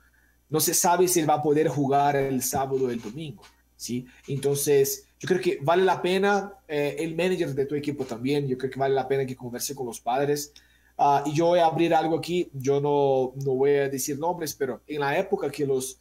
No 0.49 0.59
se 0.59 0.73
sabe 0.73 1.07
si 1.07 1.21
él 1.21 1.29
va 1.29 1.35
a 1.35 1.43
poder 1.43 1.67
jugar 1.69 2.15
el 2.15 2.43
sábado 2.43 2.85
o 2.85 2.89
el 2.89 3.01
domingo, 3.01 3.43
¿sí? 3.75 4.05
Entonces, 4.27 5.07
yo 5.21 5.27
creo 5.27 5.39
que 5.39 5.59
vale 5.61 5.85
la 5.85 6.01
pena, 6.01 6.51
eh, 6.67 6.95
el 6.97 7.15
manager 7.15 7.53
de 7.53 7.67
tu 7.67 7.75
equipo 7.75 8.05
también, 8.05 8.47
yo 8.47 8.57
creo 8.57 8.71
que 8.71 8.79
vale 8.79 8.95
la 8.95 9.07
pena 9.07 9.23
que 9.23 9.35
converse 9.35 9.75
con 9.75 9.85
los 9.85 10.01
padres. 10.01 10.51
Ah, 10.97 11.23
y 11.27 11.35
yo 11.35 11.45
voy 11.45 11.59
a 11.59 11.67
abrir 11.67 11.93
algo 11.93 12.17
aquí, 12.17 12.49
yo 12.53 12.81
no, 12.81 13.31
no 13.45 13.53
voy 13.53 13.75
a 13.75 13.87
decir 13.87 14.17
nombres, 14.17 14.55
pero 14.55 14.81
en 14.87 15.01
la 15.01 15.15
época 15.19 15.51
que 15.51 15.67
los 15.67 15.99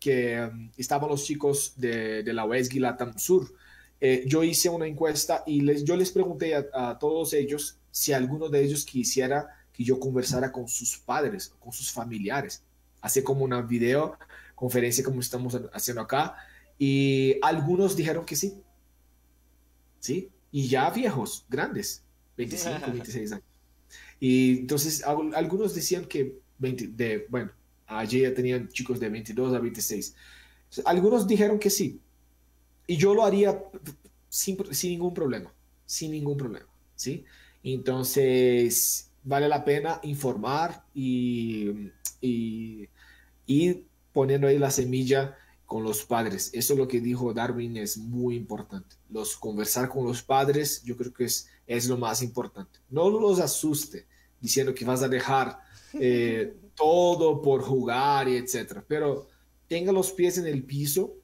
que 0.00 0.40
um, 0.40 0.70
estaban 0.78 1.10
los 1.10 1.24
chicos 1.24 1.74
de, 1.76 2.22
de 2.22 2.32
la 2.32 2.46
UESG 2.46 2.76
Latam 2.76 3.18
Sur, 3.18 3.52
eh, 4.00 4.24
yo 4.26 4.42
hice 4.42 4.70
una 4.70 4.86
encuesta 4.86 5.42
y 5.46 5.60
les, 5.60 5.84
yo 5.84 5.94
les 5.94 6.10
pregunté 6.10 6.54
a, 6.54 6.98
todos 6.98 7.34
ellos 7.34 7.76
si 7.90 8.14
alguno 8.14 8.48
de 8.48 8.64
ellos 8.64 8.86
quisiera 8.86 9.46
que 9.74 9.84
yo 9.84 10.00
conversara 10.00 10.50
con 10.50 10.68
sus 10.68 10.96
padres, 10.96 11.52
con 11.60 11.72
sus 11.72 11.92
familiares, 11.92 12.62
hace 13.02 13.22
como 13.22 13.44
una 13.44 13.60
video 13.60 14.16
conferencia 14.54 15.04
como 15.04 15.20
estamos 15.20 15.60
haciendo 15.74 16.00
acá 16.00 16.34
y 16.78 17.36
algunos 17.42 17.96
dijeron 17.96 18.24
que 18.24 18.36
sí, 18.36 18.54
sí, 20.00 20.30
y 20.50 20.68
ya 20.68 20.90
viejos, 20.90 21.46
grandes, 21.48 22.02
25, 22.36 22.90
26 22.90 23.32
años. 23.32 23.44
Y 24.20 24.58
entonces 24.60 25.02
algunos 25.04 25.74
decían 25.74 26.04
que 26.06 26.38
20, 26.58 26.88
de, 26.88 27.26
bueno, 27.28 27.50
allí 27.86 28.22
ya 28.22 28.34
tenían 28.34 28.68
chicos 28.68 29.00
de 29.00 29.08
22 29.08 29.54
a 29.54 29.58
26. 29.58 30.14
Algunos 30.84 31.26
dijeron 31.26 31.58
que 31.58 31.70
sí, 31.70 32.00
y 32.86 32.96
yo 32.96 33.14
lo 33.14 33.24
haría 33.24 33.62
sin, 34.28 34.58
ningún 34.84 35.14
problema, 35.14 35.52
sin 35.86 36.10
ningún 36.10 36.36
problema, 36.36 36.66
¿sí? 36.96 37.24
Entonces, 37.62 39.10
vale 39.22 39.48
la 39.48 39.64
pena 39.64 40.00
informar 40.02 40.84
y, 40.94 41.90
y, 42.20 42.88
poniendo 44.12 44.46
ahí 44.46 44.58
la 44.58 44.70
semilla 44.70 45.36
con 45.66 45.82
los 45.82 46.04
padres. 46.04 46.50
Eso 46.52 46.74
es 46.74 46.78
lo 46.78 46.88
que 46.88 47.00
dijo 47.00 47.32
Darwin 47.32 47.76
es 47.76 47.96
muy 47.96 48.36
importante. 48.36 48.96
Los 49.10 49.36
conversar 49.36 49.88
con 49.88 50.04
los 50.06 50.22
padres, 50.22 50.82
yo 50.84 50.96
creo 50.96 51.12
que 51.12 51.24
es, 51.24 51.48
es 51.66 51.88
lo 51.88 51.96
más 51.96 52.22
importante. 52.22 52.78
No 52.90 53.08
los 53.10 53.40
asuste 53.40 54.06
diciendo 54.40 54.74
que 54.74 54.84
vas 54.84 55.02
a 55.02 55.08
dejar 55.08 55.58
eh, 55.94 56.54
todo 56.74 57.40
por 57.40 57.62
jugar 57.62 58.28
y 58.28 58.36
etcétera, 58.36 58.84
pero 58.86 59.28
tenga 59.68 59.92
los 59.92 60.12
pies 60.12 60.38
en 60.38 60.46
el 60.46 60.62
piso 60.62 61.14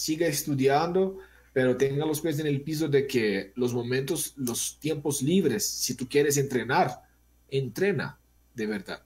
siga 0.00 0.26
estudiando, 0.26 1.18
pero 1.52 1.76
tenga 1.76 2.06
los 2.06 2.22
pies 2.22 2.38
en 2.38 2.46
el 2.46 2.62
piso 2.62 2.88
de 2.88 3.06
que 3.06 3.52
los 3.54 3.74
momentos, 3.74 4.32
los 4.36 4.78
tiempos 4.80 5.20
libres, 5.20 5.66
si 5.66 5.94
tú 5.94 6.08
quieres 6.08 6.38
entrenar, 6.38 7.02
entrena 7.50 8.18
de 8.54 8.66
verdad. 8.66 9.02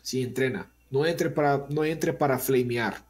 Sí, 0.00 0.22
entrena. 0.22 0.72
No 0.90 1.04
entre 1.04 1.28
para, 1.28 1.66
no 1.68 1.84
entre 1.84 2.14
para 2.14 2.38
flamear, 2.38 3.04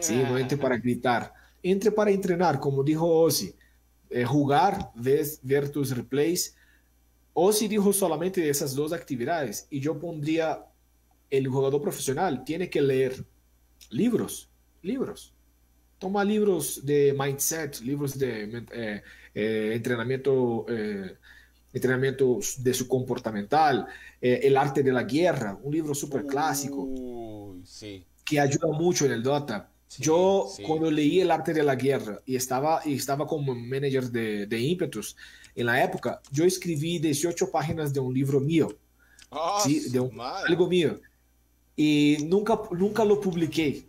¿sí? 0.00 0.22
no 0.28 0.38
entre 0.38 0.56
para 0.58 0.76
gritar, 0.76 1.32
entre 1.62 1.90
para 1.90 2.10
entrenar, 2.10 2.60
como 2.60 2.82
dijo 2.82 3.06
Ozzy. 3.08 3.54
Eh, 4.08 4.24
jugar, 4.24 4.92
ver, 4.94 5.26
ver 5.42 5.68
tus 5.68 5.96
replays. 5.96 6.56
Ozzy 7.32 7.66
dijo 7.66 7.92
solamente 7.92 8.40
de 8.40 8.50
esas 8.50 8.74
dos 8.74 8.92
actividades 8.92 9.66
y 9.68 9.80
yo 9.80 9.98
pondría 9.98 10.64
el 11.28 11.48
jugador 11.48 11.82
profesional 11.82 12.44
tiene 12.44 12.70
que 12.70 12.80
leer 12.80 13.24
libros, 13.90 14.48
libros 14.82 15.34
toma 15.98 16.24
libros 16.24 16.84
de 16.84 17.14
mindset, 17.18 17.80
libros 17.80 18.18
de 18.18 18.64
eh, 18.70 19.02
eh, 19.34 19.72
entrenamiento, 19.74 20.66
entrenamiento 21.72 22.38
de 22.58 22.74
su 22.74 22.86
comportamental, 22.86 23.86
El 24.20 24.56
arte 24.56 24.82
de 24.82 24.92
la 24.92 25.04
guerra, 25.04 25.58
un 25.62 25.72
libro 25.72 25.94
súper 25.94 26.24
clásico 26.26 27.56
que 28.24 28.40
ayuda 28.40 28.68
mucho 28.68 29.06
en 29.06 29.12
el 29.12 29.22
Dota. 29.22 29.70
Yo 29.98 30.48
cuando 30.66 30.90
leí 30.90 31.20
El 31.20 31.30
arte 31.30 31.54
de 31.54 31.62
la 31.62 31.74
guerra 31.74 32.20
y 32.26 32.36
estaba, 32.36 32.80
y 32.84 32.94
estaba 32.94 33.26
como 33.26 33.54
manager 33.54 34.10
de, 34.10 34.46
de 34.46 34.60
Impetus, 34.60 35.16
en 35.54 35.66
la 35.66 35.82
época, 35.82 36.20
yo 36.30 36.44
escribí 36.44 36.98
18 36.98 37.50
páginas 37.50 37.92
de 37.92 38.00
un 38.00 38.12
libro 38.12 38.40
mío, 38.40 38.76
ah, 39.30 39.64
de 39.66 40.10
algo 40.46 40.68
mío, 40.68 41.00
y 41.74 42.18
nunca, 42.26 42.60
nunca 42.72 43.04
lo 43.04 43.20
publiqué 43.20 43.86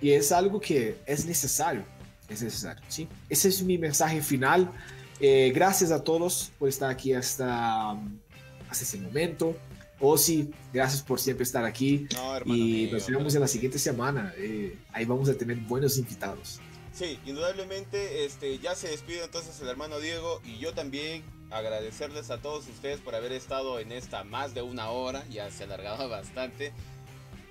y 0.00 0.12
es 0.12 0.32
algo 0.32 0.58
que 0.58 0.96
es 1.06 1.26
necesario, 1.26 1.84
es 2.28 2.42
necesario, 2.42 2.82
¿sí? 2.88 3.06
Ese 3.28 3.48
es 3.48 3.62
mi 3.62 3.76
mensaje 3.76 4.22
final. 4.22 4.72
Eh, 5.20 5.52
gracias 5.54 5.90
a 5.90 6.02
todos 6.02 6.50
por 6.58 6.70
estar 6.70 6.90
aquí 6.90 7.12
hasta, 7.12 7.90
hasta 7.90 8.84
ese 8.84 8.98
momento. 8.98 9.54
Osi, 10.00 10.50
gracias 10.72 11.02
por 11.02 11.20
siempre 11.20 11.44
estar 11.44 11.64
aquí. 11.64 12.06
y 12.46 12.88
nos 12.90 13.06
vemos 13.06 13.34
en 13.34 13.40
la 13.40 13.48
siguiente 13.48 13.78
semana. 13.78 14.32
Eh, 14.36 14.78
ahí 14.92 15.04
vamos 15.04 15.28
a 15.28 15.34
tener 15.34 15.56
buenos 15.58 15.98
invitados. 15.98 16.60
Sí, 16.92 17.18
indudablemente 17.24 18.24
este, 18.24 18.58
ya 18.58 18.74
se 18.74 18.88
despide 18.88 19.24
entonces 19.24 19.60
el 19.60 19.68
hermano 19.68 20.00
Diego 20.00 20.40
y 20.44 20.58
yo 20.58 20.74
también 20.74 21.22
agradecerles 21.50 22.30
a 22.30 22.38
todos 22.38 22.66
ustedes 22.68 23.00
por 23.00 23.14
haber 23.14 23.32
estado 23.32 23.78
en 23.78 23.92
esta 23.92 24.24
más 24.24 24.54
de 24.54 24.62
una 24.62 24.90
hora, 24.90 25.24
ya 25.28 25.50
se 25.50 25.62
ha 25.62 25.66
alargado 25.66 26.08
bastante. 26.08 26.72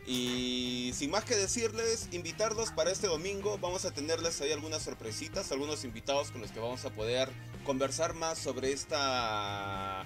Y 0.06 0.92
sin 0.96 1.12
más 1.12 1.24
que 1.24 1.36
decirles, 1.36 2.10
invitarlos 2.12 2.72
para 2.72 2.90
este 2.90 3.06
domingo. 3.06 3.60
Vamos 3.60 3.86
a 3.86 3.92
tenerles 3.92 4.42
ahí 4.42 4.52
algunas 4.52 4.82
sorpresitas, 4.82 5.52
algunos 5.52 5.84
invitados 5.84 6.32
con 6.32 6.42
los 6.42 6.50
que 6.52 6.60
vamos 6.60 6.84
a 6.86 6.90
poder 6.90 7.30
conversar 7.64 8.16
más 8.16 8.40
sobre 8.40 8.72
esta 8.72 10.06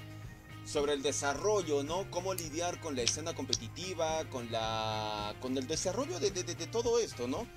sobre 0.65 0.93
el 0.93 1.01
desarrollo, 1.01 1.83
¿no? 1.83 2.09
Cómo 2.09 2.33
lidiar 2.33 2.79
con 2.79 2.95
la 2.95 3.01
escena 3.01 3.33
competitiva, 3.33 4.23
con 4.29 4.51
la 4.51 5.35
con 5.41 5.57
el 5.57 5.67
desarrollo 5.67 6.19
de, 6.19 6.31
de, 6.31 6.43
de, 6.43 6.67
todo 6.67 6.99
esto, 6.99 7.27
¿no? 7.27 7.47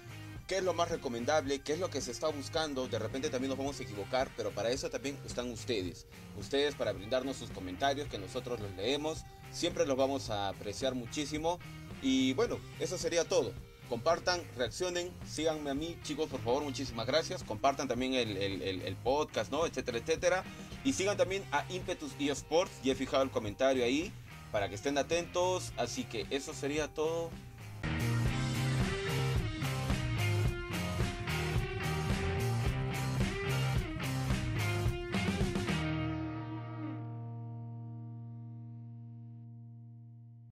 ¿Qué 0.47 0.59
es 0.59 0.63
lo 0.63 0.75
más 0.75 0.91
recomendable? 0.91 1.59
¿Qué 1.59 1.73
es 1.73 1.81
lo 1.81 1.91
que 1.91 2.01
se 2.01 2.13
está 2.13 2.29
buscando? 2.29 2.87
De 2.87 3.01
repente 3.01 3.31
también 3.31 3.49
nos 3.49 3.59
vamos 3.59 3.81
a 3.81 3.83
equivocar, 3.83 4.31
pero 4.37 4.53
para 4.53 4.71
eso 4.71 4.89
también 4.89 5.19
están 5.27 5.51
ustedes. 5.51 6.07
Ustedes 6.39 6.77
para 6.77 6.93
brindarnos 6.93 7.37
sus 7.37 7.51
comentarios, 7.51 8.09
que 8.09 8.19
nosotros 8.19 8.61
los 8.61 8.71
leemos. 8.77 9.25
Siempre 9.51 9.87
los 9.87 9.97
vamos 9.97 10.31
a 10.31 10.49
apreciar 10.49 10.95
muchísimo. 10.95 11.59
Y 12.01 12.33
bueno, 12.35 12.61
eso 12.79 12.97
sería 12.97 13.25
todo. 13.25 13.53
Compartan, 13.89 14.41
reaccionen, 14.57 15.13
síganme 15.29 15.71
a 15.71 15.75
mí, 15.75 15.97
chicos, 16.03 16.29
por 16.29 16.41
favor, 16.41 16.63
muchísimas 16.63 17.07
gracias. 17.07 17.43
Compartan 17.45 17.89
también 17.89 18.15
el, 18.15 18.97
podcast, 19.03 19.51
¿no? 19.51 19.67
Etcétera, 19.67 19.99
etcétera. 19.99 20.45
Y 20.87 20.93
sigan 20.93 21.17
también 21.17 21.43
a 21.51 21.65
Impetus 21.69 22.13
eSports. 22.21 22.71
Ya 22.85 22.93
he 22.93 22.95
fijado 22.95 23.25
el 23.25 23.31
comentario 23.31 23.85
ahí 23.85 24.13
para 24.53 24.69
que 24.69 24.77
estén 24.77 24.97
atentos. 24.99 25.73
Así 25.77 26.05
que 26.05 26.27
eso 26.31 26.55
sería 26.55 26.87
todo 26.87 27.31